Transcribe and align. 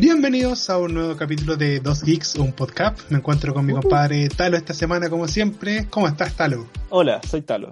Bienvenidos 0.00 0.70
a 0.70 0.78
un 0.78 0.94
nuevo 0.94 1.14
capítulo 1.14 1.56
de 1.56 1.78
Dos 1.78 2.02
Geeks, 2.02 2.36
un 2.36 2.52
podcast. 2.52 2.98
Me 3.10 3.18
encuentro 3.18 3.52
con 3.52 3.66
mi 3.66 3.74
compadre 3.74 4.30
Talo 4.30 4.56
esta 4.56 4.72
semana, 4.72 5.10
como 5.10 5.28
siempre. 5.28 5.88
¿Cómo 5.90 6.08
estás, 6.08 6.32
Talo? 6.32 6.66
Hola, 6.88 7.20
soy 7.28 7.42
Talo. 7.42 7.68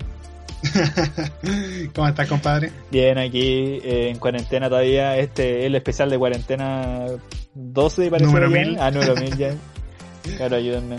¿Cómo 1.94 2.06
estás, 2.06 2.28
compadre? 2.28 2.70
Bien, 2.90 3.16
aquí 3.16 3.40
eh, 3.82 4.10
en 4.10 4.18
cuarentena 4.18 4.68
todavía. 4.68 5.16
Este 5.16 5.60
es 5.60 5.64
el 5.66 5.74
especial 5.74 6.10
de 6.10 6.18
cuarentena 6.18 7.06
12, 7.54 8.10
parece. 8.10 8.26
Número 8.26 8.50
ya. 8.50 8.58
mil. 8.60 8.76
Ah, 8.78 8.90
número 8.90 9.14
1000 9.16 9.36
ya. 9.38 9.54
Claro, 10.36 10.56
ayúdenme. 10.56 10.96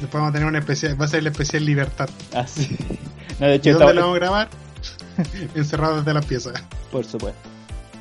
Después 0.00 0.12
vamos 0.12 0.28
a 0.28 0.32
tener 0.32 0.46
un 0.46 0.56
especial, 0.56 1.00
va 1.00 1.06
a 1.06 1.08
ser 1.08 1.20
el 1.20 1.28
especial 1.28 1.64
Libertad. 1.64 2.10
Así. 2.34 2.76
No, 3.40 3.46
de 3.46 3.54
¿Y 3.54 3.56
hecho, 3.56 3.70
dónde 3.70 3.84
estaba- 3.86 3.92
lo 3.94 4.00
vamos 4.02 4.16
a 4.16 4.18
grabar? 4.20 4.48
Encerrados 5.54 6.04
desde 6.04 6.12
la 6.12 6.20
pieza. 6.20 6.52
por 6.92 7.06
supuesto. 7.06 7.48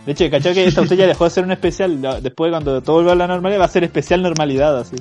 De 0.08 0.14
hecho, 0.14 0.30
¿cachai 0.32 0.54
que 0.54 0.64
esta 0.66 0.82
usted 0.82 0.96
ya 0.96 1.05
dejó 1.05 1.26
de 1.26 1.30
ser 1.30 1.44
un 1.44 1.52
especial? 1.52 2.02
Después, 2.23 2.50
cuando 2.50 2.82
todo 2.82 2.96
vuelva 2.96 3.12
a 3.12 3.16
la 3.16 3.27
normalidad, 3.27 3.59
va 3.62 3.66
a 3.66 3.70
ser 3.70 3.84
especial 3.84 4.23
normalidad, 4.23 4.76
así. 4.80 4.95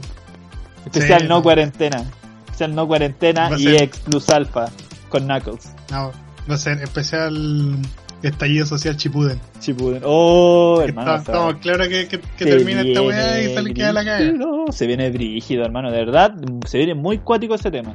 Especial 0.84 1.20
Sí, 1.22 1.26
no 1.28 1.36
no. 1.36 1.42
cuarentena. 1.42 2.02
Especial 2.46 2.74
no 2.74 2.86
cuarentena 2.88 3.50
y 3.56 3.62
ser- 3.64 3.82
X 3.84 4.00
plus 4.00 4.28
alfa 4.30 4.66
con 5.08 5.24
Knuckles. 5.26 5.72
No, 5.92 6.10
va 6.50 6.54
a 6.54 6.58
ser 6.58 6.82
especial 6.82 7.76
estallido 8.22 8.66
social 8.66 8.96
Chipuden. 8.96 9.40
Chipuden. 9.60 10.02
Oh, 10.04 10.80
hermano. 10.82 11.14
Estamos 11.16 11.54
claros 11.58 11.86
que, 11.86 12.08
que, 12.08 12.18
termina 12.44 12.80
esta 12.82 13.02
weá 13.02 13.42
y 13.42 13.54
sale 13.54 13.72
queda 13.74 13.92
la 13.92 14.02
brígido, 14.02 14.64
Se 14.72 14.86
viene 14.88 15.10
brígido, 15.10 15.64
hermano. 15.64 15.90
De 15.92 15.98
verdad, 15.98 16.34
se 16.66 16.78
viene 16.78 16.94
muy 16.96 17.18
cuático 17.18 17.54
ese 17.54 17.70
tema. 17.70 17.94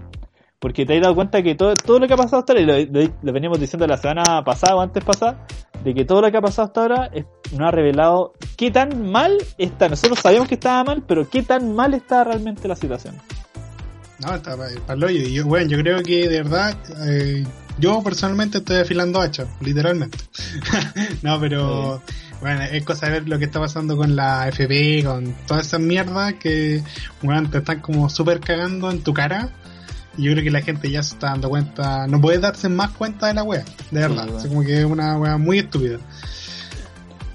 Porque 0.60 0.86
te 0.86 0.96
has 0.96 1.02
dado 1.02 1.16
cuenta 1.16 1.42
que 1.44 1.56
todo, 1.56 1.76
todo 1.76 2.00
lo 2.00 2.08
que 2.08 2.14
ha 2.14 2.18
pasado 2.18 2.40
hasta 2.40 2.54
ahora, 2.54 2.62
y 2.80 2.86
lo, 2.88 3.02
lo- 3.02 3.10
lo 3.22 3.34
veníamos 3.34 3.60
diciendo 3.60 3.86
la 3.88 3.98
semana 3.98 4.44
pasada 4.46 4.76
o 4.76 4.82
antes 4.82 5.04
pasada, 5.04 5.46
de 5.84 5.94
que 5.94 6.06
todo 6.06 6.22
lo 6.22 6.32
que 6.32 6.38
ha 6.38 6.42
pasado 6.42 6.68
hasta 6.68 6.82
ahora 6.82 7.10
es- 7.14 7.26
nos 7.52 7.68
ha 7.68 7.72
revelado 7.72 8.34
qué 8.56 8.72
tan 8.72 9.12
mal 9.12 9.38
está. 9.58 9.90
Nosotros 9.90 10.20
sabíamos 10.20 10.48
que 10.48 10.56
estaba 10.56 10.84
mal, 10.84 11.04
pero 11.08 11.30
qué 11.30 11.44
tan 11.44 11.74
mal 11.76 11.94
está 11.94 12.24
realmente 12.24 12.68
la 12.68 12.76
situación. 12.76 13.16
No, 14.20 14.36
está 14.36 14.56
para 14.56 15.00
el 15.10 15.34
yo, 15.34 15.46
bueno, 15.46 15.70
yo 15.70 15.78
creo 15.80 16.04
que 16.04 16.30
de 16.30 16.44
verdad, 16.44 16.78
eh, 17.08 17.44
yo 17.80 18.04
personalmente 18.04 18.60
estoy 18.60 18.78
afilando 18.78 19.20
hacha, 19.20 19.48
literalmente. 19.62 20.20
no, 21.24 21.40
pero 21.40 22.02
bueno, 22.40 22.62
es 22.64 22.84
cosa 22.84 23.08
de 23.08 23.14
ver 23.14 23.30
lo 23.30 23.40
que 23.40 23.46
está 23.46 23.60
pasando 23.60 23.98
con 23.98 24.16
la 24.16 24.48
FP, 24.50 25.04
con 25.04 25.34
todas 25.48 25.66
esas 25.66 25.80
mierdas 25.80 26.36
que, 26.36 26.84
bueno, 27.24 27.50
te 27.50 27.60
están 27.60 27.80
como 27.80 28.10
súper 28.10 28.40
cagando 28.40 28.92
en 28.92 29.02
tu 29.04 29.14
cara. 29.14 29.50
Y 30.18 30.24
yo 30.24 30.32
creo 30.34 30.44
que 30.44 30.52
la 30.52 30.62
gente 30.62 30.90
ya 30.92 31.02
se 31.04 31.14
está 31.16 31.28
dando 31.28 31.50
cuenta, 31.50 32.06
no 32.08 32.20
puede 32.20 32.40
darse 32.40 32.68
más 32.70 32.92
cuenta 32.92 33.28
de 33.28 33.34
la 33.34 33.44
wea, 33.44 33.64
de 33.92 34.00
verdad. 34.00 34.24
bueno. 34.26 34.38
Así 34.38 34.48
como 34.50 34.64
que 34.64 34.80
es 34.80 34.86
una 34.86 35.18
wea 35.18 35.38
muy 35.38 35.60
estúpida. 35.60 35.98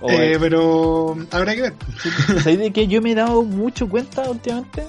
O, 0.00 0.10
Eh, 0.10 0.36
pero 0.38 1.16
habrá 1.30 1.54
que 1.54 1.62
ver. 1.62 1.74
¿Sabéis 2.42 2.58
de 2.58 2.70
que 2.72 2.86
yo 2.86 3.00
me 3.00 3.12
he 3.12 3.14
dado 3.14 3.42
mucho 3.42 3.88
cuenta 3.88 4.28
últimamente? 4.30 4.86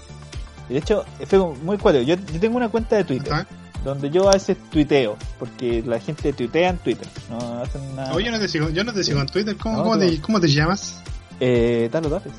De 0.67 0.77
hecho, 0.79 1.05
fue 1.25 1.39
muy 1.63 1.77
cuático. 1.77 2.03
Yo, 2.03 2.16
yo 2.33 2.39
tengo 2.41 2.57
una 2.57 2.67
cuenta 2.69 2.97
de 2.97 3.05
Twitter. 3.05 3.45
Donde 3.85 4.09
yo 4.09 4.27
a 4.27 4.33
veces 4.33 4.57
tuiteo, 4.69 5.16
porque 5.39 5.81
la 5.85 5.97
gente 5.99 6.33
tuitea 6.33 6.72
en 6.72 6.77
Twitter, 6.79 7.07
no 7.29 7.61
hacen 7.61 7.95
nada. 7.95 8.13
Oye, 8.13 8.25
yo 8.25 8.31
no 8.33 8.39
te 8.39 8.49
sigo, 8.49 8.69
yo 8.69 8.83
no 8.83 8.91
te 8.91 9.01
sigo 9.01 9.22
en 9.22 9.27
Twitter. 9.27 9.55
¿Cómo, 9.55 9.77
No, 9.77 9.83
cómo, 9.83 9.97
te, 9.97 10.19
¿Cómo 10.19 10.41
te 10.41 10.49
llamas? 10.49 11.01
Eh, 11.39 11.88
Talo 11.89 12.09
Tales, 12.09 12.33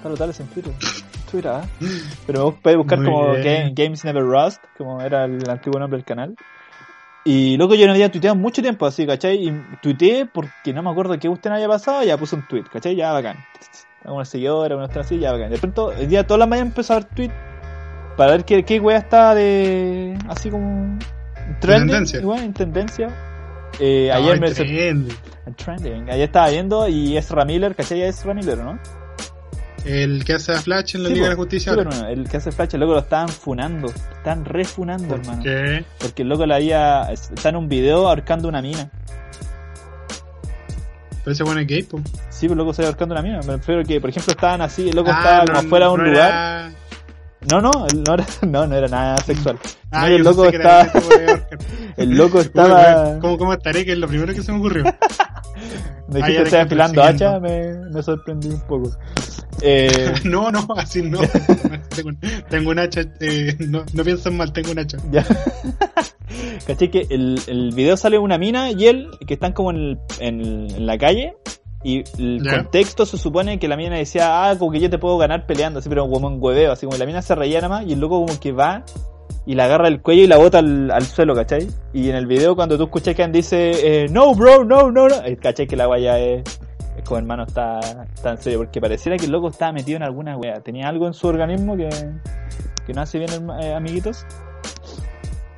Talo 0.00 0.16
Tales 0.16 0.38
en 0.38 0.46
Twitter, 0.48 0.72
Twitter, 1.32 1.50
¿ah? 1.50 1.64
pero 2.26 2.54
podés 2.62 2.78
buscar 2.78 2.98
Muy 3.00 3.06
como. 3.10 3.32
Game- 3.32 3.72
Games 3.74 4.04
Never 4.04 4.22
Rust, 4.22 4.62
como 4.78 5.00
era 5.00 5.24
el 5.24 5.48
antiguo 5.50 5.80
nombre 5.80 5.96
del 5.98 6.04
canal. 6.04 6.36
Y 7.24 7.56
loco, 7.56 7.74
yo 7.74 7.86
no 7.86 7.92
había 7.92 8.10
tuiteado 8.10 8.34
mucho 8.36 8.62
tiempo 8.62 8.84
así, 8.86 9.06
¿cachai? 9.06 9.48
Y 9.48 9.52
tuiteé 9.80 10.26
porque 10.26 10.72
no 10.72 10.82
me 10.82 10.90
acuerdo 10.90 11.18
qué 11.18 11.28
usted 11.28 11.50
había 11.50 11.68
pasado, 11.68 12.02
ya 12.04 12.16
puse 12.16 12.34
un 12.36 12.46
tweet, 12.48 12.64
¿cachai? 12.72 12.94
Ya 12.96 13.12
bacán. 13.12 13.36
Una 14.04 14.24
seguidora, 14.24 14.76
una 14.76 14.86
así, 14.86 15.18
ya 15.18 15.32
bacán. 15.32 15.50
De 15.50 15.58
pronto, 15.58 15.92
el 15.92 16.08
día 16.08 16.26
todas 16.26 16.40
las 16.40 16.48
mañanas 16.48 16.70
empecé 16.72 16.92
a 16.92 16.96
ver 16.96 17.04
tweet 17.06 17.30
para 18.16 18.32
ver 18.32 18.44
qué, 18.44 18.64
qué 18.64 18.80
wea 18.80 18.98
estaba 18.98 19.34
de. 19.36 20.18
así 20.28 20.50
como. 20.50 20.98
Trending, 21.60 21.88
tendencia. 21.90 22.20
igual, 22.20 22.40
en 22.42 22.52
tendencia. 22.52 23.08
Eh, 23.78 24.08
No, 24.10 24.16
ayer 24.16 24.40
me. 24.40 24.50
Trending. 25.56 26.10
Ayer 26.10 26.24
estaba 26.24 26.50
viendo 26.50 26.88
y 26.88 27.16
Ezra 27.16 27.44
Miller, 27.44 27.74
¿cachai? 27.74 28.00
Ya 28.00 28.06
Ezra 28.06 28.34
Miller, 28.34 28.58
¿no? 28.58 28.78
El 29.84 30.24
que 30.24 30.34
hace 30.34 30.52
a 30.52 30.60
Flash 30.60 30.94
en 30.96 31.02
la 31.02 31.08
Sí, 31.08 31.14
Liga 31.14 31.26
de 31.26 31.30
la. 31.32 31.36
Justicia. 31.36 31.72
Sí, 31.72 31.78
ahora. 31.78 31.90
pero 31.90 32.02
no, 32.02 32.08
el 32.08 32.28
que 32.28 32.36
hace 32.36 32.52
Flash, 32.52 32.74
el 32.74 32.80
loco 32.80 32.92
lo 32.92 33.00
estaban 33.00 33.28
funando. 33.28 33.88
Están 33.88 34.44
refunando, 34.44 35.14
hermano. 35.16 35.42
¿Qué? 35.42 35.84
Porque 35.98 36.22
el 36.22 36.28
loco 36.28 36.46
la 36.46 36.56
había. 36.56 37.02
Está 37.12 37.48
en 37.48 37.56
un 37.56 37.68
video 37.68 38.08
ahorcando 38.08 38.48
una 38.48 38.62
mina. 38.62 38.88
Pero 41.24 41.32
ese 41.32 41.42
bueno 41.44 41.60
es 41.60 41.66
gay, 41.66 41.82
po. 41.84 41.98
Sí, 42.30 42.48
pero 42.48 42.52
el 42.52 42.58
loco 42.58 42.72
se 42.74 42.84
ahorcando 42.84 43.14
una 43.14 43.22
mina. 43.22 43.40
Me 43.46 43.56
refiero 43.56 43.82
que, 43.84 44.00
por 44.00 44.10
ejemplo, 44.10 44.32
estaban 44.32 44.60
así, 44.60 44.88
el 44.88 44.96
loco 44.96 45.10
Ah, 45.12 45.18
estaba 45.18 45.38
no, 45.40 45.46
como 45.46 45.58
afuera 45.58 45.86
de 45.86 45.92
un 45.92 45.98
no 46.00 46.06
lugar. 46.06 46.28
era- 46.28 46.72
No, 47.50 47.60
no, 47.60 47.70
no 48.06 48.14
era, 48.14 48.26
no, 48.42 48.66
no 48.66 48.74
era 48.76 48.88
nada 48.88 49.16
sexual. 49.18 49.58
Ah, 49.90 50.08
el 50.10 50.22
loco 50.22 50.44
estaba. 50.46 50.90
El 51.96 52.10
loco 52.16 52.40
estaba. 52.40 53.04
weón, 53.04 53.20
¿Cómo, 53.20 53.38
¿Cómo 53.38 53.52
estaré? 53.52 53.84
Que 53.84 53.92
es 53.92 53.98
lo 53.98 54.08
primero 54.08 54.32
que 54.34 54.42
se 54.42 54.52
me 54.52 54.58
ocurrió. 54.58 54.84
Me 56.08 56.16
dijiste 56.18 56.34
te 56.34 56.36
que 56.36 56.42
estaba 56.44 56.62
afilando 56.64 57.02
hacha, 57.02 57.40
me, 57.40 57.74
me 57.90 58.02
sorprendí 58.02 58.48
un 58.48 58.60
poco. 58.62 58.90
Eh, 59.62 60.12
no, 60.24 60.50
no, 60.50 60.66
así 60.76 61.02
no. 61.02 61.20
tengo, 61.94 62.10
tengo 62.50 62.70
un 62.70 62.78
hacha. 62.78 63.02
Eh, 63.20 63.56
no, 63.60 63.84
no 63.92 64.04
piensen 64.04 64.36
mal, 64.36 64.52
tengo 64.52 64.72
un 64.72 64.78
hacha. 64.80 64.98
Ya. 65.10 65.24
Caché 66.66 66.90
que 66.90 67.06
el, 67.10 67.40
el 67.46 67.72
video 67.74 67.96
sale 67.96 68.18
una 68.18 68.38
mina 68.38 68.70
y 68.70 68.86
él, 68.86 69.08
que 69.26 69.34
están 69.34 69.52
como 69.52 69.70
en, 69.70 69.76
el- 69.76 69.98
en, 70.20 70.40
en 70.70 70.86
la 70.86 70.96
calle, 70.98 71.34
y 71.84 72.04
el 72.18 72.42
Ya. 72.44 72.56
contexto 72.58 73.06
se 73.06 73.18
supone 73.18 73.58
que 73.58 73.68
la 73.68 73.76
mina 73.76 73.96
decía, 73.96 74.48
ah, 74.50 74.58
como 74.58 74.70
que 74.72 74.80
yo 74.80 74.88
te 74.90 74.98
puedo 74.98 75.18
ganar 75.18 75.46
peleando, 75.46 75.80
así, 75.80 75.88
pero 75.88 76.08
como 76.08 76.28
en 76.28 76.36
hueveo, 76.40 76.72
así 76.72 76.86
como 76.86 76.96
la 76.98 77.06
mina 77.06 77.22
se 77.22 77.34
reía 77.34 77.60
nada 77.60 77.80
más, 77.80 77.86
y 77.86 77.92
el 77.94 78.00
loco 78.00 78.24
como 78.24 78.38
que 78.40 78.52
va 78.52 78.84
y 79.46 79.54
la 79.54 79.64
agarra 79.64 79.88
el 79.88 80.00
cuello 80.00 80.22
y 80.22 80.26
la 80.26 80.36
bota 80.36 80.58
al, 80.58 80.90
al 80.90 81.04
suelo, 81.04 81.34
¿cachai? 81.34 81.66
Y 81.92 82.08
en 82.10 82.16
el 82.16 82.26
video 82.26 82.54
cuando 82.54 82.76
tú 82.76 82.84
escuchas 82.84 83.14
que 83.14 83.26
dice, 83.28 84.04
eh, 84.04 84.08
no, 84.08 84.34
bro, 84.34 84.64
no, 84.64 84.90
no, 84.90 85.08
no, 85.08 85.14
¿cachai? 85.40 85.66
Que 85.66 85.76
la 85.76 85.86
guaya 85.86 86.18
es, 86.18 86.42
es 86.96 87.04
como 87.04 87.18
hermano, 87.18 87.44
está, 87.44 87.80
en 88.24 88.38
serio, 88.38 88.60
porque 88.60 88.80
pareciera 88.80 89.16
que 89.16 89.24
el 89.26 89.32
loco 89.32 89.48
estaba 89.48 89.72
metido 89.72 89.96
en 89.96 90.02
alguna 90.04 90.36
wea, 90.36 90.60
tenía 90.60 90.88
algo 90.88 91.06
en 91.06 91.14
su 91.14 91.26
organismo 91.26 91.76
que, 91.76 91.88
que 92.86 92.92
no 92.94 93.02
hace 93.02 93.18
bien, 93.18 93.30
eh, 93.60 93.74
amiguitos. 93.74 94.24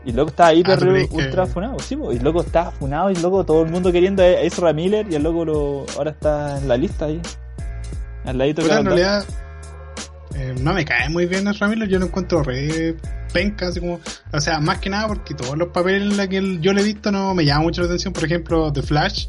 Y 0.07 0.11
el 0.11 0.17
loco 0.17 0.31
estaba 0.31 0.53
hiper 0.53 0.75
Ah, 0.75 0.79
¿tú 0.79 0.87
crees 0.87 1.09
que- 1.09 1.17
ultra 1.17 1.47
funado, 1.47 1.79
sí, 1.79 1.97
po, 1.97 2.13
y 2.13 2.17
el 2.17 2.25
loco 2.25 2.41
estaba 2.43 2.71
funado 2.71 3.11
y 3.11 3.15
el 3.15 3.23
loco 3.23 3.45
todo 3.45 3.63
el 3.63 3.71
mundo 3.71 3.91
queriendo 3.91 4.23
a 4.23 4.27
Ezra 4.27 4.73
Miller 4.75 5.07
y 5.11 5.15
el 5.15 5.23
loco 5.23 5.45
lo, 5.47 5.87
ahora 5.97 6.11
está 6.11 6.59
en 6.59 6.69
la 6.69 6.77
lista 6.77 7.07
ahí. 7.07 7.21
Al 8.27 8.39
ladito 8.39 8.63
que 8.63 8.69
en 8.81 8.87
realidad, 8.87 9.25
eh, 10.35 10.55
no 10.61 10.73
me 10.75 10.85
cae 10.85 11.09
muy 11.11 11.27
bien 11.27 11.47
el 11.47 11.59
Ramiro. 11.59 11.87
Yo 11.87 11.99
lo 11.99 12.07
encuentro 12.07 12.43
re 12.43 12.97
penca, 13.35 13.69
así 13.69 13.81
como. 13.81 14.01
O 14.33 14.41
sea, 14.41 14.61
más 14.61 14.79
que 14.79 14.89
nada 14.89 15.09
porque 15.09 15.35
todos 15.35 15.59
los 15.59 15.69
papeles 15.69 16.03
en 16.03 16.17
los 16.17 16.27
que 16.29 16.59
yo 16.61 16.73
le 16.73 16.81
he 16.81 16.85
visto 16.85 17.13
no 17.13 17.35
me 17.35 17.45
llaman 17.45 17.65
mucho 17.65 17.83
la 17.83 17.89
atención. 17.89 18.15
Por 18.15 18.25
ejemplo, 18.25 18.73
The 18.73 18.83
Flash. 18.83 19.27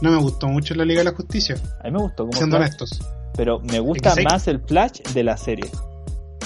No 0.00 0.10
me 0.10 0.16
gustó 0.16 0.48
mucho 0.48 0.74
la 0.74 0.84
Liga 0.84 1.00
de 1.00 1.04
la 1.04 1.12
Justicia, 1.12 1.54
A 1.80 1.84
mí 1.84 1.92
me 1.92 1.98
gustó 1.98 2.24
como 2.24 2.36
siendo 2.36 2.56
Flash, 2.56 2.70
honestos. 2.70 3.00
pero 3.36 3.60
me 3.60 3.78
gusta 3.78 4.14
más 4.24 4.48
el 4.48 4.60
Flash 4.60 5.00
de 5.14 5.22
la 5.22 5.36
serie. 5.36 5.70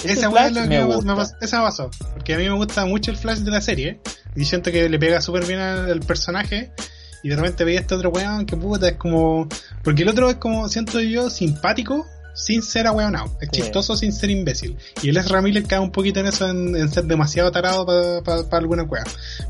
Ese 0.03 0.11
Esa 0.13 0.45
es 0.45 0.53
lo 0.53 0.61
que 0.61 0.67
me 0.67 1.23
esa 1.41 1.61
pasó. 1.63 1.89
Porque 2.13 2.35
a 2.35 2.37
mí 2.37 2.43
me 2.43 2.55
gusta 2.55 2.85
mucho 2.85 3.09
el 3.09 3.17
Flash 3.17 3.39
de 3.39 3.51
la 3.51 3.61
serie. 3.61 3.99
Y 4.35 4.45
siento 4.45 4.71
que 4.71 4.87
le 4.89 4.99
pega 4.99 5.21
súper 5.21 5.45
bien 5.45 5.59
al 5.59 5.99
personaje. 6.01 6.71
Y 7.23 7.29
de 7.29 7.35
repente 7.35 7.63
veía 7.63 7.79
este 7.79 7.95
otro 7.95 8.11
weón 8.11 8.45
que 8.45 8.55
puta 8.55 8.89
es 8.89 8.97
como. 8.97 9.47
Porque 9.83 10.03
el 10.03 10.09
otro 10.09 10.29
es 10.29 10.35
como, 10.35 10.69
siento 10.69 10.99
yo, 10.99 11.31
simpático. 11.31 12.05
Sin 12.37 12.61
ser 12.61 12.85
aweonado, 12.85 13.25
es 13.41 13.49
Sí. 13.51 13.61
chistoso 13.61 13.97
sin 13.97 14.13
ser 14.13 14.29
imbécil. 14.29 14.77
Y 15.01 15.09
el 15.09 15.17
Ezra 15.17 15.41
Miller 15.41 15.63
cae 15.63 15.79
un 15.79 15.91
poquito 15.91 16.19
en 16.19 16.27
eso, 16.27 16.47
en, 16.47 16.75
en 16.75 16.87
ser 16.89 17.05
demasiado 17.05 17.51
tarado 17.51 17.83
para 18.23 18.45
alguna 18.59 18.83
wea. 18.83 19.03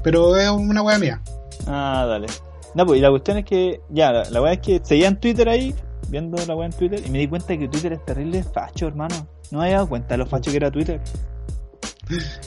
Pero 0.04 0.38
es 0.38 0.50
una 0.50 0.82
wea 0.82 0.98
mía. 0.98 1.22
Ah, 1.68 2.06
dale. 2.08 2.28
No, 2.76 2.86
pues 2.86 3.00
y 3.00 3.02
la 3.02 3.10
cuestión 3.10 3.38
es 3.38 3.46
que, 3.46 3.82
ya, 3.90 4.12
la, 4.14 4.30
la 4.30 4.42
weá 4.42 4.54
es 4.54 4.60
que 4.60 4.80
seguía 4.84 5.08
en 5.10 5.20
Twitter 5.20 5.50
ahí, 5.50 5.76
viendo 6.10 6.38
la 6.46 6.56
weá 6.56 6.68
en 6.68 6.74
Twitter, 6.74 7.02
y 7.06 7.10
me 7.10 7.20
di 7.20 7.28
cuenta 7.28 7.58
que 7.58 7.68
Twitter 7.68 7.92
es 7.92 8.06
terrible 8.06 8.44
facho, 8.44 8.88
hermano. 8.88 9.28
No 9.52 9.60
me 9.60 9.66
había 9.66 9.76
dado 9.78 9.90
cuenta 9.90 10.10
de 10.14 10.18
lo 10.20 10.26
facho 10.26 10.50
que 10.52 10.58
era 10.58 10.72
Twitter. 10.72 11.02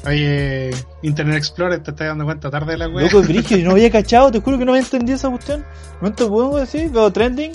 Oye, 0.06 0.70
Internet 1.02 1.36
Explorer, 1.36 1.82
te 1.82 1.90
estás 1.90 2.08
dando 2.08 2.24
cuenta 2.24 2.50
tarde 2.50 2.72
de 2.72 2.78
la 2.78 2.88
wea. 2.88 3.04
Loco, 3.06 3.20
brígido, 3.26 3.62
no 3.64 3.72
había 3.72 3.90
cachado, 3.90 4.30
te 4.30 4.40
juro 4.40 4.58
que 4.58 4.64
no 4.64 4.72
había 4.72 4.82
entendido 4.84 5.16
esa 5.16 5.28
cuestión. 5.28 5.66
No 6.00 6.12
te 6.12 6.24
puedo 6.26 6.56
decir, 6.56 6.90
veo 6.90 7.12
trending, 7.12 7.52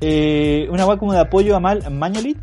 eh, 0.00 0.66
una 0.70 0.86
weá 0.86 0.96
como 0.96 1.12
de 1.12 1.20
apoyo 1.20 1.56
a, 1.56 1.60
Mal, 1.60 1.88
Mañalich, 1.90 2.38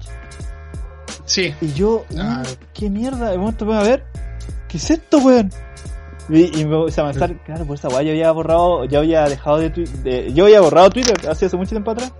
Sí. 1.26 1.54
y 1.62 1.74
yo, 1.74 2.06
Ah. 2.18 2.44
qué 2.74 2.90
mierda, 2.90 3.32
de 3.32 3.38
momento 3.38 3.66
voy 3.66 3.76
a 3.76 3.82
ver, 3.84 4.04
¿qué 4.68 4.78
es 4.78 4.92
esto, 4.92 5.18
weón? 5.20 5.50
Y, 6.30 6.60
y 6.62 6.66
me 6.66 6.76
puse 6.78 7.02
a 7.02 7.06
pensar, 7.06 7.36
claro, 7.46 7.66
por 7.66 7.76
esa 7.76 7.88
weá 7.88 8.02
yo 8.02 8.12
había 8.12 8.32
borrado, 8.32 8.86
yo 8.86 9.00
había 9.00 9.26
dejado 9.30 9.58
de, 9.58 9.70
de- 9.70 10.34
yo 10.34 10.46
había 10.46 10.62
borrado 10.62 10.90
Twitter 10.90 11.14
hace, 11.30 11.46
hace 11.46 11.58
mucho 11.58 11.70
tiempo 11.72 11.92
atrás. 11.92 12.12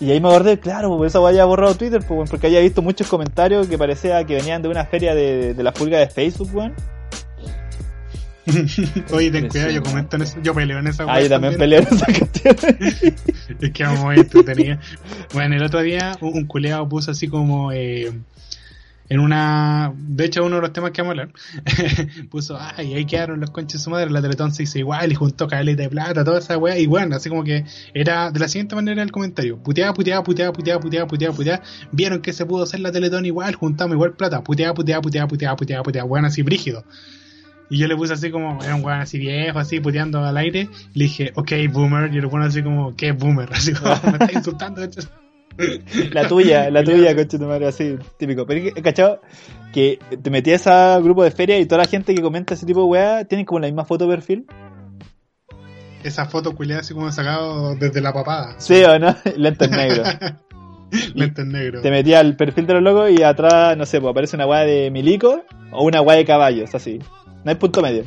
Y 0.00 0.10
ahí 0.10 0.20
me 0.20 0.28
acordé, 0.30 0.58
claro, 0.58 0.88
por 0.96 1.06
esa 1.06 1.20
weá 1.20 1.28
había 1.28 1.44
borrado 1.44 1.74
Twitter, 1.74 2.02
pues, 2.06 2.30
porque 2.30 2.46
había 2.46 2.60
visto 2.60 2.80
muchos 2.80 3.06
comentarios 3.08 3.66
que 3.68 3.76
parecía 3.76 4.24
que 4.24 4.36
venían 4.36 4.62
de 4.62 4.68
una 4.68 4.86
feria 4.86 5.14
de, 5.14 5.52
de 5.52 5.62
la 5.62 5.72
pulga 5.72 5.98
de 5.98 6.08
Facebook, 6.08 6.48
weón. 6.54 6.74
Oye, 9.12 9.30
ten 9.30 9.48
cuidado, 9.48 9.70
yo 9.70 9.82
comento 9.82 10.16
en 10.16 10.22
eso, 10.22 10.38
yo 10.42 10.54
peleo 10.54 10.78
en 10.78 10.86
esa 10.86 11.04
Ah, 11.06 11.20
yo 11.20 11.28
también 11.28 11.56
peleo 11.56 11.80
en 11.80 11.88
esa 11.94 12.06
cuestión. 12.06 12.56
Es 13.60 13.70
que 13.70 13.84
vamos 13.84 14.00
muy 14.00 14.16
entretenido. 14.16 14.78
Bueno, 15.32 15.56
el 15.56 15.62
otro 15.62 15.80
día 15.82 16.16
un, 16.20 16.36
un 16.36 16.46
culeado 16.46 16.88
puso 16.88 17.10
así 17.10 17.28
como 17.28 17.70
eh, 17.72 18.10
en 19.10 19.20
una. 19.20 19.92
De 19.94 20.24
hecho, 20.24 20.44
uno 20.44 20.56
de 20.56 20.62
los 20.62 20.72
temas 20.72 20.92
que 20.92 21.02
vamos 21.02 21.18
a 21.18 21.22
hablar. 21.22 21.34
puso, 22.30 22.56
ay, 22.58 22.94
ahí 22.94 23.04
quedaron 23.04 23.40
los 23.40 23.50
conches 23.50 23.80
de 23.80 23.84
su 23.84 23.90
madre. 23.90 24.08
La 24.10 24.22
Teletón 24.22 24.54
se 24.54 24.62
hizo 24.62 24.78
igual 24.78 25.10
y 25.12 25.16
juntó 25.16 25.48
caleta 25.48 25.82
de 25.82 25.90
plata, 25.90 26.24
toda 26.24 26.38
esa 26.38 26.56
weá. 26.56 26.78
Y 26.78 26.86
bueno, 26.86 27.16
así 27.16 27.28
como 27.28 27.44
que 27.44 27.64
era 27.92 28.30
de 28.30 28.38
la 28.38 28.48
siguiente 28.48 28.76
manera 28.76 29.02
el 29.02 29.10
comentario: 29.10 29.58
puteada, 29.58 29.92
puteada, 29.92 30.22
puteada, 30.22 30.52
puteada, 30.52 30.80
puteada, 30.80 31.06
puteada, 31.06 31.34
puteada. 31.34 31.62
Vieron 31.92 32.22
que 32.22 32.32
se 32.32 32.46
pudo 32.46 32.62
hacer 32.62 32.80
la 32.80 32.92
Teletón 32.92 33.26
igual, 33.26 33.54
juntamos 33.56 33.94
igual 33.94 34.12
plata. 34.12 34.42
Puteada, 34.42 34.72
puteada, 34.74 35.02
puteada, 35.02 35.26
puteada, 35.26 35.56
puteada, 35.56 35.82
puteada. 35.82 36.06
Bueno, 36.06 36.28
así 36.28 36.42
brígido. 36.42 36.84
Y 37.70 37.78
yo 37.78 37.86
le 37.86 37.96
puse 37.96 38.12
así 38.12 38.30
como, 38.30 38.62
era 38.62 38.74
un 38.74 38.84
weón 38.84 39.00
así 39.00 39.18
viejo, 39.18 39.58
así 39.60 39.80
puteando 39.80 40.24
al 40.24 40.36
aire. 40.36 40.68
Le 40.92 41.04
dije, 41.04 41.32
ok, 41.36 41.52
boomer. 41.72 42.12
Y 42.12 42.18
el 42.18 42.26
weón 42.26 42.42
así 42.42 42.62
como, 42.62 42.94
¿qué 42.96 43.12
boomer? 43.12 43.48
Así 43.52 43.72
como, 43.72 43.94
me 44.04 44.24
está 44.24 44.32
insultando. 44.32 44.82
esto". 44.82 45.02
La 46.12 46.26
tuya, 46.26 46.70
la 46.70 46.82
tuya, 46.82 47.14
coche 47.14 47.38
tu 47.38 47.46
madre, 47.46 47.66
así, 47.66 47.96
típico. 48.16 48.46
Pero, 48.46 48.66
es 48.66 48.74
que, 48.74 48.82
¿cachado? 48.82 49.20
Que 49.72 49.98
te 50.20 50.30
metías 50.30 50.66
a 50.66 50.98
grupo 51.00 51.22
de 51.22 51.30
feria 51.30 51.58
y 51.58 51.66
toda 51.66 51.82
la 51.82 51.88
gente 51.88 52.14
que 52.14 52.22
comenta 52.22 52.54
ese 52.54 52.66
tipo 52.66 52.80
de 52.80 52.86
weá 52.86 53.24
tienen 53.24 53.46
como 53.46 53.60
la 53.60 53.66
misma 53.66 53.84
foto 53.84 54.06
de 54.06 54.16
perfil. 54.16 54.46
Esa 56.02 56.24
foto 56.26 56.54
culiada 56.54 56.80
así 56.80 56.94
como 56.94 57.12
sacado 57.12 57.76
desde 57.76 58.00
la 58.00 58.12
papada. 58.12 58.54
Sí 58.58 58.82
o 58.82 58.98
no, 58.98 59.14
lentes 59.36 59.70
negros. 59.70 60.08
Lentes 61.14 61.46
negros. 61.46 61.82
Te 61.82 61.90
metías 61.90 62.20
al 62.20 62.36
perfil 62.36 62.66
de 62.66 62.74
los 62.74 62.82
locos 62.82 63.10
y 63.10 63.22
atrás, 63.22 63.76
no 63.76 63.86
sé, 63.86 64.00
pues 64.00 64.10
aparece 64.10 64.36
una 64.36 64.46
weá 64.46 64.64
de 64.64 64.90
milico 64.90 65.44
o 65.70 65.84
una 65.84 66.00
weá 66.00 66.16
de 66.16 66.24
caballos, 66.24 66.74
así. 66.74 67.00
No 67.44 67.50
hay 67.50 67.56
punto 67.56 67.82
medio. 67.82 68.04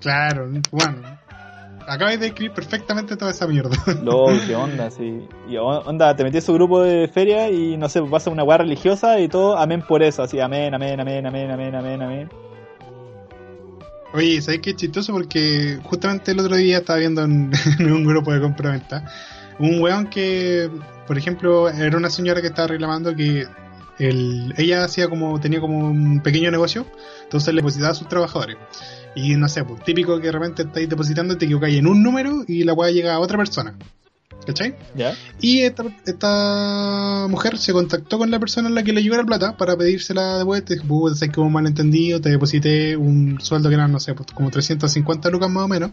Claro, 0.00 0.48
bueno. 0.70 1.20
Acabas 1.86 2.20
de 2.20 2.28
escribir 2.28 2.52
perfectamente 2.52 3.16
toda 3.16 3.30
esa 3.30 3.46
mierda. 3.46 3.76
Luego, 4.02 4.28
qué 4.46 4.54
onda, 4.54 4.90
sí. 4.90 5.26
Y 5.48 5.56
onda, 5.56 6.14
te 6.14 6.22
metías 6.22 6.44
a 6.44 6.46
su 6.46 6.54
grupo 6.54 6.82
de 6.82 7.08
feria 7.08 7.50
y 7.50 7.76
no 7.76 7.88
sé, 7.88 8.00
pues 8.00 8.10
pasa 8.10 8.30
una 8.30 8.44
weá 8.44 8.58
religiosa 8.58 9.18
y 9.18 9.28
todo, 9.28 9.56
amén 9.56 9.82
por 9.86 10.02
eso, 10.02 10.22
así, 10.22 10.38
amén, 10.38 10.74
amén, 10.74 11.00
amén, 11.00 11.26
amén, 11.26 11.50
amén, 11.50 11.74
amén, 11.74 12.02
amén. 12.02 12.30
Oye, 14.12 14.40
¿sabes 14.42 14.60
qué 14.60 14.70
es 14.70 14.76
chistoso? 14.76 15.12
Porque 15.12 15.78
justamente 15.84 16.32
el 16.32 16.40
otro 16.40 16.56
día 16.56 16.78
estaba 16.78 16.98
viendo 16.98 17.22
en, 17.24 17.50
en 17.78 17.92
un 17.92 18.04
grupo 18.04 18.32
de 18.32 18.40
compra-venta 18.40 19.04
un 19.60 19.80
weón 19.82 20.06
que, 20.06 20.70
por 21.06 21.18
ejemplo, 21.18 21.68
era 21.68 21.96
una 21.96 22.10
señora 22.10 22.40
que 22.40 22.48
estaba 22.48 22.68
reclamando 22.68 23.14
que 23.14 23.46
el, 24.00 24.54
ella 24.56 24.84
hacía 24.84 25.08
como, 25.08 25.40
tenía 25.40 25.60
como 25.60 25.78
un 25.78 26.22
pequeño 26.22 26.50
negocio, 26.50 26.86
entonces 27.22 27.54
le 27.54 27.60
depositaba 27.60 27.92
a 27.92 27.94
sus 27.94 28.08
trabajadores. 28.08 28.56
Y 29.14 29.36
no 29.36 29.48
sé, 29.48 29.64
pues 29.64 29.82
típico 29.84 30.18
que 30.20 30.26
de 30.26 30.32
repente 30.32 30.62
estáis 30.62 30.88
depositando 30.88 31.34
y 31.34 31.38
te 31.38 31.44
equivocáis 31.44 31.78
en 31.78 31.86
un 31.86 32.02
número 32.02 32.44
y 32.46 32.64
la 32.64 32.72
weá 32.72 32.90
llega 32.90 33.14
a 33.14 33.20
otra 33.20 33.36
persona. 33.36 33.76
¿Cachai? 34.46 34.74
¿Ya? 34.94 35.14
Y 35.40 35.60
esta, 35.60 35.84
esta 36.06 37.26
mujer 37.28 37.58
se 37.58 37.72
contactó 37.72 38.16
con 38.16 38.30
la 38.30 38.38
persona 38.38 38.68
a 38.68 38.72
la 38.72 38.82
que 38.82 38.92
le 38.92 39.02
llegó 39.02 39.16
la 39.16 39.24
plata 39.24 39.56
para 39.56 39.76
pedírsela 39.76 40.38
de 40.38 40.44
vuelta. 40.44 40.72
Dijo, 40.72 40.86
puta, 40.86 41.14
sé 41.14 41.28
que 41.28 41.38
hubo 41.40 41.46
un 41.46 41.52
malentendido, 41.52 42.20
te 42.20 42.30
deposité 42.30 42.96
un 42.96 43.38
sueldo 43.40 43.68
que 43.68 43.74
eran, 43.74 43.92
no 43.92 44.00
sé, 44.00 44.14
pues, 44.14 44.32
como 44.32 44.50
350 44.50 45.28
lucas 45.28 45.50
más 45.50 45.64
o 45.64 45.68
menos. 45.68 45.90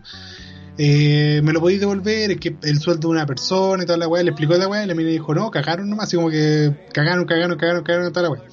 Eh, 0.78 1.42
me 1.44 1.54
lo 1.54 1.60
podéis 1.60 1.80
devolver, 1.80 2.32
es 2.32 2.40
que 2.40 2.56
el 2.64 2.80
sueldo 2.80 3.08
de 3.08 3.14
una 3.16 3.26
persona 3.26 3.84
y 3.84 3.86
toda 3.86 3.98
la 3.98 4.08
weá. 4.08 4.22
Le 4.24 4.30
explicó 4.32 4.54
la 4.56 4.68
weá 4.68 4.84
y 4.84 4.88
la 4.88 4.94
mina 4.96 5.10
dijo, 5.10 5.34
no, 5.34 5.50
cagaron 5.50 5.90
nomás, 5.90 6.06
así 6.08 6.18
como 6.18 6.30
que 6.30 6.72
cagaron, 6.94 7.26
cagaron, 7.26 7.58
cagaron, 7.58 7.84
cagaron, 7.84 8.14
toda 8.14 8.24
la 8.24 8.30
weá. 8.32 8.44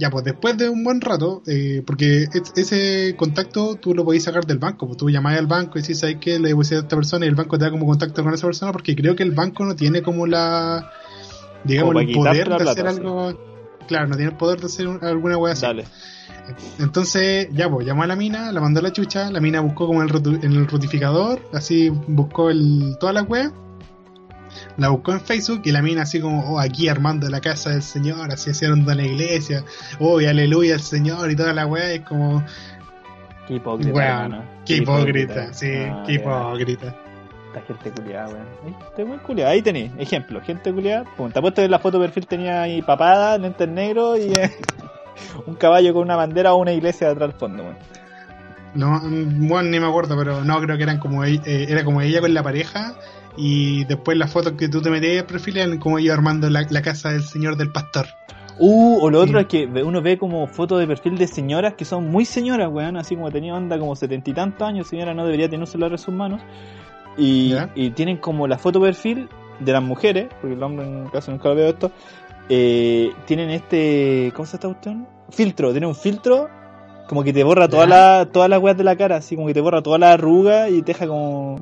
Ya, 0.00 0.08
pues 0.10 0.24
después 0.24 0.56
de 0.56 0.68
un 0.70 0.82
buen 0.82 1.00
rato, 1.00 1.42
eh, 1.46 1.82
porque 1.86 2.22
es- 2.22 2.52
ese 2.56 3.14
contacto 3.16 3.76
tú 3.76 3.94
lo 3.94 4.02
podéis 4.04 4.24
sacar 4.24 4.46
del 4.46 4.58
banco, 4.58 4.86
pues 4.86 4.96
tú 4.96 5.10
llamás 5.10 5.38
al 5.38 5.46
banco 5.46 5.78
y 5.78 5.82
decís, 5.82 5.98
¿sabes 6.00 6.16
qué? 6.20 6.38
Le 6.40 6.48
deposité 6.48 6.76
a 6.76 6.78
esta 6.80 6.96
persona 6.96 7.26
y 7.26 7.28
el 7.28 7.34
banco 7.34 7.58
te 7.58 7.66
da 7.66 7.70
como 7.70 7.86
contacto 7.86 8.24
con 8.24 8.32
esa 8.32 8.46
persona 8.46 8.72
porque 8.72 8.96
creo 8.96 9.14
que 9.14 9.22
el 9.22 9.32
banco 9.32 9.64
no 9.66 9.76
tiene 9.76 10.00
como 10.00 10.26
la, 10.26 10.90
digamos, 11.64 11.90
Como 11.92 12.00
el 12.00 12.12
poder 12.14 12.48
de 12.48 12.56
plata, 12.56 12.70
hacer 12.70 12.90
sí. 12.90 12.96
algo, 12.96 13.38
claro, 13.86 14.08
no 14.08 14.16
tiene 14.16 14.30
el 14.32 14.38
poder 14.38 14.58
de 14.60 14.66
hacer 14.66 14.88
un- 14.88 15.04
alguna 15.04 15.36
wea 15.36 15.52
así. 15.52 15.62
Dale. 15.66 15.84
Entonces, 16.78 17.48
ya, 17.52 17.70
pues 17.70 17.86
llamó 17.86 18.02
a 18.02 18.06
la 18.06 18.16
mina, 18.16 18.52
la 18.52 18.60
mandó 18.60 18.80
a 18.80 18.82
la 18.82 18.92
chucha, 18.92 19.30
la 19.30 19.40
mina 19.40 19.60
buscó 19.60 19.86
como 19.86 20.02
en 20.02 20.08
el, 20.08 20.44
en 20.44 20.52
el 20.52 20.66
rotificador, 20.66 21.40
así 21.52 21.88
buscó 21.90 22.50
el, 22.50 22.96
toda 23.00 23.12
la 23.12 23.22
web, 23.22 23.52
la 24.76 24.88
buscó 24.88 25.12
en 25.12 25.20
Facebook 25.20 25.62
y 25.64 25.72
la 25.72 25.82
mina 25.82 26.02
así 26.02 26.20
como, 26.20 26.54
oh, 26.54 26.60
aquí 26.60 26.88
armando 26.88 27.28
la 27.30 27.40
casa 27.40 27.70
del 27.70 27.82
Señor, 27.82 28.32
así 28.32 28.50
hicieron 28.50 28.84
de 28.84 28.94
la 28.94 29.04
iglesia, 29.04 29.64
oh, 29.98 30.20
y 30.20 30.26
aleluya 30.26 30.74
al 30.74 30.80
Señor 30.80 31.30
y 31.30 31.36
toda 31.36 31.52
la 31.52 31.66
wea, 31.66 31.92
es 31.92 32.00
como, 32.02 32.44
Qué 33.46 33.54
hipócrita, 33.56 33.92
weón, 33.92 34.08
hermano. 34.08 34.44
qué 34.64 34.76
hipócrita, 34.76 35.52
sí, 35.52 35.66
Ah, 35.74 36.04
qué 36.06 36.12
hipócrita. 36.14 36.96
Esta 37.52 37.62
gente 37.62 37.90
culiada, 37.90 38.28
weón. 38.28 38.76
Este 38.88 39.04
muy 39.04 39.18
culiada. 39.18 39.50
Ahí 39.50 39.60
tenéis, 39.60 39.90
ejemplo, 39.98 40.40
gente 40.40 40.72
culiada. 40.72 41.04
Apuesto 41.18 41.54
que 41.54 41.64
en 41.64 41.70
la 41.72 41.80
foto 41.80 41.98
de 41.98 42.06
perfil 42.06 42.26
tenía 42.28 42.62
ahí 42.62 42.80
papada, 42.80 43.38
lentes 43.38 43.68
negros 43.68 44.20
y 44.20 44.32
eh, 44.32 44.52
un 45.46 45.54
caballo 45.54 45.92
con 45.92 46.02
una 46.02 46.16
bandera 46.16 46.54
o 46.54 46.56
una 46.56 46.72
iglesia 46.72 47.08
detrás 47.08 47.30
al 47.30 47.38
fondo, 47.38 47.62
weón. 47.62 47.76
No, 48.74 49.00
bueno, 49.02 49.68
ni 49.68 49.80
me 49.80 49.86
acuerdo, 49.86 50.16
pero 50.16 50.44
no, 50.44 50.60
creo 50.60 50.76
que 50.76 50.84
eran 50.84 50.98
como 50.98 51.24
ella, 51.24 51.42
eh, 51.44 51.66
era 51.68 51.84
como 51.84 52.00
ella 52.00 52.20
con 52.20 52.32
la 52.32 52.42
pareja 52.42 52.94
y 53.36 53.84
después 53.84 54.16
las 54.16 54.32
fotos 54.32 54.52
que 54.52 54.68
tú 54.68 54.80
te 54.80 54.90
metías 54.90 55.16
de 55.16 55.24
perfil 55.24 55.56
eran 55.56 55.78
como 55.78 55.98
ellos 55.98 56.14
armando 56.14 56.48
la, 56.48 56.64
la 56.70 56.82
casa 56.82 57.10
del 57.10 57.24
Señor 57.24 57.56
del 57.56 57.72
Pastor. 57.72 58.06
Uh, 58.58 58.98
o 59.00 59.10
lo 59.10 59.20
otro 59.20 59.40
es 59.40 59.46
que 59.46 59.66
uno 59.66 60.02
ve 60.02 60.18
como 60.18 60.46
fotos 60.46 60.78
de 60.78 60.86
perfil 60.86 61.16
de 61.16 61.26
señoras 61.26 61.74
que 61.74 61.84
son 61.84 62.10
muy 62.10 62.26
señoras, 62.26 62.68
weón, 62.70 62.96
así 62.96 63.16
como 63.16 63.30
tenía 63.30 63.54
onda 63.54 63.78
como 63.78 63.96
setenta 63.96 64.30
y 64.30 64.34
tantos 64.34 64.68
años, 64.68 64.86
señora 64.86 65.14
no 65.14 65.24
debería 65.24 65.46
tener 65.46 65.60
un 65.60 65.66
celular 65.66 65.92
en 65.92 65.98
sus 65.98 66.14
manos. 66.14 66.42
Y, 67.16 67.54
y 67.74 67.90
tienen 67.90 68.18
como 68.18 68.46
la 68.46 68.56
foto 68.56 68.80
perfil 68.80 69.28
de 69.58 69.72
las 69.72 69.82
mujeres, 69.82 70.28
porque 70.40 70.54
el 70.54 70.62
hombre 70.62 70.86
en 70.86 71.08
caso 71.08 71.30
nunca 71.30 71.48
lo 71.48 71.54
veo 71.54 71.68
esto, 71.70 71.90
eh, 72.50 73.10
tienen 73.26 73.48
este, 73.50 74.30
¿cómo 74.34 74.44
se 74.44 74.56
esta 74.56 74.68
cuestión? 74.68 75.06
Filtro, 75.30 75.70
tiene 75.72 75.86
un 75.86 75.94
filtro 75.94 76.48
como 77.08 77.24
que 77.24 77.32
te 77.32 77.42
borra 77.44 77.66
todas 77.68 77.88
las 77.88 78.30
todas 78.30 78.48
las 78.50 78.60
weas 78.60 78.76
de 78.76 78.84
la 78.84 78.96
cara, 78.96 79.16
así 79.16 79.34
como 79.36 79.46
que 79.48 79.54
te 79.54 79.60
borra 79.60 79.82
toda 79.82 79.98
la 79.98 80.12
arruga 80.12 80.68
y 80.68 80.82
te 80.82 80.92
deja 80.92 81.06
como... 81.06 81.60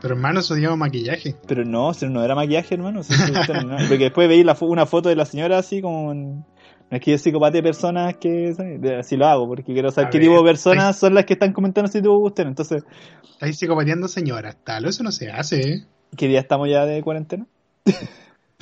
Pero 0.00 0.14
hermano, 0.14 0.40
eso 0.40 0.54
se 0.54 0.60
llama 0.60 0.76
maquillaje. 0.76 1.34
Pero 1.46 1.64
no, 1.64 1.94
si 1.94 2.06
no 2.06 2.22
era 2.22 2.34
maquillaje, 2.34 2.74
hermano. 2.74 3.02
si 3.02 3.12
no- 3.12 3.76
Porque 3.88 4.04
después 4.04 4.28
veis 4.28 4.44
la 4.44 4.54
fo- 4.54 4.68
una 4.68 4.84
foto 4.86 5.08
de 5.08 5.16
la 5.16 5.24
señora 5.24 5.56
así 5.58 5.80
como... 5.80 6.12
en- 6.12 6.36
No 6.38 6.44
es 6.90 7.00
que 7.00 7.10
yo 7.12 7.18
psicopate 7.18 7.62
personas 7.62 8.16
que... 8.18 8.52
De- 8.54 8.96
Así 8.98 9.16
lo 9.16 9.26
hago, 9.26 9.46
porque 9.48 9.72
quiero 9.72 9.90
saber 9.90 10.08
A 10.08 10.10
qué 10.10 10.18
ver, 10.18 10.28
tipo 10.28 10.38
de 10.42 10.44
personas 10.50 10.98
son 10.98 11.14
las 11.14 11.24
que 11.24 11.32
están 11.34 11.52
comentando 11.54 11.90
tipo 11.90 12.14
de 12.14 12.20
cuestiones. 12.20 12.50
Entonces, 12.52 12.84
Estáis 13.32 13.58
psicopateando 13.58 14.08
señoras, 14.08 14.56
tal, 14.62 14.84
eso 14.84 15.02
no 15.02 15.10
se 15.12 15.30
hace, 15.30 15.60
¿eh? 15.60 15.84
¿qué 16.16 16.28
día 16.28 16.40
estamos 16.40 16.68
ya 16.68 16.84
de 16.86 17.02
cuarentena? 17.02 17.46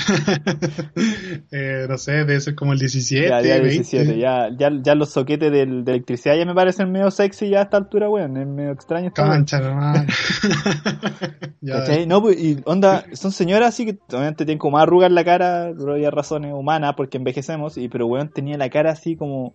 Eh, 1.50 1.87
no 1.88 1.99
sé, 1.99 2.12
debe 2.12 2.40
ser 2.40 2.54
como 2.54 2.73
el 2.73 2.78
17, 2.78 3.28
ya, 3.28 3.42
día 3.42 3.54
20. 3.54 3.68
17. 3.71 4.18
Ya, 4.18 4.49
ya, 4.56 4.71
ya 4.82 4.94
los 4.94 5.11
soquetes 5.11 5.52
del- 5.52 5.85
de 5.85 5.92
electricidad 5.92 6.37
ya 6.37 6.44
me 6.47 6.54
parecen 6.54 6.90
medio 6.90 7.11
sexy 7.11 7.50
ya 7.50 7.61
a 7.61 7.62
esta 7.64 7.76
altura, 7.76 8.09
weón. 8.09 8.37
Es 8.37 8.47
medio 8.47 8.73
extraño 8.73 9.09
esta 9.09 9.23
nomás. 9.61 10.06
ya, 11.61 11.80
¿Cachai? 11.80 12.06
No, 12.06 12.23
pues, 12.23 12.38
y 12.40 12.59
onda, 12.64 13.04
son 13.12 13.32
señoras 13.32 13.68
así 13.71 13.85
que 13.85 13.99
obviamente 14.09 14.44
tienen 14.44 14.59
como 14.59 14.76
más 14.76 14.85
arrugas 14.85 15.09
en 15.09 15.14
la 15.14 15.25
cara, 15.25 15.73
por 15.76 15.90
obvias 15.90 16.12
razones 16.12 16.52
humanas, 16.54 16.94
porque 16.97 17.18
envejecemos, 17.18 17.76
y 17.76 17.88
pero 17.88 18.06
weón 18.06 18.28
tenía 18.30 18.56
la 18.56 18.71
cara 18.71 18.92
así 18.92 19.16
como, 19.16 19.54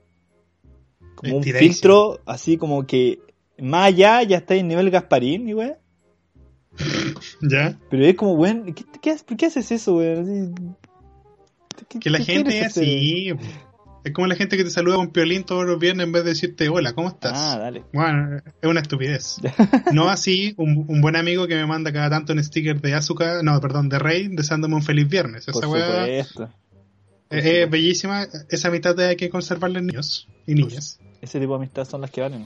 como 1.16 1.38
un 1.38 1.44
filtro, 1.44 2.20
así 2.26 2.58
como 2.58 2.86
que 2.86 3.20
más 3.60 3.88
allá 3.88 4.22
ya 4.24 4.38
está 4.38 4.54
en 4.56 4.68
nivel 4.68 4.92
Gasparín, 4.92 5.48
y 5.50 5.54
weón. 5.54 5.76
ya. 7.42 7.78
Pero 7.90 8.06
es 8.06 8.16
como, 8.16 8.34
weón, 8.34 8.74
¿qué, 8.74 8.84
qué, 9.02 9.16
¿por 9.26 9.38
qué 9.38 9.46
haces 9.48 9.72
eso, 9.72 9.96
weón? 9.98 10.22
Así- 10.24 11.86
¿qué- 11.90 12.00
Que 12.00 12.10
la 12.10 12.20
gente 12.20 12.60
es 12.60 12.66
así. 12.68 13.32
Es 14.04 14.14
como 14.14 14.28
la 14.28 14.36
gente 14.36 14.56
que 14.56 14.64
te 14.64 14.70
saluda 14.70 14.96
con 14.96 15.10
piolín 15.12 15.44
todos 15.44 15.66
los 15.66 15.78
viernes 15.80 16.06
en 16.06 16.14
vez 16.14 16.24
de 16.24 16.30
decirte 16.30 16.70
hola, 16.70 16.94
¿cómo 16.94 17.10
estás? 17.10 17.34
Ah, 17.36 17.58
dale. 17.60 17.84
Bueno, 17.92 18.38
es 18.38 18.70
una 18.70 18.80
estupidez. 18.80 19.36
No 19.92 20.10
así, 20.10 20.54
un, 20.58 20.86
un 20.88 21.02
buen 21.02 21.18
amigo 21.18 21.46
que 21.48 21.56
me 21.56 21.66
manda 21.66 21.92
cada 21.92 22.10
tanto 22.10 22.32
un 22.32 22.42
sticker 22.42 22.80
de 22.80 22.94
Azuka, 22.94 23.44
no, 23.44 23.60
perdón, 23.60 23.90
de 23.90 24.00
Rey, 24.00 24.30
deseándome 24.30 24.76
un 24.76 24.84
feliz 24.84 25.10
viernes. 25.10 25.46
Por 25.48 25.58
Esa 25.64 25.68
weá 25.68 26.24
supuesto. 26.24 26.50
es, 27.30 27.46
es 27.46 27.70
bellísima. 27.70 28.28
Esa 28.50 28.72
mitad 28.72 28.98
hay 29.02 29.18
que 29.18 29.30
conservarla 29.30 29.80
en 29.80 29.88
niños 29.88 30.30
y 30.46 30.54
niñas. 30.56 31.00
Ese 31.22 31.40
tipo 31.42 31.54
de 31.54 31.58
amistades 31.58 31.90
son 31.90 32.00
las 32.00 32.10
que 32.12 32.22
valen. 32.22 32.46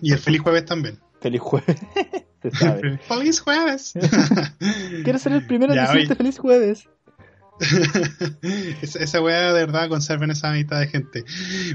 Y 0.00 0.12
el 0.12 0.18
feliz 0.18 0.42
jueves 0.42 0.64
también. 0.64 0.98
Feliz 1.22 1.40
jueves. 1.40 1.76
Se 2.42 2.50
sabe. 2.50 2.98
¡Feliz 2.98 3.40
jueves! 3.40 3.94
Quiero 5.04 5.18
ser 5.20 5.32
el 5.32 5.46
primero 5.46 5.72
en 5.72 5.80
decirte 5.80 6.16
feliz 6.16 6.38
jueves. 6.38 6.88
esa, 8.82 8.98
esa 8.98 9.20
weá 9.20 9.52
de 9.52 9.66
verdad 9.66 9.88
conserven 9.88 10.30
esa 10.30 10.50
amistad 10.50 10.80
de 10.80 10.88
gente. 10.88 11.24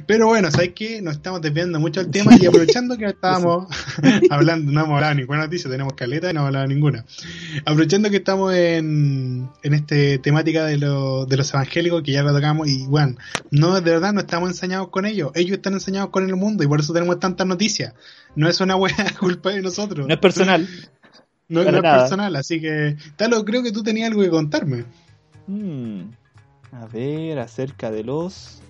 Pero 0.06 0.28
bueno, 0.28 0.52
¿sabes 0.52 0.72
qué? 0.76 1.02
Nos 1.02 1.16
estamos 1.16 1.42
desviando 1.42 1.80
mucho 1.80 2.02
del 2.02 2.12
tema 2.12 2.36
y 2.40 2.46
aprovechando 2.46 2.98
que 2.98 3.06
estábamos 3.06 3.68
hablando, 4.30 4.72
no 4.72 4.82
hemos 4.82 4.96
hablado 4.96 5.16
de 5.16 5.22
ninguna 5.22 5.40
noticia, 5.40 5.70
tenemos 5.70 5.94
caleta 5.94 6.30
y 6.30 6.34
no 6.34 6.42
hemos 6.42 6.48
hablado 6.48 6.68
de 6.68 6.74
ninguna. 6.74 7.06
Aprovechando 7.66 8.10
que 8.10 8.18
estamos 8.18 8.54
en, 8.54 9.50
en 9.64 9.74
este 9.74 10.20
temática 10.20 10.66
de, 10.66 10.78
lo, 10.78 11.26
de 11.26 11.38
los 11.38 11.54
evangélicos, 11.54 12.04
que 12.04 12.12
ya 12.12 12.24
lo 12.24 12.34
tocamos, 12.34 12.68
y 12.68 12.86
bueno, 12.86 13.18
no, 13.52 13.80
de 13.80 13.92
verdad 13.92 14.14
no 14.14 14.22
estamos 14.22 14.50
enseñados 14.50 14.90
con 14.90 15.06
ellos, 15.06 15.32
ellos 15.36 15.58
están 15.58 15.74
enseñados 15.74 16.10
con 16.10 16.28
el 16.28 16.36
mundo 16.36 16.64
y 16.64 16.68
por 16.68 16.80
eso 16.80 16.94
tenemos 16.94 17.20
tantas 17.20 17.48
noticias. 17.48 17.94
No 18.36 18.48
es 18.48 18.60
una 18.62 18.76
weá 18.76 18.96
culpa 19.20 19.52
de 19.52 19.62
nosotros. 19.62 20.08
No 20.08 20.14
es 20.14 20.20
personal. 20.20 20.68
No, 21.50 21.64
no 21.64 21.78
es 21.78 21.82
personal, 21.82 22.36
así 22.36 22.60
que, 22.60 22.98
Talo, 23.16 23.46
creo 23.46 23.64
que 23.64 23.72
tú 23.72 23.82
tenías 23.82 24.10
algo 24.10 24.22
que 24.22 24.30
contarme. 24.30 24.86
Hmm, 25.48 26.02
A 26.72 26.86
ver, 26.88 27.40
acerca 27.40 27.90
de 27.92 28.04
los... 28.04 28.62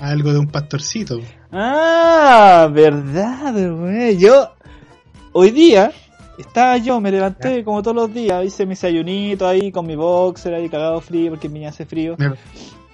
Algo 0.00 0.32
de 0.32 0.38
un 0.38 0.46
pastorcito. 0.48 1.20
Ah, 1.50 2.68
verdad, 2.70 3.52
güey. 3.76 4.16
Yo, 4.16 4.50
hoy 5.32 5.50
día, 5.50 5.90
estaba 6.38 6.76
yo, 6.76 7.00
me 7.00 7.10
levanté 7.10 7.64
como 7.64 7.82
todos 7.82 7.96
los 7.96 8.14
días, 8.14 8.44
hice 8.44 8.64
mi 8.64 8.70
desayunito 8.70 9.46
ahí 9.46 9.72
con 9.72 9.86
mi 9.86 9.96
boxer 9.96 10.54
ahí 10.54 10.68
cagado 10.68 11.00
frío 11.00 11.30
porque 11.30 11.48
Viña 11.48 11.70
hace 11.70 11.84
frío. 11.86 12.14
Me- 12.18 12.34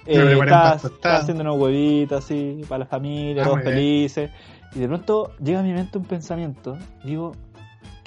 Eh, 0.07 0.33
estaba, 0.39 0.73
tostado. 0.73 0.95
estaba 0.95 1.15
haciendo 1.17 1.41
unos 1.41 1.57
huevitos 1.59 2.23
así 2.23 2.61
para 2.69 2.79
la 2.79 2.85
familia, 2.85 3.41
Ah, 3.41 3.45
todos 3.45 3.57
bien. 3.61 3.69
felices. 3.75 4.31
Y 4.75 4.79
de 4.79 4.87
pronto 4.87 5.31
llega 5.43 5.59
a 5.59 5.63
mi 5.63 5.73
mente 5.73 5.97
un 5.97 6.05
pensamiento. 6.05 6.77
Digo, 7.03 7.31
¿qué 7.31 7.37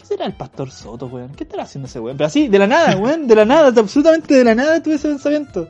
será 0.08 0.24
el 0.24 0.32
pastor 0.32 0.70
Soto, 0.70 1.06
weón? 1.06 1.34
¿Qué 1.34 1.44
estará 1.44 1.64
haciendo 1.64 1.86
ese 1.86 2.00
weón? 2.00 2.16
Pero 2.16 2.26
así, 2.26 2.48
de 2.48 2.58
la 2.58 2.66
nada, 2.66 2.96
weón, 2.96 3.26
de 3.26 3.34
la 3.34 3.44
nada, 3.44 3.68
absolutamente 3.78 4.34
de 4.34 4.44
la 4.44 4.54
nada 4.54 4.82
tuve 4.82 4.94
ese 4.94 5.08
pensamiento. 5.08 5.68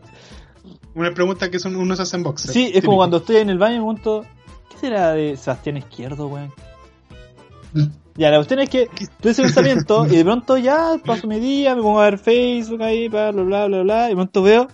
Una 0.94 1.12
pregunta 1.12 1.50
que 1.50 1.58
son, 1.58 1.74
uno 1.74 1.96
se 1.96 2.02
hace 2.02 2.16
en 2.16 2.22
boxer. 2.22 2.52
Sí, 2.52 2.64
es 2.64 2.68
Típico. 2.68 2.86
como 2.86 2.98
cuando 2.98 3.16
estoy 3.18 3.36
en 3.36 3.50
el 3.50 3.58
baño 3.58 3.74
y 3.74 3.78
me 3.78 3.84
pregunto, 3.84 4.24
¿qué 4.70 4.78
será 4.78 5.12
de 5.12 5.36
Sebastián 5.36 5.76
Izquierdo, 5.78 6.28
weón? 6.28 6.52
Ya, 8.14 8.30
la 8.30 8.38
cuestión 8.38 8.60
es 8.60 8.70
que 8.70 8.88
tuve 9.20 9.32
ese 9.32 9.42
pensamiento 9.42 10.06
y 10.10 10.16
de 10.16 10.24
pronto 10.24 10.56
ya 10.56 10.96
paso 11.04 11.26
mi 11.26 11.40
día, 11.40 11.74
me 11.74 11.82
pongo 11.82 12.00
a 12.00 12.04
ver 12.04 12.18
Facebook 12.18 12.82
ahí, 12.82 13.08
bla, 13.08 13.32
bla, 13.32 13.42
bla, 13.42 13.66
bla, 13.66 13.82
bla, 13.82 14.06
y 14.06 14.10
de 14.10 14.14
pronto 14.14 14.42
veo, 14.42 14.68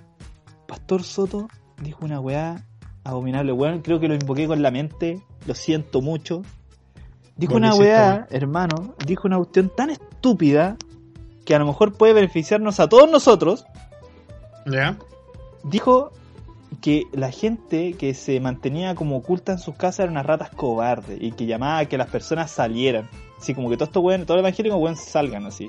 Pastor 0.69 1.03
Soto 1.03 1.49
dijo 1.83 2.05
una 2.05 2.21
weá 2.21 2.67
abominable, 3.03 3.53
weón, 3.53 3.81
creo 3.81 3.99
que 3.99 4.09
lo 4.09 4.15
invoqué 4.15 4.47
con 4.47 4.63
la 4.63 4.71
mente, 4.71 5.23
lo 5.47 5.55
siento 5.55 6.03
mucho. 6.03 6.43
Dijo 7.37 7.57
una 7.57 7.75
weá, 7.75 8.27
hermano, 8.31 8.95
dijo 9.07 9.27
una 9.27 9.39
cuestión 9.39 9.71
tan 9.75 9.91
estúpida 9.91 10.77
que 11.45 11.55
a 11.55 11.59
lo 11.59 11.67
mejor 11.67 11.93
puede 11.93 12.13
beneficiarnos 12.13 12.81
a 12.81 12.89
todos 12.89 13.11
nosotros, 13.11 13.67
¿Ya? 14.67 14.97
dijo 15.65 16.13
que 16.81 17.05
la 17.13 17.31
gente 17.31 17.95
que 17.95 18.15
se 18.15 18.39
mantenía 18.41 18.95
como 18.95 19.17
oculta 19.17 19.53
en 19.53 19.59
sus 19.59 19.75
casas 19.75 20.01
eran 20.01 20.13
unas 20.13 20.27
ratas 20.27 20.51
cobardes 20.51 21.19
y 21.21 21.33
que 21.33 21.47
llamaba 21.47 21.79
a 21.79 21.87
que 21.87 21.99
las 21.99 22.09
personas 22.09 22.51
salieran. 22.51 23.09
Así 23.39 23.55
como 23.55 23.69
que 23.69 23.77
todos 23.77 23.89
estos 23.89 24.03
weones, 24.03 24.27
todos 24.27 24.39
los 24.39 24.47
evangélicos 24.47 25.01
salgan 25.01 25.47
así. 25.47 25.69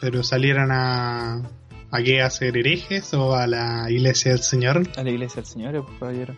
Pero 0.00 0.22
salieran 0.22 0.70
a. 0.70 1.42
¿A 1.90 2.02
qué? 2.02 2.20
¿A 2.20 2.30
ser 2.30 2.56
herejes 2.56 3.14
o 3.14 3.34
a 3.34 3.46
la 3.46 3.90
iglesia 3.90 4.32
del 4.32 4.40
Señor? 4.40 4.82
A 4.96 5.02
la 5.02 5.10
iglesia 5.10 5.36
del 5.36 5.46
Señor, 5.46 5.84
por 5.84 5.98
favor. 5.98 6.36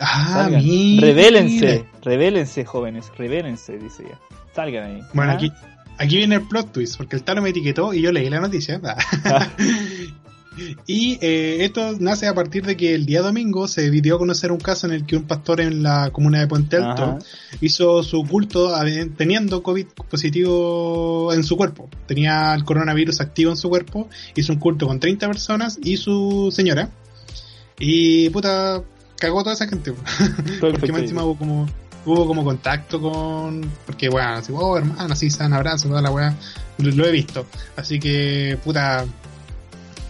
Ah. 0.00 0.48
Revélense, 0.50 1.84
revélense 2.02 2.64
jóvenes, 2.64 3.10
revélense, 3.16 3.78
dice 3.78 4.04
ella. 4.04 4.18
Salgan 4.54 4.84
ahí. 4.84 5.02
Bueno, 5.12 5.32
¿Ah? 5.32 5.34
aquí, 5.34 5.52
aquí 5.98 6.16
viene 6.16 6.36
el 6.36 6.42
plot 6.42 6.72
twist, 6.72 6.96
porque 6.96 7.16
el 7.16 7.22
Talo 7.22 7.42
me 7.42 7.50
etiquetó 7.50 7.92
y 7.94 8.02
yo 8.02 8.12
leí 8.12 8.28
la 8.30 8.40
noticia. 8.40 8.80
Ah. 8.84 9.48
y 10.86 11.18
eh, 11.20 11.64
esto 11.64 11.96
nace 11.98 12.26
a 12.28 12.34
partir 12.34 12.64
de 12.64 12.76
que 12.76 12.94
el 12.94 13.06
día 13.06 13.22
domingo 13.22 13.66
se 13.66 13.90
dio 13.90 14.16
a 14.16 14.18
conocer 14.18 14.52
un 14.52 14.60
caso 14.60 14.86
en 14.86 14.92
el 14.92 15.06
que 15.06 15.16
un 15.16 15.24
pastor 15.24 15.60
en 15.60 15.82
la 15.82 16.10
comuna 16.10 16.40
de 16.40 16.46
Puente 16.46 16.76
Alto 16.76 17.02
Ajá. 17.02 17.18
hizo 17.60 18.02
su 18.02 18.24
culto 18.24 18.72
teniendo 19.16 19.62
COVID 19.62 19.86
positivo 20.08 21.32
en 21.32 21.42
su 21.42 21.56
cuerpo. 21.56 21.88
Tenía 22.06 22.54
el 22.54 22.64
coronavirus 22.64 23.20
activo 23.20 23.50
en 23.50 23.56
su 23.56 23.68
cuerpo, 23.68 24.08
hizo 24.36 24.52
un 24.52 24.58
culto 24.58 24.86
con 24.86 25.00
30 25.00 25.26
personas 25.26 25.78
y 25.82 25.96
su 25.96 26.50
señora. 26.52 26.90
Y 27.78 28.30
puta, 28.30 28.82
cagó 29.24 29.42
toda 29.42 29.54
esa 29.54 29.66
gente. 29.66 29.92
porque 30.60 30.92
más 30.92 31.02
encima 31.02 31.24
hubo 31.24 31.36
como, 31.36 31.68
hubo 32.04 32.26
como 32.26 32.44
contacto 32.44 33.00
con. 33.00 33.70
Porque 33.86 34.08
bueno, 34.08 34.34
así, 34.34 34.52
oh 34.54 34.76
hermano, 34.76 35.12
así 35.12 35.30
se 35.30 35.38
dan 35.38 35.52
abrazos, 35.52 35.88
toda 35.88 36.02
la 36.02 36.10
weá. 36.10 36.34
Lo, 36.78 36.90
lo 36.90 37.06
he 37.06 37.10
visto. 37.10 37.46
Así 37.76 37.98
que, 37.98 38.58
puta, 38.62 39.04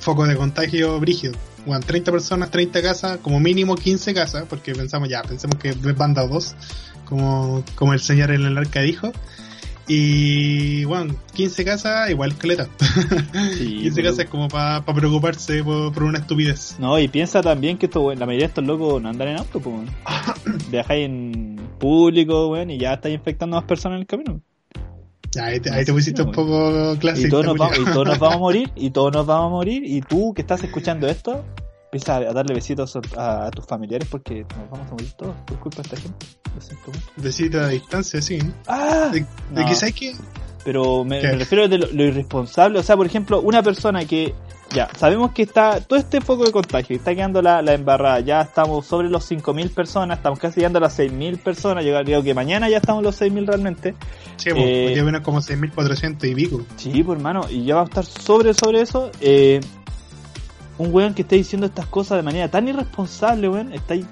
foco 0.00 0.26
de 0.26 0.36
contagio 0.36 0.98
brígido. 1.00 1.34
Bueno, 1.66 1.84
30 1.84 2.12
personas, 2.12 2.50
30 2.50 2.82
casas, 2.82 3.18
como 3.18 3.40
mínimo 3.40 3.74
15 3.74 4.12
casas, 4.12 4.44
porque 4.48 4.74
pensamos 4.74 5.08
ya, 5.08 5.22
pensemos 5.22 5.56
que 5.56 5.72
van 5.72 6.12
dado 6.12 6.28
dos, 6.28 6.54
como, 7.06 7.64
como 7.74 7.94
el 7.94 8.00
señor 8.00 8.30
en 8.32 8.44
el 8.44 8.58
arca 8.58 8.80
dijo. 8.80 9.12
Y 9.86 10.84
bueno, 10.84 11.14
15 11.34 11.64
casas, 11.64 12.10
igual 12.10 12.32
escaleta. 12.32 12.68
Sí, 13.58 13.78
15 13.82 13.90
pero- 13.94 14.08
casas 14.10 14.24
es 14.24 14.30
como 14.30 14.48
para 14.48 14.84
preocuparse 14.84 15.62
por, 15.62 15.92
por 15.92 16.04
una 16.04 16.18
estupidez. 16.20 16.76
No, 16.78 16.98
y 16.98 17.08
piensa 17.08 17.42
también 17.42 17.76
que 17.76 17.86
esto, 17.86 18.14
la 18.14 18.26
mayoría 18.26 18.46
de 18.46 18.48
estos 18.48 18.64
locos 18.64 19.02
no 19.02 19.08
andan 19.08 19.28
en 19.28 19.38
auto, 19.38 19.60
pues. 19.60 19.76
Viajáis 20.70 21.04
en 21.06 21.60
público, 21.78 22.48
weón, 22.48 22.70
y 22.70 22.78
ya 22.78 22.94
estáis 22.94 23.14
infectando 23.14 23.56
a 23.56 23.60
más 23.60 23.68
personas 23.68 23.96
en 23.96 24.00
el 24.00 24.06
camino. 24.06 24.40
Ahí 25.40 25.58
te, 25.58 25.70
ahí 25.72 25.84
te 25.84 25.92
pusiste 25.92 26.22
es, 26.22 26.26
un 26.26 26.32
poco 26.32 26.96
clásico. 26.98 27.26
Y 27.26 27.30
todos, 27.30 27.44
nos 27.46 27.56
vamos, 27.58 27.78
y 27.78 27.84
todos 27.84 28.06
nos 28.06 28.18
vamos 28.18 28.36
a 28.36 28.38
morir, 28.40 28.70
y 28.76 28.90
todos 28.90 29.12
nos 29.12 29.26
vamos 29.26 29.46
a 29.46 29.50
morir, 29.50 29.82
y 29.84 30.00
tú 30.00 30.32
que 30.32 30.42
estás 30.42 30.62
escuchando 30.62 31.08
esto, 31.08 31.44
empieza 31.94 32.16
a 32.16 32.32
darle 32.32 32.54
besitos 32.54 32.98
a, 33.16 33.46
a 33.46 33.50
tus 33.52 33.64
familiares 33.66 34.08
porque 34.10 34.44
nos 34.58 34.70
vamos 34.70 34.88
a 34.88 34.90
morir 34.90 35.12
todos 35.12 35.34
por 35.46 35.60
culpa 35.60 35.76
de 35.76 35.82
esta 35.82 35.96
gente. 35.96 36.26
Lo 36.54 36.60
siento 36.60 36.86
mucho. 36.88 37.06
Decirte 37.16 37.58
a 37.60 37.68
distancia, 37.68 38.20
sí. 38.20 38.38
¡Ah! 38.66 39.10
De, 39.12 39.20
de 39.20 39.26
No. 39.62 39.68
que 39.68 39.74
sabes 39.76 39.94
que 39.94 40.12
Pero 40.64 41.04
me, 41.04 41.20
refiero 41.20 41.68
de 41.68 41.78
lo, 41.78 41.86
lo 41.92 42.04
irresponsable. 42.04 42.80
O 42.80 42.82
sea, 42.82 42.96
por 42.96 43.06
ejemplo, 43.06 43.40
una 43.42 43.62
persona 43.62 44.04
que 44.06 44.34
ya 44.72 44.88
sabemos 44.96 45.30
que 45.32 45.42
está 45.42 45.80
todo 45.80 45.96
este 45.98 46.20
foco 46.20 46.44
de 46.44 46.50
contagio, 46.50 46.96
está 46.96 47.14
quedando 47.14 47.40
la, 47.40 47.62
la 47.62 47.74
embarrada. 47.74 48.18
Ya 48.20 48.40
estamos 48.40 48.84
sobre 48.86 49.08
los 49.08 49.30
5.000 49.30 49.70
personas, 49.72 50.16
estamos 50.16 50.40
casi 50.40 50.56
llegando 50.60 50.78
a 50.78 50.82
las 50.82 50.98
6.000 50.98 51.38
personas. 51.38 51.84
Yo 51.84 51.96
creo 52.02 52.24
que 52.24 52.34
mañana 52.34 52.68
ya 52.68 52.78
estamos 52.78 53.04
los 53.04 53.20
6.000 53.20 53.46
realmente. 53.46 53.94
Sí, 54.36 54.50
pues, 54.50 54.56
Eh, 54.56 54.86
hoy 54.88 54.94
día 54.94 55.02
vienen 55.04 55.22
como 55.22 55.40
6.400 55.40 56.28
y 56.28 56.34
pico. 56.34 56.62
Sí, 56.76 57.04
pues 57.04 57.18
hermano, 57.18 57.42
y 57.48 57.64
ya 57.64 57.76
va 57.76 57.82
a 57.82 57.84
estar 57.84 58.04
sobre 58.04 58.52
sobre 58.52 58.80
eso. 58.80 59.12
Eh, 59.20 59.60
un 60.78 60.92
weón 60.94 61.14
que 61.14 61.22
esté 61.22 61.36
diciendo 61.36 61.66
estas 61.66 61.86
cosas 61.86 62.16
de 62.18 62.22
manera 62.22 62.48
tan 62.50 62.66
irresponsable, 62.68 63.48
weón, 63.48 63.72
está 63.72 63.94
ahí. 63.94 64.04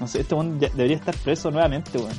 No 0.00 0.06
sé, 0.06 0.20
este 0.20 0.34
weón 0.34 0.58
debería 0.60 0.96
estar 0.96 1.16
preso 1.16 1.50
nuevamente, 1.50 1.98
weón. 1.98 2.12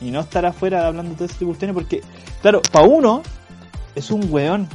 Y 0.00 0.10
no 0.10 0.20
estar 0.20 0.44
afuera 0.46 0.86
hablando 0.86 1.14
todo 1.14 1.24
ese 1.26 1.34
tipo 1.34 1.52
de 1.52 1.58
cuestiones 1.58 1.74
porque, 1.74 2.00
claro, 2.42 2.62
pa' 2.72 2.82
uno 2.82 3.22
es 3.94 4.10
un 4.10 4.26
weón. 4.32 4.68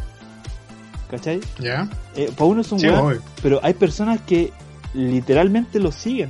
¿Cachai? 1.10 1.39
¿Ya? 1.60 1.88
Eh, 2.15 2.31
pa' 2.36 2.45
uno 2.45 2.62
es 2.62 2.72
un 2.72 2.79
Sí, 2.79 2.88
weón, 2.88 3.19
pero 3.41 3.60
hay 3.63 3.74
personas 3.74 4.22
que 4.22 4.51
literalmente 4.93 5.79
lo 5.79 5.91
siguen. 5.91 6.29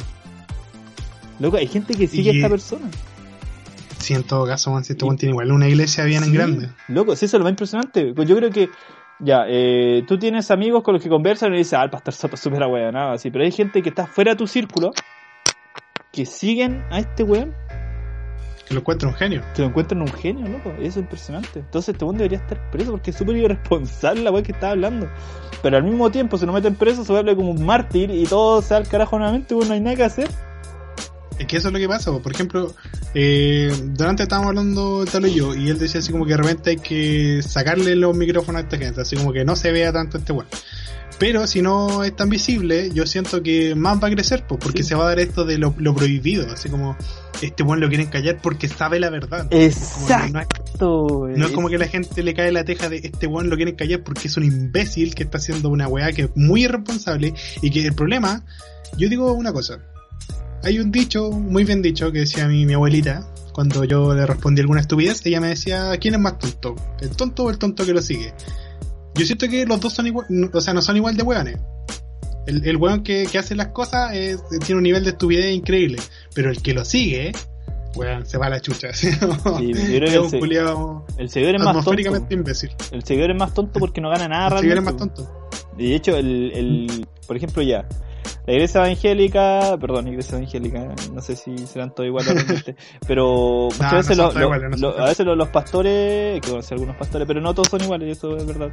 Loco, 1.40 1.58
hay 1.58 1.68
gente 1.68 1.94
que 1.96 2.08
sigue 2.08 2.30
a 2.30 2.34
Y- 2.34 2.38
esta 2.38 2.50
persona. 2.50 2.90
Sí, 4.00 4.14
en 4.14 4.24
todo 4.24 4.46
caso, 4.46 4.72
man, 4.72 4.84
si 4.84 4.94
este 4.94 5.04
weón 5.06 5.18
tiene 5.18 5.32
igual 5.32 5.52
una 5.52 5.68
iglesia 5.68 6.04
bien 6.04 6.24
en 6.24 6.30
Sí, 6.30 6.36
grande. 6.36 6.70
Loco, 6.88 7.16
sí, 7.16 7.26
eso 7.26 7.38
es 7.38 7.40
lo 7.40 7.44
más 7.46 7.52
impresionante. 7.52 8.14
Pues 8.14 8.28
Yo 8.30 8.36
creo 8.38 8.52
que, 8.52 8.70
ya, 9.20 9.46
eh, 9.48 10.04
tú 10.08 10.20
tienes 10.20 10.52
amigos 10.52 10.84
con 10.84 10.94
los 10.94 11.04
que 11.04 11.10
conversan 11.10 11.54
y 11.54 11.58
dices, 11.58 11.74
ah, 11.74 11.84
el 11.84 11.90
pastor 11.90 12.14
Soto 12.14 12.36
es 12.36 12.42
súper 12.42 12.60
nada 12.60 13.14
así. 13.14 13.32
Pero 13.32 13.46
hay 13.46 13.52
gente 13.52 13.82
que 13.82 13.90
está 13.90 14.08
fuera 14.08 14.32
de 14.32 14.38
tu 14.38 14.48
círculo 14.48 14.92
que 16.12 16.26
siguen 16.26 16.84
a 16.92 17.00
este 17.00 17.24
weón 17.24 17.54
Que 18.68 18.74
lo 18.74 18.80
encuentra 18.80 19.10
un 19.10 19.16
genio. 19.16 19.42
que 19.54 19.62
lo 19.62 19.70
encuentran 19.70 20.02
un 20.02 20.08
genio, 20.08 20.48
loco. 20.48 20.72
Eso 20.80 20.88
es 20.88 20.98
impresionante. 20.98 21.60
Entonces 21.60 21.94
este 21.94 22.04
weón 22.04 22.18
debería 22.18 22.40
estar 22.40 22.70
preso 22.72 22.92
porque 22.92 23.12
es 23.12 23.18
súper 23.18 23.38
irresponsable 23.38 24.22
la 24.22 24.32
weón 24.32 24.44
que 24.44 24.52
está 24.52 24.72
hablando. 24.72 25.10
Pero 25.62 25.78
al 25.78 25.84
mismo 25.84 26.12
tiempo, 26.12 26.38
si 26.38 26.46
no 26.46 26.54
meten 26.54 26.76
preso, 26.76 27.06
se 27.06 27.12
vuelve 27.14 27.36
como 27.36 27.52
un 27.52 27.66
mártir 27.66 28.12
y 28.12 28.26
todo 28.26 28.62
se 28.62 28.74
va 28.74 28.80
al 28.80 28.88
carajo 28.88 29.18
nuevamente, 29.18 29.56
weón, 29.56 29.70
no 29.70 29.74
hay 29.76 29.82
nada 29.82 29.96
que 29.96 30.04
hacer. 30.04 30.30
Es 31.40 31.48
que 31.48 31.58
eso 31.58 31.68
es 31.68 31.74
lo 31.74 31.80
que 31.80 31.88
pasa. 31.88 32.12
po. 32.12 32.22
Por 32.22 32.32
ejemplo, 32.34 32.74
eh, 33.14 33.72
durante 33.94 34.24
estábamos 34.24 34.50
hablando 34.50 35.06
tal 35.06 35.28
y 35.28 35.34
yo, 35.34 35.54
y 35.54 35.70
él 35.70 35.78
decía 35.78 36.00
así 36.00 36.12
como 36.12 36.26
que 36.26 36.32
de 36.32 36.38
repente 36.38 36.70
hay 36.72 36.78
que 36.78 37.42
sacarle 37.46 37.96
los 37.96 38.16
micrófonos 38.16 38.62
a 38.62 38.64
esta 38.64 38.78
gente, 38.78 39.02
así 39.02 39.16
como 39.16 39.34
que 39.34 39.44
no 39.44 39.56
se 39.56 39.72
vea 39.72 39.92
tanto 39.92 40.18
este 40.18 40.32
weón. 40.32 40.48
Pero 41.18 41.48
si 41.48 41.62
no 41.62 42.04
es 42.04 42.14
tan 42.14 42.28
visible, 42.28 42.90
yo 42.94 43.06
siento 43.06 43.42
que 43.42 43.74
más 43.74 44.04
va 44.04 44.10
a 44.10 44.12
crecer, 44.12 44.44
pues, 44.48 44.60
porque 44.62 44.84
Sí. 44.84 44.90
se 44.90 44.96
va 44.96 45.06
a 45.06 45.08
dar 45.10 45.20
esto 45.20 45.46
de 45.46 45.58
lo, 45.58 45.74
lo 45.78 45.96
prohibido, 45.96 46.46
así 46.52 46.68
como 46.68 46.98
este 47.42 47.64
weón 47.64 47.80
lo 47.80 47.88
quieren 47.88 48.08
callar 48.08 48.38
porque 48.42 48.68
sabe 48.68 49.00
la 49.00 49.10
verdad. 49.10 49.48
No 49.50 49.58
es- 49.58 50.02
Exacto. 50.04 51.28
No 51.36 51.46
es 51.46 51.52
como 51.54 51.70
que 51.70 51.78
la 51.78 51.88
gente 51.88 52.22
le 52.22 52.34
cae 52.34 52.52
la 52.52 52.66
teja 52.66 52.90
de 52.90 52.98
este 52.98 53.28
weón 53.28 53.50
lo 53.50 53.56
quieren 53.56 53.76
callar 53.76 54.04
porque 54.04 54.28
es 54.28 54.36
un 54.36 54.44
imbécil 54.44 55.16
que 55.16 55.24
está 55.24 55.38
haciendo 55.38 55.70
una 55.70 55.88
weá 55.88 56.12
que 56.12 56.24
es 56.24 56.30
muy 56.36 56.64
irresponsable 56.66 57.34
y 57.62 57.70
que 57.72 57.86
el 57.86 57.94
problema, 57.94 58.44
yo 58.98 59.08
digo 59.08 59.32
una 59.34 59.54
cosa, 59.54 59.80
hay 60.66 60.80
un 60.80 60.92
dicho, 60.92 61.32
muy 61.32 61.64
bien 61.64 61.82
dicho, 61.82 62.12
que 62.12 62.20
decía 62.20 62.48
mi, 62.48 62.66
mi 62.66 62.74
abuelita, 62.74 63.26
cuando 63.54 63.84
yo 63.86 64.14
le 64.14 64.26
respondí 64.26 64.62
alguna 64.62 64.82
estupidez, 64.82 65.26
ella 65.26 65.40
me 65.40 65.48
decía, 65.48 65.92
¿quién 66.00 66.16
es 66.16 66.20
más 66.20 66.38
tonto? 66.40 66.76
¿El 67.00 67.10
tonto 67.12 67.44
o 67.46 67.50
el 67.50 67.58
tonto 67.58 67.86
que 67.86 67.94
lo 67.94 68.02
sigue? 68.02 68.34
yo 69.18 69.26
siento 69.26 69.48
que 69.48 69.66
los 69.66 69.80
dos 69.80 69.94
son 69.94 70.08
igual, 70.08 70.26
o 70.52 70.60
sea, 70.60 70.74
no 70.74 70.82
son 70.82 70.98
igual 70.98 71.16
de 71.16 71.24
weones. 71.24 71.58
El, 72.48 72.68
el 72.68 72.76
weón 72.78 73.02
que, 73.02 73.26
que 73.32 73.38
hace 73.38 73.56
las 73.56 73.68
cosas 73.68 74.14
es- 74.14 74.42
tiene 74.66 74.76
un 74.78 74.84
nivel 74.84 75.04
de 75.06 75.12
estupidez 75.12 75.56
increíble, 75.56 76.00
pero 76.34 76.50
el 76.52 76.62
que 76.62 76.74
lo 76.74 76.84
sigue, 76.84 77.32
weón, 77.96 78.26
se 78.26 78.38
va 78.38 78.48
a 78.48 78.50
la 78.50 78.60
chucha. 78.60 78.90
¿sí? 78.94 79.10
yo 79.22 79.28
creo 79.38 80.00
que 80.00 80.06
es 80.08 80.14
el 80.14 80.20
un 80.20 80.30
se- 80.30 80.40
culiao 80.40 81.06
El 81.18 81.30
seguidor 81.30 81.56
es 81.56 81.62
más 81.62 81.86
tonto. 81.86 82.26
imbécil. 82.30 82.72
El 82.92 83.04
seguidor 83.06 83.32
es 83.32 83.38
más 83.38 83.54
tonto 83.54 83.80
porque 83.80 84.02
no 84.02 84.10
gana 84.10 84.28
nada 84.28 84.48
El 84.48 84.58
seguidor 84.58 84.78
es 84.80 84.84
realmente. 84.84 85.06
más 85.06 85.16
tonto. 85.16 85.50
Y 85.78 85.90
de 85.92 85.96
hecho, 85.96 86.18
el, 86.18 86.52
el, 86.54 87.08
por 87.26 87.38
ejemplo, 87.38 87.64
ya, 87.64 87.88
la 88.48 88.54
iglesia 88.54 88.82
evangélica, 88.86 89.78
perdón, 89.80 90.08
iglesia 90.08 90.38
evangélica, 90.38 90.94
no 91.14 91.22
sé 91.22 91.36
si 91.36 91.58
serán 91.60 91.94
todos 91.94 92.08
iguales 92.08 92.34
realmente, 92.36 92.76
pero 93.08 93.70
muchas 93.72 93.92
no 93.92 93.98
veces, 93.98 94.18
los- 94.18 94.34
los- 94.36 94.44
iguales, 94.44 94.70
no 94.80 94.88
los- 94.90 95.00
a 95.00 95.06
veces 95.06 95.26
los, 95.26 95.38
los 95.38 95.48
pastores, 95.50 96.42
que 96.42 96.50
conocer 96.50 96.76
algunos 96.76 96.96
pastores, 96.98 97.28
pero 97.28 97.42
no 97.42 97.54
todos 97.54 97.70
son 97.70 97.82
iguales, 97.84 98.18
eso 98.18 98.36
es 98.38 98.46
verdad. 98.46 98.70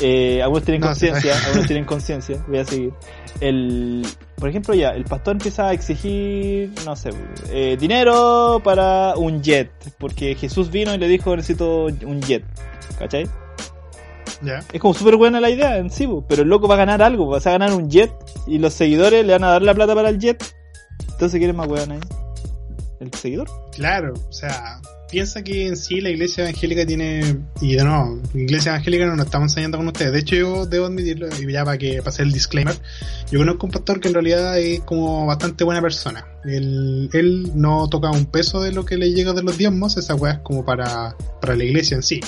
Eh, 0.00 0.42
algunos 0.42 0.64
tienen 0.64 0.80
No, 0.80 0.88
conciencia, 0.88 1.32
algunos 1.46 1.66
tienen 1.66 1.84
conciencia, 1.86 2.44
voy 2.48 2.58
a 2.58 2.64
seguir. 2.64 2.92
El, 3.40 4.06
por 4.36 4.48
ejemplo, 4.48 4.74
ya, 4.74 4.90
el 4.90 5.04
pastor 5.04 5.32
empieza 5.32 5.68
a 5.68 5.72
exigir, 5.72 6.70
no 6.84 6.94
sé, 6.96 7.10
eh, 7.50 7.76
dinero 7.78 8.60
para 8.62 9.14
un 9.16 9.42
jet, 9.42 9.70
porque 9.98 10.34
Jesús 10.34 10.70
vino 10.70 10.94
y 10.94 10.98
le 10.98 11.08
dijo 11.08 11.34
necesito 11.34 11.86
un 11.86 12.20
jet, 12.22 12.44
¿cachai? 12.98 13.26
Es 14.72 14.80
como 14.80 14.94
súper 14.94 15.16
buena 15.16 15.40
la 15.40 15.50
idea 15.50 15.78
en 15.78 15.90
sí, 15.90 16.08
pero 16.28 16.42
el 16.42 16.48
loco 16.48 16.68
va 16.68 16.74
a 16.74 16.78
ganar 16.78 17.02
algo, 17.02 17.28
va 17.28 17.38
a 17.38 17.40
ganar 17.40 17.72
un 17.72 17.90
jet 17.90 18.12
y 18.46 18.58
los 18.58 18.74
seguidores 18.74 19.24
le 19.24 19.32
van 19.32 19.44
a 19.44 19.48
dar 19.48 19.62
la 19.62 19.74
plata 19.74 19.94
para 19.94 20.08
el 20.08 20.18
jet. 20.18 20.42
Entonces, 21.12 21.38
¿quién 21.38 21.50
es 21.50 21.56
más 21.56 21.68
weón 21.68 21.92
ahí? 21.92 22.00
¿El 23.00 23.12
seguidor? 23.12 23.48
Claro, 23.72 24.14
o 24.28 24.32
sea, 24.32 24.80
piensa 25.10 25.42
que 25.42 25.66
en 25.66 25.76
sí 25.76 26.00
la 26.00 26.10
iglesia 26.10 26.42
evangélica 26.42 26.84
tiene, 26.84 27.38
y 27.60 27.76
de 27.76 27.84
nuevo, 27.84 28.20
la 28.32 28.40
iglesia 28.40 28.72
evangélica 28.72 29.06
no 29.06 29.16
nos 29.16 29.26
estamos 29.26 29.52
enseñando 29.52 29.78
con 29.78 29.86
ustedes. 29.86 30.12
De 30.12 30.18
hecho, 30.18 30.36
yo 30.36 30.66
debo 30.66 30.86
admitirlo, 30.86 31.28
y 31.28 31.52
ya 31.52 31.64
para 31.64 31.78
que 31.78 32.02
pase 32.02 32.22
el 32.22 32.32
disclaimer, 32.32 32.74
yo 33.30 33.38
conozco 33.38 33.66
un 33.66 33.72
pastor 33.72 34.00
que 34.00 34.08
en 34.08 34.14
realidad 34.14 34.58
es 34.58 34.80
como 34.80 35.26
bastante 35.26 35.64
buena 35.64 35.80
persona. 35.80 36.26
Él, 36.44 37.10
él 37.12 37.52
no 37.54 37.88
toca 37.88 38.10
un 38.10 38.26
peso 38.26 38.60
de 38.60 38.72
lo 38.72 38.84
que 38.84 38.96
le 38.96 39.12
llega 39.12 39.32
de 39.32 39.42
los 39.42 39.56
diezmos, 39.56 39.96
esa 39.96 40.14
weá 40.14 40.32
es 40.32 40.38
como 40.40 40.64
para, 40.64 41.16
para 41.40 41.54
la 41.54 41.64
iglesia 41.64 41.94
en 41.96 42.02
sí. 42.02 42.20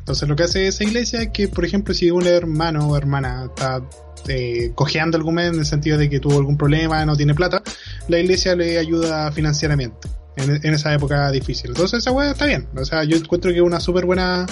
Entonces 0.00 0.28
lo 0.28 0.36
que 0.36 0.42
hace 0.42 0.66
esa 0.66 0.84
iglesia 0.84 1.22
es 1.22 1.28
que, 1.28 1.48
por 1.48 1.64
ejemplo, 1.64 1.94
si 1.94 2.10
un 2.10 2.26
hermano 2.26 2.88
o 2.88 2.96
hermana 2.96 3.46
está 3.46 3.80
eh, 4.28 4.72
cojeando 4.74 5.16
algún 5.16 5.36
mes 5.36 5.52
en 5.52 5.58
el 5.60 5.66
sentido 5.66 5.96
de 5.96 6.10
que 6.10 6.20
tuvo 6.20 6.36
algún 6.38 6.56
problema, 6.56 7.04
no 7.06 7.16
tiene 7.16 7.34
plata, 7.34 7.62
la 8.08 8.18
iglesia 8.18 8.54
le 8.56 8.78
ayuda 8.78 9.30
financieramente 9.32 10.08
en, 10.36 10.74
esa 10.74 10.92
época 10.94 11.30
difícil. 11.30 11.70
Entonces 11.70 12.00
esa 12.00 12.12
weá 12.12 12.32
está 12.32 12.46
bien. 12.46 12.68
O 12.76 12.84
sea, 12.84 13.04
yo 13.04 13.16
encuentro 13.16 13.50
que 13.50 13.58
es 13.58 13.62
una 13.62 13.80
súper 13.80 14.06
buena 14.06 14.46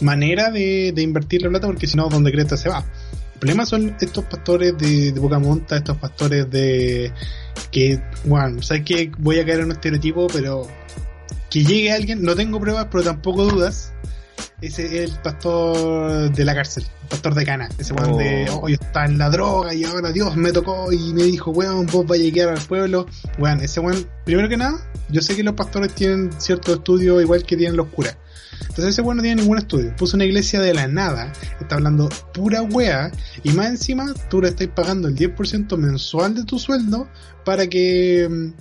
manera 0.00 0.50
de, 0.50 0.92
invertir 0.96 1.42
la 1.42 1.50
plata 1.50 1.66
porque 1.66 1.86
si 1.86 1.96
no, 1.96 2.08
donde 2.08 2.32
cresta 2.32 2.56
se 2.56 2.68
va. 2.68 2.84
El 3.34 3.40
problema 3.40 3.64
son 3.64 3.96
estos 4.00 4.24
pastores 4.24 4.76
de, 4.76 5.12
de 5.12 5.20
boca 5.20 5.38
monta, 5.38 5.76
estos 5.76 5.96
pastores 5.96 6.50
de 6.50 7.12
que, 7.70 8.02
bueno, 8.24 8.62
sabes 8.62 8.84
que 8.84 9.10
voy 9.18 9.38
a 9.38 9.46
caer 9.46 9.60
en 9.60 9.66
un 9.66 9.72
estereotipo, 9.72 10.26
pero 10.28 10.66
que 11.48 11.64
llegue 11.64 11.92
alguien, 11.92 12.22
no 12.22 12.34
tengo 12.34 12.60
pruebas, 12.60 12.88
pero 12.90 13.04
tampoco 13.04 13.44
dudas. 13.44 13.92
Ese 14.60 14.86
es 14.86 15.10
el 15.10 15.18
pastor 15.18 16.30
de 16.30 16.44
la 16.44 16.54
cárcel, 16.54 16.84
el 17.02 17.08
pastor 17.08 17.34
de 17.34 17.44
cana. 17.44 17.68
Ese 17.78 17.92
weón 17.94 18.12
Oh. 18.12 18.18
de, 18.18 18.50
hoy 18.60 18.72
está 18.74 19.04
en 19.04 19.18
la 19.18 19.30
droga 19.30 19.74
y 19.74 19.84
ahora 19.84 20.12
Dios 20.12 20.36
me 20.36 20.52
tocó 20.52 20.92
y 20.92 21.12
me 21.12 21.24
dijo, 21.24 21.50
weón, 21.50 21.86
vos 21.86 22.06
vas 22.06 22.18
a 22.18 22.22
llegar 22.22 22.48
al 22.48 22.60
pueblo. 22.60 23.06
Weón, 23.38 23.60
ese 23.60 23.80
weón, 23.80 24.06
primero 24.24 24.48
que 24.48 24.56
nada, 24.56 24.78
yo 25.08 25.20
sé 25.22 25.36
que 25.36 25.42
los 25.42 25.54
pastores 25.54 25.94
tienen 25.94 26.30
cierto 26.38 26.74
estudio 26.74 27.20
igual 27.20 27.44
que 27.44 27.56
tienen 27.56 27.76
los 27.76 27.88
curas. 27.88 28.16
Entonces 28.60 28.88
ese 28.88 29.02
weón 29.02 29.16
no 29.16 29.22
tiene 29.22 29.42
ningún 29.42 29.58
estudio. 29.58 29.94
Puso 29.96 30.16
una 30.16 30.24
iglesia 30.24 30.60
de 30.60 30.74
la 30.74 30.86
nada, 30.86 31.32
está 31.60 31.76
hablando 31.76 32.08
pura 32.32 32.62
wea, 32.62 33.10
y 33.42 33.50
más 33.52 33.68
encima 33.68 34.12
tú 34.28 34.40
le 34.40 34.48
estás 34.48 34.68
pagando 34.68 35.08
el 35.08 35.16
10% 35.16 35.76
mensual 35.76 36.34
de 36.34 36.44
tu 36.44 36.58
sueldo 36.58 37.08
para 37.44 37.66
que 37.66 38.28
mm, 38.30 38.52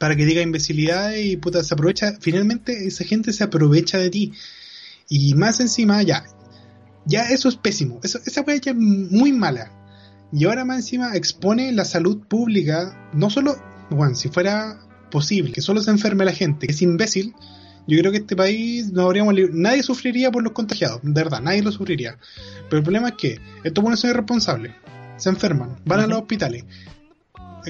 para 0.00 0.16
que 0.16 0.24
diga 0.24 0.40
imbecilidades 0.40 1.26
y 1.26 1.36
puta 1.36 1.62
se 1.62 1.74
aprovecha, 1.74 2.14
finalmente 2.20 2.86
esa 2.86 3.04
gente 3.04 3.34
se 3.34 3.44
aprovecha 3.44 3.98
de 3.98 4.08
ti. 4.08 4.32
Y 5.12 5.34
más 5.34 5.58
encima, 5.58 6.00
ya, 6.04 6.24
ya 7.04 7.24
eso 7.24 7.48
es 7.48 7.56
pésimo, 7.56 7.98
eso, 8.04 8.20
esa 8.24 8.42
wea 8.42 8.56
ya 8.56 8.70
es 8.70 8.76
muy 8.76 9.32
mala. 9.32 9.72
Y 10.32 10.44
ahora 10.44 10.64
más 10.64 10.76
encima 10.76 11.16
expone 11.16 11.72
la 11.72 11.84
salud 11.84 12.20
pública, 12.28 13.10
no 13.12 13.28
solo, 13.28 13.56
bueno, 13.90 14.14
si 14.14 14.28
fuera 14.28 14.78
posible 15.10 15.50
que 15.50 15.62
solo 15.62 15.82
se 15.82 15.90
enferme 15.90 16.24
la 16.24 16.32
gente, 16.32 16.68
que 16.68 16.72
es 16.72 16.82
imbécil, 16.82 17.34
yo 17.88 17.98
creo 17.98 18.12
que 18.12 18.18
este 18.18 18.36
país 18.36 18.92
no 18.92 19.02
habríamos 19.02 19.34
nadie 19.52 19.82
sufriría 19.82 20.30
por 20.30 20.44
los 20.44 20.52
contagiados, 20.52 21.00
de 21.02 21.12
verdad, 21.12 21.40
nadie 21.40 21.62
lo 21.62 21.72
sufriría. 21.72 22.16
Pero 22.68 22.78
el 22.78 22.84
problema 22.84 23.08
es 23.08 23.14
que 23.14 23.40
estos 23.64 23.82
buenos 23.82 23.98
son 23.98 24.10
irresponsables, 24.10 24.72
se 25.16 25.28
enferman, 25.28 25.76
van 25.84 25.98
a 25.98 26.06
los 26.06 26.20
hospitales, 26.20 26.64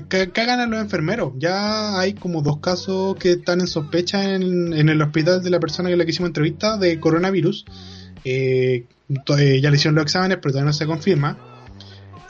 cagan 0.09 0.61
a 0.61 0.67
los 0.67 0.81
enfermeros. 0.81 1.33
Ya 1.39 1.99
hay 1.99 2.15
como 2.15 2.43
dos 2.43 2.59
casos 2.59 3.17
que 3.17 3.33
están 3.33 3.61
en 3.61 3.67
sospecha 3.67 4.35
en, 4.35 4.73
el 4.73 5.03
hospital 5.03 5.43
de 5.43 5.51
la 5.51 5.61
persona 5.61 5.89
que 5.89 5.97
la 5.97 6.05
que 6.05 6.11
hicimos 6.11 6.29
entrevista 6.29 6.77
de 6.77 6.99
coronavirus. 7.01 7.65
Eh, 8.25 8.87
eh, 9.39 9.61
ya 9.61 9.71
le 9.71 9.77
hicieron 9.77 9.95
los 9.95 10.03
exámenes, 10.03 10.39
pero 10.41 10.53
todavía 10.53 10.67
no 10.67 10.73
se 10.73 10.87
confirma. 10.87 11.39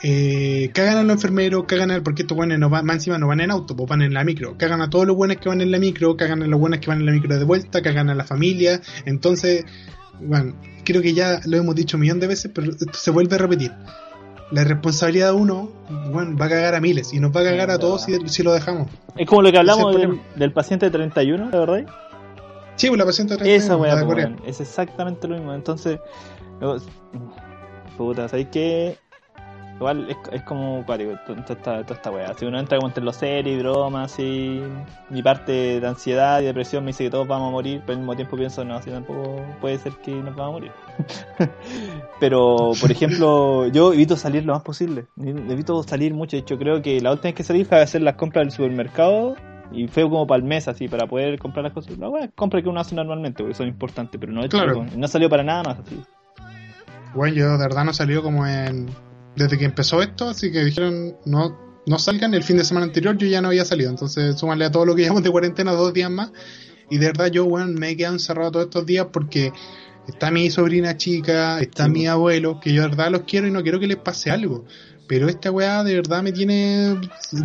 Eh, 0.03 0.71
cagan 0.73 0.97
a 0.97 1.03
los 1.03 1.13
enfermeros, 1.13 1.65
cagan 1.67 1.91
a, 1.91 2.01
porque 2.01 2.23
estos 2.23 2.35
buenos 2.35 2.57
no 2.57 2.69
van, 2.69 2.85
más 2.85 2.95
encima 2.95 3.19
no 3.19 3.27
van 3.27 3.39
en 3.39 3.51
auto, 3.51 3.75
pues 3.75 3.87
van 3.87 4.01
en 4.01 4.13
la 4.13 4.23
micro. 4.23 4.57
Cagan 4.57 4.81
a 4.81 4.89
todos 4.89 5.05
los 5.05 5.15
buenos 5.15 5.37
que 5.37 5.49
van 5.49 5.61
en 5.61 5.69
la 5.69 5.77
micro, 5.77 6.17
cagan 6.17 6.41
a 6.41 6.47
los 6.47 6.59
buenos 6.59 6.79
que 6.79 6.87
van 6.87 6.99
en 6.99 7.05
la 7.05 7.11
micro 7.11 7.37
de 7.37 7.43
vuelta, 7.43 7.81
cagan 7.81 8.09
a 8.09 8.15
la 8.15 8.23
familia. 8.23 8.81
Entonces, 9.05 9.65
bueno, 10.19 10.55
creo 10.83 11.01
que 11.01 11.13
ya 11.13 11.41
lo 11.45 11.57
hemos 11.57 11.75
dicho 11.75 11.97
un 11.97 12.01
millón 12.01 12.19
de 12.19 12.27
veces, 12.27 12.51
pero 12.53 12.71
se 12.93 13.11
vuelve 13.11 13.35
a 13.35 13.39
repetir. 13.39 13.71
La 14.51 14.63
responsabilidad 14.65 15.27
de 15.27 15.33
uno, 15.33 15.69
bueno, 16.11 16.37
va 16.37 16.45
a 16.45 16.49
cagar 16.49 16.75
a 16.75 16.81
miles 16.81 17.13
y 17.13 17.19
nos 17.19 17.35
va 17.35 17.41
a 17.41 17.43
cagar 17.45 17.71
a 17.71 17.79
todos 17.79 18.03
si, 18.03 18.27
si 18.27 18.43
lo 18.43 18.53
dejamos. 18.53 18.87
Es 19.15 19.27
como 19.27 19.41
lo 19.41 19.51
que 19.51 19.57
hablamos 19.57 19.95
del, 19.95 20.19
del 20.35 20.51
paciente 20.51 20.89
31, 20.89 21.49
¿de 21.49 21.57
verdad? 21.57 21.85
Sí, 22.75 22.87
pues 22.87 22.97
la 22.97 23.05
paciente 23.05 23.35
Esa 23.55 23.77
weá, 23.77 23.93
la 23.93 23.99
de 23.99 24.05
po, 24.05 24.09
Corea. 24.09 24.25
weón. 24.27 24.41
es 24.45 24.59
exactamente 24.59 25.27
lo 25.27 25.35
mismo. 25.35 25.53
Entonces, 25.53 25.99
puta, 27.97 28.27
¿sabes 28.27 28.47
qué? 28.51 28.97
Igual 29.81 30.07
es, 30.11 30.17
es 30.31 30.43
como 30.43 30.85
cuático, 30.85 31.13
to- 31.25 31.55
toda 31.55 31.79
esta, 31.81 32.11
weá. 32.11 32.35
Si 32.35 32.45
uno 32.45 32.59
entra 32.59 32.77
como 32.77 32.89
entre 32.89 33.03
los 33.03 33.15
series 33.15 33.57
y 33.57 33.63
bromas, 33.63 34.19
y 34.19 34.61
mi 35.09 35.23
parte 35.23 35.79
de 35.79 35.87
ansiedad 35.87 36.39
y 36.39 36.45
depresión 36.45 36.83
me 36.85 36.89
dice 36.91 37.05
que 37.05 37.09
todos 37.09 37.27
vamos 37.27 37.47
a 37.47 37.51
morir, 37.51 37.81
pero 37.83 37.93
al 37.93 37.97
mismo 38.01 38.15
tiempo 38.15 38.37
pienso, 38.37 38.63
no, 38.63 38.75
así 38.75 38.91
tampoco 38.91 39.43
puede 39.59 39.79
ser 39.79 39.93
que 39.93 40.11
nos 40.11 40.35
vamos 40.35 40.49
a 40.49 40.51
morir. 40.51 40.71
pero, 42.19 42.73
por 42.79 42.91
ejemplo, 42.91 43.67
yo 43.69 43.91
evito 43.91 44.15
salir 44.15 44.45
lo 44.45 44.53
más 44.53 44.61
posible. 44.61 45.07
Evito 45.17 45.81
salir 45.81 46.13
mucho. 46.13 46.37
De 46.37 46.41
hecho, 46.41 46.59
creo 46.59 46.81
que 46.83 47.01
la 47.01 47.11
última 47.11 47.29
vez 47.29 47.35
que 47.35 47.43
salí 47.43 47.65
fue 47.65 47.79
a 47.79 47.81
hacer 47.81 48.03
las 48.03 48.15
compras 48.17 48.43
del 48.45 48.51
supermercado 48.51 49.35
y 49.71 49.87
fue 49.87 50.03
como 50.03 50.27
para 50.27 50.37
el 50.37 50.47
mes, 50.47 50.67
así, 50.67 50.87
para 50.89 51.07
poder 51.07 51.39
comprar 51.39 51.63
las 51.63 51.73
cosas. 51.73 51.97
La 51.97 52.07
weá, 52.07 52.27
compra 52.35 52.61
que 52.61 52.69
uno 52.69 52.79
hace 52.79 52.93
normalmente, 52.93 53.41
porque 53.41 53.55
son 53.55 53.67
importantes, 53.67 54.19
pero 54.19 54.31
no, 54.31 54.47
Claro. 54.47 54.85
no 54.95 55.07
salió 55.07 55.27
para 55.27 55.43
nada 55.43 55.63
más, 55.63 55.79
así. 55.79 55.99
Bueno, 57.15 57.35
yo 57.35 57.51
de 57.53 57.57
verdad 57.57 57.83
no 57.83 57.93
salió 57.93 58.21
como 58.21 58.45
en. 58.45 58.87
Desde 59.35 59.57
que 59.57 59.65
empezó 59.65 60.01
esto, 60.01 60.29
así 60.29 60.51
que 60.51 60.63
dijeron 60.63 61.15
no, 61.25 61.81
no 61.85 61.99
salgan. 61.99 62.33
El 62.33 62.43
fin 62.43 62.57
de 62.57 62.63
semana 62.63 62.85
anterior 62.85 63.17
yo 63.17 63.27
ya 63.27 63.41
no 63.41 63.49
había 63.49 63.65
salido. 63.65 63.89
Entonces, 63.89 64.37
súmale 64.37 64.65
a 64.65 64.71
todo 64.71 64.85
lo 64.85 64.95
que 64.95 65.03
llevamos 65.03 65.23
de 65.23 65.31
cuarentena 65.31 65.71
dos 65.71 65.93
días 65.93 66.11
más. 66.11 66.31
Y 66.89 66.97
de 66.97 67.07
verdad, 67.07 67.27
yo, 67.27 67.45
bueno, 67.45 67.67
me 67.67 67.89
he 67.89 67.97
quedado 67.97 68.15
encerrado 68.15 68.51
todos 68.51 68.65
estos 68.65 68.85
días 68.85 69.07
porque 69.11 69.53
está 70.07 70.29
mi 70.31 70.51
sobrina 70.51 70.97
chica, 70.97 71.59
está 71.59 71.85
Sí, 71.85 71.91
mi 71.91 72.07
abuelo, 72.07 72.59
que 72.59 72.73
yo 72.73 72.81
de 72.81 72.89
verdad 72.89 73.11
los 73.11 73.21
quiero 73.21 73.47
y 73.47 73.51
no 73.51 73.63
quiero 73.63 73.79
que 73.79 73.87
les 73.87 73.97
pase 73.97 74.29
algo. 74.29 74.65
Pero 75.07 75.27
esta 75.29 75.51
weá 75.51 75.83
de 75.83 75.95
verdad 75.95 76.23
me 76.23 76.31
tiene 76.31 76.99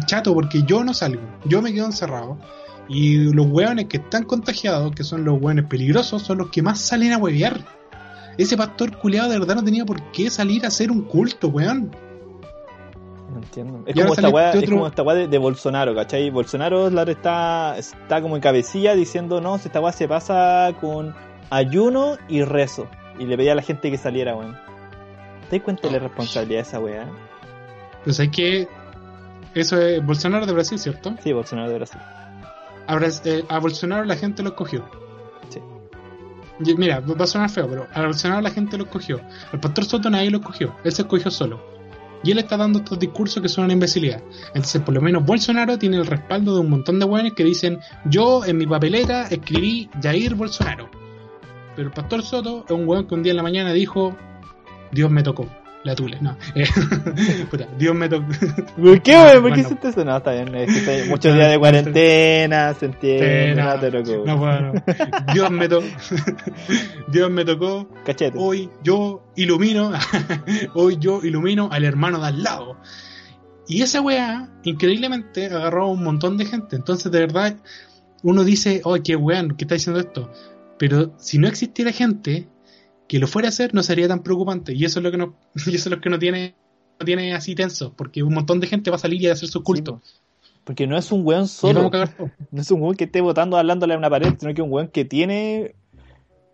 chato 0.06 0.34
porque 0.34 0.62
yo 0.66 0.84
no 0.84 0.94
salgo. 0.94 1.22
Yo 1.44 1.62
me 1.62 1.72
quedo 1.72 1.86
encerrado. 1.86 2.38
Y 2.88 3.32
los 3.32 3.46
weones 3.46 3.86
que 3.86 3.96
están 3.96 4.24
contagiados, 4.24 4.92
que 4.94 5.02
son 5.02 5.24
los 5.24 5.40
weones 5.40 5.64
peligrosos, 5.66 6.22
son 6.22 6.38
los 6.38 6.50
que 6.50 6.62
más 6.62 6.80
salen 6.80 7.12
a 7.12 7.18
huevear. 7.18 7.75
Ese 8.38 8.56
pastor 8.56 8.96
culeado 8.98 9.30
de 9.30 9.38
verdad 9.38 9.56
no 9.56 9.64
tenía 9.64 9.84
por 9.84 10.02
qué 10.12 10.30
salir 10.30 10.64
a 10.64 10.68
hacer 10.68 10.90
un 10.90 11.02
culto, 11.02 11.48
weón. 11.48 11.90
No 13.32 13.38
entiendo. 13.38 13.82
Es 13.86 13.94
como 13.94 14.14
esta 14.14 14.28
weá, 14.28 14.50
este 14.52 14.64
es 14.64 14.70
como 14.70 14.86
esta 14.86 15.02
weá 15.02 15.16
de, 15.16 15.28
de 15.28 15.38
Bolsonaro, 15.38 15.94
¿cachai? 15.94 16.30
Bolsonaro 16.30 16.88
claro, 16.90 17.10
está, 17.10 17.76
está 17.78 18.20
como 18.20 18.36
en 18.36 18.42
cabecilla 18.42 18.94
diciendo, 18.94 19.40
no, 19.40 19.58
si 19.58 19.68
esta 19.68 19.80
weá 19.80 19.92
se 19.92 20.06
pasa 20.08 20.74
con 20.80 21.14
ayuno 21.50 22.16
y 22.28 22.42
rezo. 22.42 22.86
Y 23.18 23.24
le 23.24 23.36
pedía 23.36 23.52
a 23.52 23.54
la 23.54 23.62
gente 23.62 23.90
que 23.90 23.98
saliera, 23.98 24.36
weón. 24.36 24.56
¿Te 25.48 25.56
das 25.56 25.64
cuenta 25.64 25.88
de 25.88 25.94
la 25.94 25.98
responsabilidad 26.00 26.58
de 26.58 26.68
esa 26.68 26.80
weá? 26.80 27.08
Pues 28.04 28.20
hay 28.20 28.30
que. 28.30 28.68
Eso 29.54 29.80
es 29.80 30.04
Bolsonaro 30.04 30.44
de 30.44 30.52
Brasil, 30.52 30.78
¿cierto? 30.78 31.14
Sí, 31.22 31.32
Bolsonaro 31.32 31.70
de 31.70 31.76
Brasil. 31.76 32.00
A, 32.86 32.98
eh, 33.24 33.44
a 33.48 33.58
Bolsonaro 33.58 34.04
la 34.04 34.16
gente 34.16 34.42
lo 34.42 34.50
escogió. 34.50 34.84
Sí. 35.48 35.60
Mira, 36.58 37.00
va 37.00 37.24
a 37.24 37.26
sonar 37.26 37.50
feo, 37.50 37.68
pero 37.68 37.86
a 37.92 38.02
Bolsonaro 38.02 38.40
la 38.40 38.50
gente 38.50 38.78
lo 38.78 38.84
escogió. 38.84 39.20
El 39.52 39.60
pastor 39.60 39.84
Soto 39.84 40.10
nadie 40.10 40.30
lo 40.30 40.38
escogió. 40.38 40.74
Él 40.84 40.92
se 40.92 41.02
escogió 41.02 41.30
solo. 41.30 41.60
Y 42.22 42.30
él 42.30 42.38
está 42.38 42.56
dando 42.56 42.78
estos 42.78 42.98
discursos 42.98 43.42
que 43.42 43.48
son 43.48 43.64
una 43.64 43.74
imbecilidad. 43.74 44.22
Entonces, 44.48 44.80
por 44.82 44.94
lo 44.94 45.00
menos 45.00 45.24
Bolsonaro 45.24 45.78
tiene 45.78 45.98
el 45.98 46.06
respaldo 46.06 46.54
de 46.54 46.60
un 46.60 46.70
montón 46.70 46.98
de 46.98 47.04
weones 47.04 47.34
que 47.34 47.44
dicen: 47.44 47.78
Yo 48.06 48.44
en 48.44 48.56
mi 48.56 48.66
papeleta 48.66 49.26
escribí 49.28 49.90
Jair 50.02 50.34
Bolsonaro. 50.34 50.88
Pero 51.76 51.88
el 51.88 51.94
pastor 51.94 52.22
Soto 52.22 52.64
es 52.66 52.72
un 52.72 52.88
weón 52.88 53.06
que 53.06 53.14
un 53.14 53.22
día 53.22 53.32
en 53.32 53.36
la 53.36 53.42
mañana 53.42 53.72
dijo: 53.72 54.16
Dios 54.90 55.10
me 55.10 55.22
tocó. 55.22 55.46
La 55.86 55.94
tule, 55.94 56.18
no. 56.20 56.36
Eh, 56.56 56.66
puta, 57.48 57.68
Dios 57.78 57.94
me 57.94 58.08
tocó. 58.08 58.26
¿Por 58.76 59.02
qué, 59.02 59.12
weón? 59.12 59.42
¿Por 59.42 59.52
qué 59.52 59.60
hiciste 59.60 59.88
eso? 59.88 60.04
No, 60.04 60.16
está 60.16 60.32
bien. 60.32 60.52
Es 60.56 60.72
que 60.72 60.78
está- 60.80 61.08
muchos 61.10 61.32
días 61.32 61.48
de 61.48 61.58
cuarentena, 61.60 62.74
se 62.74 62.86
entiende. 62.86 63.54
no, 63.54 63.74
No 63.74 63.80
te 63.80 64.16
no, 64.26 64.36
bueno. 64.36 64.72
Dios 65.32 65.48
me 65.52 65.68
tocó. 65.68 65.86
Dios 67.06 67.30
me 67.30 67.44
tocó. 67.44 67.88
Cachete. 68.04 68.36
Hoy 68.36 68.68
yo 68.82 69.22
ilumino. 69.36 69.92
Hoy 70.74 70.96
yo 70.98 71.20
ilumino 71.22 71.68
al 71.70 71.84
hermano 71.84 72.18
de 72.18 72.26
al 72.26 72.42
lado. 72.42 72.78
Y 73.68 73.82
esa 73.82 74.00
weá, 74.00 74.50
increíblemente, 74.64 75.46
agarró 75.46 75.84
a 75.84 75.90
un 75.92 76.02
montón 76.02 76.36
de 76.36 76.46
gente. 76.46 76.74
Entonces, 76.74 77.12
de 77.12 77.20
verdad, 77.20 77.56
uno 78.24 78.42
dice, 78.42 78.80
oh, 78.82 78.96
qué 79.04 79.14
weón, 79.14 79.56
¿qué 79.56 79.64
está 79.66 79.74
diciendo 79.76 80.00
esto? 80.00 80.32
Pero 80.78 81.12
si 81.18 81.38
no 81.38 81.46
existiera 81.46 81.92
gente 81.92 82.48
que 83.08 83.18
lo 83.18 83.26
fuera 83.26 83.48
a 83.48 83.50
hacer, 83.50 83.74
no 83.74 83.82
sería 83.82 84.08
tan 84.08 84.22
preocupante. 84.22 84.72
Y 84.74 84.84
eso 84.84 84.98
es 84.98 85.04
lo 85.04 85.10
que 85.10 85.18
no, 85.18 85.36
y 85.66 85.74
eso 85.74 85.88
es 85.88 85.94
lo 85.94 86.00
que 86.00 86.10
no 86.10 86.18
tiene, 86.18 86.54
no 86.98 87.04
tiene 87.06 87.34
así 87.34 87.54
tenso. 87.54 87.92
Porque 87.96 88.22
un 88.22 88.34
montón 88.34 88.60
de 88.60 88.66
gente 88.66 88.90
va 88.90 88.96
a 88.96 89.00
salir 89.00 89.20
y 89.22 89.28
a 89.28 89.32
hacer 89.32 89.48
sus 89.48 89.62
cultos. 89.62 90.00
Sí, 90.02 90.12
po. 90.20 90.26
Porque 90.64 90.86
no 90.88 90.98
es 90.98 91.12
un 91.12 91.24
weón 91.24 91.46
solo. 91.46 91.90
No 92.50 92.60
es 92.60 92.70
un 92.70 92.82
weón 92.82 92.96
que 92.96 93.04
esté 93.04 93.20
votando 93.20 93.56
hablándole 93.56 93.94
a 93.94 93.98
una 93.98 94.10
pared, 94.10 94.34
sino 94.38 94.52
que 94.52 94.62
un 94.62 94.72
weón 94.72 94.88
que 94.88 95.04
tiene 95.04 95.74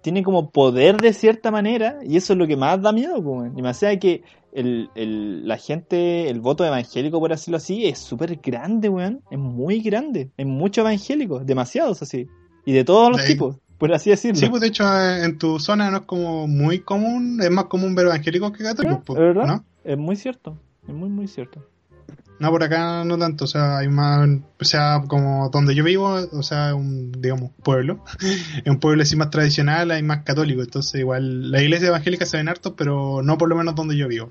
tiene 0.03 0.25
como 0.25 0.51
poder 0.51 0.97
de 0.97 1.13
cierta 1.13 1.53
manera 1.53 2.01
y 2.05 2.17
eso 2.17 2.33
es 2.33 2.39
lo 2.39 2.49
que 2.49 2.57
más 2.57 2.83
da 2.83 2.91
miedo, 2.93 3.19
weón. 3.21 3.57
Y 3.57 3.63
más 3.63 3.79
de 3.81 3.99
que 4.01 4.23
el, 4.53 4.91
el- 4.97 5.47
la 5.47 5.57
gente, 5.57 6.29
el 6.29 6.41
voto 6.41 6.65
evangélico, 6.67 7.21
por 7.21 7.31
decirlo 7.31 7.57
así, 7.59 7.87
es 7.87 7.99
súper 8.01 8.37
grande, 8.43 8.89
weón. 8.89 9.23
Es 9.31 9.39
muy 9.39 9.81
grande. 9.81 10.31
Hay 10.37 10.45
muchos 10.45 10.83
evangélicos, 10.83 11.47
demasiados 11.47 12.03
así. 12.03 12.27
Y 12.67 12.73
de 12.73 12.85
todos 12.85 13.11
los 13.13 13.25
tipos, 13.25 13.57
por 13.83 13.93
así 13.93 14.11
decirlo. 14.11 14.39
Sí, 14.39 14.49
pues 14.49 14.61
de 14.61 14.69
hecho 14.69 14.85
eh, 14.85 15.25
en 15.25 15.39
tu 15.39 15.59
zona 15.59 15.91
no 15.91 15.97
es 15.97 16.03
como 16.05 16.47
muy 16.47 16.79
común, 16.79 17.41
es 17.43 17.51
más 17.51 17.65
común 17.65 17.97
ver 17.97 18.07
evangélicos 18.07 18.53
que 18.53 18.63
católicos, 18.63 19.03
¿es 19.09 19.17
verdad? 19.17 19.45
¿no? 19.45 19.65
Es 19.83 19.99
muy 19.99 20.15
cierto. 20.15 20.57
Es 20.87 20.95
muy, 20.95 21.09
muy 21.09 21.27
cierto. 21.27 21.67
No, 22.39 22.51
por 22.51 22.63
acá 22.63 23.05
no 23.05 23.19
tanto, 23.19 23.43
o 23.43 23.49
sea, 23.49 23.79
hay 23.79 23.89
más, 23.89 24.29
o 24.61 24.65
sea, 24.65 25.03
como 25.09 25.51
donde 25.51 25.75
yo 25.75 25.83
vivo, 25.83 26.15
o 26.31 26.45
sea, 26.45 26.77
un, 26.77 27.11
digamos, 27.11 27.51
pueblo, 27.65 28.05
es 28.65 28.71
un 28.71 28.79
pueblo 28.79 29.03
así 29.03 29.17
más 29.17 29.31
tradicional, 29.31 29.91
hay 29.91 30.05
más 30.05 30.23
católicos, 30.23 30.67
entonces 30.67 31.01
igual, 31.01 31.51
la 31.51 31.61
iglesia 31.61 31.89
evangélica 31.89 32.25
se 32.25 32.37
ven 32.37 32.49
hartos, 32.49 32.75
pero 32.77 33.21
no 33.25 33.37
por 33.37 33.49
lo 33.49 33.57
menos 33.57 33.75
donde 33.75 33.97
yo 33.97 34.07
vivo. 34.07 34.31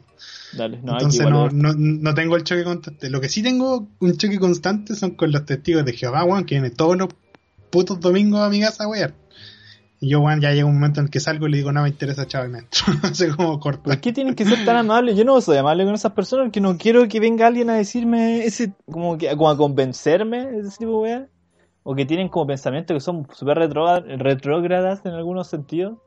Dale, 0.54 0.80
no, 0.82 0.94
entonces 0.94 1.30
no, 1.30 1.50
no, 1.50 1.74
no 1.74 2.14
tengo 2.14 2.38
el 2.38 2.46
choque 2.46 2.64
constante. 2.64 3.10
Lo 3.10 3.20
que 3.20 3.28
sí 3.28 3.44
tengo 3.44 3.90
un 4.00 4.16
choque 4.16 4.40
constante 4.40 4.96
son 4.96 5.12
con 5.12 5.30
los 5.34 5.46
testigos 5.46 5.84
de 5.84 5.92
Jehová, 5.92 6.24
weón, 6.24 6.46
que 6.46 6.56
vienen 6.56 6.74
todos 6.74 6.96
los 6.96 7.10
putos 7.70 8.00
domingos 8.00 8.40
a 8.40 8.50
mi 8.50 8.62
casa, 8.62 8.88
weón. 8.88 9.20
Y 10.04 10.10
yo, 10.10 10.20
weón, 10.20 10.42
ya 10.42 10.52
llega 10.52 10.66
un 10.66 10.74
momento 10.74 11.00
en 11.00 11.06
el 11.06 11.12
que 11.12 11.20
salgo 11.20 11.48
y 11.48 11.52
le 11.52 11.58
digo, 11.58 11.72
no 11.72 11.84
me 11.84 11.90
interesa, 11.90 12.26
chavo, 12.26 12.48
y 12.48 12.50
me 12.50 12.58
entro. 12.60 12.86
Así 13.04 13.30
como 13.30 13.60
corto. 13.60 13.84
¿Por 13.84 14.02
qué 14.02 14.12
tienen 14.12 14.34
que 14.34 14.44
ser 14.46 14.66
tan 14.66 14.76
amables? 14.78 15.16
Yo 15.16 15.24
no 15.24 15.40
soy 15.42 15.58
amable 15.58 15.86
con 15.86 15.94
esas 15.94 16.12
personas 16.14 16.46
porque 16.48 16.60
no 16.60 16.76
quiero 16.78 17.08
que 17.08 17.20
venga 17.20 17.46
alguien 17.46 17.70
a 17.70 17.76
decirme 17.76 18.44
ese, 18.44 18.74
como 18.92 19.18
que, 19.18 19.30
como 19.38 19.50
a 19.50 19.56
convencerme, 19.56 20.58
ese 20.58 20.78
tipo 20.80 20.92
de 20.92 20.98
weá. 20.98 21.28
O 21.84 21.94
que 21.96 22.06
tienen 22.06 22.30
como 22.30 22.48
pensamientos 22.48 22.96
que 22.96 23.00
son 23.00 23.28
súper 23.32 23.58
retrógra- 23.60 24.04
retrógradas 24.18 25.06
en 25.06 25.14
algunos 25.14 25.48
sentidos. 25.48 25.98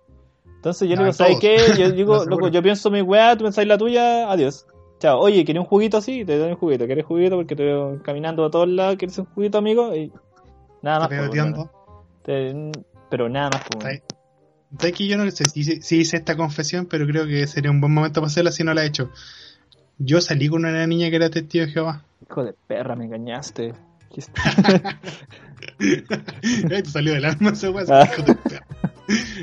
Entonces 0.57 0.89
yo 0.89 0.97
No, 0.97 1.03
digo, 1.03 1.13
¿sabes 1.13 1.39
qué? 1.41 1.57
Yo 1.79 1.91
digo, 1.93 2.15
aseguro. 2.17 2.37
loco, 2.37 2.49
yo 2.49 2.63
pienso 2.63 2.91
mi 2.91 3.01
weá, 3.01 3.37
tú 3.37 3.45
pensáis 3.45 3.69
la 3.69 3.79
tuya, 3.79 4.31
adiós. 4.31 4.67
Chao, 4.99 5.21
oye, 5.21 5.45
¿querés 5.45 5.61
un 5.61 5.67
juguito 5.67 5.99
así? 5.99 6.25
Te 6.25 6.37
doy 6.39 6.51
un 6.51 6.57
juguito. 6.57 6.87
¿Querés 6.87 7.05
juguito? 7.05 7.37
Porque 7.37 7.55
te 7.55 7.63
veo 7.65 8.01
caminando 8.03 8.45
a 8.45 8.51
todos 8.51 8.69
lados. 8.69 8.97
¿Quieres 8.97 9.17
un 9.19 9.27
juguito, 9.27 9.59
amigo? 9.59 9.95
Y 9.95 10.11
nada 10.83 11.01
más. 11.01 11.09
Te 12.23 12.33
veo 12.33 12.73
Pero 13.11 13.29
nada 13.29 13.51
más. 13.51 13.63
weón. 13.75 13.87
Ahí. 13.87 14.03
¿Sabes 14.79 14.95
que 14.95 15.07
yo 15.07 15.17
no 15.17 15.31
sé 15.31 15.45
si, 15.45 15.63
si 15.83 15.99
hice 15.99 16.17
esta 16.17 16.37
confesión, 16.37 16.87
pero 16.87 17.07
creo 17.07 17.27
que 17.27 17.47
sería 17.47 17.71
un 17.71 17.81
buen 17.81 17.93
momento 17.95 18.21
para 18.21 18.27
hacerla 18.29 18.51
si 18.51 18.65
no 18.65 18.75
la 18.75 18.83
he 18.83 18.87
hecho? 18.87 19.11
Yo 19.99 20.21
salí 20.21 20.49
con 20.49 20.65
una 20.65 20.85
niña 20.87 21.09
que 21.11 21.17
era 21.17 21.31
testigo 21.31 21.67
de 21.67 21.73
Jehová. 21.73 22.05
Hijo 22.29 22.45
de 22.45 22.55
perra, 22.67 22.97
me 22.97 23.05
engañaste. 23.05 23.73
¿Qué 24.13 24.23
te 26.83 26.85
salió 26.91 27.15
del 27.15 27.25
alma 27.25 27.51
ese 27.51 27.69
weón, 27.69 27.87
Ah. 27.91 28.09
hijo 28.13 28.23
de 28.23 28.35
perra. 28.35 28.67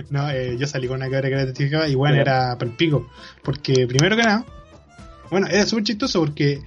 No, 0.10 0.30
eh, 0.32 0.58
yo 0.58 0.66
salí 0.68 0.88
con 0.88 0.98
una 0.98 1.06
cabra 1.10 1.30
que 1.30 1.36
era 1.36 1.46
testigo 1.46 1.66
de 1.66 1.70
Jehová 1.70 1.88
y 1.88 1.96
bueno, 1.96 2.16
Ya. 2.16 2.22
era 2.22 2.58
para 2.58 2.70
el 2.72 2.76
pico. 2.78 3.10
Porque 3.44 3.86
primero 3.88 4.16
que 4.18 4.24
nada, 4.24 4.46
bueno, 5.30 5.48
era 5.48 5.66
súper 5.66 5.84
chistoso 5.86 6.20
porque 6.20 6.62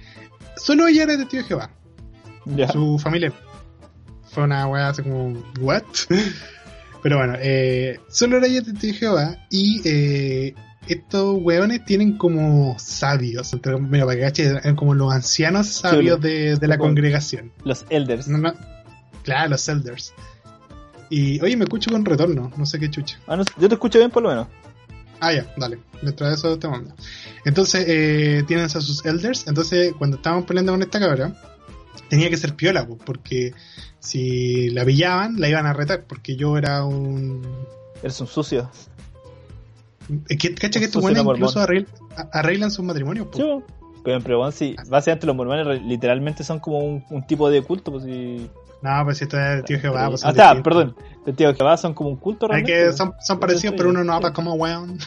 solo 0.57 0.87
ella 0.87 1.03
era 1.03 1.17
testigo 1.17 1.43
de 1.43 1.47
Jehová. 1.49 1.69
Ya. 2.45 2.67
Su 2.69 2.97
familia 2.99 3.31
fue 4.31 4.43
una 4.43 4.67
weá 4.67 4.89
así 4.89 5.01
como, 5.03 5.33
¿what? 5.59 5.83
Pero 7.05 7.17
bueno, 7.17 7.35
eh, 7.39 7.99
solo 8.09 8.41
testigo 8.41 8.71
de 8.73 8.93
Jehová 8.93 9.37
y 9.51 9.79
eh, 9.85 10.55
estos 10.87 11.37
weones 11.39 11.85
tienen 11.85 12.17
como 12.17 12.75
sabios, 12.79 13.53
entre, 13.53 13.77
mira, 13.77 14.07
para 14.07 14.17
que 14.17 14.23
caches, 14.23 14.47
eran 14.47 14.75
como 14.75 14.95
los 14.95 15.13
ancianos 15.13 15.67
sabios 15.67 16.19
de, 16.19 16.55
de 16.55 16.67
la 16.67 16.79
congregación. 16.79 17.51
Los 17.63 17.85
elders. 17.91 18.27
No, 18.27 18.39
no. 18.39 18.55
Claro, 19.21 19.51
los 19.51 19.69
elders. 19.69 20.15
Y 21.11 21.39
oye, 21.41 21.55
me 21.55 21.65
escucho 21.65 21.91
con 21.91 22.03
retorno, 22.03 22.51
no 22.57 22.65
sé 22.65 22.79
qué 22.79 22.89
chucha. 22.89 23.19
Ah, 23.27 23.35
no, 23.35 23.43
yo 23.59 23.69
te 23.69 23.75
escucho 23.75 23.99
bien 23.99 24.09
por 24.09 24.23
lo 24.23 24.29
menos. 24.29 24.47
Ah, 25.19 25.31
ya, 25.31 25.45
dale. 25.57 25.77
Mientras 26.01 26.39
eso 26.39 26.57
te 26.57 26.67
mando. 26.67 26.95
Entonces, 27.45 27.85
eh, 27.87 28.43
tienen 28.47 28.65
a 28.65 28.69
sus 28.69 29.05
elders. 29.05 29.45
Entonces, 29.45 29.93
cuando 29.95 30.17
estábamos 30.17 30.45
peleando 30.45 30.71
con 30.71 30.81
esta 30.81 30.99
cabra, 30.99 31.39
tenía 32.09 32.31
que 32.31 32.37
ser 32.37 32.55
piola, 32.55 32.87
po, 32.87 32.97
porque 32.97 33.53
si 34.05 34.69
la 34.69 34.85
pillaban, 34.85 35.39
la 35.39 35.49
iban 35.49 35.65
a 35.65 35.73
retar, 35.73 36.03
porque 36.07 36.35
yo 36.35 36.57
era 36.57 36.85
un. 36.85 37.41
Eres 38.01 38.19
un 38.21 38.27
sucio. 38.27 38.69
Es 40.29 40.37
que, 40.37 40.53
cacha 40.53 40.79
que 40.79 40.85
estos 40.85 41.01
buenos 41.01 41.25
incluso 41.25 41.59
arregl- 41.59 41.87
a- 42.15 42.39
arreglan 42.39 42.69
sus 42.71 42.85
matrimonios, 42.85 43.27
po. 43.27 43.37
Yo. 43.39 43.63
Pero, 44.03 44.21
pero 44.21 44.37
bueno, 44.37 44.51
sí, 44.51 44.75
básicamente 44.87 45.25
los 45.25 45.35
mormones 45.35 45.81
literalmente 45.81 46.43
son 46.43 46.59
como 46.59 46.77
un, 46.77 47.03
un 47.09 47.25
tipo 47.25 47.49
de 47.49 47.63
culto, 47.63 47.91
pues 47.91 48.03
sí. 48.03 48.47
No, 48.83 49.03
pues 49.03 49.17
si 49.17 49.23
esto 49.23 49.39
es 49.39 49.65
tío 49.65 49.79
Jehová, 49.79 50.09
pues 50.09 50.23
ah, 50.23 50.29
está, 50.29 50.61
perdón. 50.61 50.95
El 51.25 51.35
tío 51.35 51.55
Jehová 51.55 51.75
son 51.75 51.95
como 51.95 52.09
un 52.11 52.17
culto 52.17 52.45
Hay 52.51 52.63
realmente. 52.63 52.91
que 52.91 52.93
son, 52.93 53.39
parecidos, 53.39 53.73
pero 53.75 53.89
uno 53.89 54.03
no 54.03 54.11
sí. 54.13 54.17
habla 54.17 54.31
como 54.33 54.53
weón. 54.53 54.99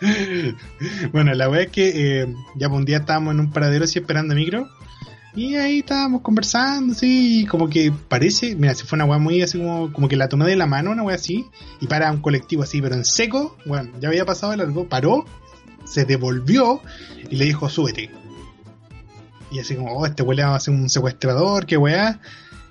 bueno, 1.12 1.34
la 1.34 1.48
wea 1.48 1.62
es 1.62 1.70
que 1.70 2.20
eh, 2.22 2.26
ya 2.54 2.68
pues, 2.68 2.78
un 2.78 2.84
día 2.84 2.98
estábamos 2.98 3.34
en 3.34 3.40
un 3.40 3.50
paradero 3.50 3.82
así 3.84 3.98
esperando 3.98 4.34
micro. 4.36 4.68
Y 5.38 5.54
ahí 5.54 5.78
estábamos 5.78 6.22
conversando, 6.22 6.94
así, 6.94 7.42
y 7.42 7.46
como 7.46 7.68
que 7.68 7.92
parece, 7.92 8.56
mira, 8.56 8.74
si 8.74 8.84
fue 8.84 8.96
una 8.96 9.04
weá 9.04 9.20
muy 9.20 9.40
así 9.40 9.56
como, 9.56 9.92
como 9.92 10.08
que 10.08 10.16
la 10.16 10.28
tomé 10.28 10.46
de 10.46 10.56
la 10.56 10.66
mano, 10.66 10.90
una 10.90 11.04
weá 11.04 11.14
así, 11.14 11.46
y 11.80 11.86
para 11.86 12.10
un 12.10 12.20
colectivo 12.20 12.64
así, 12.64 12.82
pero 12.82 12.96
en 12.96 13.04
seco, 13.04 13.56
bueno, 13.64 13.88
ya 14.00 14.08
había 14.08 14.24
pasado 14.24 14.52
el 14.52 14.60
algo, 14.60 14.88
paró, 14.88 15.26
se 15.84 16.04
devolvió 16.04 16.82
y 17.30 17.36
le 17.36 17.44
dijo, 17.44 17.68
súbete. 17.68 18.10
Y 19.52 19.60
así 19.60 19.76
como, 19.76 19.92
oh, 19.92 20.06
este 20.06 20.24
huele 20.24 20.42
a 20.42 20.58
ser 20.58 20.74
un 20.74 20.88
secuestrador, 20.88 21.66
qué 21.66 21.76
weá. 21.76 22.20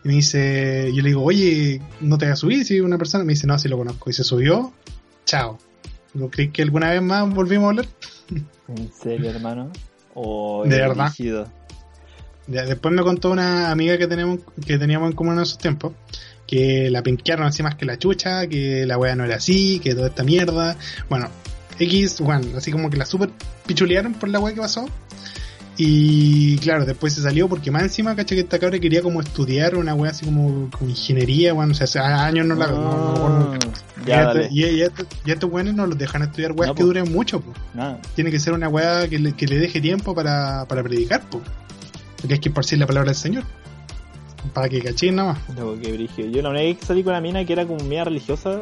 Y 0.03 0.09
me 0.09 0.15
dice, 0.15 0.91
yo 0.93 1.01
le 1.01 1.07
digo, 1.07 1.23
oye, 1.23 1.81
no 2.01 2.17
te 2.17 2.25
vas 2.25 2.33
a 2.33 2.35
subir 2.35 2.65
si 2.65 2.81
una 2.81 2.97
persona. 2.97 3.23
Me 3.23 3.31
dice, 3.31 3.47
no, 3.47 3.57
si 3.57 3.69
lo 3.69 3.77
conozco. 3.77 4.09
Y 4.09 4.13
se 4.13 4.25
subió, 4.25 4.73
chao. 5.23 5.57
¿No 6.13 6.29
crees 6.29 6.51
que 6.51 6.63
alguna 6.63 6.89
vez 6.89 7.01
más 7.01 7.33
volvimos 7.33 7.67
a 7.67 7.69
hablar? 7.69 7.85
¿En 8.67 8.91
serio, 8.91 9.29
hermano? 9.29 9.71
O 10.13 10.65
De 10.65 10.77
verdad. 10.77 11.05
dirigido. 11.05 11.47
Ya, 12.47 12.63
después 12.63 12.93
me 12.93 13.01
contó 13.03 13.31
una 13.31 13.71
amiga 13.71 13.97
que 13.97 14.07
tenemos 14.07 14.39
que 14.65 14.77
teníamos 14.77 15.09
en 15.09 15.15
común 15.15 15.33
en 15.35 15.41
esos 15.41 15.57
tiempos 15.57 15.93
que 16.47 16.89
la 16.89 17.03
pinquearon 17.03 17.45
así 17.45 17.61
más 17.61 17.75
que 17.75 17.85
la 17.85 17.99
chucha, 17.99 18.47
que 18.47 18.85
la 18.85 18.97
wea 18.97 19.15
no 19.15 19.25
era 19.25 19.35
así, 19.35 19.79
que 19.79 19.93
toda 19.93 20.07
esta 20.07 20.23
mierda. 20.23 20.77
Bueno, 21.09 21.27
X, 21.77 22.21
bueno, 22.21 22.57
así 22.57 22.71
como 22.71 22.89
que 22.89 22.95
la 22.97 23.05
super 23.05 23.29
pichulearon 23.65 24.13
por 24.13 24.29
la 24.29 24.39
wea 24.39 24.55
que 24.55 24.61
pasó. 24.61 24.85
Y 25.79 26.57
claro, 26.57 26.85
después 26.85 27.13
se 27.13 27.21
salió 27.21 27.47
porque 27.47 27.69
más 27.69 27.83
encima, 27.83 28.15
caché 28.15 28.33
que 28.33 28.41
esta 28.41 28.57
cabra 28.57 28.79
quería 28.79 29.03
como 29.03 29.21
estudiar 29.21 29.75
una 29.75 29.93
wea 29.93 30.09
así 30.09 30.25
como, 30.25 30.71
como 30.71 30.89
ingeniería, 30.89 31.53
bueno, 31.53 31.73
o 31.73 31.75
sea, 31.75 31.83
hace 31.83 31.99
años 31.99 32.47
no 32.47 32.55
la 32.55 32.67
no, 32.67 33.29
no. 33.29 33.53
Ah, 33.53 33.59
ya, 34.05 34.21
y, 34.21 34.25
dale. 34.25 34.47
y, 34.51 34.65
y 34.65 34.83
y 35.25 35.31
estos 35.31 35.51
weones 35.51 35.75
no 35.75 35.85
los 35.85 35.95
dejan 35.97 36.23
estudiar 36.23 36.53
weas 36.53 36.69
No, 36.69 36.75
que 36.75 36.81
po. 36.81 36.87
duren 36.87 37.11
mucho. 37.11 37.43
Tiene 38.15 38.31
que 38.31 38.39
ser 38.39 38.53
una 38.53 38.69
wea 38.69 39.07
que 39.07 39.19
le, 39.19 39.33
que 39.33 39.45
le 39.45 39.59
deje 39.59 39.79
tiempo 39.79 40.15
para, 40.15 40.65
para 40.65 40.81
predicar, 40.81 41.21
po. 41.29 41.41
Porque 42.19 42.35
hay 42.35 42.39
que 42.39 42.49
esparcir 42.49 42.79
la 42.79 42.87
palabra 42.87 43.11
del 43.11 43.15
Señor. 43.19 43.43
Para 44.53 44.69
que 44.69 44.81
cachín 44.81 45.15
nada 45.15 45.33
más. 45.33 45.79
Qué 45.81 45.91
brígido. 45.91 46.29
Yo 46.29 46.41
la 46.41 46.49
única 46.49 46.63
vez 46.63 46.77
que 46.77 46.85
salí 46.85 47.03
con 47.03 47.11
una 47.11 47.21
mina 47.21 47.43
que 47.45 47.53
era 47.53 47.65
como 47.65 47.83
mía 47.83 48.03
religiosa 48.03 48.59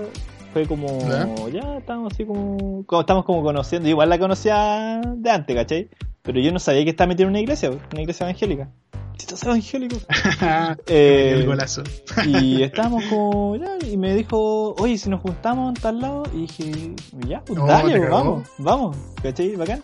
fue 0.54 0.66
como. 0.66 0.88
¿Ya? 1.08 1.28
Ya, 1.52 1.78
estábamos 1.78 2.14
así 2.14 2.26
como. 2.26 2.86
estamos 3.00 3.26
como 3.26 3.44
conociendo. 3.44 3.88
Igual 3.90 4.10
la 4.10 4.18
conocía 4.18 5.02
de 5.04 5.30
antes, 5.30 5.56
¿cachai? 5.56 5.90
Pero 6.22 6.40
yo 6.40 6.52
no 6.52 6.60
sabía 6.60 6.84
que 6.84 6.90
estaba 6.90 7.10
metido 7.10 7.28
en 7.28 7.32
una 7.32 7.40
iglesia, 7.40 7.70
una 7.70 8.02
iglesia 8.02 8.26
evangélica. 8.26 8.70
Estos 9.18 9.44
evangélicos. 9.44 10.06
Eh, 10.88 11.34
el 11.36 11.46
golazo. 11.46 11.84
y 12.26 12.62
estábamos 12.64 13.04
como, 13.06 13.56
ya, 13.56 13.78
y 13.88 13.98
me 13.98 14.14
dijo, 14.16 14.74
oye, 14.76 14.98
si 14.98 15.10
nos 15.10 15.22
juntamos 15.22 15.70
en 15.70 15.82
tal 15.82 16.00
lado, 16.00 16.24
y 16.34 16.42
dije, 16.42 16.94
ya, 17.28 17.42
pues 17.42 17.60
Oh, 17.60 17.66
dale, 17.66 18.00
vamos, 18.00 18.48
vamos, 18.58 18.98
¿cachai? 19.22 19.56
Bacán. 19.56 19.84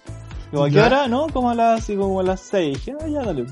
Como, 0.52 0.64
¿a 0.66 0.70
qué 0.70 0.80
hora? 0.82 1.08
No, 1.08 1.28
como 1.28 1.50
a 1.50 1.56
las, 1.56 1.86
como 1.88 2.20
a 2.20 2.24
las 2.24 2.42
seis. 2.42 2.78
Dije, 2.86 2.94
ah, 3.02 3.08
ya, 3.08 3.22
dale. 3.22 3.46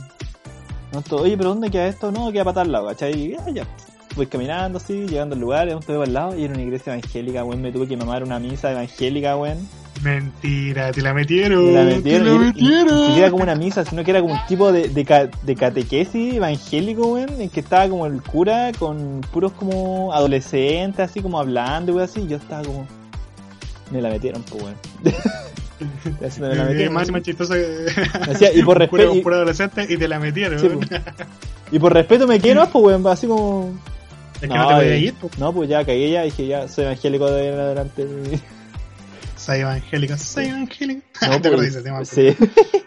No, 0.91 1.01
todo, 1.01 1.21
oye, 1.21 1.37
pero 1.37 1.49
¿dónde 1.49 1.69
queda 1.69 1.87
esto? 1.87 2.11
No, 2.11 2.31
queda 2.31 2.43
para 2.43 2.55
tal 2.55 2.71
lado, 2.71 2.87
¿cachai? 2.87 3.13
Y 3.13 3.29
ya, 3.31 3.49
ya. 3.51 3.67
Voy 4.15 4.25
caminando 4.27 4.79
así, 4.79 5.05
llegando 5.05 5.35
al 5.35 5.41
lugar, 5.41 5.67
un 5.73 6.01
al 6.01 6.13
lado, 6.13 6.35
y 6.37 6.43
era 6.43 6.53
una 6.53 6.63
iglesia 6.63 6.93
evangélica, 6.93 7.43
weón, 7.43 7.61
me 7.61 7.71
tuve 7.71 7.87
que 7.87 7.95
mamar 7.95 8.23
una 8.23 8.39
misa 8.39 8.71
evangélica, 8.71 9.37
weón. 9.37 9.57
Mentira, 10.03 10.91
te 10.91 11.01
la 11.01 11.13
metieron. 11.13 11.65
Me 11.65 11.71
la 11.73 11.89
Te 11.89 11.95
metieron. 11.97 12.25
la 12.27 12.33
y- 12.33 12.35
y- 12.35 12.43
metieron. 12.63 12.99
Ni 13.01 13.05
siquiera 13.07 13.31
como 13.31 13.43
una 13.43 13.55
misa, 13.55 13.85
sino 13.85 14.03
que 14.03 14.11
era 14.11 14.21
como 14.21 14.33
un 14.33 14.39
tipo 14.47 14.71
de, 14.71 14.89
de, 14.89 15.05
ca- 15.05 15.29
de 15.43 15.55
catequesis 15.55 16.33
evangélico, 16.35 17.13
weón, 17.13 17.39
en 17.39 17.49
que 17.49 17.59
estaba 17.59 17.87
como 17.87 18.07
el 18.07 18.21
cura 18.23 18.71
con 18.79 19.21
puros 19.31 19.51
como 19.53 20.11
adolescentes, 20.11 20.99
así 21.11 21.21
como 21.21 21.39
hablando, 21.39 21.93
weón, 21.93 22.05
así. 22.09 22.21
y 22.21 22.27
yo 22.27 22.37
estaba 22.37 22.63
como. 22.63 22.87
Me 23.91 24.01
la 24.01 24.09
metieron, 24.09 24.41
pues, 24.43 24.63
weón. 24.63 24.75
Así 26.25 26.41
me 26.41 26.47
la 26.47 26.63
Eh, 26.63 26.69
metieron. 26.69 26.93
más, 26.93 27.11
más 27.11 27.21
chistoso 27.21 27.53
que. 27.53 27.59
Decía, 28.27 28.53
y 28.53 28.63
por 28.65 28.77
respeto. 28.77 29.15
Y, 29.15 29.21
adolescente 29.21 29.85
y 29.87 29.97
te 29.97 30.07
la 30.07 30.19
metieron. 30.19 30.59
Sí, 30.59 30.67
pues. 30.69 31.01
y 31.71 31.79
por 31.79 31.93
respeto 31.93 32.27
me 32.27 32.39
quedé, 32.39 32.55
no, 32.55 32.69
pues, 32.69 32.85
weón, 32.85 33.07
así 33.07 33.27
como. 33.27 33.73
Es 34.35 34.41
que 34.41 34.47
no, 34.47 34.67
te 34.67 34.73
eh, 34.73 34.77
podías 34.77 34.99
ir, 35.01 35.13
pues. 35.19 35.37
No, 35.37 35.53
pues 35.53 35.69
ya 35.69 35.79
cagué 35.85 36.11
ya, 36.11 36.23
dije 36.23 36.47
ya, 36.47 36.67
soy 36.67 36.85
evangélico 36.85 37.29
de 37.31 37.41
ahí 37.41 37.47
en 37.47 37.59
adelante. 37.59 38.07
Soy 39.35 39.59
evangélica, 39.59 40.17
soy 40.17 40.45
evangélica. 40.47 41.27
No, 41.27 41.41
¿Te 41.41 41.51
pues, 41.51 41.83
tema? 41.83 42.03
Sí, 42.05 42.35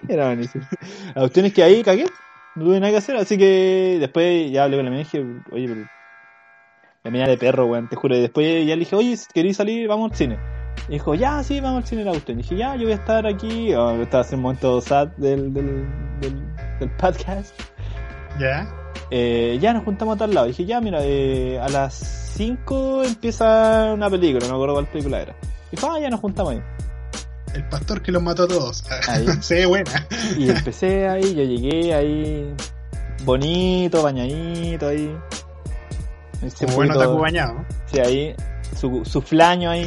era 0.08 0.26
buenísimo. 0.26 0.66
La 1.14 1.22
cuestión 1.22 1.46
es 1.46 1.54
que 1.54 1.62
ahí 1.62 1.82
cagué, 1.82 2.06
no 2.56 2.64
tuve 2.64 2.78
nada 2.80 2.92
que 2.92 2.98
hacer, 2.98 3.16
así 3.16 3.38
que 3.38 3.96
después 4.00 4.50
ya 4.52 4.64
hablé 4.64 4.76
con 4.76 4.84
la 4.84 4.90
mina 4.90 5.02
y 5.02 5.04
dije, 5.04 5.24
oye, 5.50 5.68
pero 5.68 5.88
la 7.04 7.10
mina 7.10 7.26
de 7.26 7.36
perro, 7.38 7.66
weón, 7.66 7.88
te 7.88 7.96
juro. 7.96 8.16
Y 8.16 8.20
después 8.20 8.66
ya 8.66 8.74
le 8.74 8.80
dije, 8.80 8.94
oye, 8.96 9.16
si 9.16 9.26
queréis 9.32 9.56
salir, 9.56 9.88
vamos 9.88 10.12
al 10.12 10.16
cine. 10.16 10.38
Y 10.88 10.92
dijo, 10.92 11.14
ya, 11.14 11.42
sí, 11.42 11.60
vamos 11.60 11.82
al 11.82 11.88
cine 11.88 12.04
la 12.04 12.10
cuestión. 12.10 12.38
Y 12.38 12.42
dije, 12.42 12.56
ya, 12.56 12.74
yo 12.76 12.82
voy 12.84 12.92
a 12.92 12.96
estar 12.96 13.26
aquí. 13.26 13.74
Oh, 13.74 13.90
estaba 14.02 14.22
haciendo 14.22 14.48
un 14.48 14.54
momento 14.54 14.80
sad 14.80 15.08
del, 15.16 15.52
del, 15.54 15.86
del, 16.20 16.42
del 16.80 16.90
podcast. 16.96 17.54
Ya. 18.38 18.68
Eh, 19.10 19.58
ya 19.60 19.74
nos 19.74 19.84
juntamos 19.84 20.16
a 20.16 20.18
tal 20.18 20.34
lado. 20.34 20.46
dije, 20.46 20.64
ya, 20.64 20.80
mira, 20.80 21.00
eh, 21.02 21.60
a 21.60 21.68
las 21.68 21.94
5 22.34 23.04
empieza 23.04 23.92
una 23.92 24.08
película, 24.08 24.46
no 24.46 24.52
me 24.52 24.56
acuerdo 24.56 24.74
cuál 24.74 24.86
película 24.86 25.20
era. 25.20 25.36
Dijo, 25.70 25.90
ah, 25.90 26.00
ya 26.00 26.10
nos 26.10 26.20
juntamos 26.20 26.52
ahí. 26.54 26.62
El 27.54 27.68
pastor 27.68 28.00
que 28.02 28.10
los 28.10 28.22
mató 28.22 28.44
a 28.44 28.48
todos. 28.48 28.84
Ahí. 29.08 29.26
Se 29.40 29.56
ve 29.56 29.66
buena. 29.66 30.06
Y 30.38 30.48
empecé 30.48 31.08
ahí, 31.08 31.34
yo 31.34 31.42
llegué 31.42 31.94
ahí, 31.94 32.54
bonito, 33.24 34.02
bañadito 34.02 34.88
ahí. 34.88 35.14
Como 36.58 36.74
bueno 36.74 36.98
taco 36.98 37.18
bañado. 37.18 37.64
Sí, 37.86 38.00
ahí, 38.00 38.34
su, 38.76 39.04
su 39.04 39.20
flaño 39.20 39.70
ahí, 39.70 39.86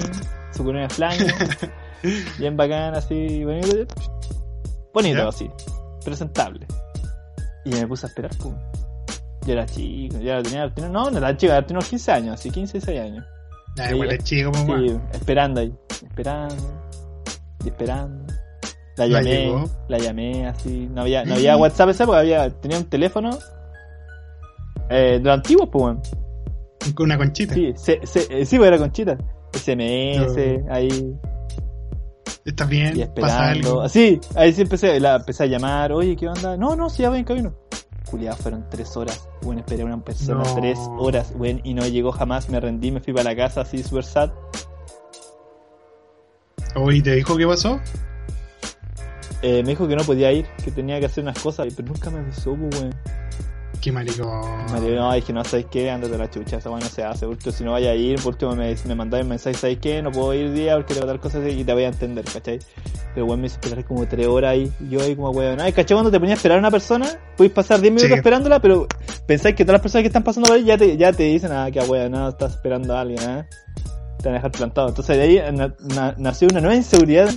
su 0.55 0.63
corona 0.63 0.89
flaño, 0.89 1.25
bien 2.39 2.55
bacán, 2.57 2.95
así, 2.95 3.43
bonito. 3.43 3.85
Bonito, 4.93 5.17
¿Ya? 5.17 5.27
así, 5.27 5.49
presentable. 6.03 6.65
Y 7.65 7.69
me 7.71 7.87
puse 7.87 8.05
a 8.05 8.09
esperar, 8.09 8.31
pues. 8.41 8.53
Yo 9.45 9.53
era 9.53 9.65
chico, 9.65 10.17
ya 10.19 10.41
tenía, 10.41 10.73
tenía- 10.73 10.89
no, 10.89 11.09
no 11.11 11.17
era 11.17 11.35
chico, 11.37 11.53
tenía 11.53 11.65
unos 11.79 11.89
15 11.89 12.11
años, 12.11 12.33
así, 12.35 12.49
15, 12.49 12.73
16 12.79 12.99
años. 13.01 13.25
Ya, 13.75 13.87
Sí, 13.89 13.93
igual 13.93 14.11
es 14.11 14.23
chico, 14.23 14.51
pues, 14.51 14.91
Sí, 14.91 14.97
esperando 15.11 15.59
ahí, 15.61 15.73
esperando, 16.03 16.55
y 17.63 17.67
esperando. 17.67 18.33
La 18.97 19.07
La 19.07 19.21
llamé, 19.21 19.65
la 19.89 19.97
llamé 19.97 20.47
así, 20.47 20.87
no 20.89 21.01
había, 21.01 21.25
no 21.25 21.33
había 21.35 21.57
WhatsApp 21.57 21.89
esa 21.89 22.05
porque 22.05 22.19
había, 22.21 22.49
tenía 22.61 22.77
un 22.77 22.85
teléfono 22.85 23.37
eh, 24.89 25.17
de 25.17 25.19
los 25.19 25.33
antiguos, 25.33 25.67
pues 25.69 25.83
weón. 25.83 26.01
Con 26.95 27.05
una 27.07 27.17
conchita. 27.17 27.53
Sí, 27.55 27.73
se, 27.75 27.99
se, 28.07 28.21
eh, 28.29 28.45
sí, 28.45 28.57
pues 28.57 28.67
era 28.69 28.77
conchita. 28.77 29.17
SMS, 29.55 30.63
ahí, 30.69 31.15
¿Estás 32.45 32.69
bien? 32.69 32.99
y 32.99 33.05
¿Pasa 33.19 33.49
algo? 33.49 33.81
Así, 33.81 34.19
ahí 34.35 34.53
sí 34.53 34.61
empecé, 34.61 34.99
la, 34.99 35.15
empecé 35.15 35.43
a 35.43 35.47
llamar, 35.47 35.91
oye, 35.91 36.15
¿qué 36.15 36.27
onda? 36.27 36.55
No, 36.57 36.75
no, 36.75 36.89
si 36.89 37.01
ya 37.01 37.09
voy 37.09 37.19
en 37.19 37.25
camino. 37.25 37.55
Julián, 38.11 38.35
fueron 38.37 38.69
tres 38.69 38.95
horas. 38.95 39.27
Bueno, 39.41 39.61
esperé 39.61 39.81
a 39.81 39.85
una 39.85 39.99
persona 40.03 40.43
No. 40.43 40.55
tres 40.55 40.77
horas, 40.99 41.33
bueno, 41.35 41.59
y 41.63 41.73
no 41.73 41.87
llegó 41.87 42.11
jamás. 42.11 42.49
Me 42.49 42.59
rendí, 42.59 42.91
me 42.91 42.99
fui 42.99 43.13
para 43.13 43.31
la 43.31 43.35
casa 43.35 43.61
así, 43.61 43.81
super 43.81 44.03
sad. 44.03 44.29
Oye, 46.75 47.01
¿te 47.01 47.15
dijo 47.15 47.35
qué 47.35 47.47
pasó? 47.47 47.79
Eh, 49.41 49.63
me 49.63 49.69
dijo 49.69 49.87
que 49.87 49.95
no 49.95 50.03
podía 50.03 50.31
ir, 50.31 50.45
que 50.63 50.71
tenía 50.71 50.99
que 50.99 51.05
hacer 51.07 51.23
unas 51.23 51.39
cosas, 51.39 51.67
pero 51.75 51.87
nunca 51.87 52.09
me 52.09 52.19
avisó, 52.19 52.55
pues, 52.55 52.79
weón. 52.81 52.95
Qué 53.85 53.91
maricón. 53.91 54.65
Me 54.73 54.81
dijo, 54.81 54.95
no, 54.95 55.33
no, 55.33 55.43
¿sabes 55.43 55.67
qué? 55.69 55.91
Ándate 55.91 56.15
a 56.15 56.17
la 56.17 56.27
chucha, 56.27 56.57
esa 56.57 56.71
weá 56.71 56.79
no 56.79 56.87
se 56.87 57.03
hace. 57.03 57.27
Por 57.27 57.35
último, 57.35 57.51
si 57.51 57.63
no 57.63 57.71
vaya 57.73 57.91
a 57.91 57.93
ir, 57.95 58.19
por 58.19 58.33
último 58.33 58.55
me, 58.55 58.75
me 58.87 58.95
mandáis 58.95 59.21
un 59.23 59.29
mensaje, 59.29 59.55
¿sabes 59.55 59.77
qué? 59.79 60.01
No 60.01 60.09
puedo 60.11 60.33
ir 60.33 60.51
día 60.53 60.73
porque 60.75 60.95
tengo 60.95 61.05
tal 61.05 61.19
cosa 61.19 61.37
así", 61.37 61.49
y 61.51 61.63
te 61.63 61.71
voy 61.71 61.83
a 61.83 61.89
entender, 61.89 62.25
¿cachai? 62.25 62.57
Pero 63.13 63.27
weón 63.27 63.41
me 63.41 63.45
hizo 63.45 63.57
esperar 63.61 63.85
como 63.85 64.07
tres 64.07 64.25
horas 64.25 64.53
ahí, 64.53 64.71
yo 64.89 65.01
ahí 65.03 65.15
como 65.15 65.29
weón. 65.29 65.61
Ay, 65.61 65.71
¿cachai? 65.71 65.93
Cuando 65.95 66.09
te 66.09 66.19
ponías 66.19 66.37
a 66.37 66.39
esperar 66.39 66.57
a 66.57 66.59
una 66.61 66.71
persona, 66.71 67.05
puedes 67.37 67.53
pasar 67.53 67.79
10 67.79 67.91
minutos 67.93 68.09
Sí. 68.09 68.13
esperándola, 68.15 68.59
pero 68.59 68.87
pensáis 69.27 69.53
que 69.55 69.63
todas 69.63 69.73
las 69.75 69.81
personas 69.83 70.01
que 70.01 70.07
están 70.07 70.23
pasando 70.23 70.47
por 70.47 70.57
ahí 70.57 70.63
ya 70.65 70.79
te, 70.79 70.97
ya 70.97 71.13
te 71.13 71.21
dicen, 71.23 71.51
ah, 71.51 71.69
que 71.71 71.79
weón, 71.81 72.11
no, 72.11 72.29
estás 72.29 72.53
esperando 72.55 72.97
a 72.97 73.01
alguien, 73.01 73.19
¿eh? 73.21 73.45
Te 74.17 74.29
van 74.29 74.33
a 74.33 74.37
dejar 74.37 74.51
plantado. 74.51 74.87
Entonces 74.89 75.15
de 75.15 75.21
ahí 75.21 75.51
na- 75.53 75.75
na- 75.93 76.15
nació 76.17 76.47
una 76.49 76.59
nueva 76.59 76.75
inseguridad 76.75 77.29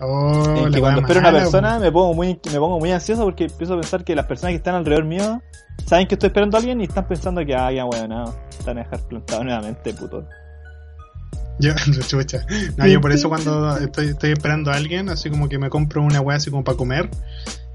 Oh, 0.00 0.44
en 0.56 0.64
la 0.64 0.70
que 0.70 0.80
cuando 0.80 1.00
espero 1.00 1.20
a 1.20 1.30
una 1.30 1.32
persona 1.32 1.78
me 1.78 1.90
pongo 1.90 2.12
muy 2.12 2.38
me 2.52 2.58
pongo 2.58 2.78
muy 2.78 2.92
ansioso 2.92 3.24
porque 3.24 3.44
empiezo 3.44 3.74
a 3.74 3.80
pensar 3.80 4.04
que 4.04 4.14
las 4.14 4.26
personas 4.26 4.52
que 4.52 4.56
están 4.56 4.74
alrededor 4.74 5.06
mío 5.06 5.42
saben 5.86 6.06
que 6.06 6.16
estoy 6.16 6.26
esperando 6.26 6.56
a 6.56 6.60
alguien 6.60 6.80
y 6.82 6.84
están 6.84 7.08
pensando 7.08 7.44
que 7.46 7.54
ah 7.54 7.72
ya 7.72 7.84
bueno 7.84 8.06
no 8.06 8.34
van 8.66 8.78
a 8.78 8.82
dejar 8.82 9.00
plantado 9.08 9.44
nuevamente 9.44 9.94
puto 9.94 10.28
Yo, 11.58 11.72
chucha. 12.08 12.44
No, 12.76 12.86
yo 12.86 13.00
por 13.00 13.12
eso 13.12 13.30
cuando 13.30 13.74
estoy, 13.78 14.08
estoy 14.08 14.32
esperando 14.32 14.70
a 14.70 14.74
alguien, 14.74 15.08
así 15.08 15.30
como 15.30 15.48
que 15.48 15.58
me 15.58 15.70
compro 15.70 16.02
una 16.02 16.20
weá 16.20 16.36
así 16.36 16.50
como 16.50 16.62
para 16.62 16.76
comer 16.76 17.08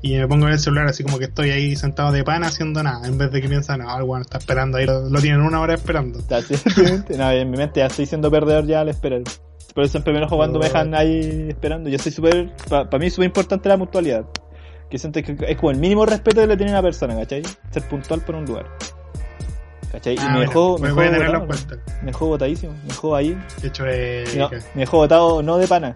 y 0.03 0.15
me 0.17 0.27
pongo 0.27 0.47
en 0.47 0.53
el 0.53 0.59
celular 0.59 0.87
así 0.87 1.03
como 1.03 1.17
que 1.17 1.25
estoy 1.25 1.51
ahí 1.51 1.75
sentado 1.75 2.11
de 2.11 2.23
pana 2.23 2.47
haciendo 2.47 2.83
nada, 2.83 3.07
en 3.07 3.17
vez 3.17 3.31
de 3.31 3.41
que 3.41 3.47
piensan, 3.47 3.79
no, 3.79 3.97
el 3.97 4.03
weón 4.03 4.21
está 4.21 4.37
esperando 4.37 4.77
ahí, 4.77 4.85
lo, 4.85 5.09
lo 5.09 5.21
tienen 5.21 5.41
una 5.41 5.59
hora 5.59 5.75
esperando. 5.75 6.19
No, 7.17 7.31
en 7.31 7.49
mi 7.49 7.57
mente 7.57 7.79
ya 7.79 7.87
estoy 7.87 8.05
siendo 8.05 8.29
perdedor 8.29 8.65
ya 8.65 8.81
al 8.81 8.89
esperar 8.89 9.21
por 9.73 9.83
eso 9.83 9.91
siempre 9.91 10.11
me 10.13 10.19
enojo 10.19 10.35
cuando 10.37 10.59
me 10.59 10.65
dejan 10.65 10.93
ahí 10.95 11.47
esperando 11.49 11.89
yo 11.89 11.97
soy 11.99 12.11
súper 12.11 12.51
para 12.69 12.97
mí 12.99 13.07
es 13.07 13.13
súper 13.13 13.27
importante 13.27 13.69
la 13.69 13.77
puntualidad 13.77 14.25
que 14.89 14.97
siento 14.97 15.21
que 15.23 15.37
es 15.47 15.57
como 15.57 15.71
el 15.71 15.77
mínimo 15.77 16.05
respeto 16.05 16.41
que 16.41 16.47
le 16.47 16.57
tiene 16.57 16.71
a 16.71 16.75
una 16.75 16.81
persona 16.81 17.15
¿cachai? 17.15 17.43
ser 17.71 17.83
puntual 17.87 18.21
por 18.21 18.35
un 18.35 18.45
lugar 18.45 18.65
¿cachai? 19.91 20.15
y 20.15 20.17
Ah, 20.19 20.23
me 20.23 20.27
bueno, 20.29 20.39
dejó 20.41 20.71
voy- 20.77 20.81
me 20.81 20.91
voy 20.91 21.05
a 21.05 21.11
dejó 21.11 21.31
botado, 21.39 21.47
me 22.01 22.05
dejó 22.07 22.27
botadísimo 22.27 22.73
me 22.73 22.87
dejó 22.89 23.15
ahí 23.15 23.37
De 23.61 23.67
hecho, 23.69 23.83
eh, 23.87 24.23
no, 24.37 24.49
me 24.49 24.81
dejó 24.81 24.97
botado 24.97 25.41
no 25.43 25.57
de 25.57 25.67
pana 25.67 25.95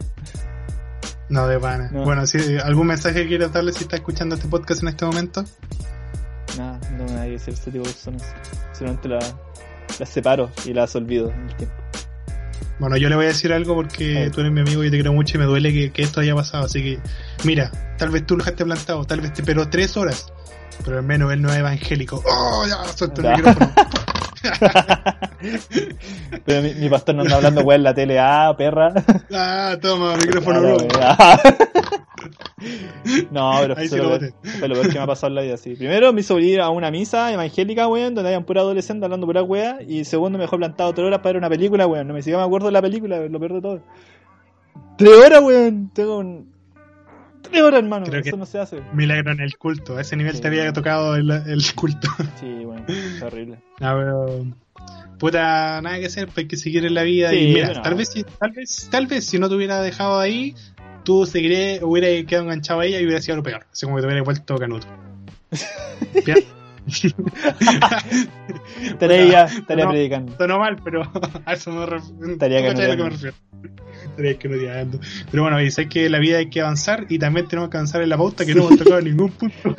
no 1.28 1.48
de 1.48 1.60
pana. 1.60 1.90
No. 1.92 2.04
Bueno, 2.04 2.28
si 2.28 2.38
algún 2.60 2.86
mensaje 2.86 3.24
que 3.24 3.30
quieres 3.30 3.52
darle 3.52 3.74
si 3.74 3.82
está 3.86 3.96
escuchando 3.96 4.36
este 4.36 4.48
podcast 4.48 4.84
en 4.84 4.90
este 4.90 5.06
momento. 5.06 5.44
Nada, 6.56 6.80
no 6.92 7.04
me 7.06 7.20
hay 7.20 7.32
que 7.32 7.40
ser 7.40 7.56
ese 7.56 7.72
tipo 7.72 7.84
de 7.84 7.90
personas. 7.92 8.32
Solamente 8.74 9.08
la- 9.10 9.20
las 9.98 10.08
separo 10.08 10.52
y 10.66 10.74
las 10.74 10.96
olvido 10.96 11.32
en 11.32 11.50
el 11.50 11.56
tiempo. 11.56 11.76
Bueno, 12.80 12.98
yo 12.98 13.10
le 13.10 13.16
voy 13.16 13.26
a 13.26 13.28
decir 13.30 13.54
algo 13.54 13.76
porque 13.76 14.30
tú 14.34 14.42
eres 14.42 14.52
mi 14.52 14.62
amigo 14.62 14.84
y 14.84 14.92
te 14.92 14.98
quiero 14.98 15.14
mucho 15.14 15.38
y 15.38 15.40
me 15.40 15.46
duele 15.46 15.72
que, 15.72 15.92
que 15.92 16.02
esto 16.02 16.20
haya 16.20 16.36
pasado. 16.36 16.66
Así 16.66 16.84
que, 16.84 17.00
mira, 17.44 17.72
tal 17.98 18.10
vez 18.10 18.26
tú 18.26 18.36
lo 18.36 18.44
dejaste 18.44 18.66
plantado, 18.66 19.06
tal 19.06 19.22
vez 19.22 19.34
te 19.34 19.42
esperó 19.42 19.70
tres 19.70 19.96
horas, 19.96 20.32
pero 20.84 20.98
al 20.98 21.04
menos 21.04 21.32
él 21.32 21.42
no 21.42 21.50
es 21.50 21.58
evangélico. 21.58 22.22
¡Oh, 22.26 22.66
ya! 22.68 22.84
Suelta 22.94 23.22
el 23.22 23.38
micrófono. 23.38 23.72
Pero 26.46 26.62
mi, 26.62 26.74
mi 26.76 26.90
pastor 26.90 27.16
no 27.16 27.24
anda 27.24 27.38
hablando 27.38 27.62
weá 27.62 27.78
en 27.78 27.84
la 27.84 27.94
tele, 27.94 28.20
ah, 28.20 28.54
perra. 28.58 28.94
¡Ah, 29.34 29.78
toma, 29.82 30.16
micrófono. 30.18 30.78
No, 33.32 33.51
pero 33.62 33.75
fue, 33.75 33.88
sí 33.88 33.95
lo 33.97 34.04
lo 34.04 34.10
peor, 34.19 34.32
boté. 34.34 34.49
fue 34.60 34.67
lo 34.67 34.75
peor 34.75 34.88
que 34.89 34.93
me 34.97 35.04
ha 35.04 35.08
pasado 35.08 35.28
en 35.30 35.36
la 35.36 35.41
vida, 35.41 35.58
sí. 35.58 35.75
Primero 35.75 36.12
me 36.13 36.21
hizo 36.21 36.39
ir 36.39 36.62
a 36.62 36.69
una 36.69 36.91
misa 36.91 37.32
evangélica, 37.32 37.88
weón, 37.88 38.15
donde 38.15 38.30
habían 38.30 38.45
pura 38.45 38.62
adolescente 38.62 39.06
hablando 39.06 39.25
pura 39.28 39.43
weá. 39.43 39.80
Y 39.88 40.06
segundo 40.06 40.38
me 40.38 40.43
dejó 40.43 40.58
plantado 40.58 40.93
tres 40.93 41.06
horas 41.08 41.19
para 41.19 41.30
ver 41.32 41.38
una 41.38 41.49
película, 41.49 41.88
weón. 41.88 42.08
No 42.08 42.13
me 42.13 42.21
siquiera 42.21 42.39
me 42.39 42.45
acuerdo 42.45 42.67
de 42.67 42.73
la 42.73 42.82
película, 42.82 43.19
lo 43.19 43.39
peor 43.39 43.54
de 43.54 43.62
todo. 43.62 43.82
Tres 44.97 45.12
horas, 45.25 45.41
weón. 45.41 45.91
Tengo 45.93 46.17
un... 46.19 46.54
Tres 47.41 47.62
horas, 47.62 47.80
hermano. 47.84 48.06
Creo 48.08 48.21
Eso 48.21 48.38
no 48.38 48.45
se 48.45 48.58
hace. 48.60 48.82
Milagro 48.93 49.32
en 49.32 49.39
el 49.41 49.56
culto. 49.58 49.97
A 49.97 50.01
ese 50.01 50.15
nivel 50.15 50.36
Sí. 50.36 50.41
te 50.41 50.47
había 50.47 50.73
tocado 50.73 51.15
el, 51.15 51.30
el 51.30 51.63
culto. 51.75 52.08
Sí, 52.39 52.65
bueno, 52.65 52.84
es 52.88 53.21
horrible. 53.21 53.60
No, 53.80 53.95
pero. 53.95 54.45
Puta, 55.19 55.80
nada 55.82 55.97
que 55.99 56.08
hacer, 56.08 56.25
pues 56.25 56.39
hay 56.39 56.47
que 56.47 56.58
seguir 56.58 56.86
en 56.86 56.93
la 56.93 57.04
vida. 57.04 57.30
Sí, 57.30 57.38
y 57.38 57.54
mira, 57.54 57.82
tal 57.82 57.95
vez, 57.95 58.10
si- 58.12 58.23
tal 58.23 58.51
vez, 58.51 58.89
tal 58.91 59.08
vez 59.08 59.25
si 59.25 59.39
no 59.39 59.47
te 59.47 59.56
hubiera 59.56 59.82
dejado 59.82 60.19
ahí, 60.19 60.56
tú 61.06 61.26
seguirías, 61.26 61.82
hubieras 61.82 62.26
quedado 62.26 62.44
enganchado 62.46 62.82
a 62.82 62.86
ella 62.86 63.00
y 63.00 63.06
hubiera 63.06 63.22
sido 63.22 63.38
lo 63.38 63.44
peor. 63.44 63.65
Así 63.72 63.86
como 63.86 63.96
que 63.96 64.02
te 64.02 64.08
hubiera 64.08 64.24
vuelto 64.24 64.58
canuto. 64.58 64.88
Estaría 68.82 69.26
ya, 69.26 69.46
estaría 69.46 69.86
no. 69.86 69.91
predicando. 69.91 70.38
Sonó 70.38 70.60
mal, 70.60 70.76
pero 70.84 71.02
a 71.46 71.54
eso 71.54 71.72
me 71.72 71.86
refiero. 71.86 72.32
Estaría. 72.34 72.60
Estaría 72.68 74.38
canuteando. 74.38 75.00
Pero 75.32 75.44
bueno, 75.44 75.62
y 75.62 75.72
sé 75.72 75.89
que 75.89 76.10
la 76.10 76.20
vida 76.20 76.38
hay 76.38 76.50
que 76.50 76.62
avanzar 76.62 77.06
y 77.10 77.18
también 77.18 77.48
tenemos 77.48 77.70
que 77.70 77.78
avanzar 77.78 78.02
en 78.02 78.10
la 78.10 78.18
pauta 78.18 78.46
que 78.46 78.54
no 78.54 78.68
hemos 78.68 78.78
tocado 78.78 79.00
en 79.00 79.06
ningún 79.06 79.32
punto. 79.32 79.76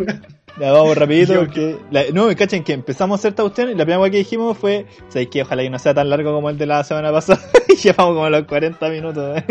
Ya 0.58 0.72
vamos 0.72 0.96
rapidito 0.96 1.34
porque... 1.34 1.76
la- 1.90 2.04
no, 2.12 2.26
me 2.26 2.36
cachen 2.36 2.64
que 2.64 2.72
empezamos 2.72 3.16
a 3.16 3.20
hacer 3.20 3.30
esta 3.30 3.42
cuestión 3.42 3.68
y 3.70 3.72
la 3.74 3.84
primera 3.84 3.98
cosa 3.98 4.10
que 4.10 4.16
dijimos 4.18 4.56
fue 4.56 4.86
¿Sabes 5.08 5.28
qué? 5.30 5.42
Ojalá 5.42 5.62
que 5.62 5.70
no 5.70 5.78
sea 5.78 5.92
tan 5.94 6.08
largo 6.08 6.32
como 6.32 6.48
el 6.50 6.56
de 6.58 6.66
la 6.66 6.82
semana 6.84 7.12
pasada. 7.12 7.40
y 7.68 7.76
llevamos 7.76 8.14
como 8.14 8.30
los 8.30 8.44
40 8.44 8.88
minutos. 8.88 9.38
¿eh? 9.38 9.44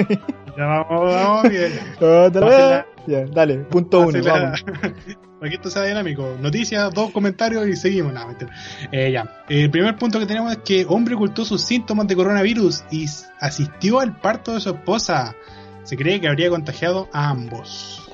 ya 0.58 0.66
vamos, 0.66 1.14
vamos 1.14 1.50
bien. 1.50 1.72
Otra 1.98 2.42
Pásela. 2.42 2.70
vez. 2.78 2.86
Ya, 3.08 3.26
dale, 3.32 3.58
punto 3.58 4.00
uno, 4.00 4.20
vamos. 4.24 4.64
para 5.40 5.50
que 5.50 5.56
esto 5.58 5.70
sea 5.70 5.84
dinámico. 5.84 6.36
Noticias, 6.42 6.92
dos 6.92 7.12
comentarios 7.12 7.68
y 7.68 7.76
seguimos. 7.76 8.14
No. 8.14 8.26
Eh, 8.92 9.12
ya. 9.12 9.44
El 9.48 9.70
primer 9.70 9.96
punto 9.98 10.20
que 10.20 10.26
tenemos 10.26 10.52
es 10.54 10.58
que 10.60 10.86
hombre 10.90 11.14
ocultó 11.14 11.46
sus 11.46 11.62
síntomas 11.62 12.08
de 12.08 12.16
coronavirus 12.16 12.84
y 12.90 13.06
asistió 13.40 14.00
al 14.00 14.20
parto 14.20 14.56
de 14.56 14.60
su 14.62 14.70
esposa. 14.70 15.36
Se 15.84 15.96
cree 15.96 16.20
que 16.20 16.28
habría 16.28 16.50
contagiado 16.50 17.08
a 17.14 17.30
ambos. 17.30 18.05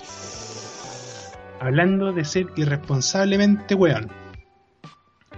Hablando 1.62 2.12
de 2.12 2.26
ser 2.26 2.48
irresponsablemente 2.56 3.76
weón. 3.76 4.10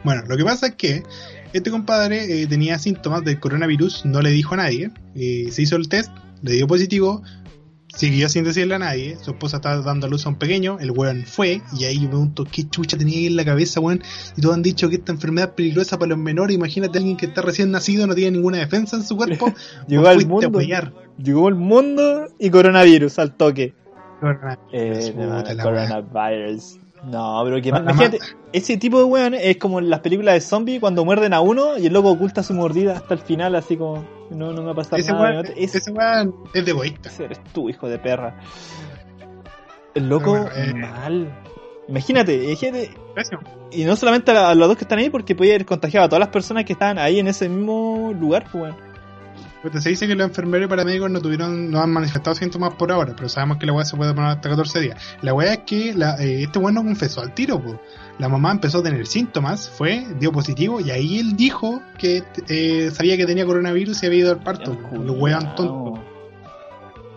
Bueno, 0.05 0.23
lo 0.25 0.37
que 0.37 0.45
pasa 0.45 0.67
es 0.67 0.75
que 0.75 1.03
este 1.51 1.69
compadre 1.69 2.43
eh, 2.43 2.47
tenía 2.47 2.79
síntomas 2.79 3.25
del 3.25 3.41
coronavirus, 3.41 4.05
no 4.05 4.21
le 4.21 4.29
dijo 4.29 4.53
a 4.53 4.57
nadie, 4.57 4.91
eh, 5.15 5.49
se 5.51 5.63
hizo 5.63 5.75
el 5.75 5.89
test, 5.89 6.11
le 6.41 6.53
dio 6.53 6.65
positivo, 6.65 7.23
siguió 7.93 8.29
sin 8.29 8.45
decirle 8.45 8.75
a 8.75 8.79
nadie, 8.79 9.17
su 9.21 9.31
esposa 9.31 9.57
estaba 9.57 9.81
dando 9.81 10.07
a 10.07 10.09
luz 10.09 10.25
a 10.25 10.29
un 10.29 10.35
pequeño, 10.35 10.77
el 10.79 10.91
weón 10.91 11.25
fue, 11.25 11.61
y 11.77 11.83
ahí 11.83 11.95
yo 11.95 12.03
me 12.03 12.07
pregunto, 12.07 12.47
¿qué 12.49 12.69
chucha 12.69 12.97
tenía 12.97 13.17
ahí 13.17 13.25
en 13.25 13.35
la 13.35 13.43
cabeza, 13.43 13.81
weón? 13.81 14.01
Y 14.37 14.41
todos 14.41 14.55
han 14.55 14.61
dicho 14.61 14.87
que 14.87 14.95
esta 14.95 15.11
enfermedad 15.11 15.49
es 15.49 15.55
peligrosa 15.55 15.99
para 15.99 16.11
los 16.11 16.19
menores, 16.19 16.55
imagínate 16.55 16.99
a 16.99 17.01
alguien 17.01 17.17
que 17.17 17.25
está 17.25 17.41
recién 17.41 17.69
nacido, 17.69 18.07
no 18.07 18.15
tiene 18.15 18.31
ninguna 18.31 18.59
defensa 18.59 18.95
en 18.95 19.03
su 19.03 19.17
cuerpo, 19.17 19.53
llegó 19.89 20.07
al 20.07 20.25
mundo, 20.25 20.61
llegó 21.17 21.47
al 21.49 21.55
mundo 21.55 22.27
y 22.39 22.49
coronavirus 22.49 23.19
al 23.19 23.35
toque. 23.35 23.82
Coronavirus, 24.23 24.69
eh, 24.71 25.57
coronavirus. 25.61 26.79
No, 27.03 27.41
pero 27.43 27.61
que 27.61 27.69
imagínate, 27.69 28.19
ese 28.53 28.77
tipo 28.77 28.97
de 28.97 29.03
weón 29.03 29.33
es 29.33 29.57
como 29.57 29.79
en 29.79 29.89
las 29.89 29.99
películas 29.99 30.35
de 30.35 30.41
zombies 30.41 30.79
cuando 30.79 31.03
muerden 31.03 31.33
a 31.33 31.41
uno 31.41 31.77
y 31.77 31.87
el 31.87 31.93
loco 31.93 32.11
oculta 32.11 32.43
su 32.43 32.53
mordida 32.53 32.93
hasta 32.93 33.15
el 33.15 33.19
final, 33.19 33.55
así 33.55 33.75
como, 33.75 34.05
no, 34.29 34.53
no 34.53 34.63
me 34.63 34.71
ha 34.71 34.73
pasado 34.73 34.95
ese 34.95 35.11
nada. 35.11 35.41
Weón, 35.41 35.45
ese 35.57 35.91
weón 35.91 36.33
es 36.53 36.63
de 36.63 36.71
egoísta. 36.71 37.09
Eres 37.19 37.43
tú, 37.51 37.69
hijo 37.69 37.89
de 37.89 37.99
perra. 37.99 38.39
El 39.93 40.07
loco, 40.07 40.37
eh, 40.55 40.73
mal. 40.73 41.37
Imagínate, 41.89 42.41
imagínate. 42.45 42.91
Y 43.71 43.83
no 43.83 43.97
solamente 43.97 44.31
a, 44.31 44.55
los 44.55 44.69
dos 44.69 44.77
que 44.77 44.85
están 44.85 44.99
ahí, 44.99 45.09
porque 45.09 45.35
puede 45.35 45.51
haber 45.51 45.65
contagiado 45.65 46.05
a 46.05 46.09
todas 46.09 46.21
las 46.21 46.29
personas 46.29 46.63
que 46.63 46.71
estaban 46.71 46.97
ahí 46.97 47.19
en 47.19 47.27
ese 47.27 47.49
mismo 47.49 48.13
lugar, 48.17 48.45
pues, 48.49 48.63
weón. 48.63 48.92
Se 49.79 49.89
dice 49.89 50.07
que 50.07 50.15
los 50.15 50.27
enfermeros 50.27 50.67
y 50.67 50.69
paramédicos 50.69 51.09
no 51.09 51.21
tuvieron, 51.21 51.71
no 51.71 51.79
han 51.81 51.89
manifestado 51.89 52.35
síntomas 52.35 52.73
por 52.73 52.91
ahora, 52.91 53.13
pero 53.15 53.29
sabemos 53.29 53.57
que 53.57 53.65
la 53.65 53.73
weá 53.73 53.85
se 53.85 53.95
puede 53.95 54.13
poner 54.13 54.31
hasta 54.31 54.49
14 54.49 54.79
días. 54.81 55.01
La 55.21 55.33
weá 55.33 55.53
es 55.53 55.59
que 55.59 55.93
la, 55.93 56.15
eh, 56.17 56.43
este 56.43 56.59
weón 56.59 56.75
no 56.75 56.83
confesó 56.83 57.21
al 57.21 57.33
tiro. 57.33 57.61
La 58.19 58.27
mamá 58.27 58.51
empezó 58.51 58.79
a 58.79 58.83
tener 58.83 59.07
síntomas, 59.07 59.69
fue, 59.69 60.05
dio 60.19 60.31
positivo, 60.31 60.81
y 60.81 60.91
ahí 60.91 61.17
él 61.17 61.35
dijo 61.37 61.81
que 61.97 62.23
eh, 62.49 62.91
sabía 62.91 63.15
que 63.15 63.25
tenía 63.25 63.45
coronavirus 63.45 64.03
y 64.03 64.05
había 64.05 64.19
ido 64.19 64.31
al 64.31 64.43
parto. 64.43 64.77
Lo 64.91 65.13
weón 65.13 65.55
tonto. 65.55 66.12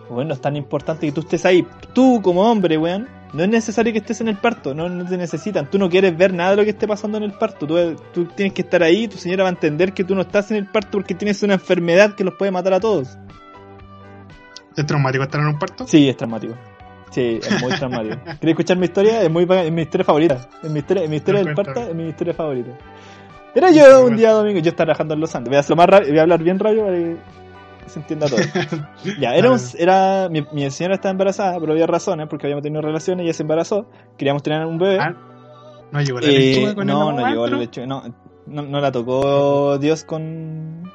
Bueno, 0.09 0.33
es 0.33 0.41
tan 0.41 0.55
importante 0.55 1.05
que 1.05 1.11
tú 1.11 1.21
estés 1.21 1.45
ahí. 1.45 1.65
Tú 1.93 2.21
como 2.21 2.49
hombre, 2.49 2.77
weón, 2.77 3.07
no 3.33 3.43
es 3.43 3.49
necesario 3.49 3.91
que 3.91 3.99
estés 3.99 4.21
en 4.21 4.29
el 4.29 4.37
parto, 4.37 4.73
no, 4.73 4.87
no, 4.87 5.05
te 5.05 5.17
necesitan. 5.17 5.69
Tú 5.69 5.77
no 5.77 5.89
quieres 5.89 6.17
ver 6.17 6.33
nada 6.33 6.51
de 6.51 6.57
lo 6.57 6.63
que 6.63 6.69
esté 6.69 6.87
pasando 6.87 7.17
en 7.17 7.23
el 7.23 7.33
parto. 7.33 7.67
Tú, 7.67 7.95
tú, 8.13 8.25
tienes 8.25 8.53
que 8.53 8.61
estar 8.61 8.81
ahí, 8.83 9.07
tu 9.07 9.17
señora 9.17 9.43
va 9.43 9.49
a 9.49 9.51
entender 9.51 9.93
que 9.93 10.03
tú 10.03 10.15
no 10.15 10.21
estás 10.21 10.51
en 10.51 10.57
el 10.57 10.67
parto 10.67 10.91
porque 10.91 11.13
tienes 11.13 11.43
una 11.43 11.55
enfermedad 11.55 12.15
que 12.15 12.23
los 12.23 12.35
puede 12.35 12.51
matar 12.51 12.73
a 12.73 12.79
todos. 12.79 13.17
¿Es 14.75 14.85
traumático 14.85 15.23
estar 15.23 15.41
en 15.41 15.47
un 15.47 15.59
parto? 15.59 15.87
Sí, 15.87 16.07
es 16.07 16.15
traumático. 16.15 16.53
Sí, 17.09 17.39
es 17.41 17.61
muy 17.61 17.71
traumático. 17.71 18.15
¿Quieres 18.23 18.41
escuchar 18.43 18.77
mi 18.77 18.85
historia? 18.85 19.21
Es, 19.21 19.29
muy, 19.29 19.43
es 19.49 19.71
mi 19.71 19.81
historia 19.81 20.05
favorita. 20.05 20.49
Es 20.63 20.69
mi 20.69 20.79
historia, 20.79 21.07
mi 21.07 21.15
historia 21.15 21.43
del 21.43 21.55
parto 21.55 21.81
es 21.81 21.95
mi 21.95 22.09
historia 22.09 22.33
favorita. 22.33 22.71
Era 23.55 23.71
yo 23.71 24.05
un 24.05 24.15
día 24.15 24.31
domingo, 24.31 24.59
yo 24.59 24.69
estaba 24.69 24.85
trabajando 24.85 25.15
en 25.15 25.19
Los 25.19 25.33
Andes. 25.33 25.49
Voy 25.49 25.57
a, 25.57 25.59
hacerlo 25.61 25.77
más 25.77 25.89
rápido, 25.89 26.11
voy 26.11 26.19
a 26.19 26.21
hablar 26.21 26.43
bien 26.43 26.59
rápido 26.59 26.85
para 26.85 26.97
que 26.97 27.17
se 27.87 27.99
entienda 27.99 28.27
todo. 28.27 28.39
ya, 29.19 29.35
era, 29.35 29.51
un, 29.51 29.59
era 29.77 30.29
mi, 30.29 30.45
mi, 30.51 30.69
señora 30.71 30.95
estaba 30.95 31.11
embarazada, 31.11 31.59
pero 31.59 31.73
había 31.73 31.87
razones, 31.87 32.27
porque 32.29 32.47
habíamos 32.47 32.63
tenido 32.63 32.81
relaciones 32.81 33.23
y 33.23 33.27
ella 33.27 33.33
se 33.33 33.43
embarazó. 33.43 33.89
Queríamos 34.17 34.43
tener 34.43 34.65
un 34.65 34.77
bebé. 34.77 34.99
Ah, 34.99 35.15
no 35.91 36.01
llegó 36.01 36.19
la 36.19 36.27
lechuga 36.27 36.75
con 36.75 36.87
no, 36.87 37.11
no 37.11 37.27
llegó 37.27 37.47
la 37.47 37.57
lechuga, 37.57 37.87
no, 37.87 38.03
no, 38.45 38.61
no 38.61 38.81
la 38.81 38.91
tocó 38.91 39.77
Dios 39.77 40.03
con 40.03 40.91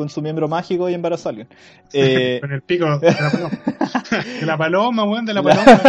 con 0.00 0.08
su 0.08 0.22
miembro 0.22 0.48
mágico 0.48 0.88
y 0.88 0.94
embarazó 0.94 1.28
a 1.28 1.30
alguien. 1.30 1.48
Eh, 1.92 2.38
con 2.40 2.52
el 2.52 2.62
pico 2.62 2.86
de 2.98 3.12
la 3.12 3.30
paloma. 3.30 3.50
de 4.40 4.46
la 4.46 4.56
paloma, 4.56 5.04
weón, 5.04 5.26
de 5.26 5.34
la 5.34 5.42
paloma. 5.44 5.80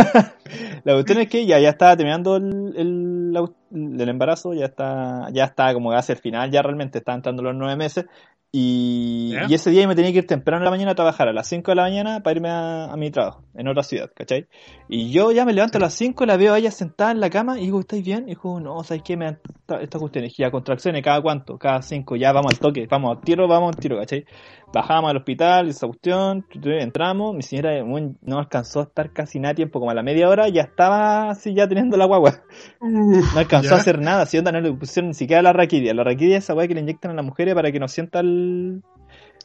la 0.84 0.94
cuestión 0.94 1.20
es 1.20 1.30
que 1.30 1.46
ya, 1.46 1.60
ya 1.60 1.70
estaba 1.70 1.96
terminando 1.96 2.36
el, 2.36 2.74
el, 2.76 4.02
el, 4.02 4.10
embarazo, 4.10 4.54
ya 4.54 4.66
está, 4.66 5.30
ya 5.32 5.46
está 5.46 5.74
como 5.74 5.94
hacia 5.94 6.14
el 6.14 6.20
final, 6.20 6.52
ya 6.52 6.62
realmente 6.62 6.98
está 6.98 7.14
entrando 7.14 7.42
los 7.42 7.56
nueve 7.56 7.78
meses. 7.78 8.06
Y, 8.54 9.34
y, 9.48 9.54
ese 9.54 9.72
día 9.72 9.88
me 9.88 9.96
tenía 9.96 10.12
que 10.12 10.18
ir 10.18 10.28
temprano 10.28 10.60
en 10.60 10.66
la 10.66 10.72
mañana 10.72 10.92
a 10.92 10.96
trabajar, 10.96 11.30
a 11.30 11.34
las 11.34 11.48
5 11.48 11.72
de 11.72 11.76
la 11.76 11.84
mañana, 11.84 12.22
para 12.22 12.36
irme 12.36 12.50
a, 12.50 12.92
a, 12.92 12.98
mi 12.98 13.10
trabajo, 13.10 13.44
en 13.56 13.70
otra 13.70 13.82
ciudad, 13.82 14.12
¿cachai? 14.14 14.48
Y 14.90 15.10
yo 15.12 15.32
ya 15.32 15.46
me 15.46 15.54
levanto 15.54 15.78
a 15.78 15.82
las 15.82 15.94
5, 15.94 16.26
la 16.26 16.36
veo 16.36 16.54
a 16.54 16.60
ella 16.60 16.70
sentada 16.70 17.12
en 17.12 17.22
la 17.22 17.30
cama 17.30 17.58
y 17.58 17.64
digo, 17.64 17.80
¿estáis 17.80 18.04
bien? 18.04 18.24
Y 18.26 18.32
dijo, 18.32 18.60
no, 18.60 18.84
¿sabes 18.84 19.04
qué? 19.04 19.16
Me 19.16 19.26
dan 19.26 19.40
estas 19.80 20.02
cuestiones. 20.02 20.38
Y 20.38 20.44
ya 20.44 20.52
contracciones, 20.52 21.02
¿cada 21.02 21.22
cuánto? 21.22 21.58
Cada 21.58 21.82
5, 21.82 22.18
ya 22.18 22.34
vamos 22.34 22.52
al 22.52 22.60
toque, 22.60 22.88
vamos 22.88 23.16
al 23.16 23.24
tiro, 23.24 23.48
vamos 23.48 23.74
al 23.74 23.82
tiro, 23.82 23.98
¿cachai? 23.98 24.26
Bajamos 24.74 25.12
al 25.12 25.18
hospital, 25.18 25.68
esa 25.68 25.86
cuestión, 25.86 26.46
entramos, 26.64 27.36
mi 27.36 27.42
señora 27.42 27.84
no 27.84 28.40
alcanzó 28.40 28.80
a 28.80 28.84
estar 28.84 29.12
casi 29.12 29.38
nada 29.38 29.54
tiempo, 29.54 29.80
como 29.80 29.92
a 29.92 29.94
la 29.94 30.02
media 30.02 30.30
hora, 30.30 30.48
ya 30.48 30.62
estaba 30.62 31.30
así 31.32 31.54
ya 31.54 31.68
teniendo 31.68 31.98
la 31.98 32.06
guagua. 32.06 32.42
no 32.80 33.22
alcanzó 33.36 33.76
a 33.76 33.80
hacer 33.80 34.00
nada, 34.00 34.26
si 34.26 34.38
onda 34.38 34.54
no 34.54 34.62
le 34.62 34.72
pusieron 34.72 35.10
ni 35.10 35.14
siquiera 35.14 35.42
la 35.42 35.52
raquidia. 35.52 35.94
La 35.94 36.06
raquidia 36.06 36.38
es 36.38 36.46
esa 36.46 36.54
weá 36.54 36.70
que 36.70 36.74
le 36.74 36.80
inyectan 36.80 37.12
a 37.12 37.16
las 37.16 37.26
mujeres 37.26 37.54
para 37.54 37.72
que 37.72 37.80
no 37.80 37.90
sienta 37.90 38.22
el... 38.22 38.82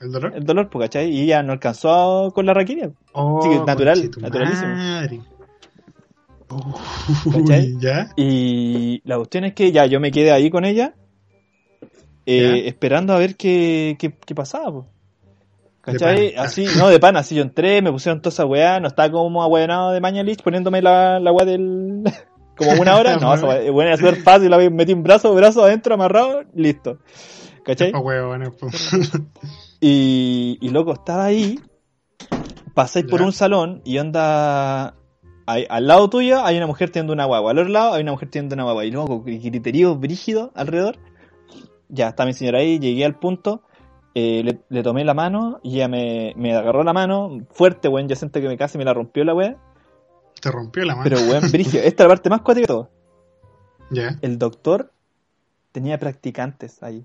¿El 0.01 0.12
dolor? 0.12 0.33
El 0.37 0.45
dolor, 0.45 0.71
¿cachai? 0.71 1.11
Y 1.11 1.23
ella 1.23 1.43
no 1.43 1.55
alcanzó 1.55 2.31
con 2.33 2.47
la 2.47 2.55
raquidia. 2.55 2.93
Oh, 3.12 3.41
Así 3.41 3.49
que 3.49 3.65
natural, 3.65 4.11
naturalísimo. 4.21 4.75
Uy, 7.35 7.79
¿ya? 7.81 8.11
Y 8.17 9.01
la 9.05 9.17
cuestión 9.17 9.45
es 9.45 9.55
que 9.55 9.73
ya 9.73 9.87
yo 9.87 9.99
me 9.99 10.12
quedé 10.12 10.31
ahí 10.31 10.51
con 10.51 10.65
ella, 10.65 10.95
eh, 12.27 12.62
esperando 12.67 13.12
a 13.12 13.19
ver 13.19 13.35
qué, 13.35 13.97
qué, 13.99 14.15
qué 14.25 14.35
pasaba, 14.35 14.71
pues. 14.71 14.96
¿Cachai? 15.87 16.35
Así, 16.37 16.66
no, 16.77 16.88
de 16.88 16.99
pan, 16.99 17.16
así 17.16 17.37
yo 17.37 17.42
entré, 17.42 17.81
me 17.81 17.92
pusieron 17.92 18.20
toda 18.20 18.33
esa 18.33 18.44
weá, 18.44 18.81
no 18.81 18.88
estaba 18.88 19.09
como 19.12 19.40
ahueonado 19.40 19.92
de 19.92 20.01
mañalich 20.01 20.42
poniéndome 20.42 20.83
la, 20.83 21.20
la 21.20 21.31
weá 21.31 21.46
del. 21.46 22.03
como 22.57 22.72
una 22.72 22.96
hora, 22.96 23.16
no, 23.20 23.33
esa 23.33 23.46
weá, 23.46 23.70
bueno, 23.70 23.96
súper 23.96 24.16
fácil, 24.16 24.51
la 24.51 24.59
metí 24.68 24.92
un 24.92 25.05
brazo, 25.05 25.33
brazo 25.33 25.62
adentro, 25.62 25.94
amarrado, 25.94 26.42
listo. 26.55 26.99
¿Cachai? 27.64 27.92
y, 29.81 30.59
y 30.61 30.68
loco, 30.70 30.92
estaba 30.92 31.25
ahí, 31.27 31.61
pasé 32.75 33.05
por 33.05 33.22
un 33.22 33.33
salón 33.33 33.81
y 33.85 33.99
onda. 33.99 34.96
Hay, 35.49 35.66
al 35.70 35.87
lado 35.87 36.11
tuyo 36.11 36.44
hay 36.44 36.57
una 36.57 36.66
mujer 36.66 36.90
teniendo 36.90 37.12
una 37.12 37.27
guagua, 37.27 37.53
al 37.53 37.59
otro 37.59 37.70
lado 37.70 37.94
hay 37.94 38.03
una 38.03 38.11
mujer 38.11 38.29
teniendo 38.29 38.55
una 38.55 38.64
guagua, 38.64 38.85
y 38.85 38.90
luego 38.90 39.22
griterío 39.22 39.94
brígido 39.94 40.51
alrededor. 40.57 40.99
Ya 41.88 42.09
está 42.09 42.27
mi 42.27 42.33
señora 42.33 42.59
ahí, 42.59 42.81
llegué 42.81 43.05
al 43.05 43.20
punto 43.20 43.62
eh, 44.18 44.42
le, 44.42 44.61
le, 44.70 44.83
tomé 44.83 45.05
la 45.05 45.12
mano 45.12 45.61
y 45.62 45.74
ella 45.74 45.88
me, 45.88 46.33
me 46.38 46.57
agarró 46.57 46.83
la 46.83 46.94
mano 46.94 47.46
fuerte, 47.50 47.87
weón. 47.87 48.09
Yo 48.09 48.16
siento 48.16 48.40
que 48.40 48.48
me 48.48 48.57
casi 48.57 48.79
me 48.79 48.85
la 48.87 48.94
rompió 48.94 49.24
la 49.24 49.35
weá. 49.35 49.59
Te 50.40 50.50
rompió 50.50 50.87
la 50.87 50.96
mano. 50.96 51.05
Pero, 51.05 51.20
weón, 51.20 51.50
brigio. 51.52 51.83
Esta 51.83 52.05
es 52.05 52.09
la 52.09 52.09
parte 52.09 52.31
más 52.31 52.40
cuática 52.40 52.62
de 52.62 52.66
todo. 52.66 52.90
Ya. 53.90 54.18
El 54.22 54.38
doctor 54.38 54.90
tenía 55.70 55.98
practicantes 55.98 56.83
ahí. 56.83 57.05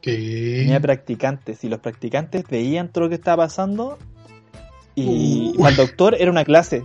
¿Qué? 0.00 0.58
Tenía 0.60 0.78
practicantes 0.78 1.64
y 1.64 1.68
los 1.68 1.80
practicantes 1.80 2.44
veían 2.48 2.92
todo 2.92 3.04
lo 3.04 3.08
que 3.10 3.16
estaba 3.16 3.42
pasando 3.42 3.98
y 4.94 5.54
uh. 5.56 5.58
para 5.58 5.70
el 5.70 5.76
doctor 5.76 6.14
era 6.16 6.30
una 6.30 6.44
clase. 6.44 6.84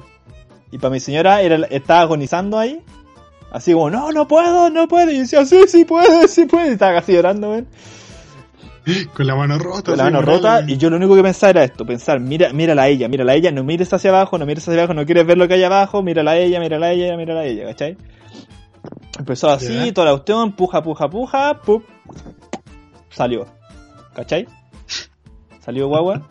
Y 0.72 0.80
para 0.80 0.90
mi 0.90 1.00
señora 1.00 1.44
era, 1.44 1.58
estaba 1.68 2.02
agonizando 2.02 2.58
ahí. 2.58 2.82
Así 3.52 3.72
como, 3.72 3.92
no, 3.92 4.12
no 4.12 4.28
puedo, 4.28 4.72
no 4.72 4.88
puedo. 4.88 5.12
Y 5.12 5.20
decía, 5.20 5.46
sí, 5.46 5.66
sí 5.68 5.86
puede, 5.86 6.28
sí 6.28 6.46
puede. 6.46 6.70
Y 6.70 6.74
estaba 6.74 6.96
casi 6.96 7.14
llorando, 7.14 7.52
weón. 7.52 7.68
Con 9.14 9.28
la 9.28 9.36
mano 9.36 9.58
rota. 9.58 9.92
Con 9.92 9.98
la 9.98 10.06
mano 10.06 10.22
rota. 10.22 10.64
Y 10.68 10.78
yo 10.78 10.90
lo 10.90 10.98
único 10.98 11.16
que 11.16 11.24
pensaba 11.24 11.52
era 11.52 11.64
esto: 11.64 11.86
pensar, 11.86 12.20
mira, 12.20 12.52
mírala 12.54 12.84
a 12.84 12.88
ella, 12.88 13.08
mírala 13.08 13.34
a 13.34 13.36
ella, 13.36 13.52
no 13.52 13.64
mires 13.64 13.92
hacia 13.94 14.10
abajo, 14.10 14.38
no 14.38 14.46
mires 14.46 14.68
hacia 14.68 14.80
abajo, 14.80 14.94
no 14.94 15.06
quieres 15.06 15.26
ver 15.26 15.38
lo 15.38 15.48
que 15.48 15.56
hay 15.56 15.64
abajo, 15.64 16.02
mírala 16.02 16.32
a 16.32 16.38
ella, 16.38 16.60
mírala 16.60 16.88
a 16.88 16.92
ella, 16.92 17.18
mírala 17.18 17.42
a 17.42 17.46
ella, 17.46 17.66
¿cachai? 17.66 17.98
Empezó 19.18 19.50
así, 19.50 19.92
toda 19.92 20.06
la 20.06 20.12
cuestión, 20.14 20.54
puja, 20.54 20.82
puja, 20.82 21.10
puja, 21.10 21.62
pup, 21.62 21.84
salió, 23.10 23.46
¿cachai? 24.14 24.48
Salió 25.60 25.88
guagua. 25.88 26.28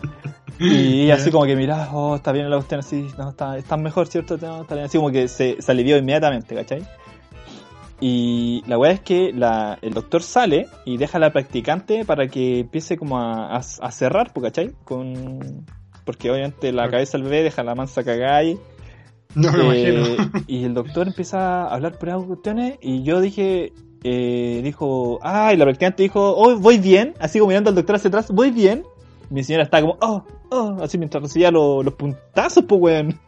Y 0.58 1.11
así 1.12 1.30
como 1.30 1.44
que 1.44 1.54
mirá, 1.54 1.90
oh, 1.92 2.16
está 2.16 2.32
bien 2.32 2.48
la 2.48 2.56
cuestión 2.56 2.80
así, 2.80 3.08
no, 3.18 3.30
está, 3.30 3.58
está 3.58 3.76
mejor, 3.76 4.06
¿cierto? 4.08 4.38
No, 4.38 4.62
está 4.62 4.74
bien. 4.74 4.87
Así 4.87 4.96
como 4.96 5.11
que 5.11 5.28
se, 5.28 5.61
se 5.61 5.70
alivió 5.70 5.98
inmediatamente, 5.98 6.54
¿cachai? 6.54 6.82
Y 8.00 8.62
la 8.66 8.78
weá 8.78 8.92
es 8.92 9.00
que 9.00 9.32
la, 9.32 9.78
el 9.82 9.92
doctor 9.92 10.22
sale 10.22 10.68
y 10.84 10.98
deja 10.98 11.18
a 11.18 11.20
la 11.20 11.32
practicante 11.32 12.04
para 12.04 12.28
que 12.28 12.61
empiece 12.61 12.96
como 12.96 13.18
a, 13.18 13.56
a, 13.56 13.58
a 13.58 13.90
cerrar, 13.90 14.32
¿cachai? 14.32 14.72
Con, 14.84 15.66
porque 16.04 16.30
obviamente 16.30 16.72
la 16.72 16.88
cabeza 16.88 17.18
del 17.18 17.24
bebé 17.24 17.42
deja 17.42 17.62
la 17.62 17.74
mansa 17.74 18.04
cagada 18.04 18.37
ahí. 18.37 18.58
No 19.34 19.52
me 19.52 19.58
eh, 19.58 19.92
imagino. 19.92 20.30
Y 20.46 20.64
el 20.64 20.74
doctor 20.74 21.06
empieza 21.08 21.64
a 21.64 21.74
hablar 21.74 21.98
por 21.98 22.08
esas 22.08 22.24
cuestiones 22.24 22.78
y 22.80 23.02
yo 23.02 23.20
dije, 23.20 23.72
eh, 24.04 24.61
dijo, 24.62 25.18
ah, 25.22 25.52
y 25.52 25.56
la 25.56 25.64
practicante 25.64 26.04
dijo, 26.04 26.34
oh, 26.37 26.56
voy 26.56 26.78
bien, 26.78 27.14
así 27.20 27.38
como 27.38 27.49
mirando 27.49 27.70
al 27.70 27.76
doctor 27.76 27.96
hacia 27.96 28.09
atrás, 28.09 28.30
voy 28.30 28.51
bien. 28.51 28.84
Mi 29.28 29.44
señora 29.44 29.64
está 29.64 29.80
como, 29.80 29.99
oh, 30.01 30.24
oh, 30.51 30.78
así 30.82 30.96
mientras 30.96 31.22
recibía 31.22 31.51
los, 31.51 31.84
los 31.84 31.94
puntazos, 31.94 32.64
pues 32.66 32.80
weón. 32.80 33.20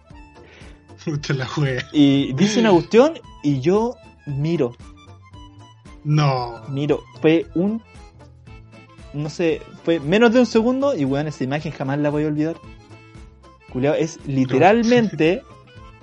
Puta 1.04 1.34
la 1.34 1.48
wea. 1.56 1.82
Y 1.92 2.32
dice 2.32 2.60
una 2.60 2.70
cuestión 2.70 3.14
y 3.42 3.60
yo 3.60 3.96
miro, 4.30 4.74
No. 6.04 6.62
miro. 6.68 7.02
Fue 7.20 7.46
un. 7.54 7.82
No 9.12 9.28
sé, 9.28 9.60
fue 9.84 9.98
menos 10.00 10.32
de 10.32 10.40
un 10.40 10.46
segundo 10.46 10.94
y 10.94 11.04
weón, 11.04 11.26
esa 11.26 11.42
imagen 11.44 11.72
jamás 11.72 11.98
la 11.98 12.10
voy 12.10 12.24
a 12.24 12.28
olvidar. 12.28 12.56
Culeado, 13.72 13.96
es 13.96 14.18
literalmente 14.26 15.42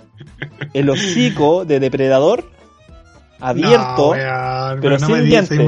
el 0.74 0.90
hocico 0.90 1.64
de 1.66 1.80
depredador 1.80 2.50
abierto, 3.40 3.98
No, 3.98 4.10
weón, 4.10 4.80
pero 4.82 4.98
no 5.00 5.06
sin 5.08 5.26
dientes. 5.26 5.60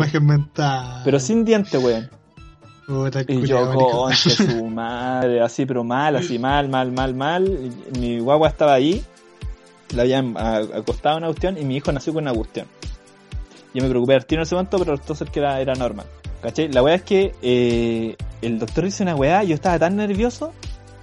pero 1.06 1.20
sin 1.20 1.46
diente, 1.46 1.78
weón. 1.78 2.10
Puta, 2.88 3.22
Y 3.28 3.46
yo, 3.46 3.72
conche 3.74 4.32
su 4.32 4.66
madre, 4.70 5.42
así, 5.42 5.66
pero 5.68 5.84
mal, 5.84 6.16
así, 6.16 6.40
mal, 6.40 6.68
mal, 6.70 6.92
mal, 6.92 7.14
mal. 7.14 7.72
Mi 8.00 8.20
guagua 8.20 8.48
estaba 8.50 8.74
ahí, 8.74 9.04
la 9.94 10.04
habían 10.04 10.36
acostado 10.38 11.18
en 11.18 11.24
una 11.24 11.28
cuestión 11.28 11.58
y 11.58 11.66
mi 11.66 11.78
hijo 11.78 11.92
nació 11.92 12.14
con 12.14 12.24
una 12.24 12.34
cuestión. 12.34 12.68
Yo 13.74 13.84
me 13.84 13.90
preocupé 13.90 14.16
al 14.16 14.26
tiro 14.26 14.42
en 14.42 14.44
ese 14.44 14.56
momento, 14.56 14.80
pero 14.80 14.92
resultó 14.92 15.16
ser 15.16 15.30
que 15.30 15.40
era, 15.40 15.74
normal. 15.76 16.06
¿Cachai? 16.42 16.72
La 16.72 16.82
weá 16.82 16.96
es 16.96 17.04
que 17.04 17.36
eh, 17.42 18.16
el 18.42 18.60
doctor 18.60 18.86
dice 18.86 19.04
una 19.04 19.16
weá, 19.16 19.44
yo 19.44 19.54
estaba 19.54 19.78
tan 19.78 19.98
nervioso 19.98 20.54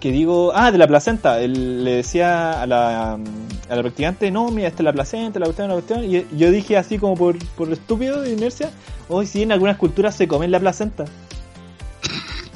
que 0.01 0.11
digo, 0.11 0.53
ah, 0.55 0.72
de 0.72 0.78
la 0.78 0.87
placenta. 0.87 1.41
Él 1.41 1.84
le 1.84 1.97
decía 1.97 2.61
a 2.61 2.66
la, 2.66 3.14
a 3.14 3.74
la 3.74 3.82
practicante, 3.82 4.30
no, 4.30 4.51
mira, 4.51 4.68
esta 4.68 4.82
es 4.82 4.84
la 4.84 4.93
placenta, 4.93 5.39
la 5.39 5.47
cuestión, 5.47 5.68
la 5.68 5.74
cuestión. 5.74 6.05
Y 6.05 6.26
yo 6.37 6.51
dije 6.51 6.76
así 6.76 6.99
como 6.99 7.14
por, 7.14 7.37
por 7.55 7.72
estúpido 7.72 8.20
de 8.20 8.32
inercia, 8.32 8.70
hoy 9.09 9.26
sí, 9.26 9.43
en 9.43 9.53
algunas 9.53 9.76
culturas 9.76 10.14
se 10.14 10.26
comen 10.26 10.51
la 10.51 10.61
placenta. 10.61 11.05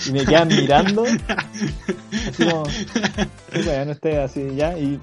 Y 0.06 0.12
me 0.12 0.24
quedan 0.24 0.48
mirando, 0.48 1.04
así 1.04 2.44
como, 2.44 2.64
esté 3.52 4.18
así 4.18 4.54
ya. 4.56 4.78
Y, 4.78 4.98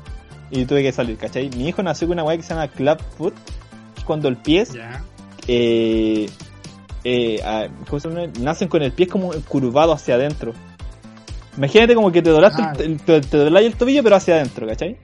y 0.51 0.65
tuve 0.65 0.83
que 0.83 0.91
salir, 0.91 1.17
¿cachai? 1.17 1.49
Mi 1.55 1.67
hijo 1.67 1.83
nació 1.83 2.07
con 2.07 2.15
una 2.15 2.23
weá 2.23 2.37
que 2.37 2.43
se 2.43 2.49
llama 2.53 2.67
club 2.67 2.97
foot, 3.17 3.33
cuando 4.05 4.27
el 4.29 4.37
pie 4.37 4.65
Ya. 4.65 5.03
eh, 5.47 6.29
eh, 7.03 7.39
ah, 7.43 7.67
¿cómo 7.89 7.99
se 7.99 8.09
llama? 8.09 8.27
nacen 8.39 8.67
con 8.67 8.81
el 8.81 8.91
pie 8.91 9.07
como 9.07 9.31
curvado 9.47 9.93
hacia 9.93 10.15
adentro. 10.15 10.53
Imagínate 11.57 11.95
como 11.95 12.11
que 12.11 12.21
te 12.21 12.29
doblaste 12.29 12.61
Ah. 12.61 12.73
el, 12.79 12.99
te, 13.01 13.21
te 13.21 13.37
el 13.47 13.75
tobillo 13.75 14.03
pero 14.03 14.15
hacia 14.15 14.35
adentro, 14.35 14.67
¿cachai? 14.67 14.97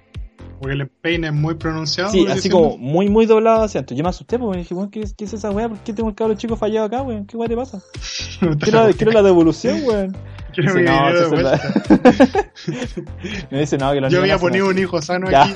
Porque 0.63 0.77
el 0.81 0.87
peine 0.87 1.27
es 1.27 1.33
muy 1.33 1.55
pronunciado. 1.55 2.09
Sí, 2.09 2.25
así 2.25 2.35
diciendo. 2.35 2.57
como 2.57 2.77
muy 2.77 3.09
muy 3.09 3.25
doblado 3.25 3.63
hacia 3.63 3.79
adentro. 3.79 3.97
Yo 3.97 4.03
me 4.03 4.09
asusté 4.09 4.39
porque 4.39 4.59
dije, 4.59 4.73
weón, 4.73 4.89
¿qué, 4.89 5.03
qué 5.17 5.25
es 5.25 5.33
esa 5.33 5.51
weá? 5.51 5.67
¿Por 5.67 5.79
qué 5.79 5.91
tengo 5.91 6.07
el 6.07 6.15
cabro 6.15 6.35
chico 6.35 6.55
fallado 6.55 6.85
acá, 6.85 7.01
weón? 7.01 7.25
¿Qué 7.25 7.35
weá 7.35 7.49
te 7.49 7.55
pasa? 7.57 7.81
Quiero, 8.39 8.79
la 8.79 8.87
la- 8.87 8.93
quiero 8.93 9.11
la 9.11 9.21
devolución, 9.21 9.81
weón. 9.85 10.17
Quiero 10.53 10.73
Dice, 10.73 10.85
no, 10.85 11.13
de 11.13 11.27
vuelta. 11.27 11.61
Me 13.51 13.59
dice, 13.59 13.77
no, 13.77 13.91
que 13.91 13.99
los 14.01 14.13
Yo 14.13 14.19
había 14.19 14.37
ponido 14.37 14.69
un 14.69 14.77
hijo 14.79 15.01
sano 15.01 15.29
Ya. 15.29 15.43
aquí. 15.43 15.53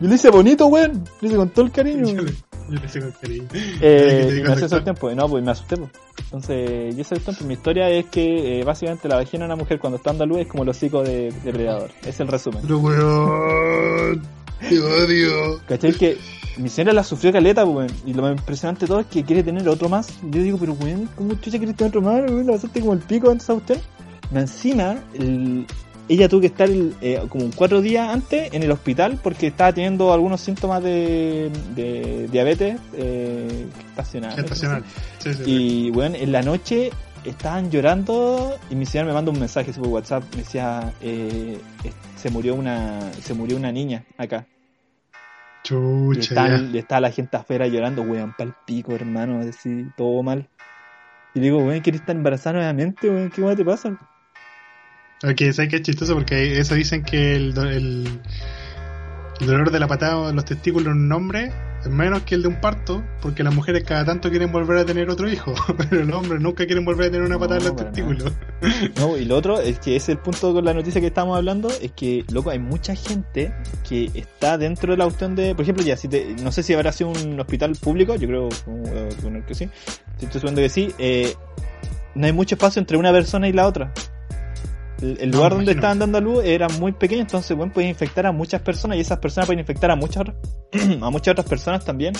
Yo 0.00 0.08
le 0.08 0.14
hice 0.14 0.28
bonito, 0.30 0.66
weón. 0.66 1.04
Le 1.22 1.28
hice 1.28 1.36
con 1.36 1.48
todo 1.48 1.64
el 1.64 1.72
cariño. 1.72 2.04
Weón. 2.04 2.36
El. 2.68 2.82
Eh, 3.22 3.46
¿Qué 3.80 4.26
te 4.28 4.38
y 4.38 4.42
me 4.42 4.52
hace 4.52 4.74
el 4.74 4.84
tiempo. 4.84 5.10
Y 5.10 5.14
no, 5.14 5.28
pues 5.28 5.44
me 5.44 5.50
asusté. 5.50 5.76
Pues. 5.76 5.90
Entonces, 6.24 6.96
yo 6.96 7.04
soy 7.04 7.18
tonto. 7.20 7.44
Mi 7.44 7.54
historia 7.54 7.88
es 7.90 8.06
que 8.06 8.60
eh, 8.60 8.64
básicamente 8.64 9.08
la 9.08 9.16
vagina 9.16 9.44
de 9.44 9.46
una 9.46 9.56
mujer 9.56 9.78
cuando 9.78 9.96
está 9.96 10.10
dando 10.10 10.24
a 10.24 10.26
luz 10.26 10.38
es 10.38 10.46
como 10.46 10.62
el 10.62 10.68
hocico 10.68 11.02
de 11.02 11.32
depredador. 11.44 11.90
Es 12.04 12.20
el 12.20 12.28
resumen. 12.28 12.60
Pero 12.62 12.78
weón. 12.78 14.22
Te 14.60 14.80
odio. 14.80 15.60
¿Cachai? 15.66 15.92
Que 15.92 16.18
mi 16.58 16.68
señora 16.68 16.92
la 16.92 17.04
sufrió 17.04 17.32
caleta, 17.32 17.64
pues, 17.64 17.76
weón. 17.76 17.90
Y 18.04 18.12
lo 18.14 18.22
más 18.22 18.32
impresionante 18.36 18.80
de 18.80 18.88
todo 18.88 19.00
es 19.00 19.06
que 19.06 19.24
quiere 19.24 19.42
tener 19.42 19.68
otro 19.68 19.88
más. 19.88 20.18
Y 20.22 20.30
yo 20.30 20.42
digo, 20.42 20.58
pero 20.58 20.72
weón, 20.74 21.08
¿cómo 21.14 21.34
chucha 21.34 21.58
quieres 21.58 21.76
tener 21.76 21.90
otro 21.90 22.02
más? 22.02 22.20
Weón, 22.30 22.46
la 22.46 22.52
pasaste 22.52 22.80
como 22.80 22.92
el 22.92 23.00
pico 23.00 23.30
antes 23.30 23.48
a 23.48 23.54
usted. 23.54 23.78
Encima, 24.34 24.96
el- 25.14 25.66
ella 26.08 26.28
tuvo 26.28 26.40
que 26.40 26.46
estar 26.48 26.68
el- 26.68 26.94
eh, 27.00 27.20
como 27.28 27.50
cuatro 27.54 27.80
días 27.80 28.08
antes 28.08 28.52
en 28.52 28.62
el 28.62 28.70
hospital 28.70 29.18
porque 29.22 29.48
estaba 29.48 29.72
teniendo 29.72 30.12
algunos 30.12 30.40
síntomas 30.40 30.82
de, 30.82 31.50
de 31.74 32.28
diabetes 32.30 32.78
eh, 32.94 33.66
estacional. 33.90 34.32
Gestacional. 34.36 34.84
Sí, 35.18 35.34
sí, 35.34 35.44
sí. 35.44 35.50
Y 35.50 35.90
bueno, 35.90 36.16
en 36.16 36.32
la 36.32 36.42
noche 36.42 36.90
estaban 37.24 37.70
llorando 37.70 38.56
y 38.70 38.74
mi 38.74 38.86
señora 38.86 39.08
me 39.08 39.14
manda 39.14 39.30
un 39.30 39.38
mensaje 39.40 39.72
por 39.72 39.88
WhatsApp. 39.88 40.22
Me 40.32 40.38
decía, 40.42 40.92
eh, 41.00 41.58
se 42.16 42.30
murió 42.30 42.54
una 42.54 43.12
se 43.22 43.34
murió 43.34 43.56
una 43.56 43.72
niña 43.72 44.04
acá. 44.16 44.46
Chucha, 46.14 46.34
y 46.72 46.78
estaba 46.78 47.00
la 47.02 47.10
gente 47.10 47.36
afuera 47.36 47.66
llorando, 47.66 48.02
weón, 48.02 48.32
pa'l 48.36 48.54
pico, 48.64 48.94
hermano, 48.94 49.40
así, 49.40 49.86
todo 49.96 50.22
mal. 50.22 50.48
Y 51.34 51.40
le 51.40 51.46
digo, 51.46 51.58
weón, 51.58 51.80
¿quieres 51.80 52.00
estar 52.00 52.16
embarazada 52.16 52.54
nuevamente, 52.54 53.10
weón? 53.10 53.30
¿Qué 53.30 53.42
más 53.42 53.56
te 53.56 53.64
pasa? 53.64 53.98
Ok, 55.24 55.52
¿sabes 55.52 55.68
qué 55.70 55.76
es 55.76 55.82
chistoso? 55.82 56.14
Porque 56.14 56.58
eso 56.60 56.74
dicen 56.74 57.02
que 57.02 57.34
el, 57.34 57.52
do- 57.54 57.68
el, 57.68 58.08
el 59.40 59.46
dolor 59.46 59.70
de 59.72 59.80
la 59.80 59.88
patada 59.88 60.30
en 60.30 60.36
los 60.36 60.44
testículos 60.44 60.86
en 60.94 61.00
un 61.02 61.12
hombre 61.12 61.52
es 61.80 61.88
menos 61.88 62.22
que 62.22 62.34
el 62.36 62.42
de 62.42 62.48
un 62.48 62.60
parto, 62.60 63.04
porque 63.20 63.42
las 63.44 63.54
mujeres 63.54 63.82
cada 63.84 64.04
tanto 64.04 64.30
quieren 64.30 64.50
volver 64.52 64.78
a 64.78 64.84
tener 64.84 65.10
otro 65.10 65.28
hijo, 65.30 65.54
pero 65.90 66.04
los 66.04 66.16
hombres 66.16 66.40
nunca 66.40 66.66
quieren 66.66 66.84
volver 66.84 67.08
a 67.08 67.10
tener 67.10 67.26
una 67.26 67.34
No, 67.36 67.40
patada 67.40 67.58
en 67.60 67.64
los 67.66 67.76
testículos. 67.76 68.32
No, 68.96 69.16
y 69.16 69.24
lo 69.24 69.36
otro 69.36 69.60
es 69.60 69.78
que 69.80 69.96
ese 69.96 70.12
es 70.12 70.16
el 70.16 70.18
punto 70.18 70.52
con 70.52 70.64
la 70.64 70.74
noticia 70.74 71.00
que 71.00 71.06
estamos 71.08 71.36
hablando, 71.36 71.68
es 71.82 71.92
que, 71.92 72.24
loco, 72.32 72.50
hay 72.50 72.58
mucha 72.60 72.94
gente 72.94 73.52
que 73.88 74.10
está 74.14 74.56
dentro 74.58 74.92
de 74.92 74.98
la 74.98 75.04
cuestión 75.04 75.34
de, 75.34 75.54
por 75.54 75.62
ejemplo, 75.62 75.84
ya, 75.84 75.96
si 75.96 76.06
te, 76.08 76.34
no 76.42 76.50
sé 76.52 76.62
si 76.64 76.74
habrá 76.74 76.90
sido 76.92 77.10
un 77.10 77.38
hospital 77.40 77.72
público, 77.80 78.14
yo 78.16 78.26
creo 78.28 78.48
que 79.46 79.54
sí, 79.54 79.68
estoy 80.20 80.32
suponendo 80.32 80.60
que 80.62 80.68
sí, 80.68 80.92
eh, 80.98 81.34
no 82.14 82.26
hay 82.26 82.32
mucho 82.32 82.54
espacio 82.56 82.78
entre 82.80 82.96
una 82.96 83.10
persona 83.12 83.48
y 83.48 83.52
la 83.52 83.66
otra. 83.68 83.92
El, 85.00 85.18
el 85.20 85.30
No, 85.30 85.38
lugar 85.38 85.54
donde 85.54 85.72
estaban 85.72 85.98
dando 85.98 86.18
a 86.18 86.20
luz 86.20 86.44
era 86.44 86.68
muy 86.68 86.92
pequeño, 86.92 87.20
entonces, 87.22 87.56
bueno, 87.56 87.72
pueden 87.72 87.90
infectar 87.90 88.26
a 88.26 88.32
muchas 88.32 88.60
personas 88.62 88.96
y 88.96 89.00
esas 89.00 89.18
personas 89.18 89.46
pueden 89.46 89.60
infectar 89.60 89.90
a 89.90 89.96
muchas 89.96 90.22
otras, 90.22 90.36
a 91.00 91.10
muchas 91.10 91.32
otras 91.32 91.46
personas 91.48 91.84
también. 91.84 92.14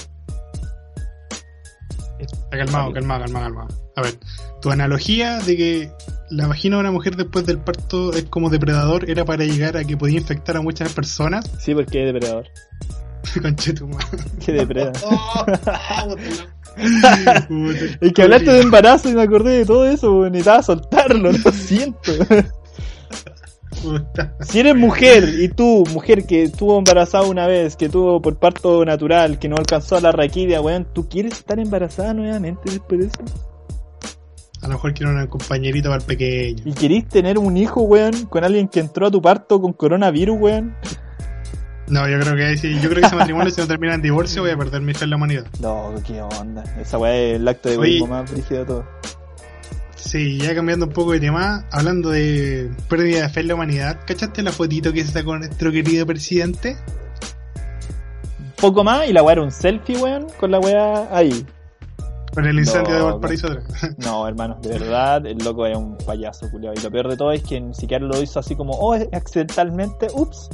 Calmado, 2.51 2.93
calmado, 2.93 3.25
calmado, 3.25 3.45
calmado. 3.45 3.69
A 3.97 4.03
ver, 4.03 4.15
tu 4.61 4.71
analogía 4.71 5.39
de 5.39 5.57
que 5.57 5.93
la 6.31 6.47
vagina 6.47 6.77
de 6.77 6.81
una 6.81 6.91
mujer 6.91 7.17
después 7.17 7.47
del 7.47 7.59
parto 7.59 8.13
es 8.13 8.25
como 8.25 8.51
depredador 8.51 9.09
era 9.09 9.25
para 9.25 9.45
llegar 9.45 9.77
a 9.77 9.85
que 9.85 9.97
podía 9.97 10.19
infectar 10.19 10.57
a 10.57 10.63
muchas 10.63 10.93
personas. 10.93 11.49
Sí, 11.61 11.75
porque 11.75 12.07
es 12.07 12.13
depredador. 12.13 12.47
Que 14.45 14.53
depreda. 14.53 14.93
Oh, 16.81 17.71
Es 18.01 18.13
que 18.13 18.23
hablaste 18.23 18.53
de 18.53 18.61
embarazo 18.61 19.09
y 19.09 19.15
me 19.15 19.23
acordé 19.23 19.59
de 19.59 19.67
todo 19.67 19.85
eso. 19.85 20.31
Necesitaba 20.31 20.63
soltarlo, 20.63 21.33
lo 21.33 21.53
siento. 21.53 22.13
Puta. 23.83 24.35
Si 24.41 24.61
eres 24.61 24.75
mujer 24.75 25.29
y 25.39 25.49
tú, 25.49 25.85
mujer 25.93 26.27
que 26.27 26.45
estuvo 26.45 26.79
embarazada 26.79 27.25
una 27.27 27.47
vez, 27.47 27.77
que 27.77 27.89
tuvo 27.89 28.21
por 28.21 28.39
parto 28.39 28.85
natural, 28.85 29.39
que 29.39 29.49
no 29.49 29.57
alcanzó 29.57 29.97
a 29.97 30.01
la 30.01 30.13
raquidia, 30.13 30.61
weón, 30.61 30.87
¿tú 30.93 31.09
quieres 31.09 31.33
estar 31.33 31.59
embarazada 31.59 32.15
nuevamente 32.15 32.71
después 32.71 33.01
de 33.01 33.07
eso? 33.07 33.49
A 34.61 34.67
lo 34.67 34.75
mejor 34.75 34.93
quiero 34.93 35.13
una 35.13 35.29
compañerita 35.29 35.89
para 35.89 36.01
el 36.01 36.07
pequeño. 36.07 36.63
¿Y 36.65 36.73
querís 36.73 37.07
tener 37.09 37.39
un 37.39 37.57
hijo, 37.57 37.83
weón, 37.83 38.27
con 38.27 38.45
alguien 38.45 38.69
que 38.69 38.81
entró 38.81 39.07
a 39.07 39.11
tu 39.11 39.23
parto 39.23 39.61
con 39.61 39.73
coronavirus, 39.73 40.37
weón? 40.39 40.75
No, 41.91 42.07
yo 42.09 42.19
creo 42.21 42.37
que 42.37 42.57
sí, 42.57 42.75
yo 42.81 42.91
creo 42.91 43.01
que 43.01 43.07
ese 43.07 43.17
matrimonio 43.17 43.51
si 43.51 43.61
no 43.61 43.67
termina 43.67 43.95
en 43.95 44.03
divorcio 44.03 44.43
voy 44.43 44.51
a 44.51 44.57
perder 44.59 44.83
mi 44.83 44.93
fe 44.93 45.05
en 45.05 45.11
la 45.11 45.17
humanidad. 45.17 45.47
No, 45.61 45.95
qué 46.07 46.21
onda. 46.21 46.63
Esa 46.79 46.99
weá 46.99 47.17
es 47.17 47.37
el 47.37 47.49
acto 47.49 47.69
de 47.69 47.77
egoísmo 47.77 48.09
más 48.09 48.31
brígido 48.31 48.61
de 48.61 48.67
todo. 48.67 48.85
Sí, 49.99 50.39
ya 50.39 50.55
cambiando 50.55 50.87
un 50.87 50.93
poco 50.93 51.13
de 51.13 51.21
tema, 51.21 51.67
hablando 51.73 52.11
de 52.11 52.71
pérdida 52.89 53.23
de 53.23 53.29
fe 53.29 53.41
en 53.41 53.49
la 53.49 53.55
humanidad, 53.55 53.99
¿cachaste 54.07 54.43
la 54.43 54.53
fotito 54.53 54.93
que 54.93 55.05
se 55.05 55.13
sacó 55.13 55.37
nuestro 55.37 55.73
querido 55.73 56.07
presidente? 56.07 56.77
Poco 58.61 58.85
más 58.85 59.09
y 59.09 59.13
la 59.13 59.23
weá 59.23 59.33
era 59.33 59.43
un 59.43 59.51
selfie, 59.51 59.97
weón, 59.99 60.27
con 60.39 60.53
la 60.53 60.61
weá 60.61 61.09
ahí. 61.11 61.45
Con 62.33 62.47
el 62.47 62.59
incendio 62.59 62.93
No, 62.93 62.99
de 62.99 63.13
Valparaíso. 63.13 63.49
No, 63.99 64.27
hermano, 64.29 64.59
de 64.63 64.79
verdad, 64.79 65.27
el 65.27 65.39
loco 65.39 65.67
es 65.67 65.77
un 65.77 65.99
payaso, 65.99 66.49
culiao. 66.51 66.75
Y 66.75 66.81
lo 66.81 66.91
peor 66.91 67.09
de 67.09 67.17
todo 67.17 67.33
es 67.33 67.43
que 67.43 67.61
ni 67.61 67.75
siquiera 67.75 68.05
lo 68.05 68.23
hizo 68.23 68.39
así 68.39 68.55
como, 68.55 68.75
oh, 68.75 68.95
accidentalmente, 68.95 70.07
ups. 70.15 70.49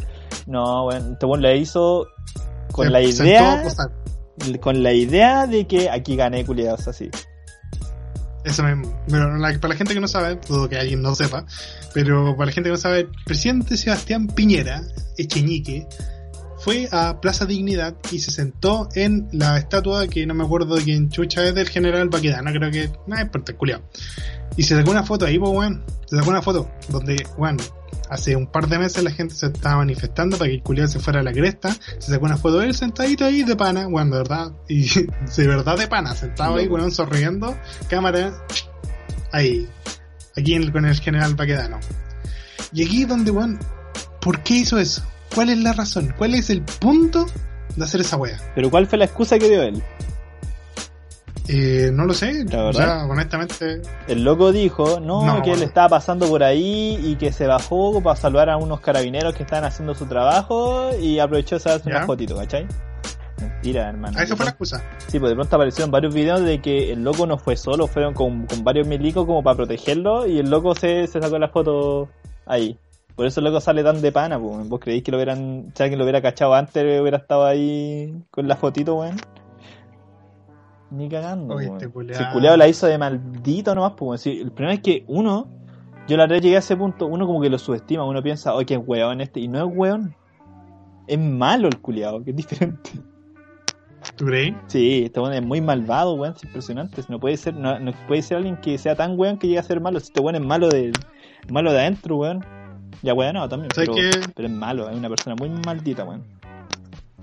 No, 0.47 0.85
bueno, 0.85 1.13
este 1.13 1.27
weón 1.27 1.43
lo 1.43 1.55
hizo 1.55 2.07
con 2.73 2.87
Se 2.87 2.91
la 2.91 3.03
idea, 3.03 3.63
con 4.61 4.83
la 4.83 4.93
idea 4.93 5.47
de 5.47 5.67
que 5.67 5.91
aquí 5.91 6.17
gané, 6.17 6.47
culiados, 6.47 6.89
así. 6.89 7.11
Eso 8.45 8.63
mismo. 8.63 8.95
Pero 9.09 9.31
para 9.61 9.69
la 9.69 9.77
gente 9.77 9.95
que 9.95 10.01
no 10.01 10.09
sabe, 10.09 10.39
dudo 10.49 10.69
que 10.69 10.77
alguien 10.77 11.03
no 11.03 11.15
sepa, 11.15 11.47
pero 11.95 12.37
para 12.37 12.47
la 12.47 12.53
gente 12.53 12.69
que 12.69 12.75
no 12.75 12.79
sabe, 12.79 13.01
el 13.01 13.11
presidente 13.25 13.77
Sebastián 13.77 14.27
Piñera, 14.27 14.83
Echeñique, 15.17 15.87
fue 16.59 16.89
a 16.93 17.21
Plaza 17.21 17.45
Dignidad 17.45 17.95
y 18.11 18.21
se 18.21 18.31
sentó 18.31 18.89
en 18.95 19.29
la 19.33 19.59
estatua 19.59 20.09
que 20.09 20.25
no 20.25 20.33
me 20.33 20.45
acuerdo 20.45 20.77
de 20.77 20.85
quién 20.85 21.11
chucha 21.11 21.45
es 21.45 21.55
del 21.55 21.69
general 21.69 22.09
Baquedano, 22.09 22.51
creo 22.53 22.71
que. 22.71 22.91
No 23.07 23.21
importa, 23.21 23.53
culiao. 23.55 23.83
Y 24.57 24.63
se 24.63 24.77
sacó 24.77 24.91
una 24.91 25.03
foto 25.03 25.27
ahí, 25.27 25.39
pues, 25.39 25.51
weón. 25.53 25.85
Se 26.07 26.17
sacó 26.17 26.31
una 26.31 26.43
foto 26.43 26.71
donde, 26.89 27.17
weón, 27.37 27.57
hace 28.11 28.37
un 28.37 28.47
par 28.47 28.69
de 28.69 28.79
meses 28.79 29.03
la 29.03 29.11
gente 29.11 29.35
se 29.35 29.47
estaba 29.47 29.79
manifestando 29.79 30.37
para 30.37 30.49
que 30.49 30.57
el 30.57 30.63
culiao 30.63 30.87
se 30.87 31.01
fuera 31.01 31.21
a 31.21 31.23
la 31.23 31.33
cresta. 31.33 31.75
Se 31.99 32.13
sacó 32.13 32.27
una 32.27 32.37
foto 32.37 32.59
de 32.59 32.67
él 32.67 32.75
sentadito 32.75 33.25
ahí 33.25 33.43
de 33.43 33.57
pana, 33.57 33.87
weón, 33.89 34.11
de 34.11 34.19
verdad. 34.19 34.53
Y 34.69 34.89
de 35.37 35.47
verdad 35.47 35.77
de 35.79 35.89
pana, 35.89 36.15
sentado 36.15 36.57
ahí, 36.57 36.67
weón, 36.69 36.91
sonriendo. 36.91 37.57
Cámara, 37.89 38.33
ahí. 39.33 39.69
Aquí 40.37 40.55
en- 40.55 40.71
con 40.73 40.85
el 40.85 40.99
general 41.01 41.35
Baquedano. 41.35 41.81
Y 42.73 42.85
aquí 42.85 43.03
es 43.03 43.09
donde, 43.09 43.31
weón, 43.31 43.59
¿Por 44.21 44.43
qué 44.43 44.55
hizo 44.55 44.79
eso? 44.79 45.03
¿Cuál 45.35 45.51
es 45.51 45.59
la 45.59 45.75
razón? 45.75 46.15
¿Cuál 46.17 46.35
es 46.35 46.49
el 46.49 46.63
punto 46.63 47.27
de 47.77 47.85
hacer 47.85 48.01
esa 48.01 48.17
wea? 48.17 48.41
Pero 48.55 48.71
¿cuál 48.71 48.87
fue 48.87 48.97
la 48.97 49.05
excusa 49.05 49.39
que 49.39 49.51
dio 49.51 49.63
él? 49.63 49.83
Eh, 51.49 51.91
no 51.93 52.07
lo 52.07 52.15
sé, 52.15 52.45
¿La 52.47 52.65
verdad? 52.65 52.73
sea, 52.73 53.05
honestamente, 53.07 53.83
El 54.09 54.25
loco 54.25 54.51
dijo, 54.51 54.99
no, 55.01 55.25
No, 55.27 55.43
que 55.43 55.53
él 55.53 55.63
estaba 55.63 55.91
pasando 55.91 56.27
por 56.27 56.43
ahí 56.43 56.99
y 57.05 57.17
que 57.17 57.33
se 57.33 57.47
bajó 57.47 58.01
para 58.03 58.17
saludar 58.17 58.49
a 58.49 58.57
unos 58.57 58.81
carabineros 58.81 59.35
que 59.35 59.43
estaban 59.43 59.65
haciendo 59.65 59.95
su 59.95 60.07
trabajo 60.07 60.91
y 60.99 61.19
aprovechó 61.19 61.59
Ya. 61.59 61.77
una 61.85 62.07
fotito, 62.07 62.35
¿cachai? 62.37 62.67
Mentira, 63.41 63.91
hermano. 63.91 64.19
a 64.19 64.23
eso 64.23 64.37
fue 64.37 64.47
la 64.47 64.53
excusa. 64.53 64.83
Sí, 65.09 65.19
pues 65.19 65.31
de 65.31 65.35
pronto 65.37 65.55
aparecieron 65.57 65.91
varios 65.91 66.15
videos 66.15 66.41
de 66.43 66.63
que 66.63 66.93
el 66.93 67.05
loco 67.05 67.27
no 67.27 67.37
fue 67.37 67.57
solo, 67.57 67.89
fueron 67.89 68.15
con, 68.15 68.47
con 68.47 68.65
varios 68.65 68.87
milicos 68.87 69.27
como 69.27 69.43
para 69.43 69.57
protegerlo 69.57 70.27
y 70.27 70.39
el 70.39 70.49
loco 70.49 70.75
se, 70.75 71.07
se 71.09 71.21
sacó 71.21 71.39
la 71.39 71.49
foto 71.49 72.09
ahí. 72.47 72.79
Por 73.17 73.27
eso 73.27 73.41
el 73.41 73.45
loco 73.45 73.61
sale 73.61 73.85
tan 73.85 74.01
de 74.01 74.11
pana, 74.13 74.41
pues. 74.41 74.67
¿Vos 74.69 74.81
creéis 74.81 75.03
que 75.05 75.11
lo 75.11 75.19
hubieran, 75.19 75.73
si 75.75 75.83
alguien 75.83 75.99
lo 75.99 76.05
hubiera 76.05 76.23
cachado 76.23 76.55
antes, 76.55 77.01
hubiera 77.01 77.19
estado 77.19 77.45
ahí 77.45 78.15
con 78.31 78.49
la 78.49 78.57
fotito, 78.57 78.95
weón? 78.97 79.17
Ni 80.95 81.09
cagando, 81.09 81.57
Oye, 81.57 81.67
este 81.67 81.87
Si 81.87 81.91
culiao. 81.91 82.21
el 82.21 82.33
culiao 82.33 82.57
la 82.57 82.69
hizo 82.69 82.87
de 82.87 82.99
maldito 82.99 83.75
nomás, 83.75 83.93
pues. 83.97 84.21
Si 84.21 84.41
el 84.41 84.53
problema 84.53 84.75
es 84.75 84.81
que 84.81 85.05
uno, 85.09 85.49
yo 86.07 86.17
la 86.17 86.25
verdad 86.25 86.41
llegué 86.41 86.57
a 86.57 86.61
ese 86.61 86.77
punto, 86.77 87.07
uno 87.07 87.27
como 87.27 87.41
que 87.41 87.51
lo 87.51 87.59
subestima, 87.59 88.05
uno 88.05 88.23
piensa, 88.23 88.55
oye, 88.55 88.67
qué 88.67 88.77
weón 88.77 89.21
este, 89.21 89.41
y 89.41 89.49
no 89.49 89.59
es 89.59 89.77
weón. 89.77 90.15
Es 91.07 91.19
malo 91.19 91.69
el 91.69 91.81
culiao, 91.81 92.23
que 92.23 92.31
es 92.31 92.37
diferente. 92.37 92.91
¿Tú? 94.17 94.27
Sí, 94.67 95.05
este 95.07 95.19
weón 95.19 95.33
es 95.33 95.43
muy 95.43 95.61
malvado, 95.61 96.15
weón, 96.15 96.35
es 96.37 96.45
impresionante. 96.45 97.03
No 97.09 97.19
puede 97.19 97.37
ser, 97.37 97.55
no, 97.55 97.79
no 97.81 97.93
puede 98.07 98.23
ser 98.23 98.37
alguien 98.37 98.57
que 98.59 98.79
sea 98.79 98.95
tan 98.95 99.19
weón 99.19 99.39
que 99.39 99.49
llegue 99.49 99.59
a 99.59 99.63
ser 99.63 99.81
malo. 99.81 99.99
Si 99.99 100.07
este 100.07 100.21
weón 100.21 100.37
es 100.37 100.43
malo 100.43 100.69
de, 100.69 100.93
malo 101.51 101.73
de 101.73 101.81
adentro, 101.81 102.17
weón. 102.19 102.45
Ya 103.03 103.13
weón 103.13 103.35
no, 103.35 103.49
también, 103.49 103.71
¿Sabes 103.75 103.91
pero, 103.93 104.33
pero 104.35 104.49
es 104.49 104.55
malo, 104.55 104.89
es 104.89 104.97
una 104.97 105.09
persona 105.09 105.35
muy 105.37 105.51
maldita, 105.51 106.05
weón. 106.05 106.23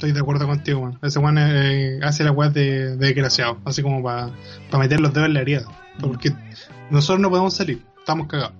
Estoy 0.02 0.14
de 0.14 0.20
acuerdo 0.20 0.48
contigo. 0.48 0.98
Ese 1.04 1.20
weón 1.20 1.38
eh, 1.38 2.00
hace 2.02 2.24
la 2.24 2.32
weá 2.32 2.50
de, 2.50 2.98
de 2.98 3.06
desgraciado, 3.06 3.60
así 3.66 3.84
como 3.84 4.02
para 4.02 4.32
meter 4.80 5.00
los 5.00 5.14
dedos 5.14 5.28
en 5.28 5.36
la 5.36 5.42
herida. 5.42 5.62
Porque 6.00 6.34
nosotros 6.90 7.20
no 7.20 7.30
podemos 7.30 7.54
salir, 7.54 7.84
estamos 8.00 8.26
cagados. 8.26 8.54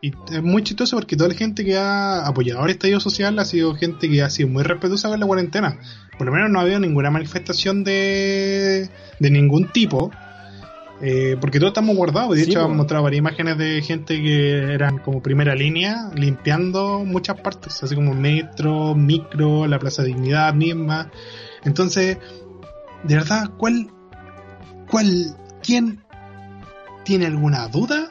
Y 0.00 0.12
es 0.30 0.40
muy 0.40 0.62
chistoso 0.62 0.96
porque 0.96 1.16
toda 1.16 1.30
la 1.30 1.34
gente 1.34 1.64
que 1.64 1.76
ha 1.76 2.24
apoyado 2.24 2.64
el 2.64 2.70
estallido 2.70 3.00
social 3.00 3.36
ha 3.40 3.44
sido 3.44 3.74
gente 3.74 4.08
que 4.08 4.22
ha 4.22 4.30
sido 4.30 4.48
muy 4.50 4.62
respetuosa 4.62 5.08
con 5.08 5.18
la 5.18 5.26
cuarentena. 5.26 5.80
Por 6.16 6.28
lo 6.28 6.32
menos 6.32 6.48
no 6.52 6.60
ha 6.60 6.62
habido 6.62 6.78
ninguna 6.78 7.10
manifestación 7.10 7.82
de, 7.82 8.88
de 9.18 9.30
ningún 9.32 9.72
tipo. 9.72 10.12
Eh, 11.00 11.36
porque 11.40 11.58
todos 11.58 11.70
estamos 11.70 11.96
guardados. 11.96 12.36
De 12.36 12.44
Sí, 12.44 12.50
hecho, 12.50 12.60
po. 12.60 12.66
han 12.66 12.76
mostrado 12.76 13.04
varias 13.04 13.18
imágenes 13.18 13.58
de 13.58 13.82
gente 13.82 14.20
que 14.22 14.72
eran 14.72 14.98
como 14.98 15.22
primera 15.22 15.54
línea, 15.54 16.10
limpiando 16.14 17.04
muchas 17.04 17.40
partes, 17.40 17.82
así 17.82 17.94
como 17.94 18.14
metro, 18.14 18.94
micro, 18.94 19.66
la 19.66 19.78
Plaza 19.78 20.02
Dignidad 20.02 20.54
misma. 20.54 21.10
Entonces, 21.64 22.18
de 23.02 23.14
verdad, 23.14 23.50
¿cuál, 23.58 23.90
cuál, 24.88 25.36
quién 25.62 26.04
tiene 27.04 27.26
alguna 27.26 27.68
duda 27.68 28.10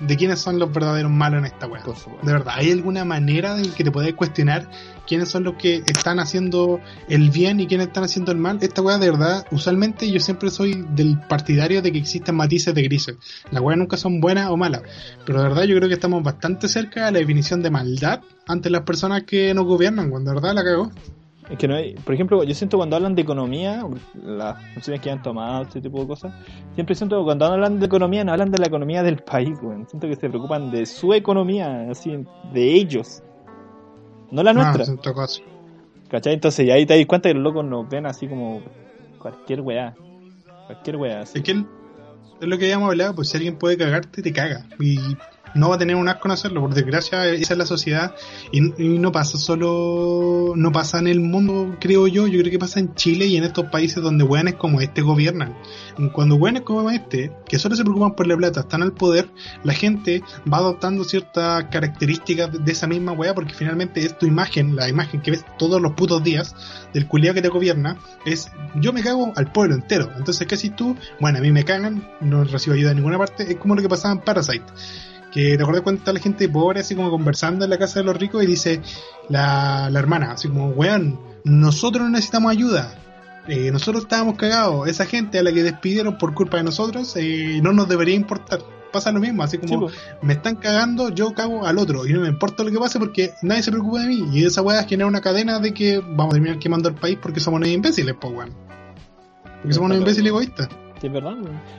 de 0.00 0.16
quiénes 0.16 0.38
son 0.38 0.58
los 0.58 0.72
verdaderos 0.72 1.10
malos 1.10 1.40
en 1.40 1.46
esta 1.46 1.66
supuesto. 1.66 2.10
De 2.22 2.32
verdad, 2.32 2.54
¿hay 2.56 2.70
alguna 2.70 3.04
manera 3.04 3.58
en 3.58 3.72
que 3.72 3.84
te 3.84 3.90
puedes 3.90 4.14
cuestionar 4.14 4.68
quiénes 5.08 5.28
son 5.28 5.44
los 5.44 5.54
que 5.54 5.82
están 5.86 6.20
haciendo 6.20 6.80
el 7.08 7.30
bien 7.30 7.58
y 7.60 7.66
quiénes 7.66 7.88
están 7.88 8.04
haciendo 8.04 8.30
el 8.30 8.38
mal? 8.38 8.58
Esta 8.60 8.82
weá, 8.82 8.98
de 8.98 9.10
verdad, 9.10 9.46
usualmente 9.50 10.10
yo 10.10 10.20
siempre 10.20 10.50
soy 10.50 10.84
del 10.90 11.18
partidario 11.28 11.80
de 11.82 11.90
que 11.90 11.98
existen 11.98 12.36
matices 12.36 12.74
de 12.74 12.82
grises. 12.82 13.16
Las 13.50 13.62
weas 13.62 13.78
nunca 13.78 13.96
son 13.96 14.20
buenas 14.20 14.50
o 14.50 14.56
malas. 14.56 14.82
Pero 15.24 15.42
de 15.42 15.48
verdad, 15.48 15.64
yo 15.64 15.76
creo 15.76 15.88
que 15.88 15.94
estamos 15.94 16.22
bastante 16.22 16.68
cerca 16.68 17.06
de 17.06 17.12
la 17.12 17.18
definición 17.18 17.62
de 17.62 17.70
maldad 17.70 18.20
ante 18.46 18.70
las 18.70 18.82
personas 18.82 19.24
que 19.24 19.54
nos 19.54 19.64
gobiernan, 19.64 20.10
cuando 20.10 20.30
de 20.30 20.34
verdad 20.36 20.54
la 20.54 20.64
cagó. 20.64 20.90
Es 21.50 21.56
que 21.56 21.66
no 21.66 21.76
hay, 21.76 21.94
por 21.94 22.14
ejemplo, 22.14 22.44
yo 22.44 22.54
siento 22.54 22.76
cuando 22.76 22.96
hablan 22.96 23.14
de 23.14 23.22
economía, 23.22 23.82
las 24.22 24.62
funciones 24.74 25.00
que 25.00 25.10
han 25.10 25.22
tomado, 25.22 25.62
este 25.62 25.80
tipo 25.80 26.00
de 26.00 26.06
cosas, 26.06 26.34
siempre 26.74 26.94
siento 26.94 27.18
que 27.18 27.24
cuando 27.24 27.46
hablan 27.46 27.80
de 27.80 27.86
economía 27.86 28.22
no 28.22 28.32
hablan 28.32 28.50
de 28.50 28.58
la 28.58 28.66
economía 28.66 29.02
del 29.02 29.16
país, 29.16 29.56
weón. 29.62 29.88
Siento 29.88 30.06
que 30.08 30.16
se 30.16 30.28
preocupan 30.28 30.70
de 30.70 30.84
su 30.84 31.14
economía, 31.14 31.88
así, 31.90 32.22
de 32.52 32.74
ellos. 32.74 33.22
No 34.30 34.42
la 34.42 34.52
nuestra. 34.52 34.84
Ah, 34.84 34.90
en 34.90 35.14
caso. 35.14 35.42
¿Cachai? 36.10 36.34
Entonces 36.34 36.66
y 36.66 36.70
ahí 36.70 36.86
te 36.86 36.96
das 36.96 37.06
cuenta 37.06 37.28
que 37.28 37.34
los 37.34 37.42
locos 37.42 37.64
nos 37.64 37.88
ven 37.88 38.06
así 38.06 38.26
como 38.28 38.62
cualquier 39.18 39.60
weá. 39.60 39.94
Cualquier 40.66 40.96
weá. 40.96 41.20
Así. 41.20 41.38
Es 41.38 41.44
que 41.44 41.52
es 41.52 42.46
lo 42.46 42.58
que 42.58 42.66
habíamos 42.66 42.90
hablado, 42.90 43.14
pues 43.14 43.28
si 43.28 43.36
alguien 43.36 43.56
puede 43.56 43.76
cagarte, 43.76 44.22
te 44.22 44.32
caga. 44.32 44.66
Y 44.78 44.98
no 45.54 45.68
va 45.68 45.76
a 45.76 45.78
tener 45.78 45.96
un 45.96 46.08
asco 46.08 46.28
en 46.28 46.32
hacerlo, 46.32 46.60
por 46.60 46.74
desgracia, 46.74 47.26
esa 47.26 47.54
es 47.54 47.58
la 47.58 47.66
sociedad. 47.66 48.14
Y, 48.52 48.60
no 48.98 49.12
pasa 49.12 49.38
solo, 49.38 50.52
no 50.56 50.72
pasa 50.72 50.98
en 50.98 51.08
el 51.08 51.20
mundo, 51.20 51.76
creo 51.80 52.06
yo, 52.06 52.26
yo 52.26 52.40
creo 52.40 52.50
que 52.50 52.58
pasa 52.58 52.80
en 52.80 52.94
Chile 52.94 53.26
y 53.26 53.36
en 53.36 53.44
estos 53.44 53.66
países 53.66 54.02
donde 54.02 54.24
weones 54.24 54.54
como 54.54 54.80
este 54.80 55.02
gobiernan. 55.02 55.56
Cuando 56.12 56.36
weones 56.36 56.62
como 56.62 56.90
este, 56.90 57.32
que 57.46 57.58
solo 57.58 57.76
se 57.76 57.82
preocupan 57.82 58.14
por 58.14 58.26
la 58.26 58.36
plata, 58.36 58.60
están 58.60 58.82
al 58.82 58.92
poder, 58.92 59.30
la 59.64 59.72
gente 59.72 60.22
va 60.50 60.58
adoptando 60.58 61.04
ciertas 61.04 61.64
características 61.70 62.64
de 62.64 62.72
esa 62.72 62.86
misma 62.86 63.12
weá, 63.12 63.34
porque 63.34 63.54
finalmente 63.54 64.04
es 64.04 64.18
tu 64.18 64.26
imagen, 64.26 64.76
la 64.76 64.88
imagen 64.88 65.20
que 65.20 65.30
ves 65.30 65.44
todos 65.58 65.80
los 65.80 65.92
putos 65.92 66.22
días 66.22 66.54
del 66.92 67.06
culiao 67.06 67.34
que 67.34 67.42
te 67.42 67.48
gobierna, 67.48 67.98
es 68.24 68.50
yo 68.76 68.92
me 68.92 69.02
cago 69.02 69.32
al 69.36 69.52
pueblo 69.52 69.74
entero. 69.74 70.10
Entonces, 70.16 70.46
¿qué 70.46 70.54
haces 70.54 70.74
tú? 70.74 70.96
Bueno, 71.20 71.38
a 71.38 71.40
mí 71.40 71.52
me 71.52 71.64
cagan, 71.64 72.08
no 72.20 72.44
recibo 72.44 72.74
ayuda 72.74 72.90
de 72.90 72.96
ninguna 72.96 73.18
parte, 73.18 73.50
es 73.50 73.56
como 73.56 73.74
lo 73.74 73.82
que 73.82 73.88
pasaba 73.88 74.14
en 74.14 74.20
Parasite. 74.20 74.64
Que 75.32 75.56
te 75.56 75.62
acuerdas 75.62 75.82
cuando 75.82 75.98
está 75.98 76.12
la 76.12 76.20
gente 76.20 76.48
pobre 76.48 76.80
así 76.80 76.94
como 76.94 77.10
conversando 77.10 77.64
en 77.64 77.70
la 77.70 77.78
casa 77.78 78.00
de 78.00 78.04
los 78.06 78.16
ricos 78.16 78.42
y 78.42 78.46
dice 78.46 78.80
la, 79.28 79.88
la 79.90 79.98
hermana, 79.98 80.32
así 80.32 80.48
como, 80.48 80.68
weón, 80.70 81.20
nosotros 81.44 82.04
no 82.04 82.10
necesitamos 82.10 82.50
ayuda. 82.50 82.94
Eh, 83.46 83.70
nosotros 83.70 84.04
estábamos 84.04 84.36
cagados. 84.36 84.88
Esa 84.88 85.06
gente 85.06 85.38
a 85.38 85.42
la 85.42 85.52
que 85.52 85.62
despidieron 85.62 86.18
por 86.18 86.34
culpa 86.34 86.58
de 86.58 86.64
nosotros 86.64 87.14
eh, 87.16 87.60
no 87.62 87.72
nos 87.72 87.88
debería 87.88 88.14
importar. 88.14 88.60
Pasa 88.92 89.12
lo 89.12 89.20
mismo, 89.20 89.42
así 89.42 89.58
Sí, 89.60 89.66
como 89.66 89.86
po. 89.86 89.92
me 90.22 90.32
están 90.32 90.56
cagando, 90.56 91.10
yo 91.10 91.34
cago 91.34 91.66
al 91.66 91.76
otro 91.76 92.06
y 92.06 92.12
no 92.14 92.20
me 92.20 92.28
importa 92.28 92.64
lo 92.64 92.70
que 92.70 92.78
pase 92.78 92.98
porque 92.98 93.32
nadie 93.42 93.62
se 93.62 93.70
preocupa 93.70 94.00
de 94.00 94.08
mí. 94.08 94.28
Y 94.32 94.44
esa 94.46 94.62
weá 94.62 94.82
genera 94.84 95.06
una 95.06 95.20
cadena 95.20 95.58
de 95.60 95.74
que 95.74 95.98
vamos 95.98 96.28
a 96.28 96.36
terminar 96.36 96.58
quemando 96.58 96.88
el 96.88 96.94
país 96.94 97.18
porque 97.20 97.38
somos 97.40 97.58
unos 97.58 97.68
imbéciles, 97.70 98.14
pues 98.18 98.32
weón. 98.32 98.54
Porque 99.60 99.74
somos 99.74 99.86
unos 99.90 99.98
imbéciles 99.98 100.28
egoístas. 100.30 100.68
Sí, 101.00 101.06
es 101.06 101.12
verdad. 101.12 101.36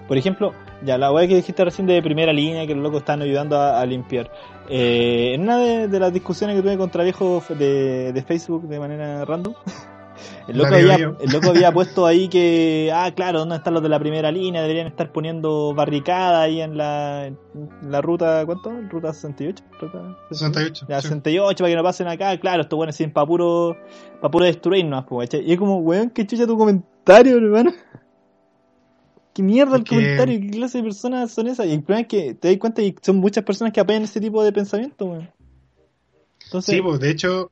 Por 0.08 0.18
ejemplo, 0.18 0.54
ya 0.84 0.98
la 0.98 1.12
weá 1.12 1.28
que 1.28 1.36
dijiste 1.36 1.64
recién 1.66 1.88
de 1.88 2.02
primera 2.02 2.32
línea, 2.32 2.66
que 2.66 2.74
los 2.74 2.84
locos 2.84 3.00
están 3.00 3.22
ayudando 3.22 3.58
a, 3.58 3.82
a 3.82 3.86
limpiar. 3.86 4.32
Eh, 4.70 5.34
en 5.34 5.42
una 5.42 5.58
de, 5.58 5.88
de 5.88 6.00
las 6.00 6.14
discusiones 6.14 6.56
que 6.56 6.62
tuve 6.62 6.78
contra 6.78 7.04
viejo 7.04 7.44
de, 7.50 8.14
de 8.14 8.24
Facebook 8.24 8.68
de 8.68 8.80
manera 8.80 9.26
random, 9.26 9.56
el 10.48 10.58
loco, 10.58 10.72
La 10.72 10.78
había, 10.78 11.14
el 11.20 11.32
loco 11.32 11.50
había 11.50 11.72
puesto 11.74 12.06
ahí 12.06 12.28
que, 12.28 12.92
ah, 12.94 13.12
claro, 13.16 13.40
¿dónde 13.40 13.56
están 13.56 13.74
los 13.74 13.84
de 13.84 13.90
la 13.90 14.00
primera 14.00 14.32
línea? 14.32 14.62
Deberían 14.62 14.88
estar 14.88 15.12
poniendo 15.12 15.74
barricada 15.74 16.42
ahí 16.42 16.62
en 16.62 16.78
la, 16.78 17.28
en 17.28 17.38
la 17.82 18.02
ruta, 18.02 18.46
¿cuánto? 18.46 18.72
Ruta 18.90 19.14
68. 19.14 19.64
Ruta 19.82 20.18
68. 20.32 20.86
Ya, 20.88 21.02
sí. 21.02 21.08
68 21.08 21.64
para 21.64 21.70
que 21.70 21.76
no 21.76 21.84
pasen 21.84 22.08
acá, 22.08 22.38
claro, 22.40 22.62
estos 22.62 22.78
buenos 22.78 22.96
siguen 22.96 23.12
para 23.12 23.28
puro, 23.28 23.76
para 24.22 24.32
puro 24.32 24.46
destruirnos, 24.46 25.06
pues. 25.06 25.30
Y 25.34 25.52
es 25.52 25.60
como, 25.60 25.78
weón, 25.78 26.10
qué 26.12 26.26
chucha 26.26 26.46
tu 26.46 26.58
comentario, 26.58 27.38
hermano. 27.38 27.72
¿Qué 29.40 29.44
mierda 29.44 29.78
el 29.78 29.86
que- 29.86 29.96
comentario? 29.96 30.38
¿Qué 30.42 30.50
clase 30.50 30.80
de 30.80 30.84
personas 30.84 31.32
son 31.32 31.48
esas? 31.48 31.66
Y 31.66 31.72
el 31.72 31.82
problema 31.82 32.02
es 32.02 32.08
que 32.08 32.34
te 32.34 32.50
das 32.50 32.58
cuenta 32.58 32.82
que 32.82 32.94
son 33.02 33.16
muchas 33.16 33.46
personas 33.46 33.72
que 33.72 33.80
apoyan 33.80 34.04
ese 34.04 34.20
tipo 34.20 34.44
de 34.44 34.52
pensamiento, 34.52 35.06
weón. 35.06 35.30
Entonces, 36.44 36.76
Sí, 36.76 36.82
pues 36.82 37.00
de 37.00 37.10
hecho, 37.10 37.50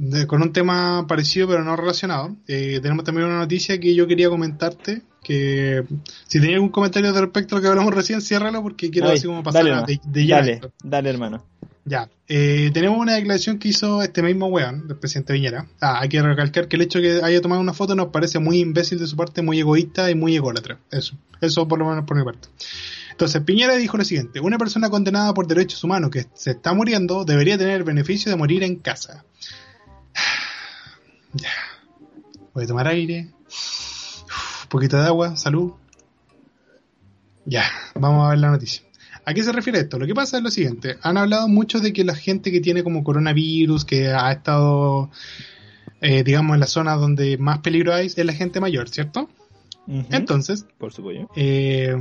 de- 0.00 0.26
con 0.26 0.42
un 0.42 0.52
tema 0.52 1.06
parecido 1.06 1.46
pero 1.48 1.62
no 1.62 1.76
relacionado, 1.76 2.36
eh, 2.48 2.80
tenemos 2.82 3.04
también 3.04 3.26
una 3.28 3.38
noticia 3.38 3.78
que 3.78 3.94
yo 3.94 4.06
quería 4.06 4.28
comentarte. 4.28 5.02
Que 5.22 5.84
si 6.26 6.40
tenías 6.40 6.54
algún 6.56 6.70
comentario 6.70 7.12
de 7.12 7.20
respecto 7.20 7.54
a 7.54 7.58
lo 7.58 7.62
que 7.62 7.68
hablamos 7.68 7.94
recién, 7.94 8.22
ciérralo 8.22 8.62
porque 8.62 8.90
quiero 8.90 9.10
ay, 9.10 9.18
así 9.18 9.26
como 9.26 9.42
pasar 9.42 9.66
dale, 9.66 9.84
de, 9.86 10.00
de 10.02 10.22
lleno 10.24 10.34
a 10.36 10.38
dale, 10.40 10.52
esto. 10.54 10.72
dale, 10.82 11.10
hermano. 11.10 11.44
Ya, 11.84 12.08
eh, 12.26 12.70
tenemos 12.72 12.98
una 12.98 13.14
declaración 13.14 13.58
que 13.58 13.68
hizo 13.68 14.02
este 14.02 14.22
mismo 14.22 14.46
weón, 14.46 14.88
del 14.88 14.96
presidente 14.96 15.34
Viñera. 15.34 15.66
Ah, 15.80 16.00
hay 16.00 16.08
que 16.08 16.22
recalcar 16.22 16.68
que 16.68 16.76
el 16.76 16.82
hecho 16.82 17.00
de 17.00 17.04
que 17.20 17.24
haya 17.24 17.40
tomado 17.42 17.60
una 17.60 17.74
foto 17.74 17.94
nos 17.94 18.08
parece 18.08 18.38
muy 18.38 18.60
imbécil 18.60 18.98
de 18.98 19.06
su 19.06 19.14
parte, 19.16 19.42
muy 19.42 19.60
egoísta 19.60 20.10
y 20.10 20.14
muy 20.14 20.34
ególatra. 20.36 20.78
Eso, 20.90 21.16
eso 21.42 21.68
por 21.68 21.78
lo 21.78 21.86
menos 21.86 22.04
por 22.06 22.16
mi 22.16 22.24
parte. 22.24 22.48
Entonces, 23.10 23.42
Piñera 23.42 23.76
dijo 23.76 23.98
lo 23.98 24.04
siguiente, 24.04 24.40
una 24.40 24.56
persona 24.56 24.88
condenada 24.88 25.34
por 25.34 25.46
derechos 25.46 25.84
humanos 25.84 26.10
que 26.10 26.26
se 26.32 26.52
está 26.52 26.72
muriendo 26.72 27.24
debería 27.26 27.58
tener 27.58 27.76
el 27.76 27.84
beneficio 27.84 28.30
de 28.30 28.36
morir 28.38 28.62
en 28.62 28.76
casa. 28.76 29.24
Ya, 31.32 31.50
voy 32.54 32.64
a 32.64 32.66
tomar 32.66 32.88
aire, 32.88 33.28
un 34.62 34.68
poquito 34.68 34.96
de 34.98 35.06
agua, 35.06 35.36
salud. 35.36 35.72
Ya, 37.44 37.64
vamos 37.94 38.26
a 38.26 38.30
ver 38.30 38.38
la 38.38 38.50
noticia. 38.50 38.82
¿A 39.24 39.34
qué 39.34 39.42
se 39.42 39.52
refiere 39.52 39.80
esto? 39.80 39.98
Lo 39.98 40.06
que 40.06 40.14
pasa 40.14 40.38
es 40.38 40.42
lo 40.42 40.50
siguiente. 40.50 40.96
Han 41.02 41.16
hablado 41.16 41.46
mucho 41.48 41.80
de 41.80 41.92
que 41.92 42.04
la 42.04 42.14
gente 42.14 42.50
que 42.50 42.60
tiene 42.60 42.82
como 42.82 43.04
coronavirus, 43.04 43.84
que 43.84 44.08
ha 44.08 44.32
estado, 44.32 45.10
eh, 46.00 46.22
digamos, 46.24 46.54
en 46.54 46.60
la 46.60 46.66
zona 46.66 46.94
donde 46.94 47.38
más 47.38 47.58
peligro 47.60 47.94
hay, 47.94 48.06
es 48.06 48.16
la 48.24 48.32
gente 48.32 48.60
mayor, 48.60 48.88
¿cierto? 48.88 49.28
Entonces, 49.86 50.66
por 50.78 50.92
supuesto. 50.92 51.28
eh, 51.36 51.94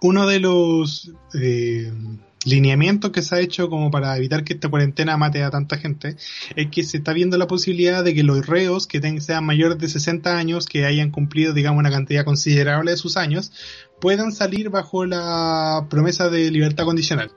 uno 0.00 0.26
de 0.26 0.40
los 0.40 1.10
eh, 1.34 1.92
lineamientos 2.46 3.10
que 3.10 3.22
se 3.22 3.34
ha 3.34 3.40
hecho 3.40 3.68
como 3.68 3.90
para 3.90 4.16
evitar 4.16 4.44
que 4.44 4.54
esta 4.54 4.68
cuarentena 4.68 5.16
mate 5.16 5.42
a 5.42 5.50
tanta 5.50 5.76
gente, 5.76 6.16
es 6.54 6.70
que 6.70 6.84
se 6.84 6.98
está 6.98 7.12
viendo 7.12 7.36
la 7.36 7.46
posibilidad 7.46 8.04
de 8.04 8.14
que 8.14 8.22
los 8.22 8.46
reos 8.46 8.86
que 8.86 9.00
sean 9.20 9.44
mayores 9.44 9.78
de 9.78 9.88
60 9.88 10.36
años, 10.36 10.66
que 10.66 10.86
hayan 10.86 11.10
cumplido, 11.10 11.52
digamos, 11.52 11.80
una 11.80 11.90
cantidad 11.90 12.24
considerable 12.24 12.92
de 12.92 12.96
sus 12.96 13.16
años, 13.16 13.52
puedan 14.00 14.32
salir 14.32 14.70
bajo 14.70 15.04
la 15.04 15.86
promesa 15.90 16.30
de 16.30 16.50
libertad 16.50 16.84
condicional. 16.84 17.32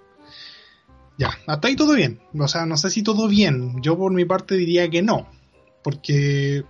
Ya, 1.18 1.32
hasta 1.48 1.68
ahí 1.68 1.76
todo 1.76 1.94
bien. 1.96 2.22
O 2.40 2.48
sea, 2.48 2.66
no 2.66 2.78
sé 2.78 2.90
si 2.90 3.04
todo 3.04 3.28
bien. 3.28 3.82
Yo 3.82 3.98
por 3.98 4.14
mi 4.14 4.24
parte 4.24 4.56
diría 4.56 4.90
que 4.90 5.02
no. 5.02 5.28
Porque 5.84 6.64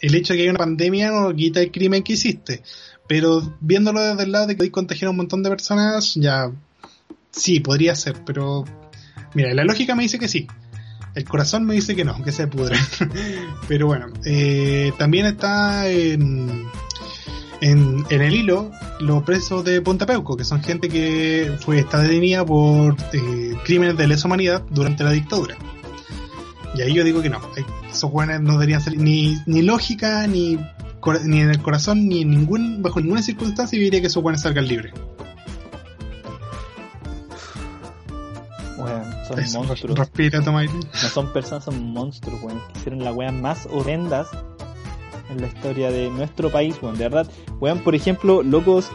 el 0.00 0.14
hecho 0.14 0.32
de 0.32 0.36
que 0.36 0.42
haya 0.42 0.50
una 0.50 0.58
pandemia 0.58 1.10
no 1.10 1.34
quita 1.34 1.60
el 1.60 1.70
crimen 1.70 2.02
que 2.02 2.12
hiciste. 2.12 2.62
Pero 3.08 3.56
viéndolo 3.60 4.00
desde 4.00 4.24
el 4.24 4.32
lado 4.32 4.46
de 4.46 4.56
que 4.56 4.64
hay 4.64 4.70
contagiar 4.70 5.06
a 5.06 5.10
un 5.10 5.16
montón 5.16 5.42
de 5.42 5.48
personas, 5.48 6.14
ya 6.16 6.52
sí, 7.32 7.60
podría 7.60 7.94
ser. 7.94 8.22
Pero 8.24 8.64
mira, 9.34 9.52
la 9.54 9.64
lógica 9.64 9.94
me 9.94 10.02
dice 10.02 10.18
que 10.18 10.28
sí. 10.28 10.46
El 11.14 11.24
corazón 11.24 11.64
me 11.64 11.74
dice 11.74 11.94
que 11.94 12.04
no, 12.04 12.22
que 12.22 12.32
se 12.32 12.46
pudre. 12.46 12.76
pero 13.68 13.86
bueno, 13.86 14.06
eh, 14.24 14.92
también 14.98 15.26
está 15.26 15.88
en, 15.88 16.66
en, 17.60 18.04
el 18.08 18.34
hilo 18.34 18.70
los 19.00 19.22
presos 19.22 19.64
de 19.64 19.80
Punta 19.82 20.06
Peuco, 20.06 20.36
que 20.36 20.44
son 20.44 20.62
gente 20.62 20.88
que 20.88 21.56
fue 21.60 21.80
está 21.80 22.00
detenida 22.00 22.46
por 22.46 22.96
eh, 23.12 23.54
crímenes 23.64 23.96
de 23.96 24.08
lesa 24.08 24.26
humanidad 24.26 24.62
durante 24.70 25.04
la 25.04 25.12
dictadura. 25.12 25.56
Y 26.74 26.80
ahí 26.80 26.94
yo 26.94 27.04
digo 27.04 27.20
que 27.20 27.28
no, 27.28 27.40
esos 27.90 28.10
jóvenes 28.10 28.40
no 28.40 28.54
deberían 28.54 28.80
ser 28.80 28.96
ni, 28.96 29.36
ni 29.44 29.60
lógica, 29.60 30.26
ni, 30.26 30.58
ni 31.24 31.40
en 31.40 31.50
el 31.50 31.60
corazón, 31.60 32.08
ni 32.08 32.22
en 32.22 32.30
ningún, 32.30 32.82
bajo 32.82 33.00
ninguna 33.00 33.22
circunstancia, 33.22 33.78
diría 33.78 34.00
que 34.00 34.06
esos 34.06 34.22
jóvenes 34.22 34.40
salgan 34.40 34.66
libres. 34.66 34.94
Son 39.28 39.38
Eso, 39.38 39.62
monstruos. 39.64 39.98
Respira, 39.98 40.40
toma 40.42 40.60
aire. 40.60 40.72
No 40.74 41.08
son 41.08 41.32
personas, 41.32 41.64
son 41.64 41.92
monstruos, 41.92 42.42
weón. 42.42 42.60
Que 42.72 42.78
hicieron 42.78 43.04
las 43.04 43.14
weas 43.14 43.32
más 43.32 43.68
horrendas 43.72 44.28
en 45.30 45.40
la 45.40 45.46
historia 45.46 45.90
de 45.90 46.10
nuestro 46.10 46.50
país, 46.50 46.76
weón. 46.82 46.96
De 46.98 47.04
verdad, 47.04 47.26
weón, 47.60 47.78
por 47.80 47.94
ejemplo, 47.94 48.42
locos. 48.42 48.90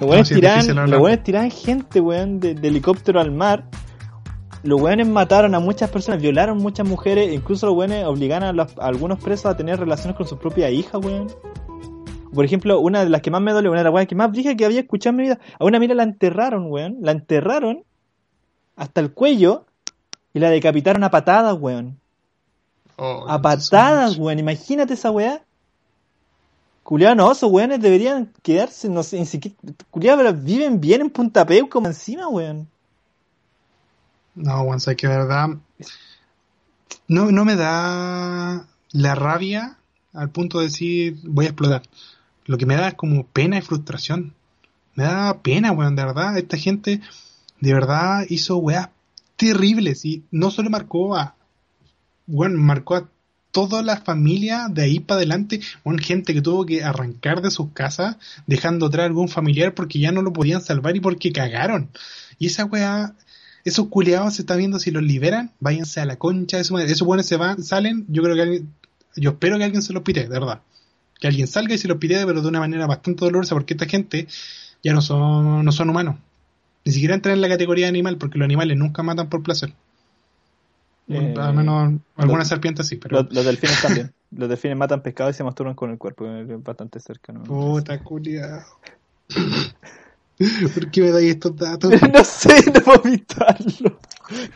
Los 0.00 0.08
weones 0.08 0.28
sí, 0.28 0.34
difícil 0.36 0.78
hablar. 0.78 0.88
los 1.00 1.22
tiraban 1.22 1.50
gente, 1.50 2.00
weón, 2.00 2.40
de, 2.40 2.54
de 2.54 2.68
helicóptero 2.68 3.20
al 3.20 3.30
mar. 3.32 3.64
Los 4.62 4.80
weones 4.80 5.06
mataron 5.08 5.54
a 5.54 5.60
muchas 5.60 5.90
personas, 5.90 6.20
violaron 6.20 6.58
muchas 6.58 6.86
mujeres, 6.86 7.32
incluso 7.32 7.66
los 7.66 7.74
weones 7.76 8.04
obligaron 8.06 8.48
a, 8.48 8.52
los- 8.52 8.76
a 8.78 8.86
algunos 8.86 9.18
presos 9.18 9.46
a 9.46 9.56
tener 9.56 9.78
relaciones 9.78 10.16
con 10.16 10.26
su 10.26 10.38
propia 10.38 10.70
hija, 10.70 10.98
weón. 10.98 11.28
Por 12.34 12.44
ejemplo, 12.44 12.80
una 12.80 13.04
de 13.04 13.10
las 13.10 13.22
que 13.22 13.30
más 13.30 13.40
me 13.40 13.52
duele, 13.52 13.68
una 13.68 13.78
de 13.78 13.84
las 13.84 13.92
weas 13.92 14.06
que 14.06 14.14
más 14.14 14.32
dije 14.32 14.56
que 14.56 14.64
había 14.64 14.80
escuchado 14.80 15.10
en 15.10 15.16
mi 15.16 15.22
vida, 15.24 15.38
a 15.58 15.64
una 15.64 15.78
mina 15.78 15.94
la 15.94 16.04
enterraron, 16.04 16.70
weón. 16.70 16.98
La 17.00 17.12
enterraron 17.12 17.84
hasta 18.76 19.00
el 19.00 19.12
cuello 19.12 19.66
y 20.32 20.38
la 20.38 20.50
decapitaron 20.50 21.02
a 21.04 21.10
patadas, 21.10 21.56
weón. 21.58 21.98
Oh, 22.96 23.26
A 23.28 23.40
patadas, 23.42 24.16
weón. 24.16 24.38
Imagínate 24.38 24.94
esa 24.94 25.10
weá. 25.10 25.42
Culeado, 26.82 27.14
no, 27.14 27.32
esos 27.32 27.50
weones 27.50 27.80
deberían 27.80 28.32
quedarse, 28.42 28.88
no 28.88 29.02
sé, 29.02 29.18
ni 29.18 29.26
siquiera. 29.26 29.56
Culeado, 29.90 30.18
pero 30.18 30.34
viven 30.34 30.80
bien 30.80 31.02
en 31.02 31.10
Punta 31.10 31.44
Peu 31.44 31.68
como 31.68 31.88
encima, 31.88 32.28
weón. 32.28 32.68
No, 34.34 34.64
Juan, 34.64 34.80
sé 34.80 34.96
que 34.96 35.06
verdad. 35.06 35.50
No, 37.08 37.30
no 37.30 37.44
me 37.44 37.56
da 37.56 38.66
la 38.92 39.14
rabia 39.14 39.78
al 40.12 40.30
punto 40.30 40.58
de 40.58 40.66
decir 40.66 41.18
voy 41.22 41.46
a 41.46 41.48
explotar. 41.48 41.82
Lo 42.50 42.58
que 42.58 42.66
me 42.66 42.74
da 42.74 42.88
es 42.88 42.94
como 42.94 43.24
pena 43.28 43.58
y 43.58 43.62
frustración. 43.62 44.34
Me 44.96 45.04
da 45.04 45.40
pena, 45.40 45.70
weón, 45.70 45.94
de 45.94 46.04
verdad. 46.04 46.36
Esta 46.36 46.56
gente 46.56 47.00
de 47.60 47.72
verdad 47.72 48.26
hizo 48.28 48.56
weas 48.56 48.88
terribles 49.36 50.04
y 50.04 50.24
no 50.32 50.50
solo 50.50 50.68
marcó 50.68 51.16
a. 51.16 51.36
Bueno, 52.26 52.58
marcó 52.58 52.96
a 52.96 53.08
toda 53.52 53.84
la 53.84 53.98
familia 53.98 54.66
de 54.68 54.82
ahí 54.82 54.98
para 54.98 55.18
adelante. 55.18 55.60
Bueno, 55.84 56.02
gente 56.02 56.34
que 56.34 56.42
tuvo 56.42 56.66
que 56.66 56.82
arrancar 56.82 57.40
de 57.40 57.52
sus 57.52 57.70
casas 57.72 58.16
dejando 58.48 58.86
atrás 58.86 59.06
algún 59.06 59.28
familiar 59.28 59.72
porque 59.72 60.00
ya 60.00 60.10
no 60.10 60.20
lo 60.20 60.32
podían 60.32 60.60
salvar 60.60 60.96
y 60.96 61.00
porque 61.00 61.30
cagaron. 61.30 61.88
Y 62.40 62.46
esa 62.46 62.64
wea 62.64 63.14
esos 63.64 63.86
culiados 63.86 64.34
se 64.34 64.42
está 64.42 64.56
viendo 64.56 64.80
si 64.80 64.90
los 64.90 65.04
liberan, 65.04 65.52
váyanse 65.60 66.00
a 66.00 66.04
la 66.04 66.16
concha 66.16 66.56
de 66.56 66.64
su. 66.64 66.76
Esos 66.78 67.06
buenos 67.06 67.26
se 67.26 67.36
van, 67.36 67.62
salen, 67.62 68.06
yo 68.08 68.24
creo 68.24 68.34
que 68.34 68.42
alguien, 68.42 68.74
yo 69.14 69.30
espero 69.30 69.56
que 69.56 69.62
alguien 69.62 69.82
se 69.82 69.92
los 69.92 70.02
pite, 70.02 70.22
de 70.22 70.28
verdad. 70.28 70.62
Que 71.20 71.28
alguien 71.28 71.46
salga 71.46 71.74
y 71.74 71.78
se 71.78 71.86
los 71.88 71.98
pite, 71.98 72.24
pero 72.26 72.40
de 72.42 72.48
una 72.48 72.60
manera 72.60 72.86
bastante 72.86 73.24
dolorosa, 73.24 73.54
porque 73.54 73.74
esta 73.74 73.86
gente 73.86 74.26
ya 74.82 74.92
no 74.94 75.02
son, 75.02 75.64
no 75.64 75.72
son 75.72 75.90
humanos. 75.90 76.16
Ni 76.84 76.92
siquiera 76.92 77.14
entran 77.14 77.34
en 77.34 77.42
la 77.42 77.48
categoría 77.48 77.84
de 77.86 77.90
animal, 77.90 78.16
porque 78.16 78.38
los 78.38 78.46
animales 78.46 78.76
nunca 78.78 79.02
matan 79.02 79.28
por 79.28 79.42
placer. 79.42 79.72
Eh, 81.08 81.34
Al 81.38 81.54
menos 81.54 82.00
algunas 82.16 82.48
serpientes 82.48 82.86
sí, 82.86 82.96
pero. 82.96 83.22
Los, 83.22 83.32
los 83.32 83.44
delfines 83.44 83.82
también. 83.82 84.12
Los 84.30 84.48
delfines 84.48 84.76
matan 84.78 85.02
pescado 85.02 85.28
y 85.28 85.34
se 85.34 85.42
masturban 85.42 85.74
con 85.74 85.90
el 85.90 85.98
cuerpo, 85.98 86.24
bastante 86.64 87.00
cerca, 87.00 87.32
¿no? 87.32 87.42
Puta 87.42 87.98
culiado. 87.98 88.62
¿Por 90.74 90.90
qué 90.90 91.02
me 91.02 91.10
dais 91.10 91.30
estos 91.32 91.56
datos? 91.56 91.90
no 92.12 92.24
sé, 92.24 92.62
no 92.72 92.80
puedo 92.80 93.02
evitarlo. 93.04 93.98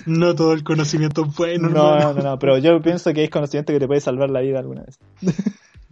No 0.06 0.34
todo 0.34 0.52
el 0.52 0.62
conocimiento 0.64 1.26
es 1.26 1.34
bueno, 1.34 1.68
No, 1.68 1.96
hermano. 1.96 2.14
no, 2.14 2.22
no, 2.22 2.38
pero 2.38 2.56
yo 2.58 2.80
pienso 2.80 3.12
que 3.12 3.24
es 3.24 3.30
conocimiento 3.30 3.72
que 3.72 3.80
te 3.80 3.86
puede 3.86 4.00
salvar 4.00 4.30
la 4.30 4.40
vida 4.40 4.60
alguna 4.60 4.82
vez. 4.84 4.98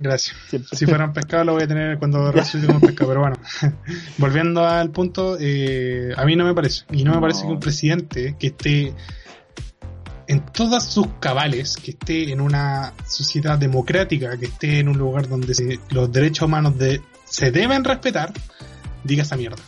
Gracias. 0.02 0.36
Siempre. 0.48 0.76
Si 0.76 0.84
fueran 0.86 1.12
pescado 1.12 1.44
lo 1.44 1.52
voy 1.54 1.62
a 1.62 1.68
tener 1.68 1.98
cuando 1.98 2.32
resucitemos 2.32 2.82
pescado, 2.82 3.08
pero 3.10 3.20
bueno. 3.20 3.36
Volviendo 4.18 4.66
al 4.66 4.90
punto, 4.90 5.36
eh, 5.38 6.12
a 6.16 6.24
mí 6.24 6.34
no 6.36 6.44
me 6.44 6.54
parece. 6.54 6.84
Y 6.90 7.04
no 7.04 7.14
me 7.14 7.20
parece 7.20 7.42
que 7.42 7.48
un 7.48 7.60
presidente 7.60 8.36
que 8.38 8.48
esté 8.48 8.94
en 10.28 10.40
todas 10.46 10.86
sus 10.86 11.06
cabales, 11.20 11.76
que 11.76 11.92
esté 11.92 12.32
en 12.32 12.40
una 12.40 12.94
sociedad 13.06 13.58
democrática, 13.58 14.36
que 14.38 14.46
esté 14.46 14.78
en 14.80 14.88
un 14.88 14.98
lugar 14.98 15.28
donde 15.28 15.54
se- 15.54 15.78
los 15.90 16.10
derechos 16.10 16.46
humanos 16.46 16.78
de, 16.78 17.00
se 17.24 17.50
deben 17.50 17.84
respetar, 17.84 18.32
diga 19.04 19.22
esa 19.22 19.36
mierda. 19.36 19.62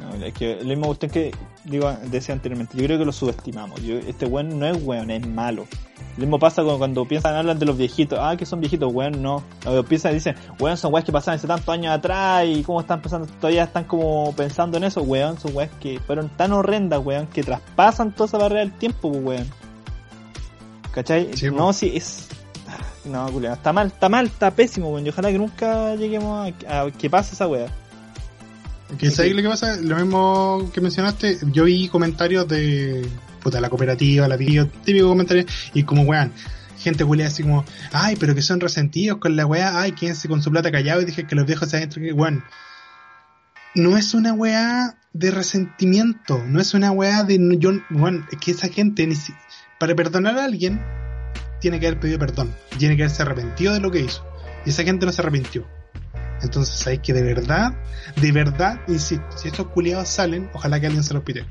No, 0.00 0.14
es 0.24 0.34
que 0.34 0.56
lo 0.60 0.64
mismo 0.68 0.88
usted 0.88 1.10
que 1.10 1.32
digo, 1.64 1.92
decía 2.10 2.34
anteriormente, 2.34 2.76
yo 2.76 2.84
creo 2.84 2.98
que 2.98 3.04
lo 3.04 3.12
subestimamos. 3.12 3.82
Yo, 3.82 3.98
este 3.98 4.26
weón 4.26 4.58
no 4.58 4.66
es 4.66 4.82
weón, 4.82 5.10
es 5.10 5.26
malo. 5.26 5.66
Lo 6.16 6.22
mismo 6.22 6.38
pasa 6.40 6.62
cuando, 6.62 6.78
cuando 6.78 7.04
piensan, 7.04 7.36
hablan 7.36 7.58
de 7.60 7.66
los 7.66 7.76
viejitos, 7.76 8.18
ah, 8.20 8.36
que 8.36 8.44
son 8.44 8.60
viejitos, 8.60 8.92
weón, 8.92 9.22
no. 9.22 9.44
Cuando 9.62 9.84
piensan 9.84 10.12
y 10.12 10.14
dicen, 10.14 10.34
weón, 10.58 10.76
son 10.76 10.92
weas 10.92 11.04
que 11.04 11.12
pasaron 11.12 11.38
hace 11.38 11.46
tantos 11.46 11.68
años 11.68 11.92
atrás 11.92 12.44
y 12.44 12.64
cómo 12.64 12.80
están 12.80 13.00
pensando, 13.00 13.28
todavía 13.40 13.64
están 13.64 13.84
como 13.84 14.34
pensando 14.34 14.78
en 14.78 14.84
eso, 14.84 15.02
weón, 15.02 15.38
son 15.38 15.54
weas 15.54 15.70
que 15.80 16.00
fueron 16.00 16.28
tan 16.30 16.52
horrendas, 16.52 17.04
weón, 17.04 17.28
que 17.28 17.44
traspasan 17.44 18.12
toda 18.12 18.26
esa 18.26 18.38
barrera 18.38 18.60
del 18.62 18.72
tiempo, 18.72 19.12
pues, 19.12 19.24
weón. 19.24 19.46
¿Cachai? 20.90 21.36
Sí, 21.36 21.50
no, 21.50 21.72
sí, 21.72 21.92
es... 21.94 22.28
No, 23.04 23.30
culiao, 23.30 23.54
está 23.54 23.72
mal, 23.72 23.86
está 23.86 24.08
mal, 24.08 24.26
está 24.26 24.50
pésimo, 24.50 24.90
weón. 24.90 25.06
Y 25.06 25.10
ojalá 25.10 25.30
que 25.30 25.38
nunca 25.38 25.94
lleguemos 25.94 26.52
a, 26.66 26.82
a 26.82 26.90
que 26.90 27.08
pase 27.08 27.34
esa 27.34 27.46
wea. 27.46 27.68
Que 28.98 29.10
¿sabes 29.10 29.36
lo 29.36 29.42
que 29.42 29.48
pasa? 29.48 29.76
Lo 29.76 29.96
mismo 29.96 30.70
que 30.72 30.80
mencionaste, 30.80 31.38
yo 31.52 31.64
vi 31.64 31.88
comentarios 31.88 32.48
de 32.48 33.06
puta 33.48 33.60
la 33.60 33.70
cooperativa, 33.70 34.28
la 34.28 34.36
tío, 34.36 34.66
típico 34.84 35.08
comentario, 35.08 35.44
y 35.74 35.82
como 35.84 36.02
weón, 36.02 36.32
gente 36.78 37.02
huele 37.04 37.24
así 37.24 37.42
como, 37.42 37.64
ay, 37.92 38.16
pero 38.16 38.34
que 38.34 38.42
son 38.42 38.60
resentidos 38.60 39.18
con 39.18 39.36
la 39.36 39.46
weá, 39.46 39.80
ay, 39.80 39.92
quédense 39.92 40.28
con 40.28 40.42
su 40.42 40.50
plata 40.50 40.70
callado 40.70 41.00
y 41.00 41.04
dije 41.04 41.26
que 41.26 41.34
los 41.34 41.46
viejos 41.46 41.68
se 41.70 41.76
adentro, 41.78 42.02
que 42.02 42.12
weón. 42.12 42.44
No 43.74 43.96
es 43.96 44.14
una 44.14 44.32
weá 44.32 44.96
de 45.12 45.30
resentimiento, 45.30 46.42
no 46.46 46.60
es 46.60 46.74
una 46.74 46.90
weá 46.90 47.22
de 47.24 47.38
yo, 47.58 47.70
weón, 47.90 48.26
es 48.30 48.38
que 48.38 48.50
esa 48.50 48.68
gente 48.68 49.06
ni 49.06 49.14
si- 49.14 49.34
para 49.78 49.94
perdonar 49.94 50.38
a 50.38 50.44
alguien 50.44 50.80
tiene 51.60 51.80
que 51.80 51.86
haber 51.86 52.00
pedido 52.00 52.18
perdón, 52.18 52.54
tiene 52.78 52.96
que 52.96 53.02
haberse 53.04 53.22
arrepentido 53.22 53.72
de 53.72 53.80
lo 53.80 53.90
que 53.90 54.00
hizo. 54.00 54.24
Y 54.66 54.70
esa 54.70 54.82
gente 54.84 55.06
no 55.06 55.12
se 55.12 55.22
arrepintió. 55.22 55.66
Entonces 56.42 56.86
hay 56.86 56.98
que 56.98 57.12
de 57.12 57.22
verdad, 57.22 57.72
de 58.20 58.32
verdad, 58.32 58.80
insisto, 58.86 59.24
si 59.36 59.48
estos 59.48 59.68
culiados 59.68 60.08
salen, 60.08 60.48
ojalá 60.52 60.78
que 60.78 60.86
alguien 60.86 61.02
se 61.02 61.14
los 61.14 61.24
pide. 61.24 61.44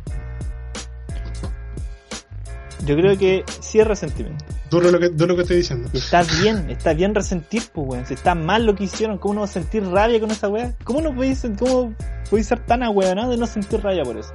Yo 2.86 2.96
creo 2.96 3.18
que 3.18 3.44
sí 3.60 3.80
es 3.80 3.88
resentimiento. 3.88 4.46
Duro 4.70 4.92
lo 4.92 5.00
que, 5.00 5.10
duro 5.10 5.30
lo 5.30 5.36
que 5.36 5.42
estoy 5.42 5.58
diciendo. 5.58 5.90
Y 5.94 5.98
está 5.98 6.24
bien, 6.42 6.70
está 6.70 6.94
bien 6.94 7.16
resentir, 7.16 7.64
pues, 7.74 7.88
weón. 7.88 8.06
Si 8.06 8.14
está 8.14 8.36
mal 8.36 8.66
lo 8.66 8.76
que 8.76 8.84
hicieron, 8.84 9.18
¿cómo 9.18 9.36
no 9.36 9.40
va 9.42 9.46
a 9.46 9.50
sentir 9.50 9.84
rabia 9.84 10.20
con 10.20 10.30
esa 10.32 10.48
weá? 10.48 10.76
¿Cómo 10.84 11.02
no 11.02 11.14
podéis, 11.16 11.46
cómo 11.58 11.94
podéis 12.30 12.48
ser 12.48 12.66
tan 12.66 12.84
ahueonado 12.84 13.32
de 13.32 13.38
no 13.38 13.48
sentir 13.48 13.82
rabia 13.82 14.04
por 14.04 14.18
eso? 14.18 14.32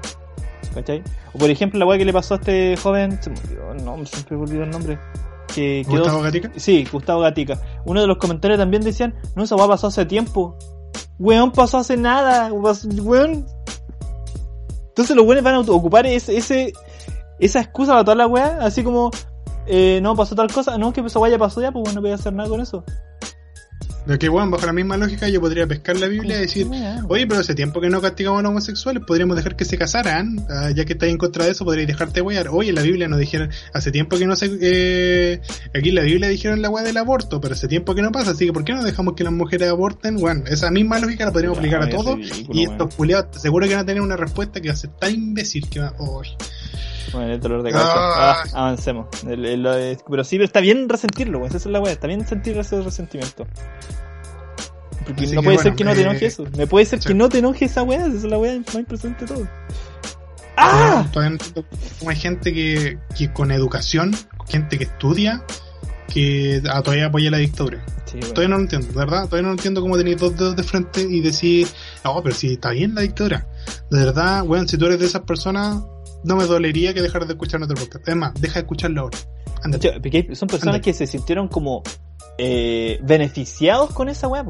¿Cachai? 0.75 1.03
O 1.33 1.39
por 1.39 1.51
ejemplo, 1.51 1.79
la 1.79 1.87
weá 1.87 1.99
que 1.99 2.05
le 2.05 2.13
pasó 2.13 2.35
a 2.35 2.37
este 2.39 2.77
joven, 2.77 3.23
se 3.23 3.31
me 3.31 3.39
olvidó 3.39 3.73
el 3.73 3.85
nombre, 3.85 4.07
siempre 4.07 4.37
me 4.37 4.43
olvido 4.43 4.65
el 4.65 4.71
nombre. 4.71 4.99
Que 5.55 5.85
quedó, 5.87 5.99
Gustavo 5.99 6.23
Gatica. 6.23 6.51
Sí, 6.57 6.89
Gustavo 6.91 7.21
Gatica. 7.21 7.61
Uno 7.85 8.01
de 8.01 8.07
los 8.07 8.17
comentarios 8.17 8.59
también 8.59 8.83
decían, 8.83 9.15
no, 9.37 9.45
esa 9.45 9.55
weá 9.55 9.69
pasó 9.69 9.89
hace 9.89 10.07
tiempo. 10.07 10.57
Weón, 11.19 11.53
pasó 11.53 11.79
hace 11.79 11.97
nada, 11.97 12.51
weón. 12.53 13.47
Entonces 14.89 15.17
los 15.17 15.25
weones 15.25 15.45
van 15.45 15.55
a 15.55 15.61
ocupar 15.61 16.07
ese, 16.07 16.37
ese, 16.37 16.73
esa 17.47 17.61
excusa 17.61 17.93
para 17.93 18.05
toda 18.05 18.15
la 18.15 18.27
weá, 18.27 18.59
así 18.61 18.83
como, 18.83 19.11
eh, 19.67 20.01
no 20.03 20.15
pasó 20.17 20.35
tal 20.35 20.51
cosa, 20.53 20.79
no, 20.79 20.93
que 20.93 21.01
esa 21.01 21.19
weá 21.19 21.33
ya 21.33 21.39
pasó 21.39 21.61
ya, 21.61 21.73
pues 21.73 21.83
bueno, 21.85 21.97
no 21.97 22.01
voy 22.03 22.13
a 22.13 22.15
hacer 22.15 22.33
nada 22.33 22.49
con 22.49 22.61
eso. 22.61 22.85
De 24.07 24.19
que, 24.19 24.29
bueno, 24.29 24.51
bajo 24.51 24.67
la 24.67 24.73
misma 24.73 24.97
lógica 24.97 25.29
yo 25.29 25.41
podría 25.41 25.65
pescar 25.69 25.97
la 25.97 26.09
Biblia 26.09 26.39
y 26.39 26.41
decir, 26.41 26.67
oye, 27.09 27.25
pero 27.25 27.41
hace 27.41 27.55
tiempo 27.55 27.81
que 27.81 27.89
no 27.89 28.01
castigamos 28.01 28.41
a 28.41 28.43
los 28.43 28.51
homosexuales, 28.51 29.05
podríamos 29.07 29.37
dejar 29.37 29.55
que 29.55 29.65
se 29.65 29.79
casaran, 29.79 30.45
ah, 30.51 30.71
ya 30.75 30.85
que 30.85 30.95
estáis 30.95 31.13
en 31.13 31.19
contra 31.19 31.45
de 31.45 31.53
eso, 31.53 31.65
podríais 31.65 31.87
dejarte 31.87 32.21
wear. 32.21 32.49
Oye, 32.49 32.73
la 32.73 32.83
Biblia 32.83 33.07
nos 33.07 33.21
dijeron, 33.21 33.51
hace 33.73 33.93
tiempo 33.93 34.19
que 34.19 34.27
no 34.27 34.35
se, 34.35 34.51
eh, 34.61 35.41
aquí 35.73 35.91
en 35.91 35.95
la 35.95 36.03
Biblia 36.03 36.29
dijeron 36.29 36.61
la 36.63 36.69
weá 36.69 36.83
del 36.83 36.97
aborto, 36.97 37.41
pero 37.41 37.55
hace 37.55 37.69
tiempo 37.69 37.95
que 37.95 38.03
no 38.03 38.11
pasa, 38.11 38.33
así 38.33 38.47
que 38.47 38.53
¿por 38.53 38.65
qué 38.65 38.73
no 38.73 38.83
dejamos 38.83 39.15
que 39.15 39.23
las 39.23 39.33
mujeres 39.33 39.69
aborten? 39.69 40.17
Bueno, 40.17 40.43
esa 40.49 40.73
misma 40.73 40.99
lógica 40.99 41.25
la 41.25 41.33
podríamos 41.33 41.59
aplicar 41.59 41.83
a 41.83 41.89
todo, 41.89 42.17
ridículo, 42.17 42.59
y 42.59 42.65
estos 42.65 42.95
culiados 42.97 43.41
seguro 43.41 43.69
que 43.69 43.75
van 43.75 43.85
a 43.85 43.87
tener 43.87 44.03
una 44.03 44.17
respuesta 44.17 44.61
que 44.61 44.69
va 44.69 44.75
a 44.75 44.77
ser 44.77 44.91
tan 44.99 45.15
imbécil 45.15 45.69
que 45.69 45.79
va, 45.79 45.95
uy. 46.01 46.27
Bueno, 47.13 47.33
el 47.33 47.41
dolor 47.41 47.63
de 47.63 47.73
cabeza. 47.73 47.93
Ah. 47.95 48.43
Ah, 48.45 48.67
avancemos. 48.67 49.07
El- 49.27 49.45
el- 49.45 49.99
pero 50.09 50.25
sí, 50.25 50.37
pero 50.37 50.45
está 50.45 50.61
bien 50.61 50.89
resentirlo, 50.89 51.39
weón. 51.39 51.49
Esa 51.49 51.57
es 51.59 51.67
la 51.67 51.81
weá. 51.81 51.93
Está 51.93 52.07
bien 52.07 52.27
sentir 52.27 52.57
ese 52.59 52.81
resentimiento. 52.81 53.47
Porque 55.05 55.25
Así 55.25 55.35
no 55.35 55.43
puede 55.43 55.57
bueno, 55.57 55.63
ser 55.63 55.75
que 55.75 55.85
no 55.85 55.93
te 55.95 56.01
eh, 56.01 56.05
enoje 56.05 56.27
eso. 56.27 56.45
No 56.57 56.67
puede 56.67 56.87
ser 56.87 57.03
sí. 57.03 57.09
que 57.09 57.15
no 57.15 57.29
te 57.29 57.39
enoje 57.39 57.65
esa 57.65 57.83
weá. 57.83 58.07
Esa 58.07 58.17
es 58.17 58.25
la 58.25 58.39
weá 58.39 58.57
más 58.59 58.75
impresionante 58.75 59.27
de 59.27 59.35
todo. 59.35 59.49
¡Ah! 60.57 61.07
Todavía 61.13 61.31
no 61.31 61.37
entiendo 61.45 61.65
cómo 61.99 62.11
hay 62.11 62.17
gente 62.17 62.53
que, 62.53 62.99
que 63.17 63.33
con 63.33 63.51
educación, 63.51 64.15
gente 64.49 64.79
que 64.79 64.85
estudia, 64.85 65.43
que 66.13 66.63
ah, 66.71 66.83
todavía 66.83 67.07
apoya 67.07 67.31
la 67.31 67.39
dictadura. 67.39 67.85
Sí. 68.05 68.21
Todavía 68.21 68.49
no 68.49 68.57
lo 68.57 68.63
entiendo, 68.63 68.89
¿verdad? 68.95 69.25
Todavía 69.25 69.43
no 69.43 69.49
lo 69.49 69.55
entiendo 69.55 69.81
cómo 69.81 69.97
tenéis 69.97 70.19
dos 70.19 70.37
dedos 70.37 70.55
de 70.55 70.63
frente 70.63 71.01
y 71.01 71.21
decir, 71.21 71.67
no, 72.05 72.23
pero 72.23 72.35
si 72.35 72.53
está 72.53 72.71
bien 72.71 72.95
la 72.95 73.01
dictadura. 73.01 73.47
De 73.91 74.05
verdad, 74.05 74.43
weón, 74.45 74.69
si 74.69 74.77
tú 74.77 74.87
eres 74.87 75.01
de 75.01 75.07
esas 75.07 75.23
personas, 75.23 75.83
no 76.25 76.37
me 76.37 76.45
dolería 76.45 76.95
que 76.95 77.03
dejaras 77.03 77.29
de 77.29 77.35
escuchar 77.35 77.61
nuestro 77.61 77.83
podcast. 77.85 78.09
Es 78.09 78.17
más, 78.17 78.35
deja 78.41 78.55
de 78.55 78.61
escucharlo 78.61 79.01
ahora. 79.03 79.19
Hay- 80.13 80.35
son 80.35 80.49
personas 80.49 80.81
que 80.81 80.93
se 80.93 81.07
sintieron 81.07 81.49
como 81.49 81.83
eh, 82.39 82.99
beneficiados 83.03 83.93
con 83.93 84.09
esa 84.09 84.27
weá. 84.29 84.45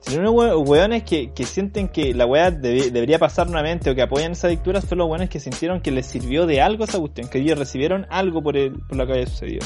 Si 0.00 0.18
no 0.18 0.30
we- 0.32 0.54
weones 0.56 1.02
que, 1.04 1.32
que 1.32 1.44
sienten 1.46 1.88
que 1.88 2.12
la 2.14 2.26
weá 2.26 2.50
debe- 2.50 2.90
debería 2.90 3.18
pasar 3.18 3.48
nuevamente 3.48 3.90
o 3.90 3.94
que 3.94 4.02
apoyan 4.02 4.32
esa 4.32 4.48
dictadura, 4.48 4.80
son 4.82 4.98
los 4.98 5.08
weones 5.08 5.30
que 5.30 5.40
sintieron 5.40 5.80
que 5.80 5.90
les 5.90 6.04
sirvió 6.06 6.46
de 6.46 6.60
algo 6.60 6.84
esa 6.84 6.98
cuestión, 6.98 7.28
que 7.28 7.38
ellos 7.38 7.58
recibieron 7.58 8.06
algo 8.10 8.42
por, 8.42 8.56
el, 8.56 8.72
por 8.86 8.96
lo 8.98 9.06
que 9.06 9.12
había 9.14 9.26
sucedido. 9.26 9.64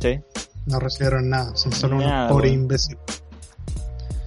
¿Sí? 0.00 0.20
No 0.66 0.78
recibieron 0.78 1.28
nada, 1.28 1.56
son 1.56 1.72
solo 1.72 1.96
Nada, 1.98 2.26
unos 2.26 2.32
pobres 2.32 2.52
imbéciles. 2.52 2.98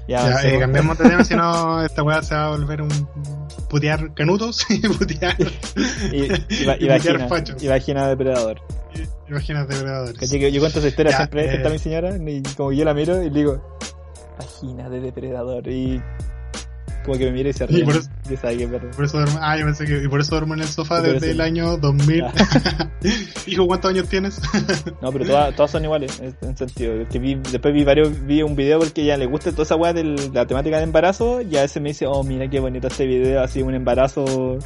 Ya, 0.08 0.30
Ya, 0.42 0.50
eh, 0.50 0.60
cambiamos 0.60 0.98
de 0.98 1.10
tema, 1.10 1.24
si 1.24 1.34
no, 1.36 1.82
esta 1.82 2.04
weá 2.04 2.22
se 2.22 2.36
va 2.36 2.48
a 2.48 2.50
volver 2.50 2.82
un 2.82 2.90
putear 3.76 4.14
canutos 4.14 4.66
y 4.70 4.80
putear, 4.88 5.36
y, 6.14 6.24
y, 6.24 6.66
va- 6.66 6.78
y 6.80 6.88
vagina, 6.88 7.28
fachos. 7.28 7.62
y 7.62 7.68
vagina 7.68 8.08
depredador. 8.08 8.62
Que 10.18 10.52
yo 10.52 10.60
cuento 10.62 10.80
esa 10.80 10.88
historia 10.88 11.12
Ya, 11.12 11.18
siempre 11.18 11.46
eh. 11.46 11.56
está 11.58 11.70
mi 11.70 11.78
señora 11.80 12.16
y 12.16 12.42
como 12.56 12.72
yo 12.72 12.86
la 12.86 12.94
miro 12.94 13.22
y 13.22 13.30
le 13.30 13.40
digo, 13.40 13.78
vagina 14.38 14.90
de 14.90 15.02
depredador 15.02 15.68
y 15.68 16.02
como 17.06 17.18
que 17.18 17.26
me 17.26 17.32
mira 17.32 17.50
y 17.50 17.54
se 17.54 17.64
Y 17.66 17.68
ríe. 17.68 17.86
por 17.86 17.96
eso- 17.96 18.10
Y 18.30 18.36
sabe 18.38 18.58
que. 18.58 18.68
Por 18.68 19.06
eso 19.06 19.18
duermo, 19.20 19.40
ah, 19.42 19.58
yo 19.58 19.66
pensé 19.66 19.86
que, 19.86 20.04
y 20.04 20.08
por 20.08 20.20
eso 20.20 20.32
duermo 20.32 20.54
en 20.56 20.62
el 20.62 20.68
sofá 20.68 21.02
desde 21.02 21.18
eso- 21.18 21.26
el 21.28 21.42
año 21.42 21.78
2000. 21.78 22.26
Hijo, 23.48 23.68
¿cuántos 23.68 23.92
años 23.92 24.08
tienes? 24.10 24.40
No, 25.02 25.12
pero 25.12 25.26
todas, 25.26 25.56
todas 25.56 25.72
son 25.72 25.84
iguales, 25.84 26.20
en 26.20 26.36
en 26.42 26.58
sentido. 26.58 26.94
Que 27.10 27.20
vi, 27.20 27.36
después 27.36 27.74
vi 27.74 27.84
varios, 27.84 28.26
vi 28.26 28.42
un 28.42 28.56
video 28.56 28.80
porque 28.80 29.06
ya 29.06 29.18
le 29.18 29.26
gusta 29.28 29.52
toda 29.52 29.64
esa 29.64 29.76
weá 29.76 29.94
de 29.94 30.04
la 30.34 30.46
temática 30.48 30.78
de 30.78 30.84
embarazo, 30.84 31.42
y 31.42 31.56
a 31.58 31.62
veces 31.62 31.82
me 31.82 31.90
dice, 31.90 32.08
oh 32.08 32.24
mira 32.24 32.50
qué 32.50 32.60
bonito 32.60 32.88
este 32.88 33.06
video, 33.06 33.42
así 33.44 33.62
un 33.62 33.76
embarazo. 33.76 34.58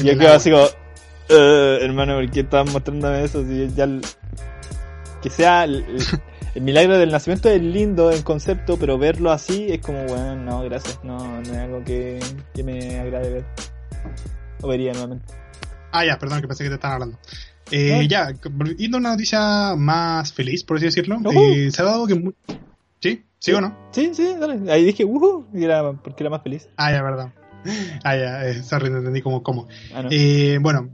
Y 0.00 0.04
yo 0.04 0.18
quedo 0.18 0.32
así 0.34 0.50
como, 0.50 0.64
"Eh, 1.28 1.78
hermano, 1.82 2.14
¿por 2.16 2.30
qué 2.30 2.40
estás 2.40 2.70
mostrándome 2.72 3.24
eso? 3.24 3.42
Si 3.44 3.68
ya 3.74 3.86
que 5.22 5.30
sea 5.30 5.64
el, 5.64 5.76
el- 5.76 6.20
el 6.56 6.62
milagro 6.62 6.96
del 6.96 7.10
nacimiento 7.10 7.50
es 7.50 7.60
lindo 7.60 8.10
en 8.10 8.22
concepto, 8.22 8.78
pero 8.78 8.96
verlo 8.96 9.30
así 9.30 9.66
es 9.68 9.78
como, 9.80 10.04
bueno, 10.06 10.36
no, 10.36 10.62
gracias, 10.62 10.98
no, 11.04 11.18
no 11.18 11.42
es 11.42 11.58
algo 11.58 11.84
que, 11.84 12.18
que 12.54 12.64
me 12.64 12.98
agrade 12.98 13.30
ver. 13.30 13.44
O 14.62 14.68
vería 14.68 14.92
nuevamente. 14.94 15.34
Ah, 15.92 16.06
ya, 16.06 16.18
perdón, 16.18 16.40
que 16.40 16.48
pensé 16.48 16.64
que 16.64 16.70
te 16.70 16.76
estaban 16.76 16.94
hablando. 16.94 17.18
Eh. 17.70 18.08
Ya, 18.08 18.32
yendo 18.78 18.96
a 18.96 19.00
una 19.00 19.10
noticia 19.10 19.74
más 19.76 20.32
feliz, 20.32 20.64
por 20.64 20.78
así 20.78 20.86
decirlo. 20.86 21.18
Eh, 21.30 21.70
se 21.70 21.82
ha 21.82 21.84
dado 21.84 22.06
que... 22.06 22.32
¿Sí? 23.00 23.22
¿Sí 23.38 23.52
o 23.52 23.60
no? 23.60 23.76
Sí, 23.90 24.12
sí, 24.14 24.34
dale. 24.40 24.72
Ahí 24.72 24.82
dije, 24.82 25.04
uh, 25.04 25.46
y 25.52 25.62
era 25.62 25.92
porque 25.92 26.22
era 26.22 26.30
más 26.30 26.42
feliz. 26.42 26.70
Ah, 26.78 26.90
ya, 26.90 27.02
verdad. 27.02 27.34
Ah, 28.02 28.16
ya, 28.16 28.46
eh, 28.46 28.62
sorry, 28.62 28.88
no 28.88 28.98
entendí 28.98 29.20
cómo. 29.20 29.42
cómo. 29.42 29.68
Ah, 29.94 30.02
no. 30.02 30.08
Eh, 30.10 30.58
bueno, 30.60 30.88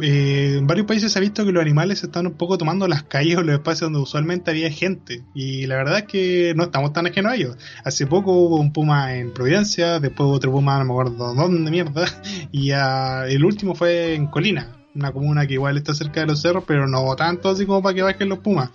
eh, 0.00 0.56
en 0.58 0.66
varios 0.66 0.86
países 0.86 1.12
se 1.12 1.18
ha 1.18 1.22
visto 1.22 1.44
que 1.44 1.52
los 1.52 1.60
animales 1.60 2.02
están 2.02 2.26
un 2.26 2.34
poco 2.34 2.58
tomando 2.58 2.88
las 2.88 3.02
calles 3.02 3.36
o 3.36 3.42
los 3.42 3.54
espacios 3.54 3.90
donde 3.90 4.00
usualmente 4.00 4.50
había 4.50 4.70
gente. 4.70 5.22
Y 5.34 5.66
la 5.66 5.76
verdad 5.76 5.98
es 5.98 6.04
que 6.04 6.52
no 6.56 6.64
estamos 6.64 6.92
tan 6.92 7.06
ajenos 7.06 7.32
a 7.32 7.34
ellos. 7.36 7.56
Hace 7.84 8.06
poco 8.06 8.32
hubo 8.32 8.56
un 8.56 8.72
puma 8.72 9.14
en 9.14 9.32
Providencia, 9.32 10.00
después 10.00 10.26
hubo 10.26 10.34
otro 10.34 10.52
puma, 10.52 10.78
no 10.78 10.84
me 10.84 10.92
acuerdo 10.92 11.34
dónde 11.34 11.70
mierda. 11.70 12.06
Y 12.50 12.70
ah, 12.72 13.24
el 13.28 13.44
último 13.44 13.74
fue 13.74 14.14
en 14.14 14.26
Colina, 14.26 14.76
una 14.94 15.12
comuna 15.12 15.46
que 15.46 15.54
igual 15.54 15.76
está 15.76 15.94
cerca 15.94 16.20
de 16.20 16.26
los 16.26 16.40
cerros, 16.40 16.64
pero 16.66 16.86
no 16.86 17.14
tanto 17.16 17.48
así 17.48 17.66
como 17.66 17.82
para 17.82 17.94
que 17.94 18.02
bajen 18.02 18.28
los 18.28 18.38
pumas. 18.38 18.70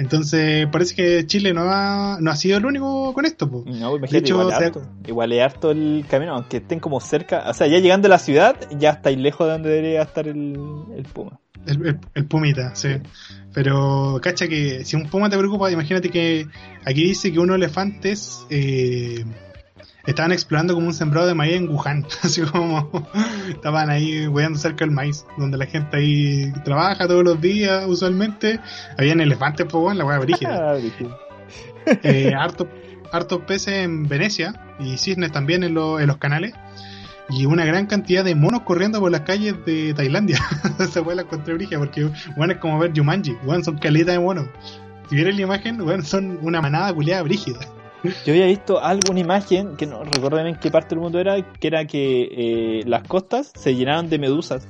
Entonces 0.00 0.66
parece 0.72 0.94
que 0.94 1.26
Chile 1.26 1.52
no 1.52 1.62
ha, 1.66 2.16
no 2.20 2.30
ha 2.30 2.36
sido 2.36 2.56
el 2.58 2.64
único 2.64 3.12
con 3.12 3.26
esto. 3.26 3.50
po. 3.50 3.64
No, 3.66 3.96
imagínate, 3.96 4.10
De 4.12 4.18
hecho, 4.18 4.40
igual, 4.40 4.52
harto. 4.52 4.82
igual 5.06 5.32
es 5.32 5.42
harto 5.42 5.70
el 5.70 6.04
camino, 6.08 6.34
aunque 6.34 6.56
estén 6.56 6.80
como 6.80 7.00
cerca. 7.00 7.44
O 7.48 7.52
sea, 7.54 7.66
ya 7.66 7.78
llegando 7.78 8.06
a 8.06 8.10
la 8.10 8.18
ciudad, 8.18 8.56
ya 8.78 8.90
estáis 8.90 9.18
lejos 9.18 9.46
de 9.46 9.52
donde 9.52 9.68
debería 9.68 10.02
estar 10.02 10.26
el, 10.26 10.56
el 10.96 11.02
puma. 11.12 11.38
El, 11.66 11.86
el- 11.86 11.98
el 12.14 12.24
pumita, 12.24 12.74
sí. 12.74 12.88
Pero, 13.52 14.18
cacha 14.22 14.48
que 14.48 14.84
si 14.86 14.96
un 14.96 15.08
puma 15.10 15.28
te 15.28 15.36
preocupa, 15.36 15.70
imagínate 15.70 16.08
que 16.08 16.46
aquí 16.86 17.02
dice 17.04 17.30
que 17.30 17.38
unos 17.38 17.56
elefantes 17.56 18.46
eh, 18.48 19.24
estaban 20.06 20.32
explorando 20.32 20.74
como 20.74 20.86
un 20.86 20.94
sembrado 20.94 21.26
de 21.26 21.34
maíz 21.34 21.56
en 21.56 21.68
Wuhan. 21.68 22.06
Así 22.22 22.42
como 22.42 22.90
estaban 23.48 23.90
ahí 23.90 24.26
weando 24.26 24.58
cerca 24.58 24.84
del 24.84 24.90
maíz, 24.94 25.24
donde 25.38 25.56
la 25.58 25.66
gente 25.66 25.96
ahí 25.96 26.52
trabaja 26.64 27.06
todos 27.06 27.24
los 27.24 27.40
días, 27.40 27.84
usualmente. 27.86 28.60
Habían 28.98 29.20
elefantes, 29.20 29.66
pues, 29.70 29.96
la 29.96 30.04
wea 30.04 30.18
brígida. 30.18 30.74
Eh, 32.02 32.32
harto- 32.36 32.68
hartos 33.10 33.40
peces 33.40 33.74
en 33.84 34.06
Venecia 34.06 34.54
y 34.78 34.98
cisnes 34.98 35.32
también 35.32 35.64
en, 35.64 35.74
lo- 35.74 35.98
en 35.98 36.06
los 36.06 36.18
canales. 36.18 36.52
Y 37.30 37.46
una 37.46 37.64
gran 37.64 37.86
cantidad 37.86 38.24
de 38.24 38.34
monos 38.34 38.62
corriendo 38.62 38.98
por 39.00 39.10
las 39.10 39.20
calles 39.22 39.54
de 39.64 39.94
Tailandia. 39.94 40.38
Esa 40.78 41.02
fue 41.02 41.14
la 41.14 41.22
encontré 41.22 41.54
brígida 41.54 41.78
porque, 41.78 42.10
bueno, 42.36 42.52
es 42.54 42.58
como 42.58 42.78
ver 42.78 42.92
Jumanji. 42.94 43.36
Bueno, 43.44 43.62
son 43.64 43.78
caletas 43.78 44.14
de 44.14 44.18
monos. 44.20 44.46
Si 45.08 45.14
vieron 45.16 45.36
la 45.36 45.42
imagen, 45.42 45.78
bueno, 45.78 46.02
son 46.04 46.38
una 46.42 46.60
manada 46.60 46.92
culiada 46.92 47.22
brígida. 47.22 47.60
Yo 48.02 48.32
había 48.32 48.46
visto 48.46 48.82
alguna 48.82 49.20
imagen, 49.20 49.76
que 49.76 49.86
no 49.86 50.02
recuerdo 50.04 50.38
en 50.38 50.56
qué 50.56 50.70
parte 50.70 50.90
del 50.94 51.00
mundo 51.00 51.18
era, 51.18 51.36
que 51.42 51.66
era 51.66 51.84
que 51.86 52.28
eh, 52.80 52.82
las 52.86 53.02
costas 53.06 53.52
se 53.54 53.74
llenaron 53.74 54.08
de 54.08 54.18
medusas. 54.18 54.66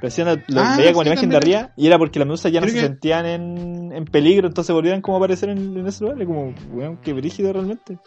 Recién 0.00 0.26
lo 0.26 0.34
lo 0.48 0.60
Ah, 0.60 0.74
veía 0.76 0.92
con 0.92 1.04
sí, 1.04 1.08
la 1.08 1.14
imagen 1.14 1.30
de 1.30 1.36
arriba 1.36 1.70
y 1.76 1.86
era 1.86 1.96
porque 1.96 2.18
las 2.18 2.26
medusas 2.26 2.50
ya 2.52 2.60
no 2.60 2.66
se 2.66 2.74
que- 2.74 2.80
sentían 2.80 3.24
en, 3.24 3.92
en 3.92 4.04
peligro, 4.04 4.48
entonces 4.48 4.74
volvían 4.74 5.00
como 5.00 5.16
a 5.16 5.20
aparecer 5.20 5.48
en, 5.48 5.76
en 5.76 5.86
ese 5.86 6.04
lugar. 6.04 6.20
Y 6.20 6.26
como, 6.26 6.52
weón, 6.72 6.96
qué 6.98 7.12
brígido 7.12 7.52
realmente. 7.52 7.98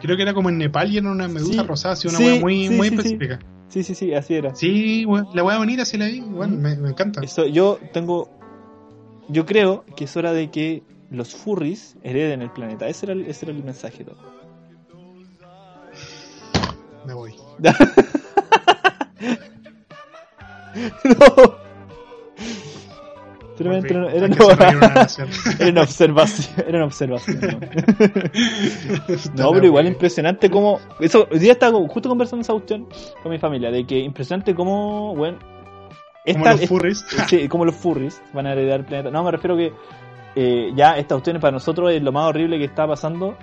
Creo 0.00 0.16
que 0.16 0.22
era 0.22 0.34
como 0.34 0.48
en 0.48 0.58
Nepal 0.58 0.90
y 0.92 0.98
era 0.98 1.10
una 1.10 1.28
medusa 1.28 1.62
Sí, 1.62 1.68
rosada, 1.68 1.92
así 1.94 2.08
una 2.08 2.18
sí, 2.18 2.40
muy, 2.40 2.66
sí, 2.68 2.74
muy 2.74 2.88
específica. 2.88 3.38
Sí, 3.68 3.82
sí, 3.82 3.94
sí, 3.94 4.14
así 4.14 4.34
era. 4.34 4.54
Sí, 4.54 5.04
weón, 5.04 5.26
la 5.34 5.44
wea 5.44 5.58
bonita 5.58 5.84
sí 5.84 5.96
la 5.98 6.06
vi, 6.06 6.20
bueno, 6.20 6.54
Mm. 6.56 6.60
me, 6.60 6.76
me 6.76 6.88
encanta. 6.90 7.20
Eso, 7.22 7.46
yo 7.46 7.78
tengo. 7.92 8.30
Yo 9.28 9.44
creo 9.44 9.84
que 9.96 10.04
es 10.04 10.16
hora 10.16 10.32
de 10.32 10.50
que 10.50 10.82
los 11.10 11.34
furries 11.34 11.96
hereden 12.02 12.42
el 12.42 12.50
planeta. 12.50 12.86
Ese 12.88 13.06
era 13.06 13.12
el, 13.12 13.26
ese 13.26 13.46
era 13.46 13.54
el 13.54 13.62
mensaje. 13.64 14.04
todo. 14.04 14.16
Me 17.06 17.14
voy. 17.14 17.34
no. 21.04 21.66
Era, 23.58 23.70
una, 23.70 23.78
era 24.12 24.26
una 25.70 25.82
observación. 25.82 26.54
Era 26.66 26.76
una 26.76 26.84
observación. 26.84 27.40
No, 29.34 29.44
no 29.44 29.52
pero 29.52 29.66
igual 29.66 29.86
impresionante 29.86 30.50
como. 30.50 30.78
Eso, 31.00 31.26
hoy 31.30 31.38
día 31.38 31.52
estaba 31.52 31.78
justo 31.88 32.08
conversando 32.08 32.42
esa 32.42 32.52
cuestión 32.52 32.86
con 33.22 33.32
mi 33.32 33.38
familia. 33.38 33.70
De 33.70 33.86
que 33.86 33.98
impresionante 33.98 34.54
como. 34.54 35.14
Bueno. 35.14 35.38
Como 36.30 36.44
los 36.44 36.66
furries. 36.66 37.04
Sí, 37.28 37.48
como 37.48 37.64
los 37.64 37.76
furries 37.76 38.20
van 38.34 38.46
a 38.46 38.52
heredar 38.52 38.80
el 38.80 38.86
planeta. 38.86 39.10
No, 39.10 39.22
me 39.22 39.30
refiero 39.30 39.56
que 39.56 39.72
eh, 40.36 40.72
ya 40.76 40.98
esta 40.98 41.14
cuestión 41.14 41.40
para 41.40 41.52
nosotros 41.52 41.90
es 41.90 42.02
lo 42.02 42.12
más 42.12 42.26
horrible 42.26 42.58
que 42.58 42.64
está 42.64 42.86
pasando. 42.86 43.36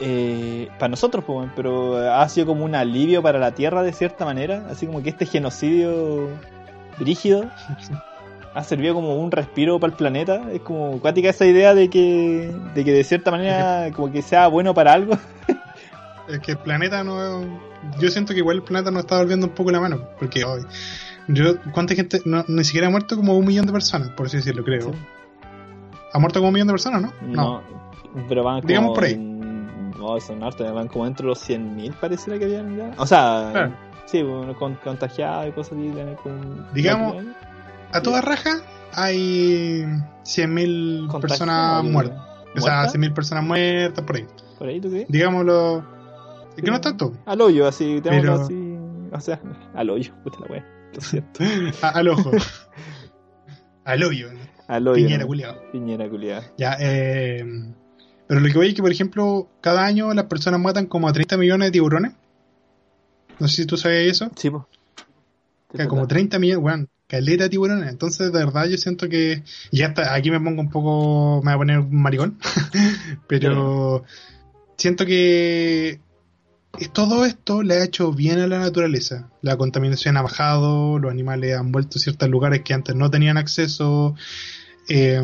Eh, 0.00 0.68
para 0.78 0.90
nosotros, 0.90 1.24
pero 1.56 1.96
ha 2.12 2.28
sido 2.28 2.46
como 2.46 2.64
un 2.64 2.74
alivio 2.74 3.20
para 3.22 3.38
la 3.38 3.52
Tierra 3.52 3.82
de 3.82 3.92
cierta 3.92 4.24
manera. 4.24 4.66
Así 4.68 4.86
como 4.86 5.02
que 5.02 5.10
este 5.10 5.26
genocidio 5.26 6.28
brígido 6.98 7.44
ha 8.54 8.64
servido 8.64 8.94
como 8.94 9.16
un 9.16 9.30
respiro 9.30 9.78
para 9.78 9.92
el 9.92 9.96
planeta. 9.96 10.50
Es 10.52 10.60
como 10.60 11.00
cuática 11.00 11.30
esa 11.30 11.46
idea 11.46 11.72
de 11.72 11.88
que, 11.88 12.52
de 12.74 12.84
que 12.84 12.92
de 12.92 13.04
cierta 13.04 13.30
manera 13.30 13.90
como 13.94 14.12
que 14.12 14.22
sea 14.22 14.48
bueno 14.48 14.74
para 14.74 14.92
algo. 14.92 15.16
Es 16.28 16.40
que 16.40 16.52
el 16.52 16.58
planeta 16.58 17.02
no. 17.02 17.40
Yo 17.98 18.10
siento 18.10 18.34
que 18.34 18.40
igual 18.40 18.56
el 18.56 18.62
planeta 18.62 18.90
nos 18.90 19.00
está 19.00 19.16
volviendo 19.16 19.46
un 19.46 19.54
poco 19.54 19.70
la 19.70 19.80
mano. 19.80 20.10
Porque 20.18 20.44
hoy. 20.44 20.60
Yo, 21.26 21.54
¿cuánta 21.72 21.94
gente? 21.94 22.20
No, 22.26 22.44
ni 22.48 22.64
siquiera 22.64 22.88
ha 22.88 22.90
muerto 22.90 23.16
como 23.16 23.34
un 23.34 23.46
millón 23.46 23.64
de 23.64 23.72
personas, 23.72 24.10
por 24.10 24.26
así 24.26 24.36
decirlo, 24.36 24.62
creo. 24.62 24.92
Ha 26.12 26.18
muerto 26.18 26.38
como 26.40 26.48
un 26.48 26.54
millón 26.54 26.68
de 26.68 26.72
personas, 26.74 27.02
¿no? 27.02 27.12
No, 27.22 27.62
pero 28.28 28.42
van 28.44 28.60
como... 28.60 28.68
Digamos 28.68 28.94
por 28.94 29.04
ahí. 29.04 29.12
en- 29.14 29.90
No, 29.90 30.18
son 30.20 30.42
hartos, 30.42 30.72
van 30.72 30.88
como 30.88 31.06
entre 31.06 31.26
los 31.26 31.38
100.000 31.48 31.94
pareciera 31.94 32.38
que 32.38 32.44
habían 32.46 32.76
ya. 32.76 32.92
O 32.98 33.06
sea, 33.06 33.48
Claro. 33.52 33.74
sí, 34.06 34.22
bueno, 34.22 34.54
con, 34.56 34.74
contagiados 34.76 35.48
y 35.48 35.52
cosas 35.52 35.72
así. 35.78 35.92
como- 36.22 36.66
Digamos, 36.72 37.16
A 37.92 38.00
toda 38.02 38.20
raja 38.20 38.60
hay 38.94 39.82
100.000 40.24 41.08
Contagiados, 41.08 41.20
personas 41.20 41.84
muertas. 41.84 42.18
O 42.56 42.60
sea, 42.60 42.74
¿Muertas? 42.76 42.94
100.000 42.94 43.12
personas 43.14 43.44
muertas 43.44 44.04
por 44.04 44.16
ahí. 44.16 44.26
¿Por 44.58 44.68
ahí 44.68 44.80
tú 44.80 44.90
qué? 44.90 45.06
Digámoslo. 45.08 45.84
Es 46.56 46.62
que 46.64 46.70
no 46.70 46.76
es 46.76 46.80
tanto. 46.82 47.12
Al 47.26 47.40
hoyo, 47.40 47.66
así, 47.68 48.00
Pero- 48.02 48.34
así. 48.42 48.76
O 49.12 49.20
sea, 49.20 49.40
al 49.74 49.90
hoyo, 49.90 50.12
puta 50.24 50.38
la 50.40 50.46
wea. 50.52 50.64
Lo 50.94 51.00
siento. 51.00 51.44
A- 51.82 51.88
al 51.90 52.08
ojo. 52.08 52.30
al 53.84 54.02
hoyo. 54.02 54.28
¿No? 54.68 54.74
Al 54.74 54.88
hoyo. 54.88 55.06
Piñera, 55.06 55.24
¿no? 55.24 55.72
Piñera 55.72 56.08
culiada. 56.08 56.52
Ya, 56.58 56.76
eh, 56.80 57.44
pero 58.28 58.40
lo 58.40 58.48
que 58.48 58.58
voy 58.58 58.68
es 58.68 58.74
que, 58.74 58.82
por 58.82 58.92
ejemplo, 58.92 59.48
cada 59.62 59.84
año 59.84 60.12
las 60.12 60.26
personas 60.26 60.60
matan 60.60 60.86
como 60.86 61.08
a 61.08 61.12
30 61.12 61.38
millones 61.38 61.68
de 61.68 61.72
tiburones. 61.72 62.12
No 63.38 63.48
sé 63.48 63.62
si 63.62 63.66
tú 63.66 63.76
sabías 63.78 64.02
eso. 64.02 64.30
Sí, 64.36 64.50
pues. 64.50 64.64
Que 65.74 65.86
como 65.86 66.06
30 66.06 66.38
millones, 66.38 66.64
weón, 66.64 66.88
caleta 67.06 67.44
de 67.44 67.50
tiburones. 67.50 67.88
Entonces, 67.88 68.30
de 68.30 68.38
verdad, 68.38 68.66
yo 68.66 68.76
siento 68.76 69.08
que. 69.08 69.42
Ya 69.72 69.86
está, 69.86 70.14
aquí 70.14 70.30
me 70.30 70.40
pongo 70.40 70.60
un 70.60 70.70
poco. 70.70 71.40
Me 71.42 71.52
voy 71.52 71.54
a 71.54 71.58
poner 71.58 71.78
un 71.78 72.02
maricón. 72.02 72.38
pero. 73.26 74.04
Siento 74.76 75.06
que. 75.06 76.00
Todo 76.92 77.24
esto 77.24 77.62
le 77.62 77.74
ha 77.74 77.84
hecho 77.84 78.12
bien 78.12 78.38
a 78.40 78.46
la 78.46 78.58
naturaleza. 78.58 79.30
La 79.40 79.56
contaminación 79.56 80.18
ha 80.18 80.22
bajado, 80.22 80.98
los 80.98 81.10
animales 81.10 81.56
han 81.56 81.72
vuelto 81.72 81.98
a 81.98 82.00
ciertos 82.00 82.28
lugares 82.28 82.60
que 82.60 82.74
antes 82.74 82.94
no 82.94 83.10
tenían 83.10 83.38
acceso. 83.38 84.14
Eh, 84.88 85.22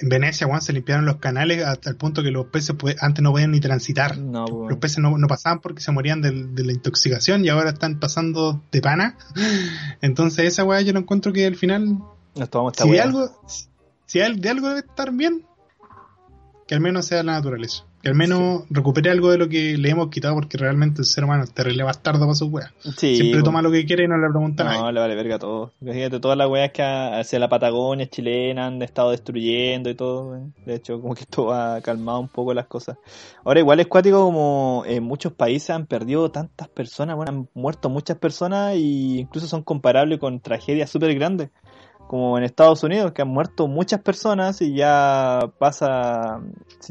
en 0.00 0.08
Venecia, 0.08 0.46
weón, 0.46 0.62
se 0.62 0.72
limpiaron 0.72 1.04
los 1.04 1.16
canales 1.16 1.64
hasta 1.64 1.90
el 1.90 1.96
punto 1.96 2.22
que 2.22 2.30
los 2.30 2.46
peces 2.46 2.74
pues, 2.78 2.96
antes 3.02 3.22
no 3.22 3.32
podían 3.32 3.50
ni 3.50 3.60
transitar. 3.60 4.16
No, 4.16 4.46
Los 4.68 4.78
peces 4.78 4.98
no, 4.98 5.18
no 5.18 5.26
pasaban 5.26 5.60
porque 5.60 5.82
se 5.82 5.92
morían 5.92 6.22
de, 6.22 6.64
la 6.64 6.72
intoxicación 6.72 7.44
y 7.44 7.48
ahora 7.50 7.70
están 7.70 8.00
pasando 8.00 8.62
de 8.72 8.80
pana. 8.80 9.18
Entonces 10.00 10.46
esa 10.46 10.64
weá 10.64 10.80
yo 10.80 10.92
no 10.92 11.00
encuentro 11.00 11.32
que 11.32 11.46
al 11.46 11.56
final, 11.56 11.98
Nos 12.34 12.48
tomamos 12.48 12.72
esta 12.72 12.84
si 12.84 12.90
de 12.90 13.00
algo, 13.00 13.42
si 14.06 14.18
de 14.18 14.48
algo 14.48 14.68
debe 14.68 14.80
estar 14.80 15.12
bien, 15.12 15.44
que 16.66 16.74
al 16.74 16.80
menos 16.80 17.06
sea 17.06 17.22
la 17.22 17.32
naturaleza. 17.32 17.84
Que 18.02 18.08
al 18.08 18.14
menos 18.14 18.62
recupere 18.70 19.10
algo 19.10 19.30
de 19.30 19.36
lo 19.36 19.48
que 19.48 19.76
le 19.76 19.90
hemos 19.90 20.08
quitado 20.08 20.34
porque 20.34 20.56
realmente 20.56 21.02
el 21.02 21.06
ser 21.06 21.24
humano 21.24 21.44
es 21.44 21.52
terrible 21.52 21.82
bastardo 21.82 22.20
para 22.20 22.34
sus 22.34 22.48
weas. 22.50 22.72
Sí, 22.96 23.16
Siempre 23.16 23.42
toma 23.42 23.60
lo 23.60 23.70
que 23.70 23.84
quiere 23.84 24.04
y 24.04 24.08
no 24.08 24.16
le 24.16 24.28
pregunta 24.30 24.62
a 24.62 24.72
No, 24.72 24.80
nadie. 24.80 24.92
le 24.94 25.00
vale 25.00 25.14
verga 25.16 25.38
todo. 25.38 25.72
Imagínate 25.82 26.18
todas 26.18 26.38
las 26.38 26.48
weas 26.48 26.70
que 26.72 26.82
hacia 26.82 27.38
la 27.38 27.48
Patagonia 27.50 28.08
chilena 28.08 28.66
han 28.68 28.80
estado 28.80 29.10
destruyendo 29.10 29.90
y 29.90 29.94
todo. 29.94 30.38
De 30.64 30.74
hecho, 30.74 30.98
como 31.00 31.14
que 31.14 31.22
esto 31.22 31.52
ha 31.52 31.80
calmado 31.82 32.20
un 32.20 32.28
poco 32.28 32.54
las 32.54 32.66
cosas. 32.66 32.96
Ahora, 33.44 33.60
igual 33.60 33.80
es 33.80 33.86
cuático 33.86 34.24
como 34.24 34.82
en 34.86 35.02
muchos 35.02 35.32
países 35.34 35.68
han 35.70 35.84
perdido 35.86 36.30
tantas 36.30 36.68
personas, 36.68 37.16
bueno, 37.16 37.32
han 37.32 37.48
muerto 37.52 37.90
muchas 37.90 38.16
personas 38.16 38.76
y 38.76 39.18
incluso 39.20 39.46
son 39.46 39.62
comparables 39.62 40.18
con 40.18 40.40
tragedias 40.40 40.88
súper 40.88 41.14
grandes. 41.14 41.50
Como 42.10 42.36
en 42.36 42.42
Estados 42.42 42.82
Unidos, 42.82 43.12
que 43.12 43.22
han 43.22 43.28
muerto 43.28 43.68
muchas 43.68 44.00
personas 44.00 44.60
y 44.62 44.74
ya 44.74 45.48
pasa, 45.60 46.40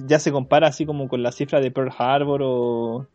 ya 0.08 0.18
se 0.18 0.32
compara 0.32 0.70
así 0.70 0.86
como 0.86 1.10
con 1.10 1.22
la 1.22 1.34
cifra 1.34 1.60
de 1.60 1.72
Pearl 1.72 1.92
Harbor 1.98 2.40
o, 2.42 3.06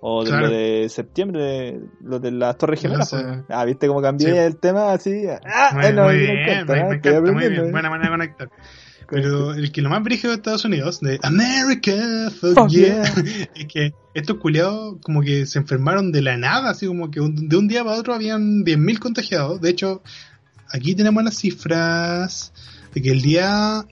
o 0.00 0.24
de 0.24 0.30
Claro. 0.30 0.46
lo 0.48 0.52
de 0.52 0.88
septiembre, 0.88 1.40
de, 1.40 1.80
lo 2.02 2.18
de 2.18 2.32
las 2.32 2.58
Torres 2.58 2.80
Gemelas. 2.80 3.10
Pues. 3.10 3.24
Ah, 3.48 3.64
¿viste 3.64 3.86
cómo 3.86 4.02
cambié 4.02 4.32
Sí. 4.32 4.36
el 4.36 4.56
tema? 4.56 4.90
Así. 4.92 5.26
Ah, 5.44 5.70
Muy, 5.74 5.84
eh, 5.84 5.92
no, 5.92 6.02
muy 6.06 6.16
bien, 6.18 6.34
me, 6.34 6.42
¿eh? 6.42 6.44
me 6.64 6.94
encanta, 6.96 7.20
muy 7.32 7.48
bien, 7.48 7.66
¿eh? 7.66 7.70
buena 7.70 7.88
manera 7.88 8.10
de 8.10 8.16
conectar. 8.16 8.48
Pero 9.08 9.52
el 9.54 9.70
que 9.70 9.80
lo 9.80 9.90
más 9.90 10.02
brígido 10.02 10.30
de 10.30 10.36
Estados 10.38 10.64
Unidos, 10.64 10.98
de 11.02 11.20
America, 11.22 11.92
fuck 12.40 12.66
yeah, 12.68 13.04
yeah. 13.04 13.48
es 13.54 13.66
que 13.72 13.94
estos 14.12 14.38
culiados 14.38 14.96
como 15.04 15.20
que 15.20 15.46
se 15.46 15.60
enfermaron 15.60 16.10
de 16.10 16.20
la 16.22 16.36
nada, 16.36 16.70
así 16.70 16.88
como 16.88 17.12
que 17.12 17.20
un- 17.20 17.48
de 17.48 17.56
un 17.56 17.68
día 17.68 17.84
para 17.84 17.96
otro 17.96 18.12
habían 18.12 18.64
10.000 18.64 18.98
contagiados. 18.98 19.60
De 19.60 19.70
hecho, 19.70 20.02
aquí 20.74 20.94
tenemos 20.94 21.22
las 21.22 21.36
cifras 21.36 22.52
de 22.92 23.00
que 23.00 23.10
el 23.10 23.22
día... 23.22 23.86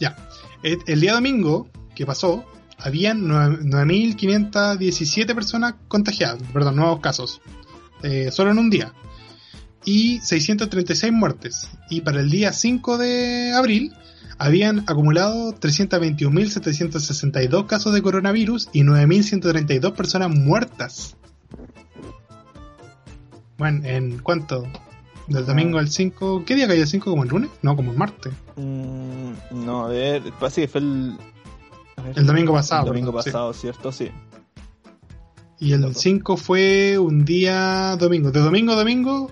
Ya, 0.00 0.16
el, 0.62 1.00
día 1.00 1.14
domingo 1.14 1.68
que 1.94 2.04
pasó, 2.06 2.44
habían 2.78 3.26
nueve- 3.28 3.58
9.517 3.62 5.34
personas 5.34 5.74
contagiadas, 5.88 6.42
perdón, 6.52 6.76
nuevos 6.76 7.00
casos, 7.00 7.40
eh, 8.02 8.30
solo 8.32 8.50
en 8.50 8.58
un 8.58 8.70
día 8.70 8.92
y 9.84 10.20
636 10.20 11.12
muertes. 11.12 11.68
Y 11.90 12.00
para 12.00 12.20
el 12.20 12.30
día 12.30 12.52
5 12.52 12.98
de 12.98 13.52
abril 13.52 13.92
habían 14.42 14.80
acumulado 14.88 15.54
321.762 15.54 17.66
casos 17.66 17.94
de 17.94 18.02
coronavirus 18.02 18.68
y 18.72 18.82
9.132 18.82 19.92
personas 19.92 20.30
muertas. 20.30 21.16
Bueno, 23.56 23.82
¿en 23.84 24.18
cuánto? 24.18 24.66
Del 25.28 25.46
domingo 25.46 25.78
al 25.78 25.88
5. 25.88 26.42
¿Qué 26.44 26.56
día 26.56 26.66
cayó 26.66 26.82
el 26.82 26.88
5? 26.88 27.08
¿Como 27.08 27.22
el 27.22 27.28
lunes? 27.28 27.50
No, 27.62 27.76
como 27.76 27.92
el 27.92 27.98
martes. 27.98 28.32
Mm, 28.56 29.30
no, 29.64 29.84
a 29.84 29.88
ver, 29.88 30.22
parece 30.40 30.62
que 30.62 30.68
fue 30.68 30.80
el. 30.80 31.12
ver, 32.04 32.18
El 32.18 32.26
domingo 32.26 32.52
pasado, 32.52 32.82
El 32.82 32.88
domingo 32.88 33.12
perdón, 33.12 33.22
sí. 33.22 33.30
pasado, 33.30 33.52
¿cierto? 33.52 33.92
Sí. 33.92 34.10
Y 35.60 35.72
el 35.72 35.82
Loco. 35.82 35.94
5 35.94 36.36
fue 36.36 36.98
un 36.98 37.24
día 37.24 37.96
domingo. 37.96 38.32
De 38.32 38.40
domingo 38.40 38.72
a 38.72 38.76
domingo, 38.76 39.30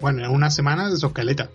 bueno, 0.00 0.24
en 0.24 0.30
una 0.30 0.50
semana, 0.50 0.86
eso 0.88 1.08
es 1.08 1.12
caleta. 1.12 1.50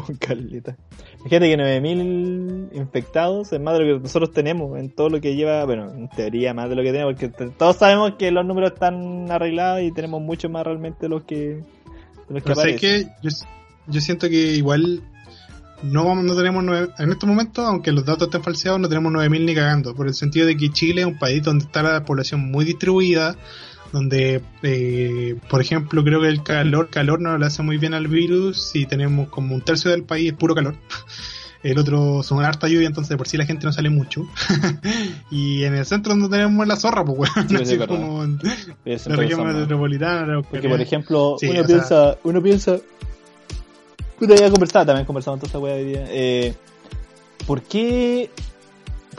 Caleta. 0.20 0.76
Fíjate 1.24 1.48
que 1.48 1.56
9000 1.56 2.68
infectados 2.72 3.52
es 3.52 3.60
más 3.60 3.78
de 3.78 3.84
lo 3.84 3.96
que 3.98 4.02
nosotros 4.02 4.32
tenemos 4.32 4.78
en 4.78 4.90
todo 4.90 5.08
lo 5.08 5.20
que 5.20 5.34
lleva, 5.34 5.64
bueno, 5.64 5.90
en 5.92 6.08
teoría 6.08 6.54
más 6.54 6.68
de 6.68 6.76
lo 6.76 6.82
que 6.82 6.92
tenemos, 6.92 7.14
porque 7.14 7.48
todos 7.58 7.76
sabemos 7.76 8.14
que 8.18 8.30
los 8.30 8.44
números 8.44 8.72
están 8.72 9.30
arreglados 9.30 9.82
y 9.82 9.92
tenemos 9.92 10.20
mucho 10.20 10.48
más 10.48 10.64
realmente 10.64 10.98
de 11.02 11.08
los 11.08 11.22
que, 11.24 11.36
de 11.36 11.64
los 12.28 12.42
que 12.42 12.52
aparecen. 12.52 12.78
que 12.78 13.08
yo, 13.22 13.30
yo 13.88 14.00
siento 14.00 14.28
que 14.28 14.54
igual 14.54 15.02
no 15.82 16.14
no 16.22 16.36
tenemos 16.36 16.62
nueve- 16.62 16.92
en 16.98 17.10
este 17.10 17.26
momento, 17.26 17.62
aunque 17.62 17.90
los 17.92 18.04
datos 18.04 18.28
estén 18.28 18.42
falseados, 18.42 18.80
no 18.80 18.88
tenemos 18.88 19.12
9.000 19.12 19.44
ni 19.44 19.54
cagando, 19.54 19.94
por 19.94 20.06
el 20.06 20.14
sentido 20.14 20.46
de 20.46 20.56
que 20.56 20.70
Chile 20.70 21.00
es 21.02 21.06
un 21.08 21.18
país 21.18 21.42
donde 21.42 21.64
está 21.64 21.82
la 21.82 22.04
población 22.04 22.50
muy 22.52 22.64
distribuida, 22.64 23.34
donde, 23.92 24.42
eh, 24.62 25.36
por 25.50 25.60
ejemplo, 25.60 26.02
creo 26.02 26.20
que 26.20 26.28
el 26.28 26.42
calor, 26.42 26.88
calor 26.88 27.20
no 27.20 27.36
le 27.36 27.46
hace 27.46 27.62
muy 27.62 27.76
bien 27.76 27.94
al 27.94 28.08
virus 28.08 28.74
y 28.74 28.86
tenemos 28.86 29.28
como 29.28 29.54
un 29.54 29.60
tercio 29.60 29.90
del 29.90 30.02
país 30.04 30.32
es 30.32 30.38
puro 30.38 30.54
calor. 30.54 30.74
El 31.62 31.78
otro 31.78 32.24
son 32.24 32.44
harta 32.44 32.66
lluvia, 32.66 32.88
entonces 32.88 33.16
por 33.16 33.28
sí 33.28 33.36
la 33.36 33.46
gente 33.46 33.66
no 33.66 33.72
sale 33.72 33.88
mucho. 33.88 34.26
y 35.30 35.62
en 35.62 35.74
el 35.76 35.86
centro 35.86 36.12
donde 36.12 36.28
tenemos 36.28 36.66
la 36.66 36.74
zorra, 36.74 37.04
pues 37.04 37.18
weón. 37.18 37.48
Sí, 37.48 37.56
sí, 37.56 37.62
así 37.62 37.78
como 37.86 38.24
en 38.24 38.40
la 38.84 39.14
región 39.16 39.46
metropolitana. 39.46 40.42
Porque 40.42 40.68
por 40.68 40.80
ejemplo, 40.80 41.36
Sí, 41.38 41.46
uno 41.46 41.60
o 41.60 41.64
sea- 41.64 41.66
piensa, 41.76 42.16
uno 42.24 42.42
piensa, 42.42 42.78
puta 44.18 44.34
ya 44.34 44.50
conversaba, 44.50 44.86
también 44.86 45.06
conversamos 45.06 45.38
toda 45.38 45.46
esta 45.46 45.58
weá 45.60 45.74
hoy 45.76 45.84
día, 45.84 46.04
eh, 46.08 46.54
¿por 47.46 47.62
qué, 47.62 48.30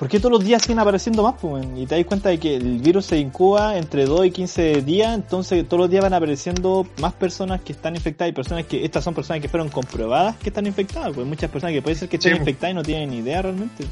por 0.03 0.09
qué 0.09 0.19
todos 0.19 0.33
los 0.33 0.43
días 0.43 0.61
siguen 0.61 0.79
apareciendo 0.79 1.23
más, 1.23 1.35
pues? 1.39 1.65
Y 1.77 1.85
te 1.85 1.95
das 1.95 2.03
cuenta 2.05 2.27
de 2.27 2.37
que 2.37 2.57
el 2.57 2.79
virus 2.79 3.05
se 3.05 3.17
incuba 3.17 3.77
entre 3.77 4.03
2 4.03 4.25
y 4.25 4.31
15 4.31 4.81
días, 4.81 5.15
entonces 5.15 5.65
todos 5.65 5.79
los 5.79 5.89
días 5.89 6.03
van 6.03 6.13
apareciendo 6.13 6.85
más 6.99 7.13
personas 7.13 7.61
que 7.61 7.71
están 7.71 7.95
infectadas 7.95 8.31
y 8.31 8.33
personas 8.33 8.65
que, 8.65 8.83
estas 8.83 9.01
son 9.01 9.13
personas 9.13 9.41
que 9.41 9.47
fueron 9.47 9.69
comprobadas 9.69 10.35
que 10.35 10.49
están 10.49 10.67
infectadas, 10.67 11.13
pues 11.15 11.25
muchas 11.25 11.49
personas 11.49 11.73
que 11.73 11.81
puede 11.81 11.95
ser 11.95 12.09
que 12.09 12.17
estén 12.17 12.33
Sí, 12.33 12.37
infectadas 12.37 12.73
y 12.73 12.75
no 12.75 12.83
tienen 12.83 13.11
ni 13.11 13.19
idea 13.19 13.43
realmente. 13.43 13.85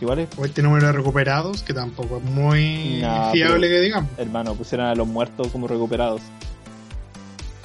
Igual 0.00 0.18
es, 0.18 0.28
O 0.36 0.44
este 0.44 0.62
número 0.62 0.88
de 0.88 0.92
recuperados, 0.94 1.62
que 1.62 1.72
tampoco 1.74 2.16
es 2.16 2.24
muy 2.24 3.04
fiable 3.30 3.68
que 3.68 3.78
digamos. 3.82 4.10
hermano, 4.18 4.56
pusieron 4.56 4.88
a 4.88 4.96
los 4.96 5.06
muertos 5.06 5.46
como 5.52 5.68
recuperados. 5.68 6.22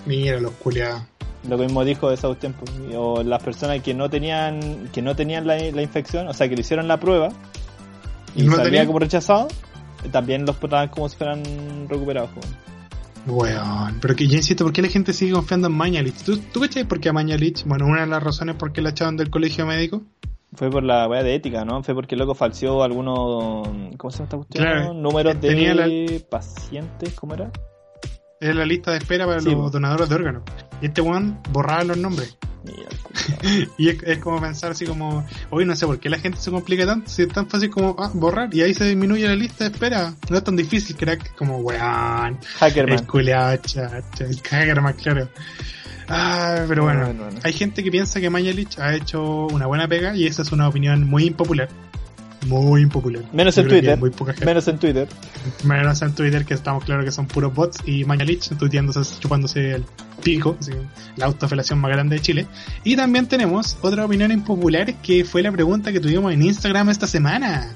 Mira 0.05 0.39
los 0.39 0.51
culiados. 0.51 1.01
Lo 1.48 1.58
mismo 1.58 1.84
dijo 1.86 2.10
de 2.10 2.18
South 2.18 2.38
Temple. 2.40 2.96
O 2.98 3.24
las 3.24 3.42
personas 3.44 3.82
que 3.82 3.94
no 3.94 4.10
tenían 4.10 4.90
que 4.92 5.02
no 5.02 5.16
tenían 5.16 5.46
la, 5.48 5.58
la 5.58 5.82
infección, 5.82 6.28
o 6.28 6.34
sea, 6.34 6.50
que 6.50 6.56
le 6.56 6.62
hicieron 6.62 6.88
la 6.88 7.00
prueba 7.00 7.30
y 8.36 8.44
¿No 8.44 8.56
salía 8.56 8.86
como 8.86 9.00
rechazado, 9.00 9.48
también 10.12 10.46
los 10.46 10.60
trataban 10.60 10.90
como 10.90 11.08
si 11.10 11.16
fueran 11.18 11.44
recuperados. 11.90 12.30
weón. 12.36 12.68
Weón. 13.28 13.98
Pero 14.02 14.16
que 14.16 14.28
yo 14.28 14.36
insisto, 14.38 14.64
¿por 14.64 14.72
qué 14.74 14.82
la 14.82 14.88
gente 14.88 15.12
sigue 15.14 15.34
confiando 15.34 15.68
en 15.68 15.74
Mañalich? 15.74 16.16
¿Tú, 16.24 16.38
¿Tú 16.38 16.62
cachai 16.62 16.86
por 16.86 17.00
qué 17.00 17.10
a 17.10 17.14
Mañalich? 17.14 17.64
Bueno, 17.66 17.86
una 17.86 18.02
de 18.02 18.08
las 18.08 18.24
razones 18.24 18.56
por 18.56 18.72
qué 18.72 18.82
la 18.82 18.90
echaron 18.90 19.18
del 19.18 19.30
colegio 19.30 19.66
médico. 19.66 20.02
Fue 20.54 20.70
por 20.70 20.82
la 20.84 21.08
weá 21.10 21.24
de 21.24 21.36
ética, 21.36 21.66
¿no? 21.66 21.84
Fue 21.84 21.94
porque 21.94 22.16
el 22.16 22.20
loco 22.20 22.34
falseó 22.36 22.84
algunos. 22.84 23.68
¿Cómo 23.98 24.12
se 24.12 24.18
llama 24.20 24.24
esta 24.26 24.38
cuestión? 24.38 24.64
Claro, 24.64 24.94
Números 24.94 25.34
de 25.42 25.48
tenía 25.50 25.76
la- 25.76 25.88
pacientes, 26.30 27.14
¿cómo 27.16 27.34
era? 27.34 27.52
Es 28.40 28.56
la 28.56 28.66
lista 28.66 28.92
de 28.92 28.98
espera 29.00 29.26
para 29.26 29.42
Sí, 29.42 29.50
los 29.52 29.56
po. 29.56 29.70
donadores 29.72 30.08
de 30.08 30.16
órganos. 30.16 30.44
Y 30.82 30.88
este 30.88 31.01
weón 31.01 31.39
borraba 31.51 31.84
los 31.84 31.97
nombres. 31.97 32.38
Y 33.78 33.89
es, 33.89 34.03
es 34.03 34.19
como 34.19 34.41
pensar 34.41 34.71
así 34.71 34.86
como, 34.86 35.25
hoy 35.49 35.65
no 35.65 35.75
sé 35.75 35.86
por 35.86 35.99
qué 35.99 36.09
la 36.09 36.19
gente 36.19 36.39
se 36.39 36.51
complica 36.51 36.86
tanto, 36.86 37.09
si 37.09 37.23
es 37.23 37.30
tan 37.30 37.47
fácil 37.49 37.69
como 37.69 37.95
ah, 37.97 38.11
borrar 38.13 38.53
y 38.53 38.61
ahí 38.61 38.73
se 38.73 38.86
disminuye 38.86 39.28
la 39.28 39.36
lista 39.36 39.65
de 39.65 39.71
espera. 39.71 40.13
No 40.30 40.38
es 40.38 40.43
tan 40.43 40.55
difícil, 40.55 40.95
crack, 40.95 41.36
como 41.36 41.57
weón. 41.57 42.38
Hackerman. 42.59 42.99
El 42.99 43.07
culeado, 43.07 43.59
Hackerman, 44.49 44.93
claro. 44.93 45.30
Ah, 46.09 46.63
pero 46.67 46.84
bueno, 46.84 47.05
Bueno, 47.05 47.23
bueno. 47.25 47.39
hay 47.43 47.53
gente 47.53 47.84
que 47.84 47.91
piensa 47.91 48.21
que 48.21 48.30
Mañalich 48.30 48.80
ha 48.80 48.95
hecho 48.95 49.47
una 49.47 49.65
buena 49.65 49.88
pega 49.88 50.15
y 50.15 50.25
esa 50.25 50.41
es 50.41 50.51
una 50.51 50.67
opinión 50.67 51.05
muy 51.07 51.25
impopular. 51.25 51.67
Muy 52.48 52.82
impopular. 52.82 53.24
Menos 53.34 53.56
Yo 53.56 53.64
en 53.64 53.68
Twitter. 53.68 53.98
Muy 53.98 54.10
poca 54.10 54.34
gente. 54.34 54.45
Menos 54.45 54.68
en 54.68 54.78
Twitter. 54.78 55.08
Menos 55.64 56.02
en 56.02 56.14
Twitter 56.14 56.45
que 56.45 56.54
estamos 56.54 56.84
claros 56.84 57.06
que 57.06 57.12
son 57.12 57.28
puros 57.28 57.54
bots 57.54 57.80
y 57.86 58.06
Mañalich 58.06 58.50
tuiteándose, 58.58 59.20
chupándose 59.20 59.76
el 59.76 59.86
pico, 60.24 60.58
así, 60.60 60.72
la 61.16 61.26
autofelación 61.26 61.80
más 61.80 61.91
grande 61.91 62.16
de 62.16 62.22
Chile. 62.22 62.48
Y 62.84 62.95
también 62.95 63.28
tenemos 63.28 63.78
otra 63.82 64.06
opinión 64.06 64.32
impopular 64.32 64.93
que 64.95 65.26
fue 65.26 65.41
la 65.41 65.52
pregunta 65.52 65.91
que 65.91 66.00
tuvimos 66.00 66.34
en 66.34 66.41
Instagram 66.41 66.89
esta 66.89 67.08
semana. 67.08 67.76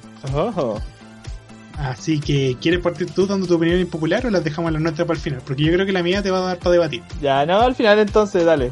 Así 1.77 2.19
que, 2.19 2.57
¿quieres 2.61 2.79
partir 2.79 3.09
tú 3.09 3.25
dando 3.25 3.47
tu 3.47 3.55
opinión 3.55 3.79
impopular 3.79 4.25
o 4.25 4.29
las 4.29 4.43
dejamos 4.43 4.71
la 4.71 4.79
nuestra 4.79 5.05
para 5.05 5.17
el 5.17 5.23
final? 5.23 5.41
Porque 5.45 5.63
yo 5.63 5.73
creo 5.73 5.85
que 5.85 5.91
la 5.91 6.03
mía 6.03 6.21
te 6.21 6.29
va 6.29 6.39
a 6.39 6.41
dar 6.41 6.59
para 6.59 6.71
debatir. 6.73 7.01
Ya, 7.21 7.45
no, 7.45 7.59
al 7.59 7.75
final 7.75 7.97
entonces, 7.99 8.45
dale. 8.45 8.71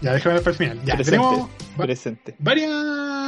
Ya, 0.00 0.12
déjame 0.12 0.38
para 0.40 0.50
el 0.50 0.56
final. 0.56 0.78
Ya, 0.84 0.94
Presente. 0.94 1.10
tenemos 1.10 1.50
Presente. 1.76 2.34
varias... 2.38 3.25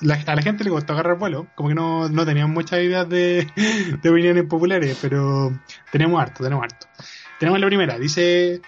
la- 0.00 0.14
a 0.26 0.34
la 0.34 0.42
gente 0.42 0.64
le 0.64 0.70
costó 0.70 0.92
agarrar 0.92 1.18
vuelo, 1.18 1.46
como 1.54 1.68
que 1.68 1.74
no, 1.74 2.08
no 2.08 2.24
tenían 2.26 2.50
muchas 2.50 2.80
ideas 2.80 3.08
de, 3.08 3.46
de 4.02 4.10
opiniones 4.10 4.44
populares, 4.44 4.98
pero 5.00 5.52
tenemos 5.92 6.20
harto, 6.20 6.42
tenemos 6.44 6.64
harto. 6.64 6.86
Tenemos 7.38 7.60
la 7.60 7.66
primera, 7.66 7.98
dice, 7.98 8.60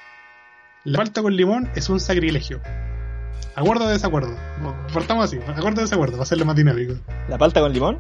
la 0.85 0.99
falta 0.99 1.23
con 1.23 1.35
limón 1.37 1.69
es 1.75 1.89
un 1.89 2.01
sacrilegio. 2.01 2.61
¿Acuerdo 3.55 3.85
o 3.87 3.89
desacuerdo? 3.89 4.37
Partamos 4.93 5.25
así, 5.25 5.39
acuerdo 5.39 5.81
o 5.81 5.85
desacuerdo, 5.85 6.12
para 6.14 6.25
hacerlo 6.25 6.45
más 6.45 6.57
dinámico. 6.57 6.95
¿La 7.29 7.39
palta 7.39 7.61
con 7.61 7.73
limón? 7.73 7.99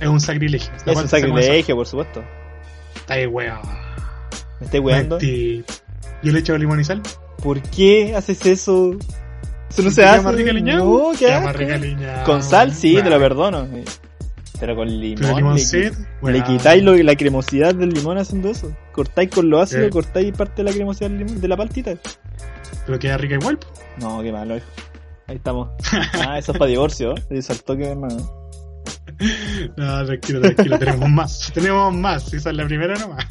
Es 0.00 0.08
un 0.08 0.20
sacrilegio. 0.20 0.70
La 0.84 0.92
Es 0.92 0.98
un 0.98 1.08
sacrilegio, 1.08 1.74
por 1.74 1.86
supuesto. 1.86 2.22
Está 2.94 3.14
ahí, 3.14 3.26
weón. 3.26 3.58
¿Me 4.60 4.66
estáis 4.66 4.82
weando? 4.84 5.18
Yo 6.22 6.32
le 6.32 6.38
echo 6.40 6.58
limón 6.58 6.80
y 6.80 6.84
sal. 6.84 7.00
¿Por 7.42 7.62
qué 7.62 8.14
haces 8.16 8.44
eso? 8.44 8.96
Eso 9.70 9.82
no 9.82 9.90
se 9.90 10.02
hace. 10.04 10.22
No, 10.84 11.10
¿qué 11.18 11.26
rica 11.52 11.76
liñao. 11.78 12.24
Con 12.24 12.42
sal, 12.42 12.72
sí, 12.74 12.94
te 13.02 13.10
lo 13.10 13.18
perdono. 13.18 13.68
Pero 14.60 14.74
con 14.74 14.88
limón. 14.88 15.22
Pero 15.22 15.34
le, 15.54 15.62
weón. 16.20 16.32
le 16.32 16.42
quitáis 16.44 16.82
lo- 16.82 16.96
la 16.96 17.14
cremosidad 17.14 17.74
del 17.74 17.90
limón 17.90 18.18
haciendo 18.18 18.50
eso. 18.50 18.72
Cortáis 18.92 19.30
con 19.30 19.48
lo 19.48 19.60
ácido, 19.60 19.82
cortáis 19.90 20.32
parte 20.36 20.64
de 20.64 20.70
la 20.70 20.72
cremosidad 20.74 21.10
del 21.10 21.18
limón, 21.20 21.40
de 21.40 21.48
la 21.48 21.56
paltita. 21.56 21.94
Pero 22.86 22.98
queda 22.98 23.16
rica 23.18 23.34
igual. 23.34 23.58
No, 24.00 24.20
qué 24.22 24.32
malo. 24.32 24.54
Ahí 25.26 25.36
estamos. 25.36 25.68
Ah, 26.26 26.38
eso 26.38 26.52
es 26.52 26.58
para 26.58 26.68
divorcio. 26.70 27.14
¿eh? 27.30 27.42
Saltó 27.42 27.76
que 27.76 27.84
hermano. 27.84 28.16
No, 29.76 30.06
tranquilo, 30.06 30.40
tranquilo, 30.40 30.78
tenemos 30.78 31.08
más. 31.10 31.50
Tenemos 31.52 31.94
más, 31.94 32.32
esa 32.32 32.50
es 32.50 32.56
la 32.56 32.64
primera 32.66 32.94
nomás. 32.96 33.24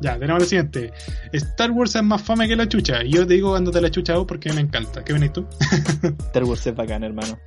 Ya, 0.00 0.18
tenemos 0.18 0.42
lo 0.42 0.46
siguiente. 0.48 0.92
Star 1.32 1.70
Wars 1.72 1.94
es 1.96 2.02
más 2.02 2.22
fame 2.22 2.46
que 2.46 2.54
la 2.56 2.68
chucha. 2.68 3.02
Y 3.02 3.12
yo 3.12 3.26
te 3.26 3.34
digo 3.34 3.50
cuando 3.50 3.70
te 3.70 3.80
la 3.80 3.90
chucha 3.90 4.16
vos 4.16 4.26
porque 4.26 4.52
me 4.52 4.60
encanta. 4.60 5.02
¿Qué 5.04 5.12
venís 5.12 5.32
tú? 5.32 5.46
Star 6.26 6.44
Wars 6.44 6.66
es 6.66 6.74
bacán, 6.76 7.02
hermano. 7.02 7.38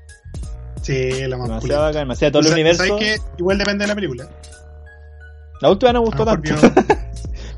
Sí, 0.81 1.09
la 1.27 1.37
más 1.37 1.47
Demasiado 1.47 1.81
bacán, 1.83 2.01
demasiado 2.01 2.31
todo 2.33 2.39
el 2.41 2.45
O 2.45 2.49
sea, 2.49 2.55
universo. 2.55 2.83
¿Sabes 2.85 2.99
qué? 2.99 3.17
Igual 3.37 3.57
depende 3.57 3.83
de 3.83 3.87
la 3.87 3.95
película. 3.95 4.29
La 5.61 5.69
última 5.69 5.93
no 5.93 5.99
me 6.01 6.05
gustó 6.07 6.23
A 6.23 6.35
lo 6.35 6.41
tanto. 6.41 6.55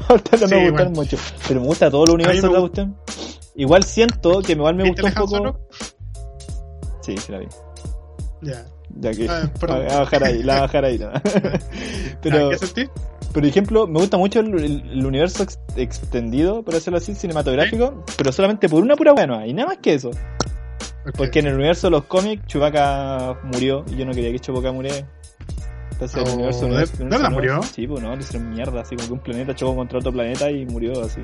Ahorita 0.10 0.38
no 0.42 0.48
Sí, 0.48 0.56
me 0.56 0.66
igual. 0.68 0.90
mucho. 0.92 1.18
Pero 1.48 1.62
me 1.62 1.66
gusta 1.68 1.90
todo 1.90 2.04
el 2.06 2.10
universo 2.12 2.48
de 2.48 2.54
la 2.54 2.60
cuestión. 2.60 2.98
Igual 3.56 3.84
siento 3.84 4.42
que 4.42 4.52
igual 4.54 4.76
me 4.76 4.84
¿Viste 4.84 5.02
gustó 5.02 5.08
un 5.08 5.14
la 5.14 5.22
poco. 5.22 5.38
Solo? 5.38 5.68
Sí, 7.02 7.18
sí 7.18 7.32
la 7.32 7.40
vi. 7.40 7.48
Ya. 8.42 8.66
Ya 8.98 9.12
que. 9.12 9.28
Ah, 9.30 9.50
perdón. 9.60 9.80
la 9.80 9.86
voy 9.86 9.94
a 9.96 10.00
bajar 10.00 10.24
ahí, 10.24 10.44
la 10.44 10.54
voy 10.54 10.58
a 10.60 10.62
bajar 10.62 10.86
ahí. 10.86 11.00
¿no? 11.00 11.12
Pero, 12.22 12.50
¿Qué 12.52 12.58
sentí? 12.58 12.86
por 13.34 13.46
ejemplo, 13.46 13.88
me 13.88 14.00
gusta 14.00 14.18
mucho 14.18 14.40
el, 14.42 14.54
el- 14.60 14.90
el 14.92 15.06
universo 15.06 15.44
ex- 15.44 15.60
extendido, 15.76 16.64
por 16.64 16.74
decirlo 16.74 16.98
así, 16.98 17.16
cinematográfico, 17.16 18.04
pero 18.18 18.32
solamente 18.32 18.68
por 18.70 18.84
una 18.84 18.96
pura 18.96 19.14
buena, 19.14 19.48
y 19.48 19.54
nada 19.54 19.70
más 19.70 19.78
que 19.78 19.94
eso. 19.94 20.12
Porque 21.18 21.40
en 21.40 21.48
el 21.48 21.56
universo 21.56 21.88
de 21.88 21.92
los 21.92 22.04
cómics, 22.06 22.46
Chewbacca 22.48 23.40
murió, 23.44 23.84
y 23.88 23.96
yo 23.96 24.06
no 24.06 24.12
quería 24.12 24.32
que 24.32 24.40
Chewbacca 24.40 24.72
muriera. 24.72 25.08
Entonces, 25.94 26.18
el 26.18 26.30
Oh, 26.30 26.34
universo, 26.34 26.60
¿de- 26.62 26.66
universo- 26.68 26.98
de 26.98 27.04
universo 27.04 27.24
verdad 27.24 27.38
nuevo- 27.40 27.56
murió? 27.56 27.64
Sí, 27.64 27.88
pues 27.88 28.04
no, 28.04 28.16
le 28.16 28.22
hicieron 28.22 28.50
mierda, 28.50 28.82
así 28.82 28.96
como 28.96 29.08
que 29.08 29.14
un 29.14 29.20
planeta 29.20 29.56
chocó 29.56 29.76
contra 29.78 30.00
otro 30.00 30.12
planeta 30.12 30.52
y 30.52 30.66
murió 30.66 31.02
así. 31.04 31.22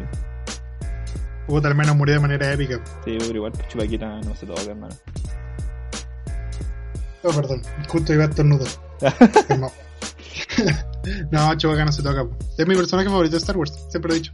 Puta, 1.47 1.67
al 1.67 1.75
menos 1.75 1.95
murió 1.95 2.15
de 2.15 2.21
manera 2.21 2.51
épica. 2.53 2.75
Sí, 3.05 3.15
pero 3.19 3.35
igual, 3.35 3.51
pues, 3.51 3.67
Chewbacquita 3.67 4.19
no 4.21 4.35
se 4.35 4.45
toca, 4.45 4.61
hermano. 4.63 4.95
Oh, 7.23 7.29
perdón. 7.31 7.61
Justo 7.87 8.13
iba 8.13 8.23
a 8.25 8.27
estornudar. 8.27 8.67
Calmao. 9.47 9.71
no, 11.31 11.55
Chewbacca 11.57 11.85
no 11.85 11.91
se 11.91 12.03
toca. 12.03 12.25
Es 12.57 12.67
mi 12.67 12.75
personaje 12.75 13.09
favorito 13.09 13.33
de 13.33 13.37
Star 13.39 13.57
Wars. 13.57 13.73
Siempre 13.89 14.09
lo 14.09 14.15
he 14.15 14.19
dicho. 14.19 14.33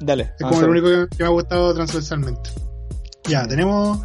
Dale. 0.00 0.32
Es 0.38 0.46
como 0.46 0.60
el 0.60 0.68
único 0.68 0.86
que, 0.88 1.16
que 1.16 1.22
me 1.22 1.28
ha 1.28 1.32
gustado 1.32 1.74
transversalmente. 1.74 2.50
Ya, 3.28 3.46
tenemos 3.46 4.00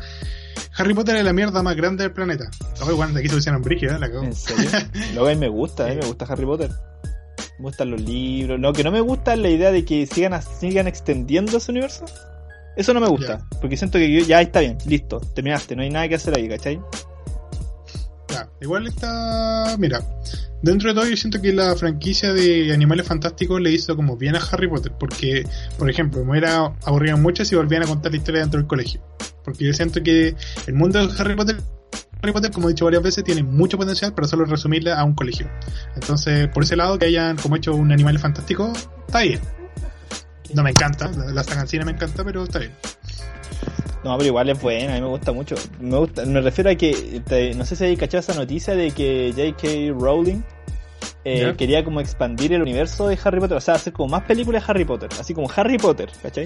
Harry 0.77 0.93
Potter 0.93 1.15
es 1.15 1.23
la 1.25 1.33
mierda 1.33 1.63
más 1.63 1.75
grande 1.75 2.03
del 2.03 2.13
planeta. 2.13 2.49
Oye, 2.81 2.93
bueno, 2.93 3.17
aquí 3.17 3.27
se 3.29 3.35
pusieron 3.35 3.61
brígido, 3.63 3.95
¿eh? 3.95 3.99
La 3.99 4.07
cago. 4.07 4.23
¿En 4.23 4.35
serio? 4.35 4.69
Luego 5.13 5.27
a 5.27 5.31
mí 5.31 5.35
me 5.37 5.49
gusta, 5.49 5.85
a 5.85 5.89
mí 5.89 5.95
me 5.95 6.05
gusta 6.05 6.25
Harry 6.25 6.45
Potter. 6.45 6.69
Me 7.57 7.63
gustan 7.63 7.89
los 7.89 8.01
libros. 8.01 8.59
Lo 8.59 8.73
que 8.73 8.83
no 8.83 8.91
me 8.91 9.01
gusta 9.01 9.33
es 9.33 9.39
la 9.39 9.49
idea 9.49 9.71
de 9.71 9.83
que 9.85 10.05
sigan, 10.05 10.39
sigan 10.41 10.87
extendiendo 10.87 11.57
ese 11.57 11.71
universo. 11.71 12.05
Eso 12.75 12.93
no 12.93 12.99
me 12.99 13.07
gusta. 13.07 13.39
Porque 13.59 13.75
siento 13.75 13.97
que 13.97 14.11
yo- 14.11 14.23
ya 14.23 14.39
está 14.39 14.59
bien, 14.59 14.77
listo, 14.85 15.19
terminaste, 15.33 15.75
no 15.75 15.81
hay 15.81 15.89
nada 15.89 16.07
que 16.07 16.13
hacer 16.13 16.37
ahí, 16.37 16.47
¿cachai? 16.47 16.79
Igual 18.61 18.87
está. 18.87 19.75
Mira, 19.77 20.01
dentro 20.61 20.89
de 20.89 20.95
todo, 20.95 21.09
yo 21.09 21.17
siento 21.17 21.41
que 21.41 21.53
la 21.53 21.75
franquicia 21.75 22.33
de 22.33 22.73
Animales 22.73 23.07
Fantásticos 23.07 23.61
le 23.61 23.71
hizo 23.71 23.95
como 23.95 24.17
bien 24.17 24.35
a 24.35 24.39
Harry 24.39 24.67
Potter. 24.67 24.91
Porque, 24.99 25.45
por 25.77 25.89
ejemplo, 25.89 26.23
me 26.23 26.31
hubiera 26.31 26.73
aburrido 26.85 27.17
mucho 27.17 27.45
si 27.45 27.55
volvían 27.55 27.83
a 27.83 27.87
contar 27.87 28.11
la 28.11 28.17
historia 28.17 28.41
dentro 28.41 28.59
del 28.59 28.67
colegio. 28.67 29.01
Porque 29.43 29.65
yo 29.65 29.73
siento 29.73 30.01
que 30.03 30.35
el 30.65 30.73
mundo 30.73 31.05
de 31.05 31.13
Harry 31.19 31.35
Potter. 31.35 31.57
Harry 32.21 32.33
Potter, 32.33 32.49
como 32.49 32.67
he 32.67 32.73
dicho 32.73 32.85
varias 32.85 33.03
veces, 33.03 33.23
tiene 33.23 33.43
mucho 33.43 33.77
potencial, 33.77 34.11
pero 34.15 34.27
solo 34.27 34.45
resumirla 34.45 34.99
a 34.99 35.03
un 35.03 35.13
colegio. 35.13 35.47
Entonces, 35.95 36.47
por 36.47 36.63
ese 36.63 36.75
lado, 36.75 36.97
que 36.97 37.05
hayan 37.05 37.37
como 37.37 37.55
hecho 37.55 37.75
un 37.75 37.91
Animales 37.91 38.21
Fantástico, 38.21 38.73
está 39.05 39.21
bien. 39.21 39.39
No 40.53 40.63
me 40.63 40.71
encanta, 40.71 41.11
la, 41.11 41.31
la 41.31 41.85
me 41.85 41.91
encanta, 41.91 42.23
pero 42.23 42.43
está 42.43 42.59
bien. 42.59 42.71
No, 44.07 44.17
pero 44.17 44.27
igual 44.27 44.49
es 44.49 44.61
buena, 44.61 44.93
a 44.93 44.95
mí 44.95 45.01
me 45.01 45.07
gusta 45.07 45.31
mucho. 45.31 45.55
Me 45.79 45.97
gusta, 45.97 46.25
me 46.25 46.39
refiero 46.41 46.69
a 46.69 46.75
que, 46.75 47.21
te- 47.27 47.53
no 47.55 47.65
sé 47.65 47.75
si 47.75 47.83
hay 47.83 47.97
cachado 47.97 48.19
esa 48.21 48.33
noticia 48.33 48.75
de 48.75 48.91
que 48.91 49.33
J.K. 49.35 49.93
Rowling 49.99 50.41
eh, 51.25 51.53
quería 51.57 51.83
como 51.83 51.99
expandir 51.99 52.53
el 52.53 52.61
universo 52.61 53.07
de 53.07 53.17
Harry 53.23 53.39
Potter, 53.39 53.57
o 53.57 53.61
sea, 53.61 53.75
hacer 53.75 53.91
como 53.93 54.09
más 54.09 54.23
películas 54.23 54.65
de 54.65 54.71
Harry 54.71 54.85
Potter, 54.85 55.09
así 55.19 55.33
como 55.33 55.49
Harry 55.55 55.77
Potter, 55.77 56.09
¿cachai? 56.21 56.45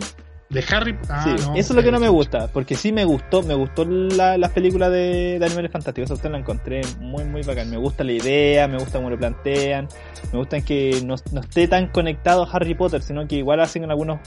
De 0.50 0.62
Harry 0.70 0.98
ah, 1.08 1.24
sí, 1.24 1.30
no, 1.46 1.56
eso 1.56 1.72
es 1.72 1.76
lo 1.78 1.82
que 1.84 1.92
no 1.92 2.00
me 2.00 2.10
gusta, 2.10 2.48
porque 2.52 2.76
sí 2.76 2.92
me 2.92 3.06
gustó, 3.06 3.42
me 3.44 3.54
gustó 3.54 3.86
la- 3.86 4.38
las 4.38 4.50
películas 4.52 4.92
de, 4.92 5.38
de 5.40 5.46
Animales 5.46 5.72
Fantásticos, 5.72 6.08
esa 6.10 6.16
usted 6.16 6.30
la 6.32 6.40
encontré 6.40 6.82
muy, 7.00 7.24
muy 7.24 7.42
bacán. 7.44 7.70
Me 7.70 7.78
gusta 7.78 8.04
la 8.04 8.12
idea, 8.12 8.68
me 8.68 8.78
gusta 8.78 8.98
cómo 8.98 9.10
lo 9.10 9.18
plantean, 9.18 9.88
me 10.34 10.40
gusta 10.40 10.60
que 10.62 11.02
no, 11.06 11.16
no 11.32 11.40
esté 11.42 11.68
tan 11.70 11.88
conectado 11.88 12.44
a 12.44 12.52
Harry 12.52 12.74
Potter, 12.74 13.02
sino 13.02 13.26
que 13.28 13.36
igual 13.36 13.62
hacen 13.62 13.90
algunos 13.90 14.20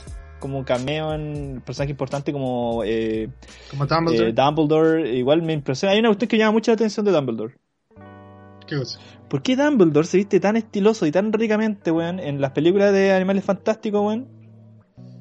como 0.45 0.63
cameo 0.65 1.13
en 1.13 1.61
personajes 1.65 1.91
importantes 1.91 2.31
como 2.33 2.83
eh, 2.85 3.29
Como 3.69 3.85
Dumbledore. 3.85 4.29
eh, 4.29 4.33
Dumbledore, 4.33 5.15
igual 5.17 5.41
me 5.41 5.53
impresiona. 5.53 5.93
Hay 5.93 5.99
una 5.99 6.09
cuestión 6.09 6.29
que 6.29 6.37
llama 6.37 6.51
mucho 6.53 6.71
la 6.71 6.75
atención 6.75 7.05
de 7.05 7.11
Dumbledore. 7.11 7.55
¿Qué 8.67 8.77
cosa? 8.77 8.99
¿Por 9.29 9.41
qué 9.41 9.55
Dumbledore 9.55 10.07
se 10.07 10.17
viste 10.17 10.39
tan 10.39 10.55
estiloso 10.55 11.05
y 11.05 11.11
tan 11.11 11.31
ricamente, 11.33 11.91
weón, 11.91 12.19
en 12.19 12.41
las 12.41 12.51
películas 12.51 12.93
de 12.93 13.11
Animales 13.13 13.43
Fantásticos, 13.43 14.01
weón? 14.01 14.27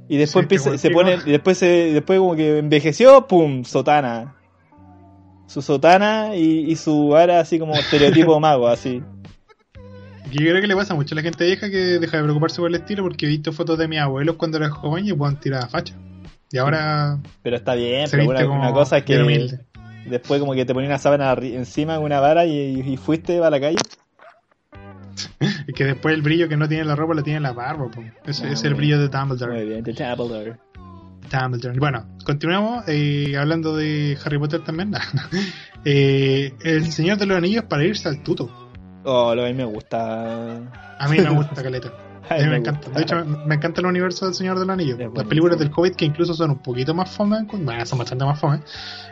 Y 0.09 0.19
después 0.19 0.43
Sí, 0.43 0.45
empieza, 0.45 0.79
se 0.79 0.91
pone, 0.91 1.23
y 1.25 1.31
después 1.33 1.59
se, 1.59 1.67
después 1.93 2.19
como 2.19 2.37
que 2.37 2.59
envejeció, 2.59 3.27
pum, 3.27 3.65
sotana. 3.65 4.37
Su 5.47 5.63
sotana 5.63 6.37
y, 6.37 6.71
y 6.71 6.77
su 6.77 7.09
vara 7.09 7.41
así 7.41 7.59
como 7.59 7.75
estereotipo 7.75 8.39
mago, 8.41 8.69
así. 8.69 9.03
Yo 10.31 10.39
creo 10.39 10.61
que 10.61 10.67
le 10.67 10.75
pasa 10.77 10.95
mucho 10.95 11.15
a 11.15 11.17
la 11.17 11.23
gente 11.23 11.45
vieja 11.45 11.71
que 11.71 11.77
deja 11.99 12.17
de 12.17 12.23
preocuparse 12.25 12.57
por 12.61 12.69
el 12.69 12.75
estilo 12.77 13.03
porque 13.05 13.27
he 13.27 13.29
visto 13.29 13.53
fotos 13.53 13.79
de 13.79 13.87
mis 13.89 14.01
abuelos 14.01 14.37
cuando 14.37 14.57
era 14.59 14.69
joven 14.71 15.07
y 15.07 15.13
puedan 15.13 15.39
tirar 15.39 15.69
facha. 15.69 15.95
Y 16.51 16.59
ahora 16.59 17.19
Pero 17.43 17.57
está 17.57 17.75
bien, 17.75 18.09
pero 18.11 18.29
una, 18.29 18.47
una 18.49 18.73
cosa 18.73 18.99
es 18.99 19.05
que 19.05 19.21
humilde. 19.23 19.61
después 20.07 20.41
como 20.41 20.55
que 20.55 20.65
te 20.65 20.73
ponía 20.75 20.89
una 20.89 20.99
sábana 20.99 21.33
encima 21.41 21.97
con 21.97 22.05
una 22.05 22.21
vara 22.21 22.47
y, 22.47 22.81
y 22.81 22.97
fuiste 22.97 23.43
a 23.43 23.51
la 23.51 23.61
calle. 23.61 23.77
Y 25.67 25.73
que 25.73 25.85
después 25.85 26.15
el 26.15 26.23
brillo 26.23 26.49
que 26.49 26.57
no 26.57 26.69
tiene 26.69 26.85
la 26.85 26.97
ropa 26.97 27.15
lo 27.15 27.23
tiene 27.23 27.41
la 27.41 27.53
barba. 27.53 27.89
Ese 28.25 28.47
Ah, 28.47 28.53
es 28.53 28.65
el 28.65 28.75
brillo 28.75 28.99
de 28.99 29.09
Dumbledore. 29.09 29.53
Muy 29.55 29.65
bien, 29.67 29.85
de 29.85 29.93
Dumbledore. 29.93 30.57
Dumbledore. 31.31 31.79
Bueno, 31.79 32.07
continuamos 32.25 32.85
eh, 32.89 33.37
hablando 33.39 33.77
de 33.77 34.19
Harry 34.25 34.39
Potter 34.39 34.61
también. 34.63 34.93
Eh, 35.87 36.55
el 36.63 36.91
Señor 36.93 37.19
de 37.19 37.27
los 37.27 37.37
Anillos 37.37 37.65
para 37.65 37.85
irse 37.85 38.09
al 38.09 38.23
tuto. 38.23 38.64
Oh, 39.05 39.35
lo 39.35 39.45
a 39.45 39.47
mí 39.47 39.55
me 39.55 39.65
gusta. 39.65 40.57
A 40.99 41.09
mí 41.09 41.19
me 41.19 41.31
gusta 41.31 41.63
Caleta. 41.63 41.93
A 42.31 42.37
mí 42.37 42.47
me, 42.47 42.57
encanta. 42.57 42.89
De 42.89 43.03
hecho, 43.03 43.23
me, 43.23 43.55
encanta 43.55 43.83
el 43.83 43.87
universo 43.87 44.25
del 44.25 44.35
Señor 44.35 44.59
del 44.59 44.71
Anillo. 44.71 44.97
Las 45.15 45.27
películas 45.27 45.59
del 45.59 45.71
Hobbit, 45.75 45.95
que 45.95 46.07
incluso 46.07 46.33
son 46.33 46.53
un 46.53 46.59
poquito 46.59 46.95
más 46.95 47.11
fome, 47.11 47.45
bueno, 47.53 47.85
son 47.85 47.99
bastante 47.99 48.25
más 48.25 48.41
fome, 48.41 48.61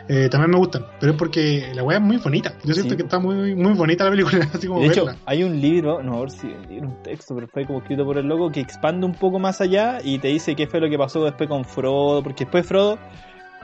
eh, 0.07 0.29
también 0.29 0.49
me 0.49 0.57
gustan. 0.57 0.85
Pero 0.99 1.11
es 1.11 1.17
porque 1.17 1.71
la 1.75 1.83
weá 1.83 1.97
es 1.97 2.03
muy 2.03 2.17
bonita. 2.17 2.55
Yo 2.63 2.73
siento 2.73 2.97
que 2.97 3.03
está 3.03 3.19
muy, 3.19 3.53
muy 3.53 3.73
bonita 3.73 4.05
la 4.05 4.09
película. 4.09 4.49
Así 4.53 4.67
como 4.67 4.79
de 4.79 4.87
hecho, 4.87 5.05
hay 5.25 5.43
un 5.43 5.61
libro, 5.61 6.01
no, 6.01 6.17
a 6.17 6.19
ver 6.21 6.31
si 6.31 6.47
era 6.71 6.87
un 6.87 7.03
texto, 7.03 7.35
pero 7.35 7.47
fue 7.47 7.67
como 7.67 7.79
escrito 7.79 8.03
por 8.03 8.17
el 8.17 8.25
loco, 8.25 8.51
que 8.51 8.61
expande 8.61 9.05
un 9.05 9.13
poco 9.13 9.37
más 9.37 9.61
allá 9.61 9.99
y 10.03 10.17
te 10.17 10.29
dice 10.29 10.55
qué 10.55 10.65
fue 10.65 10.79
lo 10.79 10.89
que 10.89 10.97
pasó 10.97 11.23
después 11.23 11.47
con 11.47 11.65
Frodo. 11.65 12.23
Porque 12.23 12.45
después 12.45 12.65
Frodo. 12.65 12.97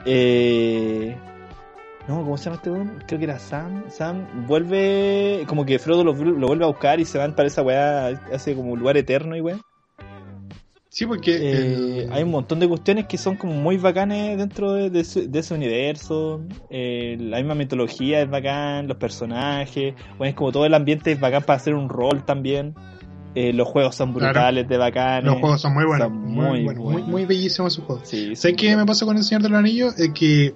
Eh, 0.04 1.16
no, 2.08 2.22
¿cómo 2.24 2.36
se 2.38 2.44
llama 2.44 2.56
este 2.56 2.70
weón? 2.70 3.04
Creo 3.06 3.18
que 3.18 3.24
era 3.24 3.38
Sam. 3.38 3.84
Sam 3.88 4.46
vuelve. 4.46 5.44
Como 5.46 5.64
que 5.64 5.78
Frodo 5.78 6.04
lo, 6.04 6.14
lo, 6.14 6.46
vuelve 6.46 6.64
a 6.64 6.68
buscar 6.68 7.00
y 7.00 7.04
se 7.04 7.18
van 7.18 7.34
para 7.34 7.48
esa 7.48 7.62
weá. 7.62 8.08
Hace 8.32 8.54
como 8.54 8.72
un 8.72 8.78
lugar 8.78 8.96
eterno 8.96 9.36
y 9.36 9.40
weá. 9.40 9.58
Sí, 10.88 11.06
porque. 11.06 11.38
Eh, 11.40 12.08
Hay 12.10 12.24
un 12.24 12.30
montón 12.30 12.58
de 12.58 12.68
cuestiones 12.68 13.06
que 13.06 13.16
son 13.16 13.36
como 13.36 13.54
muy 13.54 13.76
bacanes 13.76 14.36
dentro 14.38 14.72
de, 14.72 14.90
de, 14.90 15.04
su, 15.04 15.30
de 15.30 15.38
ese 15.38 15.54
universo. 15.54 16.42
Eh, 16.68 17.16
la 17.20 17.36
misma 17.38 17.54
mitología 17.54 18.20
es 18.20 18.28
bacán, 18.28 18.88
los 18.88 18.96
personajes. 18.96 19.94
Bueno, 20.18 20.30
es 20.30 20.34
como 20.34 20.50
todo 20.50 20.66
el 20.66 20.74
ambiente 20.74 21.12
es 21.12 21.20
bacán 21.20 21.44
para 21.44 21.58
hacer 21.58 21.74
un 21.74 21.88
rol 21.88 22.24
también. 22.24 22.74
Eh, 23.36 23.52
los 23.52 23.68
juegos 23.68 23.94
son 23.94 24.12
brutales 24.12 24.34
claro. 24.34 24.68
de 24.68 24.76
bacanes. 24.76 25.24
Los 25.26 25.38
juegos 25.38 25.60
son 25.60 25.74
muy 25.74 25.84
buenos. 25.84 26.08
Son 26.08 26.16
muy, 26.16 26.44
muy, 26.44 26.64
buenos, 26.64 26.84
muy, 26.84 27.02
muy, 27.04 27.24
bellísimos 27.24 27.72
esos 27.72 27.84
juegos. 27.84 28.08
Sí, 28.08 28.34
¿Sabes 28.34 28.56
qué 28.56 28.76
me 28.76 28.84
pasó 28.84 29.06
con 29.06 29.16
El 29.16 29.22
Señor 29.22 29.42
de 29.42 29.50
los 29.50 29.58
Anillos? 29.60 29.96
Es 29.96 30.10
que 30.12 30.52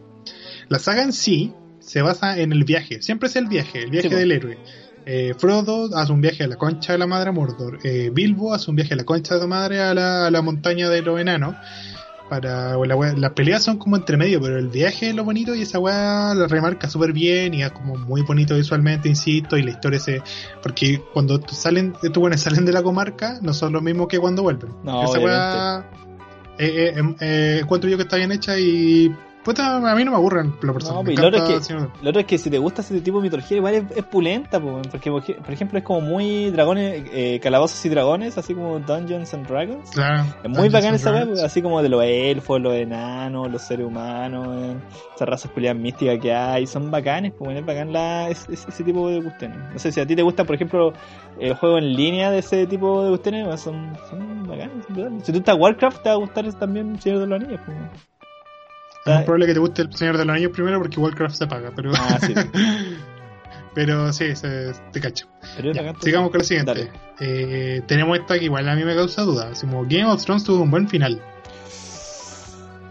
la 0.69 0.79
saga 0.79 1.03
en 1.03 1.12
sí 1.12 1.53
se 1.81 2.03
basa 2.03 2.39
en 2.39 2.53
el 2.53 2.65
viaje. 2.65 3.03
Siempre 3.03 3.29
es 3.29 3.37
el 3.37 3.47
viaje, 3.47 3.83
el 3.83 3.91
viaje 3.91 4.09
sí, 4.09 4.15
del 4.15 4.33
héroe. 4.33 4.59
Eh, 5.07 5.35
Frodo 5.37 5.95
hace 5.97 6.12
un 6.12 6.21
viaje 6.21 6.45
a 6.45 6.47
la 6.47 6.57
concha 6.57 6.93
de 6.93 6.99
la 6.99 7.07
madre 7.07 7.29
a 7.29 7.33
Mordor. 7.33 7.79
Eh, 7.85 8.11
Bilbo 8.12 8.55
hace 8.55 8.71
un 8.71 8.77
viaje 8.77 8.95
a 8.95 8.97
la 8.97 9.05
concha 9.05 9.35
de 9.35 9.41
la 9.41 9.47
madre 9.47 9.81
a 9.81 9.93
la, 9.93 10.27
a 10.27 10.31
la 10.31 10.43
montaña 10.43 10.89
de 10.89 11.03
los 11.03 11.21
enanos. 11.21 11.55
Para, 12.31 12.79
la 12.79 13.12
las 13.12 13.33
peleas 13.33 13.62
son 13.62 13.77
como 13.77 13.97
entre 13.97 14.17
medio, 14.17 14.41
pero 14.41 14.59
el 14.59 14.69
viaje 14.69 15.11
es 15.11 15.15
lo 15.15 15.25
bonito 15.25 15.55
y 15.55 15.61
esa 15.61 15.79
weá 15.79 16.35
la 16.35 16.47
remarca 16.49 16.89
súper 16.89 17.12
bien 17.12 17.53
y 17.53 17.62
es 17.62 17.71
como 17.73 17.97
muy 17.97 18.23
bonito 18.23 18.57
visualmente, 18.57 19.11
insisto, 19.11 19.59
y 19.59 19.62
la 19.62 19.73
historia 19.73 20.01
se. 20.01 20.23
Porque 20.62 21.03
cuando 21.12 21.39
salen, 21.49 21.93
estos 22.03 22.19
buenos 22.19 22.41
salen 22.41 22.65
de 22.65 22.73
la 22.73 22.83
comarca, 22.83 23.39
no 23.43 23.53
son 23.53 23.75
lo 23.75 23.83
mismo 23.83 24.09
que 24.09 24.19
cuando 24.19 24.43
vuelven. 24.43 24.71
No, 24.83 25.05
esa 25.05 25.19
weá 25.19 25.91
eh, 26.59 26.95
eh, 27.21 27.59
encuentro 27.61 27.91
yo 27.91 27.99
que 27.99 28.05
está 28.05 28.17
bien 28.17 28.33
hecha 28.33 28.59
y 28.59 29.15
Puta, 29.45 29.76
a 29.76 29.95
mí 29.95 30.05
no 30.05 30.11
me 30.11 30.16
aburren 30.16 30.55
la 30.62 30.72
persona. 30.72 31.03
No, 31.03 31.11
lo 31.20 31.28
otro, 31.28 31.45
es 31.45 31.68
que, 31.68 31.74
lo 31.74 32.09
otro 32.09 32.20
es 32.20 32.26
que 32.26 32.38
si 32.38 32.49
te 32.49 32.57
gusta 32.57 32.80
ese 32.80 32.99
tipo 33.03 33.18
de 33.18 33.24
mitología, 33.24 33.59
igual 33.59 33.74
es, 33.74 33.84
es 33.95 34.05
pulenta, 34.05 34.59
po, 34.59 34.80
porque 34.90 35.11
por 35.11 35.53
ejemplo 35.53 35.78
es 35.78 35.84
como 35.84 36.01
muy 36.01 36.51
dragones, 36.51 37.05
eh, 37.12 37.38
calabozos 37.42 37.84
y 37.84 37.90
dragones, 37.90 38.38
así 38.38 38.55
como 38.55 38.78
Dungeons 38.78 39.34
and 39.34 39.47
Dragons. 39.47 39.90
Claro. 39.90 40.24
Es 40.42 40.51
muy 40.51 40.70
bacán 40.70 40.95
esa 40.95 41.12
web, 41.12 41.34
así 41.45 41.61
como 41.61 41.82
de 41.82 41.90
los 41.90 42.03
elfos, 42.03 42.59
los 42.59 42.72
enanos, 42.74 43.51
los 43.53 43.61
seres 43.61 43.86
humanos, 43.86 44.49
eh, 44.51 44.76
esas 45.14 45.28
razas 45.28 45.51
culiadas 45.51 45.78
místicas 45.78 46.18
que 46.20 46.32
hay, 46.32 46.66
son 46.66 46.90
bacanes, 46.90 47.34
pues 47.38 47.59
es 47.59 47.66
bacán 47.66 47.92
la, 47.92 48.30
es, 48.30 48.49
es, 48.49 48.66
ese 48.66 48.82
tipo 48.82 49.11
de 49.11 49.22
cuestiones. 49.22 49.59
No 49.74 49.78
sé 49.78 49.92
si 49.92 50.01
a 50.01 50.07
ti 50.07 50.16
te 50.16 50.22
gusta, 50.22 50.45
por 50.45 50.55
ejemplo, 50.55 50.95
el 51.38 51.55
juego 51.55 51.76
en 51.76 51.92
línea 51.95 52.30
de 52.30 52.38
ese 52.38 52.66
tipo 52.66 53.05
de 53.05 53.11
cuestiones, 53.11 53.61
son, 53.61 53.92
son 54.09 54.47
bacanes. 54.47 54.86
Son 54.95 55.20
si 55.20 55.32
tú 55.32 55.38
estás 55.38 55.57
Warcraft, 55.59 56.03
te 56.03 56.09
va 56.09 56.14
a 56.14 56.18
gustar 56.18 56.51
también 56.55 56.99
Señor 56.99 57.20
de 57.20 57.26
los 57.26 57.42
Anillos, 57.42 57.61
pues. 57.66 57.76
Es 59.05 59.12
más 59.12 59.24
probable 59.24 59.46
que 59.46 59.55
te 59.55 59.61
guste 59.61 59.82
el 59.82 59.92
Señor 59.92 60.16
de 60.16 60.24
los 60.24 60.34
Anillos 60.34 60.52
primero 60.52 60.78
porque 60.80 60.98
Warcraft 60.98 61.36
se 61.36 61.46
paga, 61.46 61.72
pero. 61.76 61.92
Ah, 61.94 62.18
sí. 62.20 62.32
pero 63.74 64.12
sí, 64.12 64.34
se, 64.34 64.72
te 64.92 65.00
cacho. 65.00 65.26
Ya, 65.62 65.94
sigamos 66.00 66.30
con 66.30 66.38
la 66.38 66.44
siguiente. 66.44 66.90
Eh, 67.20 67.82
tenemos 67.86 68.18
esta 68.18 68.38
que 68.38 68.46
igual 68.46 68.66
a 68.68 68.74
mí 68.74 68.84
me 68.84 68.94
causa 68.94 69.22
duda. 69.22 69.50
Como 69.61 69.82
Game 69.82 70.07
of 70.07 70.24
Thrones 70.24 70.44
tuvo 70.44 70.62
un 70.62 70.70
buen 70.70 70.88
final. 70.88 71.20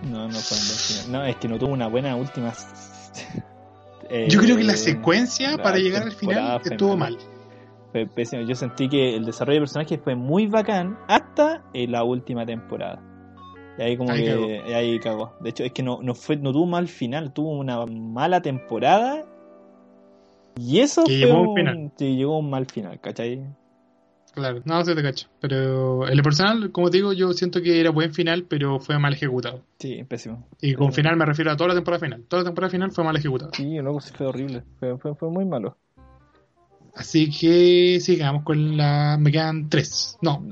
No, 0.03 0.27
no 0.27 0.35
fue 0.35 0.57
un 0.57 0.67
buen 0.67 0.79
final. 0.79 1.11
No, 1.11 1.25
es 1.25 1.35
que 1.37 1.47
no 1.47 1.57
tuvo 1.57 1.73
una 1.73 1.87
buena 1.87 2.15
última. 2.15 2.53
eh, 4.09 4.27
Yo 4.29 4.39
creo 4.39 4.55
que 4.55 4.63
la 4.63 4.77
secuencia 4.77 5.57
para 5.57 5.77
llegar 5.77 6.03
al 6.03 6.11
final 6.11 6.61
estuvo 6.63 6.95
mal. 6.95 7.17
Fue 7.91 8.05
pésimo. 8.05 8.43
Yo 8.43 8.53
sentí 8.53 8.87
que 8.87 9.15
el 9.15 9.25
desarrollo 9.25 9.55
de 9.55 9.61
personajes 9.61 9.99
fue 10.03 10.15
muy 10.15 10.45
bacán 10.45 10.99
hasta 11.07 11.63
en 11.73 11.91
la 11.91 12.03
última 12.03 12.45
temporada. 12.45 13.01
Y 13.77 13.81
ahí 13.81 13.97
como 13.97 14.11
Ahí 14.11 14.23
que 14.23 14.29
cagó. 14.29 14.75
ahí 14.75 14.99
cagó. 14.99 15.33
De 15.41 15.49
hecho, 15.49 15.63
es 15.63 15.71
que 15.71 15.81
no, 15.83 15.99
no 16.01 16.13
fue, 16.15 16.35
no 16.37 16.51
tuvo 16.51 16.65
mal 16.65 16.87
final, 16.87 17.33
tuvo 17.33 17.49
una 17.57 17.85
mala 17.85 18.41
temporada. 18.41 19.25
Y 20.59 20.79
eso 20.79 21.03
Que 21.03 21.17
fue 21.27 21.27
llegó 21.27 21.41
un 21.41 21.47
un, 21.49 21.55
final. 21.55 21.91
sí, 21.97 22.15
llegó 22.15 22.37
un 22.37 22.49
mal 22.49 22.65
final, 22.67 22.99
¿cachai? 23.01 23.41
Claro, 24.35 24.61
no, 24.65 24.83
se 24.83 24.95
te 24.95 25.01
cacho. 25.03 25.27
Pero 25.39 26.07
en 26.07 26.17
lo 26.17 26.23
personal, 26.23 26.71
como 26.71 26.89
te 26.89 26.97
digo, 26.97 27.13
yo 27.13 27.33
siento 27.33 27.61
que 27.61 27.79
era 27.79 27.91
buen 27.91 28.13
final, 28.13 28.45
pero 28.47 28.79
fue 28.79 28.97
mal 28.99 29.13
ejecutado. 29.13 29.61
Sí, 29.79 30.03
pésimo. 30.03 30.47
Y 30.61 30.73
con 30.73 30.91
final 30.93 31.15
me 31.17 31.25
refiero 31.25 31.51
a 31.51 31.57
toda 31.57 31.69
la 31.69 31.75
temporada 31.75 31.99
final. 32.03 32.23
Toda 32.27 32.41
la 32.43 32.49
temporada 32.49 32.71
final 32.71 32.91
fue 32.91 33.03
mal 33.03 33.15
ejecutada. 33.15 33.51
Sí, 33.53 33.77
luego 33.79 34.01
sí 34.01 34.11
fue 34.15 34.25
horrible. 34.27 34.63
Fue, 34.79 34.97
fue, 34.97 35.15
fue 35.15 35.29
muy 35.29 35.45
malo. 35.45 35.77
Así 36.95 37.29
que 37.31 37.99
sigamos 37.99 38.43
con 38.43 38.75
la. 38.77 39.17
Me 39.19 39.31
quedan 39.31 39.69
tres. 39.69 40.17
No, 40.21 40.43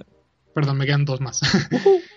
perdón, 0.53 0.77
me 0.77 0.85
quedan 0.85 1.05
dos 1.05 1.21
más. 1.21 1.39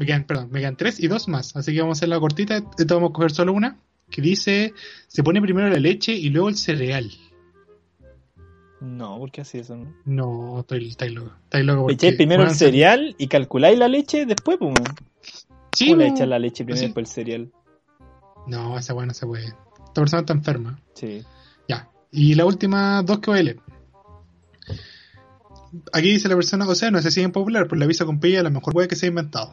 me 0.00 0.06
quedan, 0.06 0.24
perdón, 0.24 0.48
me 0.50 0.60
quedan 0.60 0.76
tres 0.76 0.98
y 0.98 1.08
dos 1.08 1.28
más. 1.28 1.54
Así 1.56 1.74
que 1.74 1.80
vamos 1.82 1.98
a 1.98 1.98
hacer 1.98 2.08
la 2.08 2.18
cortita. 2.18 2.64
Esta 2.78 2.94
vamos 2.94 3.10
a 3.10 3.12
coger 3.12 3.32
solo 3.32 3.52
una. 3.52 3.76
Que 4.10 4.22
dice: 4.22 4.72
Se 5.08 5.22
pone 5.22 5.42
primero 5.42 5.68
la 5.68 5.78
leche 5.78 6.14
y 6.14 6.30
luego 6.30 6.48
el 6.48 6.56
cereal. 6.56 7.10
No, 8.80 9.18
¿por 9.18 9.30
qué 9.30 9.42
así 9.42 9.58
eso? 9.58 9.76
no? 9.76 9.94
No, 10.06 10.60
estoy, 10.60 10.88
estoy 10.88 11.10
loco. 11.10 11.32
Estoy 11.44 11.64
loco. 11.64 11.82
porque, 11.82 11.94
Echáis 11.96 12.14
primero 12.16 12.44
el 12.44 12.54
cereal 12.54 13.14
y 13.18 13.28
calculáis 13.28 13.78
la 13.78 13.88
leche 13.88 14.24
después, 14.24 14.56
pues. 14.58 14.72
Sí, 15.74 15.88
¿Cómo 15.88 15.98
le 15.98 16.08
echas 16.08 16.26
la 16.26 16.38
leche 16.38 16.64
primero 16.64 16.82
y 16.82 16.86
después 16.86 17.06
el 17.06 17.12
cereal? 17.12 17.52
No, 18.46 18.78
esa 18.78 18.94
buena 18.94 19.12
se 19.12 19.26
puede. 19.26 19.48
Esta 19.48 20.00
persona 20.00 20.20
está 20.20 20.32
enferma. 20.32 20.80
Sí. 20.94 21.22
Ya. 21.68 21.90
Y 22.10 22.36
la 22.36 22.46
última 22.46 23.02
dos 23.02 23.18
que 23.18 23.30
voy 23.30 23.40
a 23.40 23.42
leer. 23.42 23.60
Aquí 25.92 26.08
dice 26.08 26.26
la 26.30 26.36
persona, 26.36 26.66
o 26.66 26.74
sea, 26.74 26.90
no 26.90 27.02
sé 27.02 27.10
si 27.10 27.20
es 27.20 27.26
impopular, 27.26 27.68
por 27.68 27.76
la 27.76 27.84
visa 27.84 28.06
con 28.06 28.18
pilla, 28.18 28.42
la 28.42 28.48
mejor 28.48 28.74
wea 28.74 28.88
que 28.88 28.96
se 28.96 29.04
ha 29.04 29.10
inventado. 29.10 29.52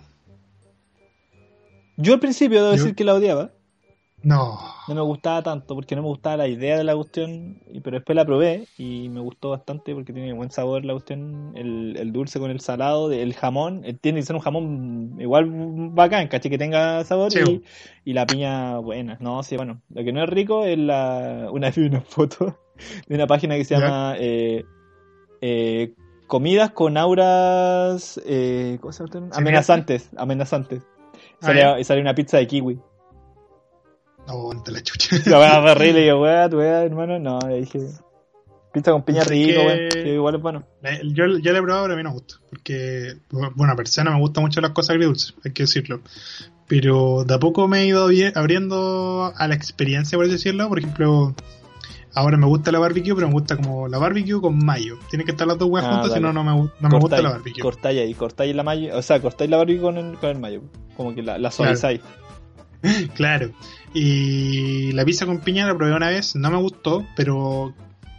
Yo 1.98 2.14
al 2.14 2.20
principio 2.20 2.60
debo 2.64 2.76
Yo- 2.76 2.82
decir 2.84 2.96
que 2.96 3.04
la 3.04 3.14
odiaba. 3.16 3.52
No. 4.24 4.58
No 4.88 4.96
me 4.96 5.02
gustaba 5.02 5.44
tanto 5.44 5.76
porque 5.76 5.96
no 5.96 6.02
me 6.02 6.08
gustaba 6.08 6.38
la 6.38 6.48
idea 6.48 6.76
de 6.78 6.84
la 6.84 6.96
cuestión. 6.96 7.60
y- 7.72 7.82
Pero 7.82 7.98
después 7.98 8.16
la 8.16 8.26
probé 8.26 8.66
y 8.78 9.10
me 9.10 9.20
gustó 9.22 9.52
bastante 9.52 9.94
porque 9.94 10.12
tiene 10.12 10.34
buen 10.34 10.50
sabor 10.50 10.84
la 10.86 10.94
cuestión. 10.94 11.52
El, 11.56 11.96
el 11.98 12.12
dulce 12.12 12.40
con 12.40 12.50
el 12.50 12.60
salado, 12.60 13.12
el 13.12 13.34
jamón. 13.36 13.84
eh, 13.86 13.94
Tiene 13.94 14.20
que 14.20 14.26
ser 14.26 14.36
un 14.36 14.42
jamón 14.42 15.16
igual 15.20 15.46
bacán, 15.92 16.28
caché 16.30 16.50
que 16.50 16.58
tenga 16.58 17.04
sabor. 17.04 17.32
Sí, 17.32 17.40
y, 18.06 18.10
y 18.10 18.14
la 18.14 18.26
piña 18.26 18.80
buena. 18.80 19.18
No, 19.22 19.44
sí, 19.44 19.56
bueno. 19.56 19.82
Lo 19.90 20.04
que 20.04 20.12
no 20.12 20.24
es 20.24 20.30
rico 20.30 20.66
es 20.66 20.78
la. 20.80 21.50
Una 21.52 21.68
vez 21.68 21.76
vi 21.78 21.86
una 21.86 22.02
foto 22.02 22.58
de 23.08 23.16
una 23.16 23.28
página 23.28 23.56
que 23.56 23.66
se 23.66 23.76
llama. 23.78 24.16
eh, 24.18 24.66
eh, 25.42 25.94
comidas 26.26 26.72
con 26.72 26.98
auras. 26.98 28.20
Eh, 28.26 28.78
¿Cómo 28.82 28.92
se 28.92 29.04
llama? 29.06 29.30
Amenazantes. 29.34 30.10
Amenazantes. 30.18 30.82
Ah, 31.42 31.46
Sale, 31.48 31.60
ya. 31.60 31.80
y 31.80 31.84
sale 31.84 32.02
una 32.02 32.16
pizza 32.16 32.38
de 32.38 32.48
kiwi. 32.48 32.80
No, 34.28 34.54
no 34.54 34.64
te 34.64 34.72
la 34.72 34.82
chucha. 34.84 35.18
La 35.30 35.40
weá 35.40 35.62
fue 35.62 35.72
horrible, 35.74 36.04
y 36.04 36.08
yo, 36.08 36.20
weá, 36.22 36.50
tu 36.50 36.58
weá, 36.58 36.84
hermano, 36.84 37.20
no, 37.20 37.40
le 37.48 37.60
dije. 37.62 37.80
Pizza 38.74 38.92
con 38.92 39.04
piña 39.04 39.24
rico, 39.24 39.62
weón. 39.62 40.08
Igual 40.08 40.36
es 40.36 40.42
bueno. 40.42 40.64
Yo, 41.04 41.26
yo 41.40 41.52
la 41.54 41.60
he 41.60 41.62
probado, 41.62 41.84
pero 41.86 41.94
a 41.94 41.98
mí 41.98 42.04
no 42.04 42.10
me 42.10 42.16
gusta. 42.16 42.36
Porque, 42.50 43.14
bueno, 43.32 43.72
a 43.74 43.76
persona 43.76 44.12
me 44.12 44.20
gustan 44.20 44.44
mucho 44.44 44.60
las 44.62 44.72
cosas 44.72 44.92
agridulces, 44.92 45.34
hay 45.46 45.52
que 45.54 45.64
decirlo. 45.64 46.02
Pero 46.68 47.24
de 47.24 47.34
a 47.34 47.40
poco 47.40 47.68
me 47.68 47.82
he 47.82 47.86
ido 47.88 48.10
abri- 48.10 48.34
abriendo 48.36 49.32
a 49.36 49.48
la 49.48 49.56
experiencia, 49.56 50.18
por 50.18 50.26
así 50.26 50.34
decirlo. 50.34 50.68
Por 50.68 50.80
ejemplo, 50.80 51.34
ahora 52.18 52.38
me 52.38 52.46
gusta 52.48 52.72
la 52.72 52.80
barbecue, 52.80 53.14
pero 53.16 53.28
me 53.28 53.34
gusta 53.34 53.56
como 53.58 53.88
la 53.88 53.98
barbecue 53.98 54.40
con 54.42 54.58
mayo. 54.64 54.98
Tiene 55.10 55.24
que 55.26 55.32
estar 55.32 55.48
las 55.48 55.58
dos 55.58 55.70
weas 55.70 55.86
Ah, 55.88 55.94
juntas, 55.94 56.14
si 56.14 56.20
no, 56.20 56.32
no 56.34 56.44
me, 56.44 56.52
no 56.52 56.90
me 56.90 57.00
gusta 57.00 57.22
la 57.22 57.30
barbecue. 57.32 57.62
cortáis 57.62 58.00
ahí, 58.02 58.14
cortáis 58.14 58.56
la 58.56 58.64
mayo, 58.64 58.98
o 58.98 59.02
sea, 59.02 59.22
cortáis 59.22 59.50
la 59.50 59.58
barbecue 59.58 59.82
con 59.82 59.98
el, 59.98 60.18
con 60.18 60.30
el 60.30 60.40
mayo. 60.40 60.62
Como 60.96 61.14
que 61.16 61.22
la, 61.24 61.38
la 61.38 61.52
suavizáis. 61.52 62.02
Claro. 63.16 63.50
Y 63.94 64.92
la 64.92 65.04
pizza 65.04 65.26
con 65.26 65.40
piña 65.40 65.66
la 65.66 65.76
probé 65.76 65.96
una 65.96 66.10
vez, 66.10 66.36
no 66.36 66.52
me 66.52 66.58
gustó, 66.58 67.06
pero 67.16 67.74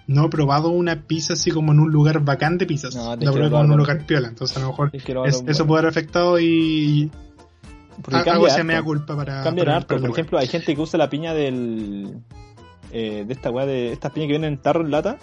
no 0.09 0.25
he 0.27 0.29
probado 0.29 0.71
una 0.71 1.03
pizza 1.03 1.35
así 1.35 1.51
como 1.53 1.73
en 1.73 1.79
un 1.81 1.93
lugar 1.93 2.21
bacán 2.25 2.59
de 2.59 2.67
pizzas. 2.67 2.95
No, 2.97 3.15
la 3.15 3.31
probé 3.33 3.51
como 3.51 3.65
en 3.65 3.71
un 3.71 3.79
lugar 3.79 4.05
piola, 4.05 4.29
entonces 4.29 4.57
a 4.57 4.61
lo 4.61 4.69
mejor 4.69 4.91
es- 4.93 5.45
eso 5.47 5.67
puede 5.67 5.81
haber 5.81 5.91
afectado 5.91 6.41
y 6.41 7.11
Porque 8.03 8.29
ha- 8.31 8.35
hago 8.35 8.47
esa 8.49 8.65
mea 8.65 8.83
culpa 8.83 9.15
para. 9.17 9.43
Cambian 9.45 9.67
para- 9.67 9.77
harto. 9.77 9.89
para 9.89 10.01
Por 10.01 10.11
ejemplo, 10.11 10.39
hay 10.39 10.49
gente 10.49 10.75
que 10.75 10.81
usa 10.81 10.99
la 10.99 11.09
piña 11.09 11.33
del. 11.35 12.17
Eh, 12.93 13.25
de 13.27 13.33
esta 13.35 13.51
weá 13.51 13.67
de. 13.67 13.93
Estas 13.93 14.13
piñas 14.13 14.27
que 14.29 14.33
vienen 14.33 14.55
en 14.55 14.59
tarro 14.63 14.81
en 14.85 14.91
lata. 14.91 15.19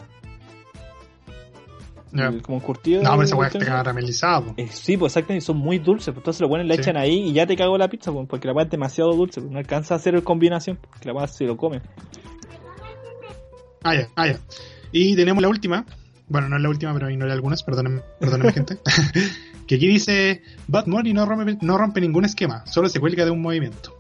el- 2.14 2.42
Como 2.42 2.58
un 2.60 2.64
curtido. 2.64 3.02
No, 3.04 3.12
pero 3.12 3.24
esa 3.24 3.36
weá 3.36 3.48
está 3.50 3.60
caramelizada. 3.66 4.42
po. 4.42 4.54
Eh, 4.58 4.68
sí, 4.72 4.96
pues 4.98 5.12
exactamente, 5.12 5.44
y 5.44 5.46
son 5.46 5.58
muy 5.58 5.80
dulces. 5.80 6.14
Pues 6.14 6.18
entonces 6.22 6.42
los 6.42 6.50
buenos 6.50 6.66
le 6.68 6.76
Sí. 6.76 6.82
echan 6.82 6.96
ahí 6.98 7.30
y 7.30 7.34
ya 7.34 7.46
te 7.46 7.56
cago 7.58 7.78
la 7.78 7.90
pizza, 7.90 8.12
pues, 8.12 8.26
porque 8.30 8.48
la 8.48 8.54
weá 8.54 8.66
es 8.66 8.72
demasiado 8.72 9.12
dulce. 9.14 9.42
Pues, 9.42 9.52
no 9.52 9.58
alcanza 9.60 9.96
a 9.96 9.98
hacer 9.98 10.24
combinación, 10.24 10.78
porque 10.78 11.08
la 11.10 11.14
weá 11.14 11.28
se 11.28 11.44
lo 11.46 11.58
come. 11.58 11.82
Ah, 13.84 13.96
ya, 13.96 14.08
ah, 14.16 14.28
ya. 14.28 14.40
Y 14.92 15.16
tenemos 15.16 15.42
la 15.42 15.50
última, 15.50 15.86
bueno, 16.30 16.48
no 16.50 16.56
es 16.56 16.62
la 16.62 16.70
última, 16.70 16.94
pero 16.94 17.10
ignoré 17.10 17.32
algunas, 17.34 17.64
perdónenme, 17.64 18.02
perdónenme 18.20 18.54
gente, 18.54 18.78
que 19.68 19.76
aquí 19.76 19.88
dice, 19.88 20.42
Bad 20.68 20.86
Bunny 20.88 21.14
no 21.14 21.26
rompe, 21.26 21.58
no 21.62 21.78
rompe 21.78 22.00
ningún 22.02 22.24
esquema, 22.26 22.66
solo 22.66 22.88
se 22.88 23.00
cuelga 23.00 23.26
de 23.26 23.32
un 23.32 23.42
movimiento. 23.42 23.94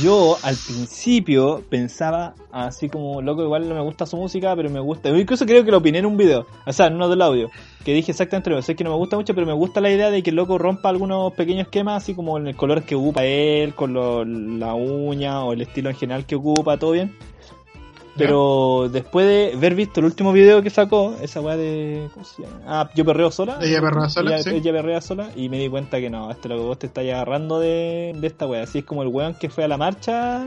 Yo 0.00 0.38
al 0.42 0.56
principio 0.56 1.62
pensaba 1.68 2.34
así 2.52 2.88
como, 2.88 3.22
loco, 3.22 3.42
igual 3.42 3.68
no 3.68 3.74
me 3.74 3.80
gusta 3.80 4.06
su 4.06 4.16
música, 4.16 4.54
pero 4.54 4.70
me 4.70 4.80
gusta. 4.80 5.08
Incluso 5.10 5.46
creo 5.46 5.64
que 5.64 5.70
lo 5.70 5.78
opiné 5.78 5.98
en 5.98 6.06
un 6.06 6.16
video, 6.16 6.46
o 6.66 6.72
sea, 6.72 6.86
en 6.86 6.94
uno 6.94 7.08
del 7.08 7.22
audio, 7.22 7.50
que 7.84 7.94
dije 7.94 8.12
exactamente 8.12 8.50
lo. 8.50 8.60
Sé 8.62 8.76
que 8.76 8.84
no 8.84 8.90
me 8.90 8.96
gusta 8.96 9.16
mucho, 9.16 9.34
pero 9.34 9.46
me 9.46 9.52
gusta 9.52 9.80
la 9.80 9.90
idea 9.90 10.10
de 10.10 10.22
que 10.22 10.30
el 10.30 10.36
loco 10.36 10.58
rompa 10.58 10.88
algunos 10.88 11.32
pequeños 11.32 11.62
esquemas, 11.62 12.02
así 12.02 12.14
como 12.14 12.38
en 12.38 12.48
el 12.48 12.56
color 12.56 12.82
que 12.82 12.94
ocupa 12.94 13.24
él, 13.24 13.74
con 13.74 14.58
la 14.60 14.74
uña 14.74 15.44
o 15.44 15.52
el 15.52 15.62
estilo 15.62 15.90
en 15.90 15.96
general 15.96 16.26
que 16.26 16.36
ocupa, 16.36 16.76
todo 16.76 16.92
bien. 16.92 17.16
Pero 18.18 18.88
después 18.90 19.26
de 19.26 19.52
haber 19.56 19.74
visto 19.74 20.00
el 20.00 20.06
último 20.06 20.32
video 20.32 20.62
que 20.62 20.70
sacó, 20.70 21.14
esa 21.22 21.40
weá 21.40 21.56
de. 21.56 22.08
¿Cómo 22.12 22.24
se 22.26 22.42
llama? 22.42 22.60
Ah, 22.66 22.90
yo 22.94 23.04
perreo 23.04 23.30
sola. 23.30 23.58
Ella 23.62 23.80
perrea 23.80 24.08
sola, 24.08 24.34
Ella, 24.34 24.42
sí. 24.42 24.50
ella 24.50 24.72
perrea 24.72 25.00
sola. 25.00 25.30
Y 25.36 25.48
me 25.48 25.58
di 25.58 25.68
cuenta 25.68 25.98
que 26.00 26.10
no, 26.10 26.30
este 26.30 26.48
lo 26.48 26.56
que 26.56 26.62
vos 26.62 26.78
te 26.78 26.86
estás 26.88 27.04
agarrando 27.04 27.58
de, 27.60 28.14
de 28.16 28.26
esta 28.26 28.46
weá. 28.46 28.62
Así 28.64 28.78
es 28.80 28.84
como 28.84 29.02
el 29.02 29.08
weón 29.08 29.34
que 29.34 29.48
fue 29.48 29.64
a 29.64 29.68
la 29.68 29.76
marcha 29.76 30.42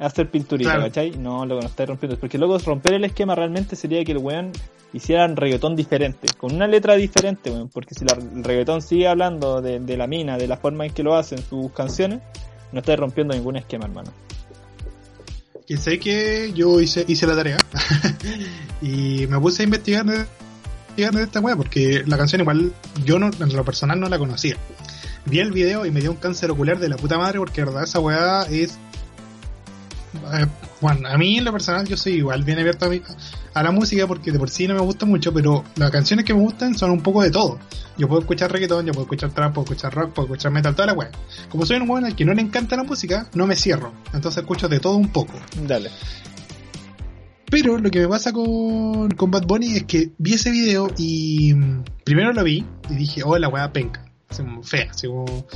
a 0.00 0.06
hacer 0.06 0.30
pinturita, 0.30 0.70
Claro. 0.70 0.84
¿cachai? 0.86 1.10
No, 1.18 1.44
lo 1.44 1.56
que 1.56 1.62
no 1.62 1.68
estáis 1.68 1.88
rompiendo. 1.88 2.16
Porque 2.18 2.38
luego 2.38 2.56
romper 2.58 2.94
el 2.94 3.04
esquema 3.04 3.34
realmente 3.34 3.74
sería 3.76 4.04
que 4.04 4.12
el 4.12 4.18
weón 4.18 4.52
hiciera 4.92 5.24
un 5.26 5.36
reggaetón 5.36 5.74
diferente, 5.76 6.28
con 6.38 6.54
una 6.54 6.66
letra 6.66 6.94
diferente, 6.94 7.50
weón. 7.50 7.68
Porque 7.68 7.94
si 7.94 8.04
la- 8.04 8.14
el 8.14 8.44
reggaetón 8.44 8.80
sigue 8.80 9.08
hablando 9.08 9.60
de, 9.60 9.80
de 9.80 9.96
la 9.96 10.06
mina, 10.06 10.38
de 10.38 10.46
la 10.46 10.56
forma 10.56 10.86
en 10.86 10.92
que 10.92 11.02
lo 11.02 11.16
hacen 11.16 11.38
sus 11.42 11.72
canciones, 11.72 12.20
no 12.72 12.78
estáis 12.80 12.98
rompiendo 12.98 13.34
ningún 13.34 13.56
esquema, 13.56 13.86
hermano. 13.86 14.10
Que 15.68 15.76
sé 15.76 15.98
que 15.98 16.54
yo 16.54 16.80
hice, 16.80 17.04
hice 17.06 17.26
la 17.26 17.36
tarea 17.36 17.58
y 18.80 19.26
me 19.26 19.38
puse 19.38 19.62
a 19.62 19.64
investigar 19.64 20.06
de, 20.06 20.24
esta 20.96 21.40
weá 21.40 21.56
porque 21.56 22.02
la 22.06 22.16
canción 22.16 22.40
igual 22.40 22.72
yo 23.04 23.18
no, 23.18 23.28
en 23.38 23.54
lo 23.54 23.64
personal 23.66 24.00
no 24.00 24.08
la 24.08 24.18
conocía. 24.18 24.56
Vi 25.26 25.40
el 25.40 25.52
video 25.52 25.84
y 25.84 25.90
me 25.90 26.00
dio 26.00 26.10
un 26.10 26.16
cáncer 26.16 26.50
ocular 26.50 26.78
de 26.78 26.88
la 26.88 26.96
puta 26.96 27.18
madre 27.18 27.38
porque 27.38 27.62
verdad 27.62 27.84
esa 27.84 28.00
weá 28.00 28.44
es... 28.44 28.78
eh, 30.32 30.46
bueno, 30.80 31.06
a 31.06 31.18
mí 31.18 31.36
en 31.36 31.44
lo 31.44 31.52
personal 31.52 31.86
yo 31.86 31.98
soy 31.98 32.14
igual 32.14 32.44
bien 32.44 32.58
abierto 32.58 32.86
a, 32.86 32.88
mi- 32.88 33.02
a 33.54 33.62
la 33.62 33.70
música 33.70 34.06
porque 34.06 34.32
de 34.32 34.38
por 34.38 34.50
sí 34.50 34.66
no 34.68 34.74
me 34.74 34.80
gusta 34.80 35.06
mucho, 35.06 35.32
pero 35.32 35.64
las 35.76 35.90
canciones 35.90 36.24
que 36.24 36.34
me 36.34 36.40
gustan 36.40 36.76
son 36.76 36.90
un 36.90 37.00
poco 37.00 37.22
de 37.22 37.30
todo. 37.30 37.58
Yo 37.96 38.08
puedo 38.08 38.20
escuchar 38.20 38.52
reggaetón, 38.52 38.86
yo 38.86 38.92
puedo 38.92 39.04
escuchar 39.04 39.30
trap, 39.32 39.54
puedo 39.54 39.64
escuchar 39.64 39.94
rock, 39.94 40.12
puedo 40.12 40.26
escuchar 40.26 40.52
metal, 40.52 40.74
toda 40.74 40.86
la 40.86 40.92
weá. 40.92 41.10
Como 41.48 41.66
soy 41.66 41.78
un 41.78 41.90
weón 41.90 42.04
al 42.04 42.14
que 42.14 42.24
no 42.24 42.34
le 42.34 42.42
encanta 42.42 42.76
la 42.76 42.84
música, 42.84 43.28
no 43.34 43.46
me 43.46 43.56
cierro. 43.56 43.92
Entonces 44.12 44.42
escucho 44.42 44.68
de 44.68 44.80
todo 44.80 44.96
un 44.96 45.08
poco. 45.08 45.34
Dale. 45.66 45.90
Pero 47.50 47.78
lo 47.78 47.90
que 47.90 48.00
me 48.00 48.08
pasa 48.08 48.32
con, 48.32 49.10
con 49.12 49.30
Bad 49.30 49.46
Bunny 49.46 49.76
es 49.76 49.84
que 49.84 50.10
vi 50.18 50.34
ese 50.34 50.50
video 50.50 50.88
y 50.98 51.54
mm, 51.54 51.84
primero 52.04 52.32
lo 52.32 52.44
vi 52.44 52.64
y 52.90 52.94
dije, 52.94 53.22
oh, 53.24 53.38
la 53.38 53.48
weá 53.48 53.72
penca. 53.72 54.04
Fea, 54.62 54.88
así 54.90 55.06
como... 55.06 55.46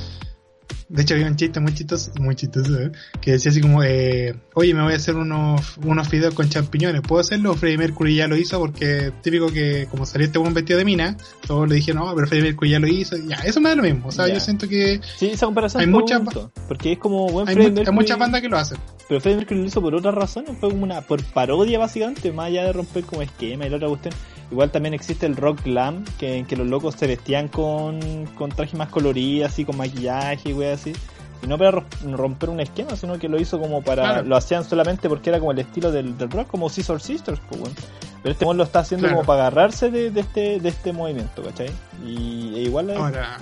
De 0.93 1.01
hecho 1.01 1.15
había 1.15 1.25
un 1.25 1.35
chiste 1.35 1.59
muy 1.59 1.73
chistoso, 1.73 2.11
muy 2.19 2.35
chistoso, 2.35 2.79
¿eh? 2.79 2.91
que 3.19 3.31
decía 3.31 3.49
así 3.49 3.61
como, 3.61 3.81
eh, 3.83 4.35
oye, 4.53 4.75
me 4.75 4.83
voy 4.83 4.93
a 4.93 4.97
hacer 4.97 5.15
unos, 5.15 5.77
unos 5.83 6.07
videos 6.11 6.35
con 6.35 6.47
champiñones, 6.49 7.01
¿puedo 7.01 7.19
hacerlo? 7.19 7.55
Freddie 7.55 7.79
Mercury 7.79 8.15
ya 8.15 8.27
lo 8.27 8.37
hizo 8.37 8.59
porque 8.59 9.11
típico 9.23 9.47
que 9.51 9.87
como 9.89 10.05
salió 10.05 10.27
este 10.27 10.37
buen 10.37 10.53
vestido 10.53 10.77
de 10.77 10.85
mina, 10.85 11.17
todos 11.47 11.67
le 11.67 11.75
dijeron, 11.75 12.05
no, 12.05 12.13
pero 12.13 12.27
Freddie 12.27 12.43
Mercury 12.45 12.69
ya 12.69 12.79
lo 12.79 12.87
hizo, 12.87 13.17
ya, 13.17 13.37
eso 13.37 13.59
me 13.59 13.69
da 13.69 13.75
lo 13.75 13.81
mismo, 13.83 14.07
o 14.09 14.11
sea, 14.11 14.27
yo 14.27 14.39
siento 14.39 14.67
que 14.69 15.01
Sí, 15.17 15.31
esa 15.31 15.47
comparación 15.47 15.81
Hay 15.81 15.87
muchas 15.87 16.21
Porque 16.67 16.91
es 16.91 16.99
como, 16.99 17.27
bueno, 17.27 17.49
hay, 17.49 17.55
mu- 17.55 17.61
hay 17.63 17.71
Mercury- 17.71 17.91
muchas 17.91 18.19
bandas 18.19 18.41
que 18.41 18.49
lo 18.49 18.57
hacen. 18.59 18.77
Pero 19.09 19.19
Freddie 19.19 19.37
Mercury 19.39 19.59
lo 19.61 19.65
hizo 19.65 19.81
por 19.81 19.95
otras 19.95 20.13
razones, 20.13 20.51
fue 20.59 20.69
como 20.69 20.83
una 20.83 21.01
por 21.01 21.23
parodia 21.23 21.79
básicamente, 21.79 22.31
más 22.31 22.45
allá 22.47 22.65
de 22.65 22.73
romper 22.73 23.03
como 23.03 23.23
esquema 23.23 23.65
y 23.65 23.69
la 23.71 23.77
otra 23.77 23.87
cuestión. 23.89 24.13
Igual 24.51 24.69
también 24.71 24.93
existe 24.93 25.25
el 25.25 25.35
rock 25.35 25.63
glam, 25.63 26.05
que, 26.19 26.37
en 26.37 26.45
que 26.45 26.55
los 26.55 26.67
locos 26.67 26.95
se 26.95 27.07
vestían 27.07 27.47
con, 27.47 27.99
con 28.37 28.49
trajes 28.51 28.75
más 28.75 28.89
coloridos, 28.89 29.51
así 29.51 29.65
con 29.65 29.77
maquillaje 29.77 30.51
y 30.51 30.63
así. 30.65 30.93
Y 31.41 31.47
no 31.47 31.57
para 31.57 31.71
ro- 31.71 31.83
romper 32.03 32.49
un 32.49 32.59
esquema, 32.59 32.95
sino 32.95 33.17
que 33.19 33.27
lo 33.27 33.39
hizo 33.39 33.59
como 33.59 33.81
para. 33.81 34.03
Claro. 34.03 34.23
Lo 34.27 34.35
hacían 34.37 34.63
solamente 34.63 35.09
porque 35.09 35.29
era 35.29 35.39
como 35.39 35.51
el 35.51 35.59
estilo 35.59 35.91
del, 35.91 36.17
del 36.17 36.29
rock, 36.29 36.47
como 36.47 36.69
Scissor 36.69 37.01
Sisters, 37.01 37.39
pues 37.49 37.59
bueno. 37.61 37.75
Pero 38.21 38.31
este 38.33 38.45
mon 38.45 38.55
lo 38.55 38.63
está 38.63 38.79
haciendo 38.79 39.07
Claro. 39.07 39.17
como 39.17 39.27
para 39.27 39.47
agarrarse 39.47 39.89
de, 39.91 40.09
de 40.11 40.21
este 40.21 40.59
de 40.61 40.69
este 40.69 40.93
movimiento, 40.93 41.43
¿cachai? 41.43 41.69
Y 42.05 42.53
e 42.55 42.61
igual 42.61 42.91
Ahora, 42.91 43.39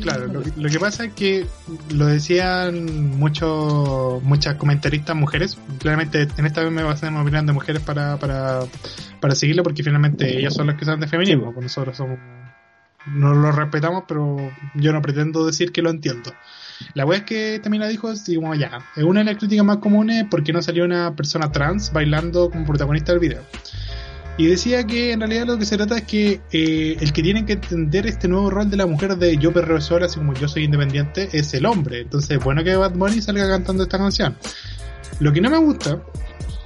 Claro, 0.00 0.26
lo 0.26 0.42
que, 0.42 0.52
lo 0.56 0.68
que 0.68 0.78
pasa 0.78 1.04
es 1.04 1.12
que 1.14 1.46
lo 1.90 2.06
decían 2.06 3.18
muchos 3.18 4.22
muchas 4.22 4.54
comentaristas 4.56 5.16
mujeres. 5.16 5.58
Claramente 5.78 6.28
en 6.36 6.46
esta 6.46 6.62
vez 6.62 6.72
me 6.72 6.82
basé 6.82 7.06
en 7.06 7.16
opinión 7.16 7.46
de 7.46 7.52
mujeres 7.52 7.82
para, 7.82 8.16
para, 8.18 8.60
para 9.20 9.34
seguirlo 9.34 9.62
porque 9.62 9.82
finalmente 9.82 10.38
ellas 10.38 10.54
son 10.54 10.66
las 10.66 10.76
que 10.76 10.84
saben 10.84 11.00
de 11.00 11.08
feminismo. 11.08 11.52
pues 11.52 11.64
nosotros 11.64 11.96
somos 11.96 12.18
no 13.06 13.34
lo 13.34 13.52
respetamos, 13.52 14.04
pero 14.06 14.36
yo 14.74 14.92
no 14.92 15.00
pretendo 15.02 15.46
decir 15.46 15.72
que 15.72 15.82
lo 15.82 15.90
entiendo. 15.90 16.32
La 16.94 17.04
wea 17.04 17.18
es 17.18 17.24
que 17.24 17.60
también 17.62 17.80
la 17.80 17.88
dijo 17.88 18.08
así 18.08 18.36
como 18.36 18.54
ya, 18.54 18.80
es 18.96 19.02
una 19.02 19.20
de 19.20 19.26
las 19.26 19.36
críticas 19.36 19.64
más 19.64 19.78
comunes 19.78 20.26
porque 20.30 20.52
no 20.52 20.62
salió 20.62 20.84
una 20.84 21.14
persona 21.16 21.50
trans 21.50 21.92
bailando 21.92 22.50
como 22.50 22.66
protagonista 22.66 23.12
del 23.12 23.20
video. 23.20 23.42
Y 24.38 24.46
decía 24.46 24.84
que 24.84 25.12
en 25.12 25.20
realidad 25.20 25.46
lo 25.46 25.58
que 25.58 25.66
se 25.66 25.76
trata 25.76 25.98
es 25.98 26.04
que 26.04 26.40
eh, 26.52 26.96
el 27.00 27.12
que 27.12 27.22
tiene 27.22 27.44
que 27.44 27.54
entender 27.54 28.06
este 28.06 28.28
nuevo 28.28 28.48
rol 28.50 28.70
de 28.70 28.76
la 28.76 28.86
mujer 28.86 29.16
de 29.16 29.36
yo 29.36 29.52
perreo 29.52 29.80
sola, 29.80 30.06
así 30.06 30.18
como 30.18 30.32
yo 30.32 30.46
soy 30.46 30.62
independiente, 30.64 31.28
es 31.32 31.52
el 31.54 31.66
hombre. 31.66 32.02
Entonces, 32.02 32.38
bueno 32.42 32.62
que 32.62 32.76
Bad 32.76 32.92
Bunny 32.92 33.20
salga 33.20 33.48
cantando 33.48 33.82
esta 33.82 33.98
canción. 33.98 34.36
Lo 35.18 35.32
que 35.32 35.40
no 35.40 35.50
me 35.50 35.58
gusta, 35.58 36.00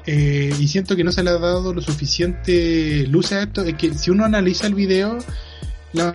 eh, 0.05 0.55
y 0.59 0.69
siento 0.69 0.95
que 0.97 1.03
no 1.03 1.13
se 1.13 1.23
le 1.23 1.31
ha 1.31 1.39
dado 1.39 1.73
lo 1.73 1.81
suficiente 1.81 3.07
luz 3.09 3.33
a 3.33 3.43
esto, 3.43 3.63
es 3.63 3.75
que 3.75 3.95
si 3.95 4.11
uno 4.11 4.27
analiza 4.27 4.67
el 4.67 4.75
video, 4.75 5.17
la, 5.95 6.15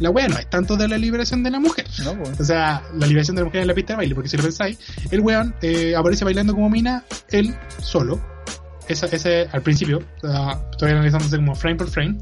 la 0.00 0.10
wea 0.10 0.28
no 0.28 0.36
es 0.36 0.50
tanto 0.50 0.76
de 0.76 0.86
la 0.86 0.98
liberación 0.98 1.42
de 1.42 1.50
la 1.50 1.60
mujer. 1.60 1.86
No. 2.04 2.14
O 2.38 2.44
sea, 2.44 2.82
la 2.94 3.06
liberación 3.06 3.36
de 3.36 3.42
la 3.42 3.46
mujer 3.46 3.62
en 3.62 3.68
la 3.68 3.74
pista 3.74 3.94
de 3.94 3.98
baile, 3.98 4.14
porque 4.14 4.28
si 4.28 4.36
lo 4.36 4.42
pensáis, 4.42 4.78
el 5.10 5.20
weón 5.20 5.54
eh, 5.62 5.94
aparece 5.96 6.26
bailando 6.26 6.54
como 6.54 6.68
mina, 6.68 7.04
él 7.30 7.54
solo. 7.80 8.20
Ese 8.88 9.48
al 9.52 9.62
principio, 9.62 10.02
ah, 10.24 10.60
estoy 10.70 10.92
analizándose 10.92 11.36
como 11.36 11.54
frame 11.54 11.76
por 11.76 11.88
frame, 11.90 12.16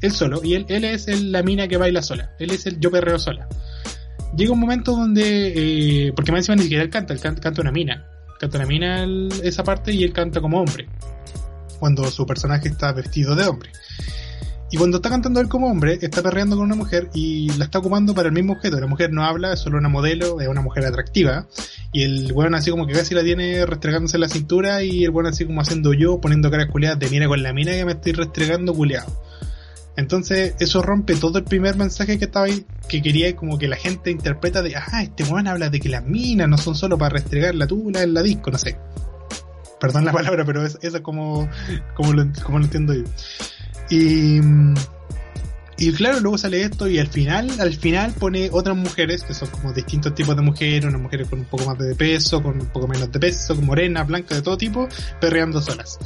él 0.00 0.12
solo, 0.12 0.40
y 0.42 0.54
él, 0.54 0.64
él 0.68 0.84
es 0.84 1.06
el- 1.08 1.32
la 1.32 1.42
mina 1.42 1.68
que 1.68 1.76
baila 1.76 2.02
sola, 2.02 2.30
él 2.38 2.50
es 2.50 2.66
el 2.66 2.80
yo 2.80 2.90
perreo 2.90 3.18
sola. 3.18 3.46
Llega 4.36 4.52
un 4.52 4.60
momento 4.60 4.92
donde, 4.92 6.06
eh, 6.08 6.12
porque 6.14 6.32
más 6.32 6.40
encima 6.40 6.56
ni 6.56 6.62
siquiera 6.62 6.82
él 6.84 6.90
canta, 6.90 7.12
él 7.12 7.20
canta, 7.20 7.40
canta 7.40 7.60
una 7.60 7.72
mina, 7.72 8.06
canta 8.38 8.58
una 8.58 8.66
mina 8.66 9.02
el- 9.04 9.32
esa 9.42 9.64
parte 9.64 9.92
y 9.92 10.04
él 10.04 10.12
canta 10.12 10.40
como 10.40 10.60
hombre, 10.60 10.88
cuando 11.78 12.10
su 12.10 12.26
personaje 12.26 12.68
está 12.68 12.92
vestido 12.92 13.34
de 13.34 13.46
hombre. 13.46 13.70
Y 14.70 14.76
cuando 14.76 14.98
está 14.98 15.08
cantando 15.08 15.40
él 15.40 15.48
como 15.48 15.68
hombre, 15.70 15.98
está 16.02 16.22
perreando 16.22 16.54
con 16.56 16.66
una 16.66 16.74
mujer 16.74 17.08
y 17.14 17.50
la 17.56 17.64
está 17.64 17.78
ocupando 17.78 18.14
para 18.14 18.28
el 18.28 18.34
mismo 18.34 18.52
objeto. 18.52 18.78
La 18.78 18.86
mujer 18.86 19.10
no 19.12 19.24
habla, 19.24 19.54
es 19.54 19.60
solo 19.60 19.78
una 19.78 19.88
modelo, 19.88 20.40
es 20.42 20.48
una 20.48 20.60
mujer 20.60 20.84
atractiva. 20.84 21.46
Y 21.90 22.02
el 22.02 22.32
weón 22.34 22.54
así 22.54 22.70
como 22.70 22.86
que 22.86 22.92
casi 22.92 23.14
la 23.14 23.22
tiene 23.24 23.64
restregándose 23.64 24.18
en 24.18 24.20
la 24.20 24.28
cintura 24.28 24.82
y 24.82 25.04
el 25.04 25.10
weón 25.10 25.26
así 25.26 25.46
como 25.46 25.62
haciendo 25.62 25.94
yo, 25.94 26.20
poniendo 26.20 26.50
caras 26.50 26.68
culiadas 26.70 26.98
de 26.98 27.08
mira 27.08 27.26
con 27.28 27.42
la 27.42 27.54
mina 27.54 27.72
que 27.72 27.84
me 27.86 27.92
estoy 27.92 28.12
restregando 28.12 28.74
culiado. 28.74 29.10
Entonces 29.96 30.54
eso 30.60 30.80
rompe 30.82 31.16
todo 31.16 31.38
el 31.38 31.44
primer 31.44 31.76
mensaje 31.76 32.18
que 32.18 32.26
estaba 32.26 32.44
ahí, 32.46 32.64
que 32.88 33.02
quería 33.02 33.34
como 33.34 33.58
que 33.58 33.66
la 33.68 33.76
gente 33.76 34.10
interpreta 34.10 34.62
de, 34.62 34.76
ah, 34.76 35.02
este 35.02 35.24
weón 35.24 35.48
habla 35.48 35.70
de 35.70 35.80
que 35.80 35.88
las 35.88 36.04
minas 36.04 36.48
no 36.48 36.56
son 36.58 36.74
solo 36.76 36.96
para 36.98 37.14
restregar 37.14 37.54
la 37.54 37.66
tula 37.66 38.02
en 38.02 38.14
la 38.14 38.22
disco, 38.22 38.50
no 38.50 38.58
sé. 38.58 38.76
Perdón 39.80 40.04
la 40.04 40.12
palabra, 40.12 40.44
pero 40.44 40.64
es- 40.64 40.78
eso 40.82 40.96
es 40.98 41.02
como, 41.02 41.48
como, 41.96 42.12
lo, 42.12 42.26
como 42.44 42.58
lo 42.58 42.64
entiendo 42.66 42.94
yo. 42.94 43.04
Y, 43.90 44.40
y 45.78 45.92
claro, 45.92 46.20
luego 46.20 46.38
sale 46.38 46.62
esto 46.62 46.88
y 46.88 46.98
al 46.98 47.08
final, 47.08 47.50
al 47.60 47.74
final 47.74 48.12
pone 48.12 48.50
otras 48.52 48.76
mujeres, 48.76 49.22
que 49.22 49.34
son 49.34 49.48
como 49.48 49.72
distintos 49.72 50.14
tipos 50.14 50.36
de 50.36 50.42
mujeres, 50.42 50.84
unas 50.84 51.00
mujeres 51.00 51.28
con 51.28 51.40
un 51.40 51.44
poco 51.46 51.66
más 51.66 51.78
de 51.78 51.94
peso, 51.94 52.42
con 52.42 52.60
un 52.60 52.66
poco 52.66 52.88
menos 52.88 53.10
de 53.12 53.18
peso, 53.18 53.54
morenas, 53.56 54.06
blancas, 54.06 54.38
de 54.38 54.42
todo 54.42 54.56
tipo, 54.56 54.88
perreando 55.20 55.62
solas. 55.62 55.98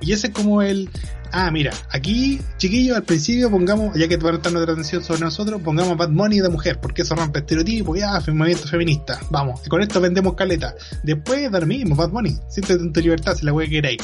Y 0.00 0.12
ese 0.12 0.28
es 0.28 0.32
como 0.32 0.62
el, 0.62 0.88
ah, 1.32 1.50
mira, 1.50 1.72
aquí, 1.90 2.40
chiquillos, 2.58 2.96
al 2.96 3.02
principio 3.04 3.50
pongamos, 3.50 3.96
ya 3.96 4.08
que 4.08 4.18
estar 4.38 4.52
nuestra 4.52 4.72
atención 4.72 5.02
sobre 5.04 5.20
nosotros, 5.20 5.60
pongamos 5.62 5.96
Bad 5.96 6.10
Money 6.10 6.40
de 6.40 6.48
mujer, 6.48 6.78
porque 6.80 7.02
eso 7.02 7.14
rompe 7.14 7.40
estereotipos, 7.40 7.98
ya, 7.98 8.20
movimiento 8.28 8.66
feminista, 8.68 9.18
vamos, 9.30 9.60
con 9.68 9.82
esto 9.82 10.00
vendemos 10.00 10.34
caleta. 10.34 10.74
Después, 11.02 11.50
dar 11.50 11.66
mismo, 11.66 11.96
Bad 11.96 12.10
Money, 12.10 12.36
siéntete 12.48 12.82
en 12.82 12.92
tu 12.92 13.00
libertad 13.00 13.34
si 13.36 13.44
la 13.44 13.52
wea 13.52 13.66
que 13.66 13.76
queráis. 13.76 13.98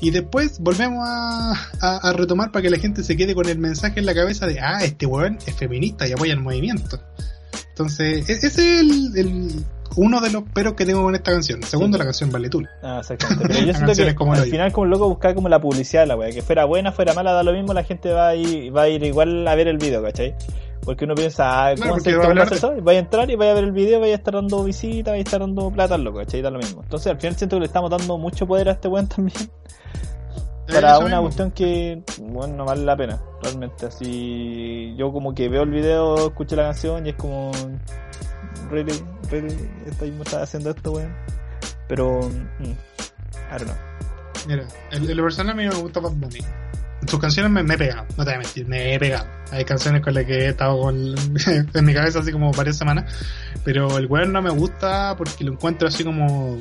Y 0.00 0.10
después 0.10 0.58
volvemos 0.58 0.98
a, 1.08 1.52
a, 1.80 1.96
a 2.08 2.12
retomar 2.12 2.52
para 2.52 2.62
que 2.62 2.70
la 2.70 2.78
gente 2.78 3.02
se 3.02 3.16
quede 3.16 3.34
con 3.34 3.48
el 3.48 3.58
mensaje 3.58 3.98
en 3.98 4.04
la 4.06 4.14
cabeza 4.14 4.46
de, 4.46 4.60
ah, 4.60 4.84
este 4.84 5.06
weón 5.06 5.38
es 5.46 5.54
feminista 5.54 6.06
y 6.06 6.12
apoya 6.12 6.34
el 6.34 6.40
movimiento. 6.40 7.00
Entonces, 7.70 8.28
e- 8.28 8.32
ese 8.32 8.46
es 8.46 8.58
el, 8.80 9.12
el- 9.16 9.64
uno 9.96 10.20
de 10.20 10.30
los 10.30 10.42
peros 10.44 10.74
que 10.74 10.84
tengo 10.84 11.02
con 11.02 11.14
esta 11.14 11.32
canción. 11.32 11.62
Segundo, 11.62 11.98
la 11.98 12.04
canción 12.04 12.30
vale 12.30 12.48
tú. 12.48 12.62
Ah, 12.82 12.98
exactamente. 13.00 13.48
Pero 13.48 13.66
yo 13.66 13.74
siento 13.74 13.94
que 13.94 14.14
como 14.14 14.34
al 14.34 14.44
final 14.44 14.72
como 14.72 14.86
loco 14.86 15.08
buscar 15.08 15.34
como 15.34 15.48
la 15.48 15.60
publicidad 15.60 16.02
de 16.02 16.06
la 16.06 16.16
wea, 16.16 16.30
que 16.30 16.42
fuera 16.42 16.64
buena, 16.64 16.92
fuera 16.92 17.14
mala, 17.14 17.32
da 17.32 17.42
lo 17.42 17.52
mismo, 17.52 17.72
la 17.74 17.84
gente 17.84 18.10
va 18.10 18.28
a 18.28 18.34
ir, 18.34 18.74
va 18.74 18.82
a 18.82 18.88
ir 18.88 19.02
igual 19.04 19.46
a 19.46 19.54
ver 19.54 19.68
el 19.68 19.78
video, 19.78 20.02
¿cachai? 20.02 20.34
Porque 20.86 21.04
uno 21.04 21.16
piensa, 21.16 21.68
ah, 21.68 21.74
Claro, 21.74 21.90
¿cómo 21.94 22.00
se 22.00 22.14
hace 22.14 22.54
eso? 22.54 22.74
Vaya 22.80 23.00
a 23.00 23.02
entrar 23.02 23.28
y 23.28 23.34
vaya 23.34 23.50
a 23.50 23.54
ver 23.54 23.64
el 23.64 23.72
video, 23.72 23.98
vaya 23.98 24.12
a 24.12 24.16
estar 24.16 24.34
dando 24.34 24.62
visita, 24.62 25.10
vaya 25.10 25.20
a 25.20 25.24
estar 25.24 25.40
dando 25.40 25.68
plata 25.70 25.98
loco, 25.98 26.18
¿cachai? 26.18 26.42
Da 26.42 26.50
lo 26.50 26.58
mismo. 26.58 26.82
Entonces 26.82 27.10
al 27.10 27.18
final 27.18 27.36
siento 27.36 27.56
que 27.56 27.60
le 27.60 27.66
estamos 27.66 27.90
dando 27.90 28.16
mucho 28.18 28.46
poder 28.46 28.68
a 28.68 28.72
este 28.72 28.86
weón 28.86 29.08
también. 29.08 29.50
para 30.72 30.98
una 30.98 31.06
mismo. 31.06 31.22
cuestión 31.22 31.50
que, 31.50 32.02
bueno, 32.20 32.54
no 32.54 32.64
vale 32.64 32.84
la 32.84 32.96
pena, 32.96 33.20
realmente. 33.42 33.86
Así, 33.86 34.94
yo 34.96 35.12
como 35.12 35.34
que 35.34 35.48
veo 35.48 35.64
el 35.64 35.70
video, 35.70 36.28
escucho 36.28 36.54
la 36.54 36.62
canción 36.64 37.04
y 37.04 37.10
es 37.10 37.16
como, 37.16 37.50
really, 38.70 38.92
really, 39.30 39.70
estás 40.20 40.42
haciendo 40.42 40.70
esto, 40.70 40.92
weón. 40.92 41.14
Pero, 41.88 42.20
mm, 42.58 42.64
I 42.64 43.58
don't 43.58 43.64
know. 43.64 43.76
Mira, 44.46 44.66
el, 44.90 45.10
el 45.10 45.22
personal 45.22 45.52
a 45.52 45.56
mí 45.56 45.68
me 45.68 45.74
gusta 45.74 46.00
Bad 46.00 46.12
Bunny. 46.12 46.40
Sus 47.06 47.20
canciones 47.20 47.52
me, 47.52 47.62
me 47.62 47.74
he 47.74 47.78
pegado, 47.78 48.06
no 48.16 48.24
te 48.24 48.30
voy 48.30 48.34
a 48.34 48.38
mentir, 48.38 48.66
me 48.66 48.94
he 48.94 48.98
pegado. 48.98 49.26
Hay 49.52 49.64
canciones 49.64 50.02
con 50.02 50.14
las 50.14 50.24
que 50.24 50.32
he 50.32 50.48
estado 50.48 50.80
con, 50.80 50.96
en 51.74 51.84
mi 51.84 51.94
cabeza 51.94 52.20
así 52.20 52.32
como 52.32 52.50
varias 52.52 52.76
semanas, 52.76 53.12
pero 53.64 53.98
el 53.98 54.06
weón 54.06 54.32
no 54.32 54.42
me 54.42 54.50
gusta 54.50 55.14
porque 55.16 55.44
lo 55.44 55.52
encuentro 55.52 55.88
así 55.88 56.04
como 56.04 56.58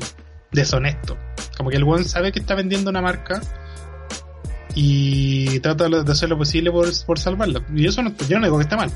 deshonesto. 0.52 1.18
Como 1.58 1.70
que 1.70 1.78
el 1.78 1.84
weón 1.84 2.06
sabe 2.06 2.32
que 2.32 2.40
está 2.40 2.54
vendiendo 2.54 2.90
una 2.90 3.02
marca 3.02 3.42
y 4.76 5.60
trata 5.62 5.88
de 5.88 6.12
hacer 6.12 6.30
lo 6.30 6.38
posible 6.38 6.72
por, 6.72 6.88
por 7.06 7.18
salvarla. 7.18 7.64
Y 7.74 7.88
eso 7.88 8.04
no, 8.04 8.14
yo 8.28 8.40
no 8.40 8.46
digo 8.46 8.58
que 8.58 8.64
está 8.64 8.76
mal. 8.76 8.92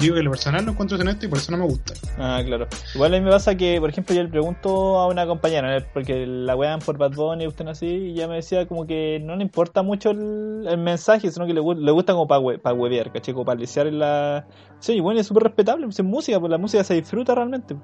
Digo 0.00 0.14
que 0.14 0.22
lo 0.22 0.30
personal 0.30 0.64
lo 0.64 0.72
encuentro 0.72 0.96
deshonesto 0.96 1.26
y 1.26 1.28
por 1.28 1.38
eso 1.38 1.50
no 1.50 1.58
me 1.58 1.66
gusta. 1.66 1.94
Ah, 2.18 2.40
claro. 2.44 2.68
Igual 2.94 3.14
a 3.14 3.18
mí 3.18 3.24
me 3.24 3.30
pasa 3.30 3.56
que, 3.56 3.80
por 3.80 3.90
ejemplo, 3.90 4.14
yo 4.14 4.22
le 4.22 4.28
pregunto 4.28 4.98
a 4.98 5.08
una 5.08 5.26
compañera, 5.26 5.78
¿no? 5.80 5.86
porque 5.92 6.24
la 6.26 6.54
wean 6.54 6.78
por 6.78 6.98
Bad 6.98 7.12
Bunny 7.12 7.44
y 7.44 7.46
usted 7.48 7.66
así, 7.66 7.86
y 7.86 8.10
ella 8.12 8.28
me 8.28 8.36
decía 8.36 8.66
como 8.66 8.86
que 8.86 9.20
no 9.24 9.34
le 9.34 9.42
importa 9.42 9.82
mucho 9.82 10.10
el, 10.10 10.78
mensaje, 10.78 11.30
sino 11.30 11.46
que 11.46 11.54
le, 11.54 11.60
gu- 11.60 11.76
le 11.78 11.90
gusta 11.90 12.12
como 12.12 12.28
para 12.28 12.40
we, 12.40 12.58
pa 12.58 12.72
huevear, 12.72 13.12
¿cachai? 13.12 13.34
Como 13.34 13.44
para 13.44 13.58
liciar 13.58 13.86
en 13.88 13.98
la... 13.98 14.46
Sí, 14.78 15.00
bueno, 15.00 15.18
es 15.20 15.26
súper 15.26 15.42
respetable, 15.42 15.86
es 15.86 16.02
música, 16.04 16.38
pues 16.38 16.50
la 16.50 16.58
música 16.58 16.84
se 16.84 16.94
disfruta 16.94 17.34
realmente, 17.34 17.74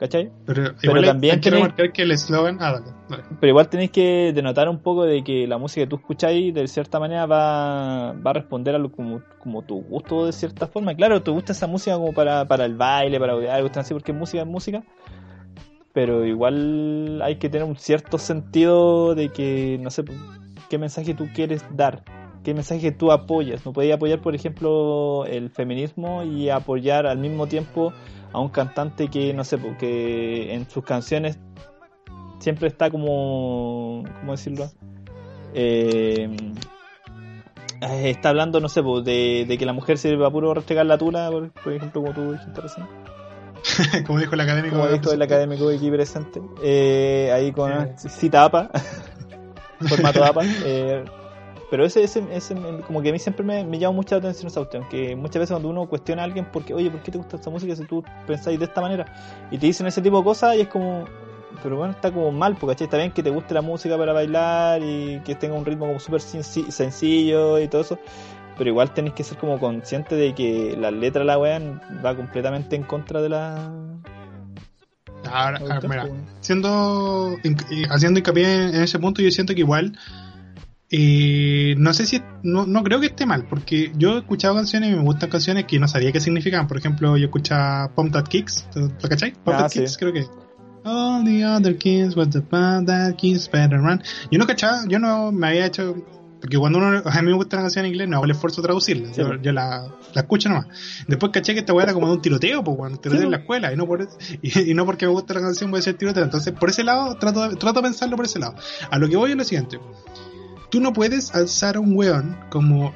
¿cachai? 0.00 0.30
Pero, 0.46 0.72
también 1.04 1.34
hay 1.34 1.40
que 1.40 1.50
tiene- 1.50 1.58
remarcar 1.58 1.92
que 1.92 2.02
el 2.02 2.12
eslogan. 2.12 2.56
Ah, 2.58 2.72
dale, 2.72 2.86
dale. 3.10 3.22
Pero 3.38 3.50
igual 3.50 3.68
tenéis 3.68 3.90
que 3.90 4.32
denotar 4.34 4.66
un 4.70 4.78
poco 4.78 5.04
de 5.04 5.22
que 5.22 5.46
la 5.46 5.58
música 5.58 5.84
que 5.84 5.90
tú 5.90 5.96
escucháis 5.96 6.54
de 6.54 6.66
cierta 6.68 6.98
manera 6.98 7.26
va, 7.26 8.12
va 8.14 8.30
a 8.30 8.32
responder 8.32 8.74
a 8.74 8.78
lo 8.78 8.90
como, 8.90 9.20
como 9.38 9.60
tu 9.60 9.82
gusto 9.82 10.24
de 10.24 10.32
cierta 10.32 10.66
forma. 10.66 10.94
Claro, 10.94 11.22
te 11.22 11.30
gusta 11.30 11.52
esa 11.52 11.66
música 11.66 11.96
como 11.96 12.14
para, 12.14 12.46
para 12.48 12.64
el 12.64 12.76
baile, 12.76 13.20
para 13.20 13.34
gustan 13.60 13.82
así 13.82 13.92
porque 13.92 14.14
música 14.14 14.42
es 14.42 14.48
música. 14.48 14.82
Pero 15.92 16.24
igual 16.24 17.20
hay 17.22 17.36
que 17.36 17.50
tener 17.50 17.66
un 17.66 17.76
cierto 17.76 18.16
sentido 18.16 19.14
de 19.14 19.28
que, 19.28 19.78
no 19.82 19.90
sé, 19.90 20.04
qué 20.70 20.78
mensaje 20.78 21.12
tú 21.12 21.28
quieres 21.34 21.62
dar, 21.76 22.04
qué 22.42 22.54
mensaje 22.54 22.90
tú 22.90 23.12
apoyas. 23.12 23.66
No 23.66 23.74
podías 23.74 23.96
apoyar, 23.96 24.20
por 24.22 24.34
ejemplo, 24.34 25.26
el 25.26 25.50
feminismo 25.50 26.22
y 26.22 26.48
apoyar 26.48 27.06
al 27.06 27.18
mismo 27.18 27.48
tiempo 27.48 27.92
a 28.32 28.40
un 28.40 28.48
cantante 28.48 29.08
que, 29.08 29.32
no 29.34 29.44
sé, 29.44 29.58
que 29.78 30.54
en 30.54 30.68
sus 30.68 30.84
canciones 30.84 31.38
siempre 32.38 32.68
está 32.68 32.90
como, 32.90 34.04
¿cómo 34.20 34.32
decirlo? 34.32 34.70
Eh, 35.54 36.28
eh, 37.80 38.10
está 38.10 38.30
hablando, 38.30 38.60
no 38.60 38.68
sé, 38.68 38.82
de, 38.82 39.44
de 39.48 39.58
que 39.58 39.66
la 39.66 39.72
mujer 39.72 39.98
sirve 39.98 40.18
para 40.18 40.30
puro 40.30 40.54
restregar 40.54 40.86
la 40.86 40.98
tula, 40.98 41.30
por, 41.30 41.50
por 41.52 41.72
ejemplo, 41.72 42.02
como 42.02 42.14
tú 42.14 42.32
dijiste 42.32 42.60
recién. 42.60 42.86
como 44.06 44.18
dijo 44.18 44.34
el 44.34 44.40
académico. 44.40 44.76
Como 44.76 44.88
dijo 44.88 45.12
el 45.12 45.22
académico 45.22 45.68
aquí 45.68 45.90
presente. 45.90 46.40
Eh, 46.62 47.30
ahí 47.32 47.52
con 47.52 47.98
cita 47.98 48.44
APA, 48.44 48.70
formato 49.88 50.24
APA. 50.24 50.42
Eh, 50.64 51.04
pero 51.70 51.84
ese, 51.84 52.02
ese, 52.02 52.24
ese, 52.32 52.54
como 52.86 53.00
que 53.00 53.10
a 53.10 53.12
mí 53.12 53.18
siempre 53.18 53.44
me, 53.44 53.64
me 53.64 53.78
llama 53.78 53.94
mucha 53.96 54.16
atención 54.16 54.48
esa 54.48 54.60
cuestión. 54.60 54.88
Que 54.88 55.14
muchas 55.14 55.40
veces 55.40 55.50
cuando 55.50 55.68
uno 55.68 55.88
cuestiona 55.88 56.22
a 56.22 56.24
alguien, 56.24 56.46
porque, 56.52 56.74
oye, 56.74 56.90
¿por 56.90 57.00
qué 57.00 57.12
te 57.12 57.18
gusta 57.18 57.36
esta 57.36 57.50
música 57.50 57.76
si 57.76 57.84
tú 57.84 58.02
pensáis 58.26 58.58
de 58.58 58.64
esta 58.64 58.80
manera? 58.80 59.06
Y 59.50 59.58
te 59.58 59.66
dicen 59.66 59.86
ese 59.86 60.02
tipo 60.02 60.18
de 60.18 60.24
cosas 60.24 60.56
y 60.56 60.62
es 60.62 60.68
como, 60.68 61.04
pero 61.62 61.76
bueno, 61.76 61.92
está 61.92 62.10
como 62.10 62.32
mal, 62.32 62.56
porque 62.56 62.82
está 62.82 62.96
bien 62.96 63.12
que 63.12 63.22
te 63.22 63.30
guste 63.30 63.54
la 63.54 63.62
música 63.62 63.96
para 63.96 64.12
bailar 64.12 64.82
y 64.82 65.20
que 65.24 65.34
tenga 65.36 65.54
un 65.54 65.64
ritmo 65.64 65.86
como 65.86 66.00
súper 66.00 66.20
senci- 66.20 66.70
sencillo 66.70 67.58
y 67.60 67.68
todo 67.68 67.82
eso. 67.82 67.98
Pero 68.58 68.70
igual 68.70 68.92
tenéis 68.92 69.14
que 69.14 69.24
ser 69.24 69.38
como 69.38 69.58
consciente 69.58 70.16
de 70.16 70.34
que 70.34 70.76
la 70.78 70.90
letra 70.90 71.20
de 71.20 71.26
la 71.26 71.38
weá 71.38 71.60
va 72.04 72.14
completamente 72.14 72.76
en 72.76 72.82
contra 72.82 73.22
de 73.22 73.28
la. 73.30 73.72
Ahora, 75.30 75.60
ah, 75.70 75.80
mira, 75.88 76.08
siendo 76.40 77.36
haciendo 77.90 78.18
hincapié 78.18 78.68
en 78.68 78.82
ese 78.82 78.98
punto 78.98 79.22
yo 79.22 79.30
siento 79.30 79.54
que 79.54 79.60
igual 79.60 79.96
eh, 80.92 81.74
no 81.78 81.92
sé 81.94 82.04
si 82.06 82.20
no, 82.42 82.66
no 82.66 82.82
creo 82.82 82.98
que 83.00 83.06
esté 83.06 83.24
mal 83.24 83.46
porque 83.48 83.92
yo 83.96 84.16
he 84.16 84.18
escuchado 84.18 84.56
canciones 84.56 84.90
y 84.92 84.96
me 84.96 85.02
gustan 85.02 85.30
canciones 85.30 85.64
que 85.66 85.78
no 85.78 85.86
sabía 85.86 86.10
qué 86.10 86.20
significaban 86.20 86.66
por 86.66 86.78
ejemplo 86.78 87.16
yo 87.16 87.26
escuchaba 87.26 87.94
Pump 87.94 88.12
That 88.12 88.24
Kicks 88.24 88.66
¿lo 88.74 89.08
cachai? 89.08 89.32
Pump 89.32 89.48
Ah, 89.56 89.58
That 89.58 89.68
sí. 89.70 89.78
Kicks 89.80 89.96
creo 89.98 90.12
que 90.12 90.26
All 90.82 91.24
the 91.24 91.44
other 91.44 91.76
kids 91.76 92.16
what 92.16 92.28
the 92.30 92.40
Pump 92.40 92.88
That 92.88 93.14
Kicks 93.16 93.48
better 93.50 93.78
run 93.78 94.02
yo 94.32 94.38
no 94.38 94.46
cachaba 94.46 94.82
yo 94.88 94.98
no 94.98 95.30
me 95.30 95.46
había 95.46 95.66
hecho 95.66 95.94
porque 96.40 96.56
cuando 96.56 96.78
uno, 96.78 97.02
a 97.04 97.20
mí 97.22 97.28
me 97.28 97.34
gusta 97.34 97.56
la 97.56 97.62
canción 97.64 97.84
en 97.84 97.90
inglés, 97.92 98.08
no 98.08 98.16
hago 98.16 98.24
el 98.24 98.30
esfuerzo 98.30 98.62
de 98.62 98.66
traducirla. 98.68 99.12
Sí, 99.12 99.20
yo 99.20 99.34
yo 99.42 99.52
la, 99.52 99.86
la 100.14 100.20
escucho 100.22 100.48
nomás. 100.48 100.68
Después 101.06 101.32
caché 101.32 101.52
que 101.52 101.60
esta 101.60 101.74
weá 101.74 101.84
era 101.84 101.92
como 101.92 102.06
de 102.06 102.14
un 102.14 102.22
tiroteo, 102.22 102.64
pues, 102.64 102.78
cuando 102.78 102.98
tiroteo 102.98 103.20
Sí, 103.20 103.24
en 103.26 103.30
la 103.30 103.36
escuela, 103.36 103.70
y 103.74 103.76
no, 103.76 103.86
por, 103.86 104.08
y, 104.40 104.70
y 104.70 104.72
no 104.72 104.86
porque 104.86 105.04
me 105.04 105.12
gusta 105.12 105.34
la 105.34 105.40
canción 105.42 105.70
voy 105.70 105.80
a 105.80 105.82
ser 105.82 105.98
tiroteo. 105.98 106.24
Entonces, 106.24 106.54
por 106.54 106.70
ese 106.70 106.82
lado, 106.82 107.14
trato 107.16 107.46
trato 107.58 107.82
de 107.82 107.88
pensarlo 107.88 108.16
por 108.16 108.24
ese 108.24 108.38
lado. 108.38 108.54
A 108.90 108.98
lo 108.98 109.06
que 109.10 109.16
voy 109.16 109.32
es 109.32 109.36
lo 109.36 109.44
siguiente. 109.44 109.78
Tú 110.70 110.80
no 110.80 110.92
puedes 110.92 111.34
alzar 111.34 111.76
a 111.76 111.80
un 111.80 111.96
weón 111.96 112.38
como 112.50 112.94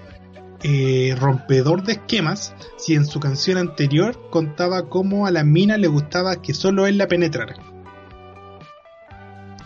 eh, 0.62 1.14
rompedor 1.18 1.82
de 1.82 1.92
esquemas 1.94 2.54
si 2.78 2.94
en 2.94 3.04
su 3.04 3.20
canción 3.20 3.58
anterior 3.58 4.30
contaba 4.30 4.88
cómo 4.88 5.26
a 5.26 5.30
la 5.30 5.44
mina 5.44 5.76
le 5.76 5.88
gustaba 5.88 6.40
que 6.40 6.54
solo 6.54 6.86
él 6.86 6.96
la 6.96 7.08
penetrara. 7.08 7.54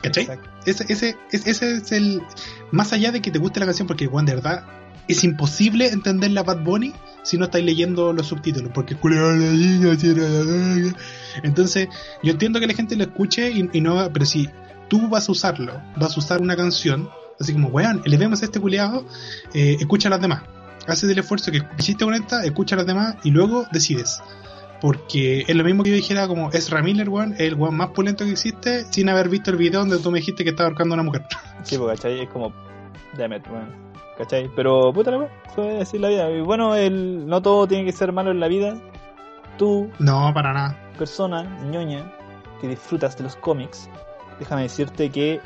¿Cachai? 0.03 0.29
Ese, 0.65 0.85
ese, 0.89 1.17
ese, 1.33 1.51
ese 1.51 1.73
es 1.77 1.93
el. 1.93 2.23
Más 2.71 2.93
allá 2.93 3.13
de 3.13 3.23
que 3.23 3.31
te 3.31 3.39
guste 3.39 3.61
la 3.61 3.67
canción, 3.67 3.87
porque, 3.87 4.07
Juan, 4.07 4.27
de 4.27 4.35
verdad, 4.35 4.65
es 5.09 5.25
imposible 5.25 5.89
entender 5.89 6.31
la 6.31 6.43
Bad 6.43 6.63
Bunny 6.63 6.93
si 7.23 7.37
no 7.37 7.47
estáis 7.47 7.65
leyendo 7.65 8.13
los 8.13 8.27
subtítulos, 8.27 8.71
porque. 8.75 8.97
Entonces, 11.43 11.89
yo 12.23 12.33
entiendo 12.33 12.61
que 12.61 12.67
la 12.67 12.75
gente 12.75 12.97
lo 12.97 13.05
escuche 13.05 13.51
y, 13.51 13.69
y 13.73 13.81
no, 13.81 14.11
pero 14.13 14.27
si 14.27 14.49
tú 14.89 15.09
vas 15.09 15.29
a 15.29 15.33
usarlo, 15.33 15.81
vas 15.97 16.17
a 16.17 16.21
usar 16.21 16.41
una 16.41 16.57
canción, 16.57 17.09
así 17.41 17.53
como, 17.53 17.69
weón, 17.69 18.03
elevemos 18.05 18.43
a 18.43 18.45
este 18.47 18.61
culiado, 18.61 19.05
eh, 19.55 19.77
escucha 19.79 20.09
a 20.09 20.11
las 20.11 20.21
demás. 20.21 20.43
Haces 20.87 21.11
el 21.11 21.19
esfuerzo 21.19 21.51
que 21.53 21.63
hiciste 21.79 22.05
con 22.05 22.15
esta, 22.15 22.45
escucha 22.45 22.75
a 22.75 22.79
las 22.79 22.87
demás 22.87 23.17
y 23.23 23.31
luego 23.31 23.67
decides. 23.73 24.23
Porque 24.81 25.45
es 25.47 25.57
lo 25.57 25.65
mismo 25.65 25.83
que 25.83 25.91
yo 25.91 25.97
dijera 25.97 26.29
como 26.29 26.51
Ezra 26.53 26.83
Miller, 26.83 27.09
weón, 27.09 27.33
es 27.35 27.41
el 27.41 27.55
weón 27.55 27.77
más 27.77 27.89
pulento 27.91 28.25
que 28.25 28.31
existe 28.31 28.85
sin 28.93 29.09
haber 29.09 29.29
visto 29.29 29.51
el 29.51 29.57
video 29.57 29.81
donde 29.81 29.99
tú 29.99 30.11
me 30.11 30.21
dijiste 30.21 30.45
que 30.45 30.51
estaba 30.51 30.69
ahorcando 30.69 30.95
a 30.95 30.97
una 30.97 31.03
mujer. 31.03 31.23
Sí, 31.65 31.77
pues, 31.77 31.99
¿cachai? 31.99 32.21
Es 32.21 32.29
como, 32.29 32.53
damn 33.17 33.33
it, 33.33 33.47
weón. 33.49 33.89
¿cachai? 34.17 34.51
Pero, 34.55 34.93
puta 34.93 35.11
la 35.11 35.29
es 35.57 35.83
así 35.83 35.99
la 35.99 36.09
vida. 36.09 36.31
Y 36.31 36.41
bueno, 36.41 36.75
el, 36.75 37.27
no 37.27 37.43
todo 37.43 37.67
tiene 37.67 37.85
que 37.85 37.93
ser 37.93 38.13
malo 38.13 38.31
en 38.31 38.41
la 38.41 38.49
vida. 38.49 38.77
Tú, 39.59 39.91
No, 39.99 40.33
para 40.33 40.53
nada. 40.53 40.77
persona, 40.97 41.43
ñoña, 41.71 42.13
que 42.61 42.69
disfrutas 42.69 43.17
de 43.17 43.25
los 43.25 43.37
cómics, 43.37 43.89
déjame 44.39 44.63
decirte 44.63 45.11
que 45.11 45.41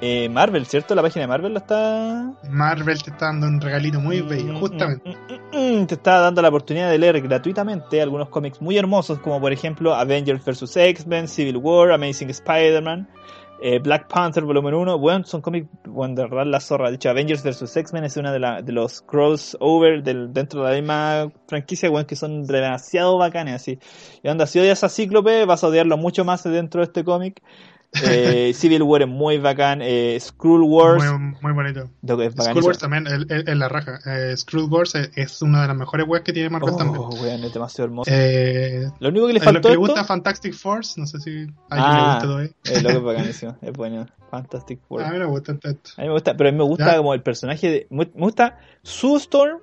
eh, 0.00 0.28
Marvel, 0.28 0.66
¿cierto? 0.66 0.94
La 0.94 1.02
página 1.02 1.22
de 1.22 1.28
Marvel 1.28 1.52
la 1.54 1.60
está... 1.60 2.34
Marvel 2.42 3.02
te 3.02 3.10
está 3.10 3.26
dando 3.26 3.46
un 3.46 3.60
regalito 3.60 4.00
muy 4.00 4.20
bello, 4.22 4.52
Mm, 4.52 4.60
justamente. 4.60 5.02
mm, 5.04 5.10
mm, 5.56 5.80
mm, 5.82 5.86
te 5.86 5.94
está 5.94 6.20
dando 6.20 6.42
la 6.42 6.48
oportunidad 6.48 6.90
de 6.90 6.98
leer 6.98 7.20
gratuitamente 7.22 8.00
algunos 8.02 8.28
cómics 8.28 8.60
muy 8.60 8.76
hermosos, 8.76 9.18
como 9.20 9.40
por 9.40 9.52
ejemplo 9.52 9.94
Avengers 9.94 10.44
vs. 10.44 10.76
X-Men, 10.76 11.28
Civil 11.28 11.56
War, 11.58 11.92
Amazing 11.92 12.30
Spider-Man, 12.30 13.08
eh, 13.62 13.78
Black 13.78 14.08
Panther 14.08 14.44
volumen 14.44 14.74
1. 14.74 14.98
Bueno, 14.98 15.24
son 15.24 15.40
cómics, 15.40 15.68
bueno, 15.86 16.14
de 16.16 16.22
verdad 16.24 16.44
la 16.46 16.60
zorra. 16.60 16.90
De 16.90 16.96
hecho, 16.96 17.08
Avengers 17.10 17.42
vs. 17.42 17.76
X-Men 17.76 18.04
es 18.04 18.16
una 18.16 18.32
de, 18.32 18.40
la, 18.40 18.62
de 18.62 18.72
los 18.72 19.00
crossover 19.02 20.02
del, 20.02 20.32
dentro 20.34 20.62
de 20.64 20.70
la 20.70 20.76
misma 20.76 21.32
franquicia, 21.48 21.88
bueno, 21.88 22.06
que 22.06 22.16
son 22.16 22.44
demasiado 22.44 23.16
bacanes, 23.16 23.54
así. 23.54 23.78
Y 24.22 24.28
onda, 24.28 24.46
si 24.46 24.58
odias 24.58 24.84
a 24.84 24.88
Cíclope, 24.88 25.44
vas 25.46 25.64
a 25.64 25.68
odiarlo 25.68 25.96
mucho 25.96 26.24
más 26.24 26.42
dentro 26.44 26.80
de 26.80 26.86
este 26.86 27.04
cómic. 27.04 27.42
Eh, 28.02 28.52
Civil 28.54 28.82
War 28.82 29.02
es 29.02 29.08
muy 29.08 29.38
bacán. 29.38 29.80
Eh, 29.82 30.18
Wars, 30.42 31.04
Muy, 31.04 31.34
muy 31.40 31.52
bonito. 31.52 31.90
lo 32.02 32.16
que 32.16 32.26
es 32.26 32.34
bacanísimo. 32.34 32.66
Wars 32.66 32.78
también, 32.78 33.06
es 33.06 33.24
es- 33.28 33.46
es 33.46 33.56
la 33.56 33.68
raja. 33.68 34.00
Eh, 34.06 34.34
Wars 34.68 34.94
es, 34.94 35.10
es 35.14 35.42
una 35.42 35.62
de 35.62 35.68
las 35.68 35.76
mejores 35.76 36.06
webs 36.06 36.24
que 36.24 36.32
tiene 36.32 36.50
Marvel 36.50 36.76
también. 36.76 37.00
Oh, 37.02 37.10
weón, 37.10 37.44
es 37.44 37.52
demasiado 37.52 37.86
hermoso. 37.86 38.10
Eh, 38.12 38.90
Lo 39.00 39.08
único 39.10 39.26
que 39.26 39.32
le 39.34 39.38
los 39.38 39.44
faltó 39.44 39.60
que 39.68 39.72
esto... 39.74 39.80
le 39.82 39.86
gusta 39.88 40.04
Fantastic 40.04 40.54
Force, 40.54 41.00
no 41.00 41.06
sé 41.06 41.18
si 41.20 41.30
a 41.30 41.34
alguien 41.42 41.54
Ah, 41.70 41.96
le 41.96 42.02
gusta 42.04 42.20
todavía. 42.26 42.50
eh, 42.64 42.82
lo 42.82 42.88
que 42.88 42.96
es 42.96 43.02
bacanísimo, 43.04 43.56
es 43.62 43.72
bueno. 43.72 44.06
Fantastic 44.30 44.80
Four. 44.88 45.02
A 45.02 45.10
mí 45.12 45.18
me 45.18 45.26
gusta 45.26 45.56
tanto. 45.58 45.90
A 45.96 46.00
mí 46.02 46.08
me 46.08 46.12
gusta, 46.14 46.36
pero 46.36 46.48
a 46.48 46.52
mí 46.52 46.58
me 46.58 46.64
gusta 46.64 46.86
Ya. 46.92 46.96
como 46.96 47.14
el 47.14 47.22
personaje 47.22 47.70
de. 47.70 47.86
Me 47.90 48.04
gusta 48.14 48.58
Sue 48.82 49.16
Storm, 49.18 49.60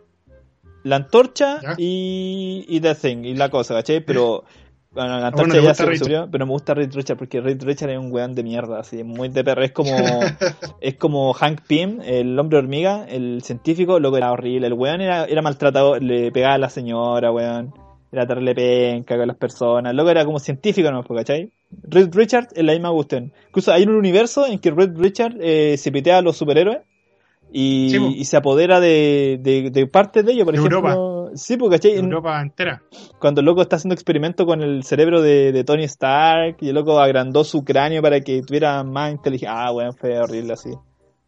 la 0.84 0.96
antorcha 0.96 1.60
y, 1.78 2.66
y 2.70 2.80
The 2.80 2.96
Thing, 2.96 3.26
y 3.26 3.36
la 3.36 3.50
cosa, 3.50 3.74
¿cachai? 3.76 4.00
Pero. 4.06 4.46
Bueno, 4.94 5.20
la 5.20 5.28
antorcha 5.28 5.48
bueno, 5.48 5.62
te 5.62 5.68
ya 5.68 5.74
se 5.74 5.86
resolvió, 5.86 6.28
pero 6.30 6.46
me 6.46 6.52
gusta 6.52 6.74
Reed 6.74 6.94
Richard 6.94 7.18
porque 7.18 7.40
Reed 7.40 7.64
Richard 7.64 7.92
es 7.92 7.98
un 7.98 8.12
weón 8.12 8.36
de 8.36 8.44
mierda, 8.44 8.80
así, 8.80 9.04
muy 9.04 9.30
de 9.30 9.42
perro. 9.44 9.64
Es 9.64 9.72
como, 9.72 9.90
es 10.82 10.96
como 10.96 11.32
Hank 11.34 11.62
Pym, 11.66 12.02
el 12.04 12.38
hombre 12.38 12.58
hormiga, 12.58 13.06
el 13.08 13.42
científico, 13.42 14.00
loco 14.00 14.18
era 14.18 14.32
horrible. 14.32 14.68
El 14.68 14.74
weón 14.74 15.00
era, 15.00 15.24
era 15.26 15.42
maltratador, 15.42 16.04
le 16.04 16.32
pegaba 16.32 16.56
a 16.56 16.58
la 16.58 16.70
señora, 16.70 17.32
weón. 17.32 17.74
Era 18.12 18.28
terrible 18.28 18.54
penca 18.54 19.16
con 19.16 19.28
las 19.28 19.38
personas. 19.38 19.96
Loco 19.96 20.10
era 20.10 20.26
como 20.26 20.40
científico, 20.40 20.92
¿no? 20.92 21.02
¿cachai? 21.06 21.50
Reed 21.84 22.10
Richard 22.14 22.50
es 22.54 22.64
la 22.66 22.74
misma 22.74 22.92
cuestión. 22.92 23.32
Incluso 23.48 23.72
hay 23.72 23.84
un 23.84 23.96
universo 23.96 24.46
en 24.46 24.60
que 24.60 24.72
Reed 24.72 24.98
Richard 24.98 25.38
eh, 25.40 25.78
se 25.78 25.94
pitea 25.94 26.18
a 26.18 26.22
los 26.22 26.36
superhéroes 26.36 26.80
y, 27.54 27.90
Sí, 27.92 28.00
po. 28.00 28.08
y 28.08 28.26
se 28.26 28.36
apodera 28.36 28.82
de, 28.82 29.40
de, 29.42 29.70
de 29.70 29.88
parte 29.88 30.24
de 30.24 30.34
ello, 30.34 30.44
por 30.44 30.54
De 30.54 30.60
ejemplo. 30.60 30.82
Sí, 31.36 31.58
porque 31.58 31.78
¿cachai? 31.78 31.98
En- 31.98 32.06
Europa 32.06 32.42
entera. 32.42 32.82
cuando 33.20 33.42
el 33.42 33.46
loco 33.46 33.62
está 33.62 33.76
haciendo 33.78 33.94
experimento 33.94 34.46
con 34.46 34.62
el 34.62 34.84
cerebro 34.84 35.22
de, 35.22 35.52
de 35.52 35.64
Tony 35.64 35.84
Stark 35.86 36.58
y 36.62 36.70
el 36.70 36.76
loco 36.76 37.00
agrandó 37.00 37.44
su 37.44 37.64
cráneo 37.64 38.02
para 38.02 38.22
que 38.22 38.42
tuviera 38.42 38.84
más 38.84 39.12
inteligencia. 39.12 39.68
Ah, 39.68 39.72
bueno, 39.72 39.94
fue 39.94 40.20
horrible 40.20 40.54
así. 40.54 40.70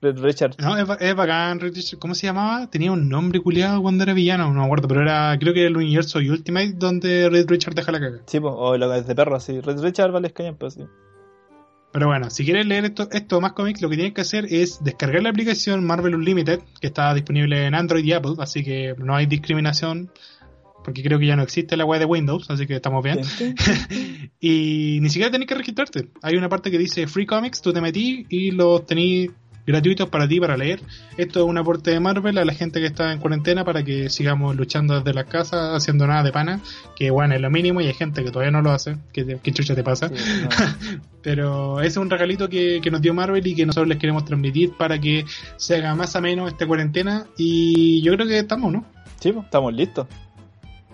Red 0.02 0.20
Richard. 0.20 0.56
No, 0.60 0.76
es, 0.78 0.86
es 1.00 1.16
bacán. 1.16 1.62
Red 1.62 1.74
Richard. 1.76 1.98
¿Cómo 2.00 2.14
se 2.14 2.28
llamaba? 2.28 2.70
Tenía 2.70 2.92
un 2.92 3.08
nombre 3.08 3.40
culiado 3.40 3.82
cuando 3.82 4.04
era 4.04 4.14
villano, 4.14 4.52
no 4.54 4.60
me 4.60 4.66
acuerdo, 4.66 4.88
pero 4.90 5.02
era, 5.02 5.38
creo 5.40 5.54
que 5.54 5.62
era 5.62 5.70
el 5.70 5.78
universo 5.78 6.20
Ultimate 6.20 6.74
donde 6.76 7.30
Red 7.30 7.48
Richard 7.48 7.74
deja 7.74 7.92
la 7.94 8.02
caga. 8.02 8.18
Sí, 8.26 8.40
po, 8.42 8.50
o 8.50 8.78
lo 8.78 8.92
que 8.92 8.98
es 8.98 9.08
de 9.08 9.16
perro, 9.16 9.36
así. 9.38 9.62
Red 9.62 9.80
Richard 9.82 10.12
vale 10.12 10.28
escañón, 10.28 10.58
pues 10.58 10.74
sí. 10.74 10.82
Pero 11.94 12.08
bueno, 12.08 12.32
si 12.32 12.44
quieres 12.44 12.66
leer 12.66 12.86
esto, 12.86 13.08
esto 13.12 13.40
más 13.40 13.54
cómics, 13.54 13.80
lo 13.84 13.88
que 13.88 13.96
tienes 13.96 14.16
que 14.16 14.22
hacer 14.22 14.48
es 14.50 14.84
descargar 14.84 15.22
la 15.22 15.30
aplicación 15.30 15.86
Marvel 15.86 16.16
Unlimited, 16.16 16.60
que 16.82 16.88
está 16.88 17.14
disponible 17.14 17.68
en 17.68 17.76
Android 17.76 18.04
y 18.04 18.14
Apple, 18.14 18.34
así 18.40 18.64
que 18.64 18.96
no 18.98 19.16
hay 19.16 19.28
discriminación, 19.28 20.12
porque 20.84 21.04
creo 21.04 21.20
que 21.20 21.28
ya 21.28 21.36
no 21.36 21.44
existe 21.44 21.78
la 21.78 21.86
web 21.86 22.00
de 22.00 22.06
Windows, 22.06 22.50
así 22.50 22.66
que 22.66 22.78
estamos 22.78 23.04
bien. 23.04 23.22
y 24.40 24.98
ni 25.02 25.10
siquiera 25.10 25.32
tenés 25.32 25.48
que 25.48 25.54
registrarte. 25.54 26.10
Hay 26.24 26.36
una 26.36 26.50
parte 26.50 26.72
que 26.72 26.80
dice 26.80 27.06
Free 27.06 27.28
Comics, 27.28 27.62
tú 27.62 27.72
te 27.72 27.80
metí 27.80 28.26
y 28.28 28.50
los 28.50 28.88
tenés 28.88 29.30
gratuitos 29.66 30.10
para 30.10 30.28
ti 30.28 30.40
para 30.40 30.58
leer. 30.58 30.82
Esto 31.18 31.40
es 31.40 31.46
un 31.46 31.58
aporte 31.58 31.92
de 31.92 32.00
Marvel 32.00 32.38
a 32.38 32.46
la 32.46 32.54
gente 32.54 32.80
que 32.80 32.86
está 32.88 33.12
en 33.14 33.20
cuarentena 33.20 33.64
para 33.64 33.84
que 33.84 34.10
sigamos 34.10 34.56
luchando 34.56 34.96
desde 35.00 35.14
las 35.14 35.26
casas, 35.26 35.76
haciendo 35.76 36.06
nada 36.08 36.24
de 36.24 36.32
pana, 36.32 36.60
que 36.96 37.10
bueno, 37.12 37.36
es 37.36 37.42
lo 37.42 37.50
mínimo 37.50 37.82
y 37.82 37.88
hay 37.88 37.94
gente 37.94 38.24
que 38.24 38.32
todavía 38.32 38.52
no 38.52 38.62
lo 38.62 38.72
hace. 38.72 38.98
¿Qué, 39.12 39.38
qué 39.42 39.52
chucha 39.52 39.76
te 39.76 39.84
pasa? 39.84 40.10
Sí. 40.10 40.16
Pero 41.22 41.80
ese 41.80 41.88
es 41.90 41.98
un 41.98 42.10
regalito 42.10 42.50
que, 42.50 42.80
que 42.82 42.92
nos 42.92 43.02
dio 43.02 43.14
Marvel 43.14 43.46
y 43.46 43.56
que 43.56 43.66
nosotros 43.66 43.88
les 43.88 43.98
queremos 43.98 44.26
transmitir 44.26 44.74
para 44.78 45.00
que 45.00 45.26
se 45.58 45.76
haga 45.76 45.96
más 45.96 46.16
ameno 46.16 46.48
esta 46.48 46.68
cuarentena. 46.68 47.26
Y 47.38 48.02
yo 48.02 48.14
creo 48.16 48.28
que 48.28 48.40
estamos, 48.40 48.72
¿no? 48.72 48.86
Sí, 49.20 49.32
po, 49.32 49.42
estamos 49.42 49.74
listos. 49.74 50.08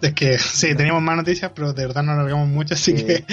Es 0.02 0.14
que 0.14 0.38
sí, 0.38 0.76
teníamos 0.76 1.02
más 1.02 1.18
noticias, 1.18 1.52
pero 1.56 1.74
de 1.74 1.88
verdad 1.88 2.04
no 2.04 2.12
alargamos 2.12 2.48
mucho, 2.48 2.76
así 2.76 2.96
Sí, 2.98 3.04
que 3.06 3.26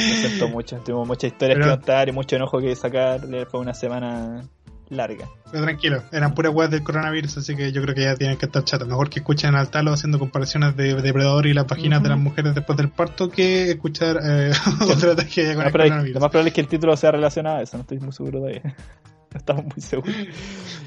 mucho. 0.50 0.76
Tuvimos 0.78 1.06
muchas 1.06 1.32
historias 1.32 1.58
Pero- 1.60 1.70
que 1.72 1.76
contar 1.76 2.08
y 2.08 2.12
mucho 2.12 2.36
enojo 2.36 2.58
que 2.60 2.74
sacar. 2.74 3.20
Fue 3.50 3.60
una 3.60 3.74
semana 3.74 4.42
larga. 4.88 5.28
pero 5.50 5.64
tranquilo, 5.64 6.02
eran 6.12 6.34
puras 6.34 6.52
webs 6.54 6.70
del 6.70 6.82
coronavirus, 6.82 7.38
así 7.38 7.56
que 7.56 7.72
yo 7.72 7.82
creo 7.82 7.94
que 7.94 8.02
ya 8.02 8.14
tienen 8.14 8.36
que 8.36 8.46
estar 8.46 8.62
chatos. 8.64 8.86
Mejor 8.86 9.10
que 9.10 9.18
escuchen 9.20 9.54
al 9.54 9.68
talo 9.70 9.92
haciendo 9.92 10.18
comparaciones 10.18 10.76
de 10.76 10.94
depredador 10.94 11.46
y 11.46 11.54
las 11.54 11.64
páginas 11.64 12.02
de 12.02 12.08
las 12.10 12.18
mujeres 12.18 12.54
después 12.54 12.76
del 12.76 12.90
parto 12.90 13.28
que 13.30 13.70
escuchar 13.70 14.18
eh, 14.22 14.52
otra 14.90 15.16
tragedia 15.16 15.54
con 15.54 15.62
Lo 15.62 15.62
el 15.62 15.64
más, 15.64 15.72
probable, 15.72 15.88
coronavirus. 15.90 16.14
lo 16.14 16.20
más 16.20 16.30
probable 16.30 16.48
es 16.48 16.54
que 16.54 16.60
el 16.60 16.68
título 16.68 16.96
sea 16.96 17.10
relacionado 17.12 17.56
a 17.58 17.62
eso. 17.62 17.76
No 17.76 17.80
estoy 17.82 17.98
muy 17.98 18.12
seguro 18.12 18.38
todavía. 18.40 18.62
No 19.32 19.38
estamos 19.38 19.64
muy 19.64 19.80
seguros. 19.82 20.14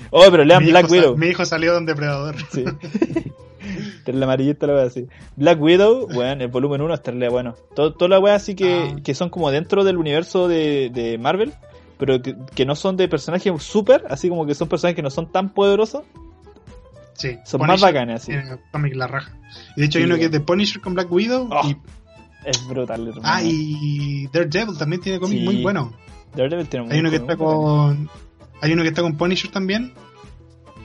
Oh, 0.09 0.23
pero 0.31 0.43
lean 0.43 0.63
mi, 0.63 0.71
Black 0.71 0.89
Widow. 0.89 1.15
mi 1.17 1.27
hijo 1.27 1.45
salió 1.45 1.73
de 1.73 1.77
un 1.79 1.85
depredador. 1.85 2.35
Sí. 2.51 2.63
el 4.05 4.23
amarillito 4.23 4.65
lo 4.65 4.73
voy 4.73 4.81
a 4.81 4.85
decir. 4.85 5.07
Black 5.35 5.61
Widow, 5.61 6.07
bueno, 6.11 6.43
el 6.43 6.47
volumen 6.49 6.81
1 6.81 6.93
está 6.93 7.11
bueno. 7.29 7.55
Todo, 7.75 7.93
toda 7.93 8.09
la 8.09 8.19
wea 8.19 8.35
así 8.35 8.55
que, 8.55 8.93
Ah. 8.95 8.99
que 9.03 9.13
son 9.13 9.29
como 9.29 9.51
dentro 9.51 9.83
del 9.83 9.97
universo 9.97 10.47
de, 10.47 10.89
de 10.91 11.17
Marvel, 11.17 11.53
pero 11.99 12.19
que, 12.23 12.35
que 12.55 12.65
no 12.65 12.75
son 12.75 12.97
de 12.97 13.07
personajes 13.07 13.53
super, 13.61 14.05
así 14.09 14.27
como 14.29 14.47
que 14.47 14.55
son 14.55 14.67
personajes 14.67 14.95
que 14.95 15.03
no 15.03 15.11
son 15.11 15.31
tan 15.31 15.49
poderosos, 15.49 16.01
Sí, 17.13 17.37
son 17.45 17.59
más 17.67 17.81
bacanes 17.81 18.21
así. 18.23 18.31
cómic 18.71 18.95
la 18.95 19.05
raja. 19.05 19.33
Y 19.75 19.81
de 19.81 19.85
hecho 19.87 19.99
hay 19.99 20.05
uno 20.05 20.15
que 20.15 20.25
es 20.25 20.31
de 20.31 20.39
Punisher 20.39 20.81
con 20.81 20.93
Black 20.93 21.11
Widow 21.11 21.49
Oh, 21.51 21.67
y 21.67 21.75
Es 22.45 22.65
brutal, 22.65 23.05
hermano. 23.09 23.21
Ah, 23.25 23.43
y 23.43 24.25
Daredevil 24.27 24.77
también 24.77 25.01
tiene 25.01 25.19
cómic 25.19 25.39
Sí. 25.39 25.43
muy 25.43 25.61
bueno. 25.61 25.91
Daredevil 26.33 26.69
tiene 26.69 26.85
un 26.85 26.91
Hay 26.93 26.99
uno 27.01 27.11
que 27.11 27.19
muy 27.19 27.27
está 27.27 27.35
con. 27.37 28.09
Hay 28.61 28.71
uno 28.71 28.83
que 28.83 28.87
está 28.89 29.01
con 29.01 29.17
Punisher 29.17 29.51
también. 29.51 29.93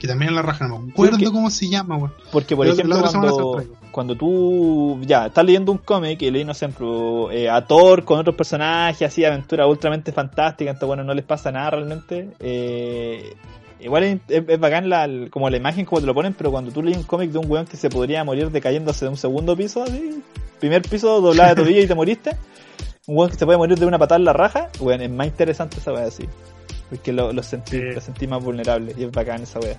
Que 0.04 0.08
también 0.08 0.34
la 0.34 0.42
raja, 0.42 0.68
no 0.68 0.80
me 0.80 0.92
acuerdo 0.92 1.12
Porque- 1.12 1.24
cómo 1.32 1.48
se 1.48 1.66
llama, 1.70 1.96
weón. 1.96 2.12
Porque, 2.30 2.54
por 2.54 2.66
ejemplo, 2.66 2.96
cuando, 3.10 3.64
cuando 3.90 4.16
tú 4.16 5.00
ya 5.00 5.26
estás 5.28 5.46
leyendo 5.46 5.72
un 5.72 5.78
cómic 5.78 6.20
y 6.20 6.30
leí, 6.30 6.44
no 6.44 6.52
sé, 6.52 6.68
eh, 7.32 7.48
a 7.48 7.64
Thor 7.66 8.04
con 8.04 8.18
otros 8.18 8.36
personajes, 8.36 9.00
así, 9.08 9.24
aventura 9.24 9.66
ultramente 9.66 10.12
fantástica, 10.12 10.70
entonces, 10.72 10.86
bueno, 10.88 11.04
no 11.04 11.14
les 11.14 11.24
pasa 11.24 11.50
nada 11.50 11.70
realmente. 11.70 12.28
eh, 12.38 13.32
igual 13.80 14.04
es, 14.04 14.18
es- 14.28 14.44
es 14.46 14.60
bacán 14.60 14.90
la, 14.90 15.08
como 15.30 15.48
la 15.48 15.56
imagen, 15.56 15.86
como 15.86 16.02
te 16.02 16.06
lo 16.06 16.12
ponen, 16.12 16.34
pero 16.34 16.50
cuando 16.50 16.70
tú 16.70 16.82
lees 16.82 16.98
un 16.98 17.04
cómic 17.04 17.30
de 17.30 17.38
un 17.38 17.50
weón 17.50 17.64
que 17.66 17.78
se 17.78 17.88
podría 17.88 18.24
morir 18.24 18.50
decayéndose 18.50 19.06
de 19.06 19.10
un 19.10 19.16
segundo 19.16 19.56
piso, 19.56 19.84
así, 19.84 20.22
primer 20.60 20.82
piso, 20.82 21.22
doblada 21.22 21.54
de 21.54 21.62
tobillo 21.62 21.80
y 21.80 21.86
te 21.86 21.94
moriste, 21.94 22.36
un 23.06 23.16
weón 23.16 23.30
que 23.30 23.38
se 23.38 23.46
puede 23.46 23.56
morir 23.56 23.78
de 23.78 23.86
una 23.86 23.98
patada 23.98 24.18
en 24.18 24.24
la 24.26 24.34
raja, 24.34 24.68
weón, 24.80 25.00
es 25.00 25.10
más 25.10 25.26
interesante 25.28 25.78
esa 25.78 25.94
wea 25.94 26.04
así. 26.04 26.28
Porque 26.90 27.12
lo, 27.12 27.32
lo 27.32 27.42
sentí, 27.42 27.78
Sí. 27.78 27.82
lo 27.94 28.00
sentí 28.00 28.26
más 28.26 28.42
vulnerable 28.42 28.94
y 28.96 29.04
es 29.04 29.10
bacán 29.10 29.42
esa 29.42 29.58
wea. 29.60 29.78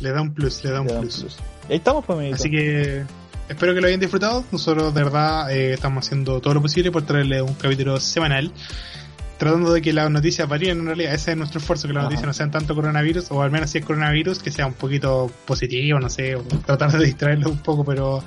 Le 0.00 0.10
da 0.12 0.20
un 0.22 0.32
plus, 0.34 0.62
le 0.64 0.70
da 0.70 0.80
un 0.80 0.88
plus. 0.88 1.36
Y 1.68 1.72
ahí 1.72 1.78
estamos, 1.78 2.04
pues. 2.04 2.34
Así 2.34 2.50
que 2.50 3.04
espero 3.48 3.74
que 3.74 3.80
lo 3.80 3.86
hayan 3.86 4.00
disfrutado. 4.00 4.44
Nosotros 4.52 4.94
de 4.94 5.04
verdad 5.04 5.50
eh, 5.50 5.72
estamos 5.74 6.04
haciendo 6.06 6.40
todo 6.40 6.54
lo 6.54 6.62
posible 6.62 6.90
por 6.90 7.02
traerle 7.02 7.40
un 7.42 7.54
capítulo 7.54 7.98
semanal. 8.00 8.50
Tratando 9.38 9.70
de 9.74 9.82
que 9.82 9.92
las 9.92 10.10
noticias 10.10 10.48
varíen 10.48 10.78
en 10.80 10.86
realidad. 10.86 11.12
Ese 11.12 11.32
es 11.32 11.36
nuestro 11.36 11.60
esfuerzo, 11.60 11.86
que 11.86 11.92
las 11.92 12.00
Ajá. 12.02 12.08
noticias 12.10 12.26
no 12.26 12.32
sean 12.32 12.50
tanto 12.50 12.74
coronavirus, 12.74 13.30
o 13.30 13.42
al 13.42 13.50
menos 13.50 13.68
si 13.70 13.78
es 13.78 13.84
coronavirus, 13.84 14.38
que 14.38 14.50
sea 14.50 14.66
un 14.66 14.72
poquito 14.72 15.30
positivo, 15.44 16.00
no 16.00 16.08
sé, 16.08 16.36
o 16.36 16.42
tratar 16.42 16.90
de 16.92 17.04
distraerlo 17.04 17.50
un 17.50 17.58
poco, 17.58 17.84
pero 17.84 18.24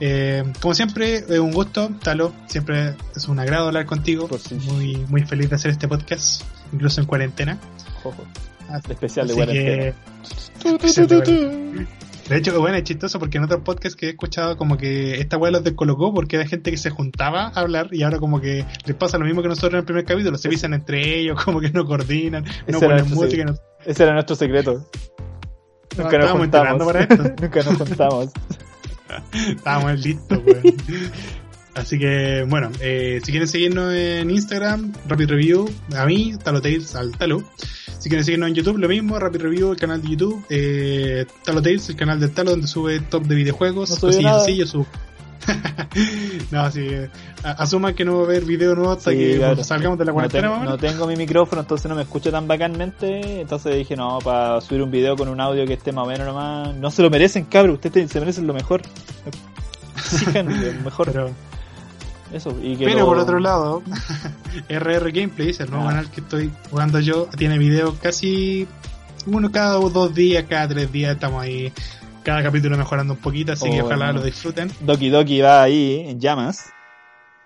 eh, 0.00 0.42
como 0.60 0.72
siempre, 0.72 1.16
es 1.16 1.38
un 1.38 1.52
gusto, 1.52 1.90
Talo, 2.02 2.32
siempre 2.46 2.94
es 3.14 3.28
un 3.28 3.38
agrado 3.38 3.66
hablar 3.66 3.84
contigo, 3.84 4.26
Por 4.26 4.40
sí. 4.40 4.54
muy, 4.54 4.96
muy 5.08 5.22
feliz 5.24 5.50
de 5.50 5.56
hacer 5.56 5.70
este 5.70 5.86
podcast, 5.86 6.42
incluso 6.72 7.00
en 7.00 7.06
cuarentena. 7.06 7.58
Jojo. 8.02 8.24
Ah, 8.70 8.80
Especial 8.88 9.26
de 9.28 9.34
cuarentena. 9.34 9.94
que- 10.62 10.68
Especial 10.70 11.06
de 11.08 11.16
cuarentena. 11.16 11.88
De 12.28 12.36
hecho, 12.36 12.60
bueno, 12.60 12.76
es 12.76 12.82
chistoso 12.84 13.18
porque 13.18 13.38
en 13.38 13.44
otros 13.44 13.62
podcasts 13.62 13.96
que 13.96 14.04
he 14.06 14.10
escuchado 14.10 14.58
como 14.58 14.76
que 14.76 15.18
esta 15.18 15.38
weá 15.38 15.50
los 15.50 15.64
descolocó 15.64 16.12
porque 16.12 16.36
era 16.36 16.46
gente 16.46 16.70
que 16.70 16.76
se 16.76 16.90
juntaba 16.90 17.44
a 17.54 17.60
hablar 17.60 17.88
y 17.90 18.02
ahora 18.02 18.18
como 18.18 18.38
que 18.38 18.66
les 18.84 18.96
pasa 18.96 19.16
lo 19.16 19.24
mismo 19.24 19.40
que 19.40 19.48
nosotros 19.48 19.72
en 19.72 19.78
el 19.78 19.84
primer 19.86 20.04
capítulo, 20.04 20.36
se 20.36 20.50
pisan 20.50 20.74
entre 20.74 21.18
ellos, 21.20 21.42
como 21.44 21.58
que 21.60 21.70
no 21.70 21.86
coordinan, 21.86 22.44
no 22.66 22.80
ponen 22.80 23.08
música, 23.08 23.44
no, 23.44 23.54
Ese 23.86 24.02
era 24.02 24.12
nuestro 24.12 24.36
secreto. 24.36 24.86
Nunca 25.96 26.18
nos 26.18 26.30
juntamos. 26.32 26.84
para 26.86 27.00
esto. 27.00 27.16
Nunca 27.40 27.62
nos 27.62 27.76
juntamos. 27.78 28.28
estábamos 29.56 29.98
listos, 30.04 30.38
weón. 30.44 30.62
Así 31.74 31.98
que, 31.98 32.44
bueno, 32.48 32.70
eh, 32.80 33.20
si 33.22 33.30
quieren 33.30 33.46
seguirnos 33.46 33.94
en 33.94 34.30
Instagram, 34.30 34.92
Rapid 35.06 35.28
Review, 35.30 35.70
a 35.96 36.06
mí, 36.06 36.34
Talo 36.42 36.60
Tales 36.60 36.94
al 36.96 37.12
Talo. 37.16 37.44
Si 37.98 38.08
quieren 38.08 38.24
seguirnos 38.24 38.48
en 38.48 38.54
YouTube, 38.56 38.78
lo 38.78 38.88
mismo, 38.88 39.18
Rapid 39.18 39.40
Review, 39.42 39.72
el 39.72 39.78
canal 39.78 40.02
de 40.02 40.08
YouTube, 40.08 40.44
eh, 40.50 41.24
Talo 41.44 41.62
Tales, 41.62 41.88
el 41.88 41.96
canal 41.96 42.18
del 42.18 42.32
Talo, 42.32 42.50
donde 42.52 42.66
sube 42.66 42.98
top 43.00 43.24
de 43.26 43.34
videojuegos, 43.36 43.90
No 43.90 43.96
cosillas 43.96 44.42
así, 44.42 44.56
yo 44.56 44.66
subo. 44.66 44.86
no, 46.50 46.60
así, 46.62 46.80
eh, 46.80 47.08
a- 47.44 47.52
asuman 47.62 47.94
que 47.94 48.04
no 48.04 48.16
va 48.16 48.20
a 48.22 48.24
haber 48.24 48.44
video 48.44 48.74
nuevo 48.74 48.92
hasta 48.92 49.12
Sí, 49.12 49.16
que 49.16 49.36
claro. 49.36 49.64
salgamos 49.64 49.98
de 49.98 50.04
la 50.04 50.12
cuarentena, 50.12 50.64
no 50.64 50.76
tengo 50.76 51.06
mi 51.06 51.16
micrófono, 51.16 51.62
entonces 51.62 51.88
no 51.88 51.94
me 51.94 52.02
escucho 52.02 52.30
tan 52.30 52.46
bacanmente. 52.48 53.40
Entonces 53.40 53.74
dije, 53.76 53.96
no, 53.96 54.18
para 54.18 54.60
subir 54.60 54.82
un 54.82 54.90
video 54.90 55.16
con 55.16 55.28
un 55.28 55.40
audio 55.40 55.64
que 55.64 55.74
esté 55.74 55.92
más 55.92 56.04
o 56.04 56.08
menos 56.08 56.26
nomás. 56.26 56.74
No 56.74 56.90
se 56.90 57.02
lo 57.02 57.08
merecen, 57.10 57.44
cabrón. 57.44 57.74
Ustedes 57.76 58.10
se 58.10 58.20
merecen 58.20 58.46
lo 58.46 58.52
mejor. 58.54 58.82
Exijan 59.96 60.46
lo 60.76 60.82
mejor. 60.84 61.06
Pero, 61.12 61.30
Eso. 62.32 62.54
Y 62.62 62.76
que 62.76 62.84
pero 62.84 63.00
lo- 63.00 63.06
por 63.06 63.18
otro 63.18 63.38
lado, 63.40 63.82
RR 64.68 65.10
Gameplays, 65.12 65.60
el 65.60 65.70
nuevo 65.70 65.84
Ah. 65.86 65.90
canal 65.90 66.10
que 66.10 66.20
estoy 66.20 66.50
jugando 66.70 67.00
yo, 67.00 67.26
tiene 67.36 67.58
videos 67.58 67.94
casi 68.02 68.66
uno 69.26 69.50
cada 69.50 69.74
dos 69.74 70.14
días, 70.14 70.44
cada 70.48 70.68
tres 70.68 70.90
días 70.92 71.14
estamos 71.14 71.42
ahí, 71.42 71.72
cada 72.22 72.42
capítulo 72.42 72.76
mejorando 72.76 73.14
un 73.14 73.20
poquito, 73.20 73.52
así 73.52 73.66
Oh, 73.68 73.72
que 73.72 73.80
ojalá 73.82 74.06
hermano. 74.06 74.20
lo 74.20 74.24
disfruten. 74.26 74.70
Doki 74.80 75.08
Doki 75.08 75.40
va 75.40 75.62
ahí 75.62 76.04
en 76.08 76.20
llamas. 76.20 76.70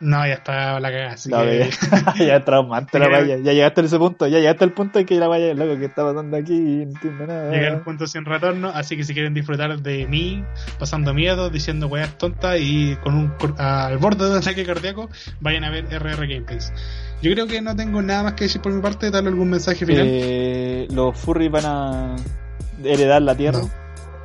No, 0.05 0.27
ya 0.27 0.35
está 0.35 0.81
la 0.81 0.91
cagada, 0.91 1.15
La 1.27 1.43
que 1.43 1.71
vaya. 2.17 2.27
ya 2.27 2.41
traumante 2.45 2.99
la 2.99 3.07
vaya. 3.07 3.37
Ya 3.39 3.53
llegaste 3.53 3.83
a 3.83 3.85
ese 3.85 3.99
punto. 3.99 4.27
Ya 4.27 4.41
llegaste 4.41 4.65
al 4.65 4.73
punto 4.73 4.99
en 4.99 5.07
que 5.07 5.15
la 5.15 5.29
vaya, 5.29 5.55
loco, 5.55 5.79
que 5.79 5.85
está 5.85 6.03
pasando 6.05 6.37
aquí 6.37 6.55
y 6.55 6.87
no 6.87 6.91
entiendo 6.91 7.25
nada. 7.29 7.53
llegué 7.53 7.69
al 7.69 7.83
punto 7.83 8.09
sin 8.09 8.25
retorno, 8.25 8.69
así 8.75 8.97
que 8.97 9.05
si 9.05 9.15
quieren 9.15 9.33
disfrutar 9.33 9.79
de 9.81 10.09
mí, 10.09 10.43
pasando 10.81 11.15
miedo, 11.15 11.51
diciendo 11.51 11.87
weas 11.87 12.19
tontas 12.19 12.59
y 12.61 12.97
con 12.97 13.15
un 13.15 13.33
al 13.59 13.97
borde 13.99 14.25
de 14.25 14.33
un 14.33 14.37
ataque 14.39 14.65
cardíaco, 14.65 15.09
vayan 15.39 15.63
a 15.63 15.71
ver 15.71 15.85
RR 15.89 16.27
Gameplays. 16.27 16.73
Yo 17.23 17.31
creo 17.33 17.47
que 17.47 17.63
no 17.63 17.77
tengo 17.77 18.03
nada 18.03 18.25
más 18.25 18.33
que 18.33 18.45
decir 18.45 18.61
por 18.61 18.73
mi 18.73 18.83
parte, 18.83 19.09
darle 19.13 19.29
algún 19.29 19.51
mensaje 19.51 19.87
final. 19.87 20.05
Eh, 20.05 20.89
los 20.91 21.17
furries 21.17 21.53
van 21.53 21.65
a 21.65 22.17
heredar 22.83 23.23
la 23.23 23.37
tierra. 23.37 23.61
No. 23.61 23.71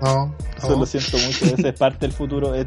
No, 0.02 0.36
Eso 0.58 0.72
no. 0.72 0.80
lo 0.80 0.86
siento 0.88 1.18
mucho. 1.20 1.46
Ese 1.56 1.70
es 1.70 1.78
parte 1.78 2.08
del 2.08 2.14
futuro. 2.14 2.52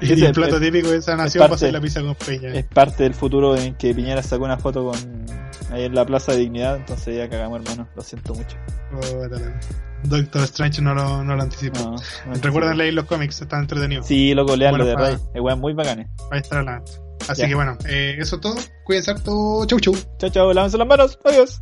Y 0.16 0.24
el 0.24 0.32
plato 0.32 0.60
típico 0.60 0.90
de 0.90 0.98
esa 0.98 1.16
nación 1.16 1.40
parte- 1.42 1.50
va 1.52 1.56
a 1.56 1.58
ser 1.58 1.72
la 1.72 1.80
pizza 1.80 2.00
con 2.02 2.14
peña. 2.14 2.48
es 2.54 2.64
parte 2.66 3.02
del 3.04 3.14
futuro 3.14 3.56
en 3.56 3.74
que 3.74 3.94
Piñera 3.94 4.22
sacó 4.22 4.44
una 4.44 4.58
foto 4.58 4.84
con 4.90 5.26
ahí 5.72 5.84
en 5.84 5.94
la 5.94 6.04
Plaza 6.04 6.32
de 6.32 6.38
Dignidad. 6.38 6.76
Entonces 6.76 7.16
ya 7.16 7.28
cagamos, 7.28 7.60
hermano. 7.62 7.88
Lo 7.94 8.02
siento 8.02 8.34
mucho. 8.34 8.56
Oh. 8.94 9.28
Doctor 10.02 10.42
Strange 10.44 10.80
no 10.80 10.94
lo, 10.94 11.22
no 11.22 11.36
lo 11.36 11.42
anticipó. 11.42 11.78
No, 11.80 11.90
no 12.26 12.34
Recuerden 12.40 12.78
leer 12.78 12.94
los 12.94 13.04
cómics, 13.04 13.40
están 13.42 13.60
entretenidos. 13.60 14.06
Sí, 14.06 14.32
loco, 14.34 14.56
leanlo 14.56 14.84
Bueno, 14.84 14.98
de 15.00 15.06
Ray. 15.10 15.14
Es 15.34 15.40
weón 15.42 15.60
muy 15.60 15.74
bacanes. 15.74 16.08
Ahí 16.30 16.40
está 16.40 16.62
la. 16.62 16.82
Así 17.28 17.42
Ya. 17.42 17.48
que 17.48 17.54
bueno, 17.54 17.76
eh, 17.86 18.16
eso 18.18 18.36
es 18.36 18.40
todo. 18.40 18.54
Cuídense 18.84 19.10
harto. 19.10 19.64
Chau, 19.66 19.78
chau. 19.78 19.94
Chao, 20.18 20.30
chao. 20.30 20.52
Lávense 20.54 20.78
las 20.78 20.86
manos. 20.88 21.18
Adiós. 21.24 21.60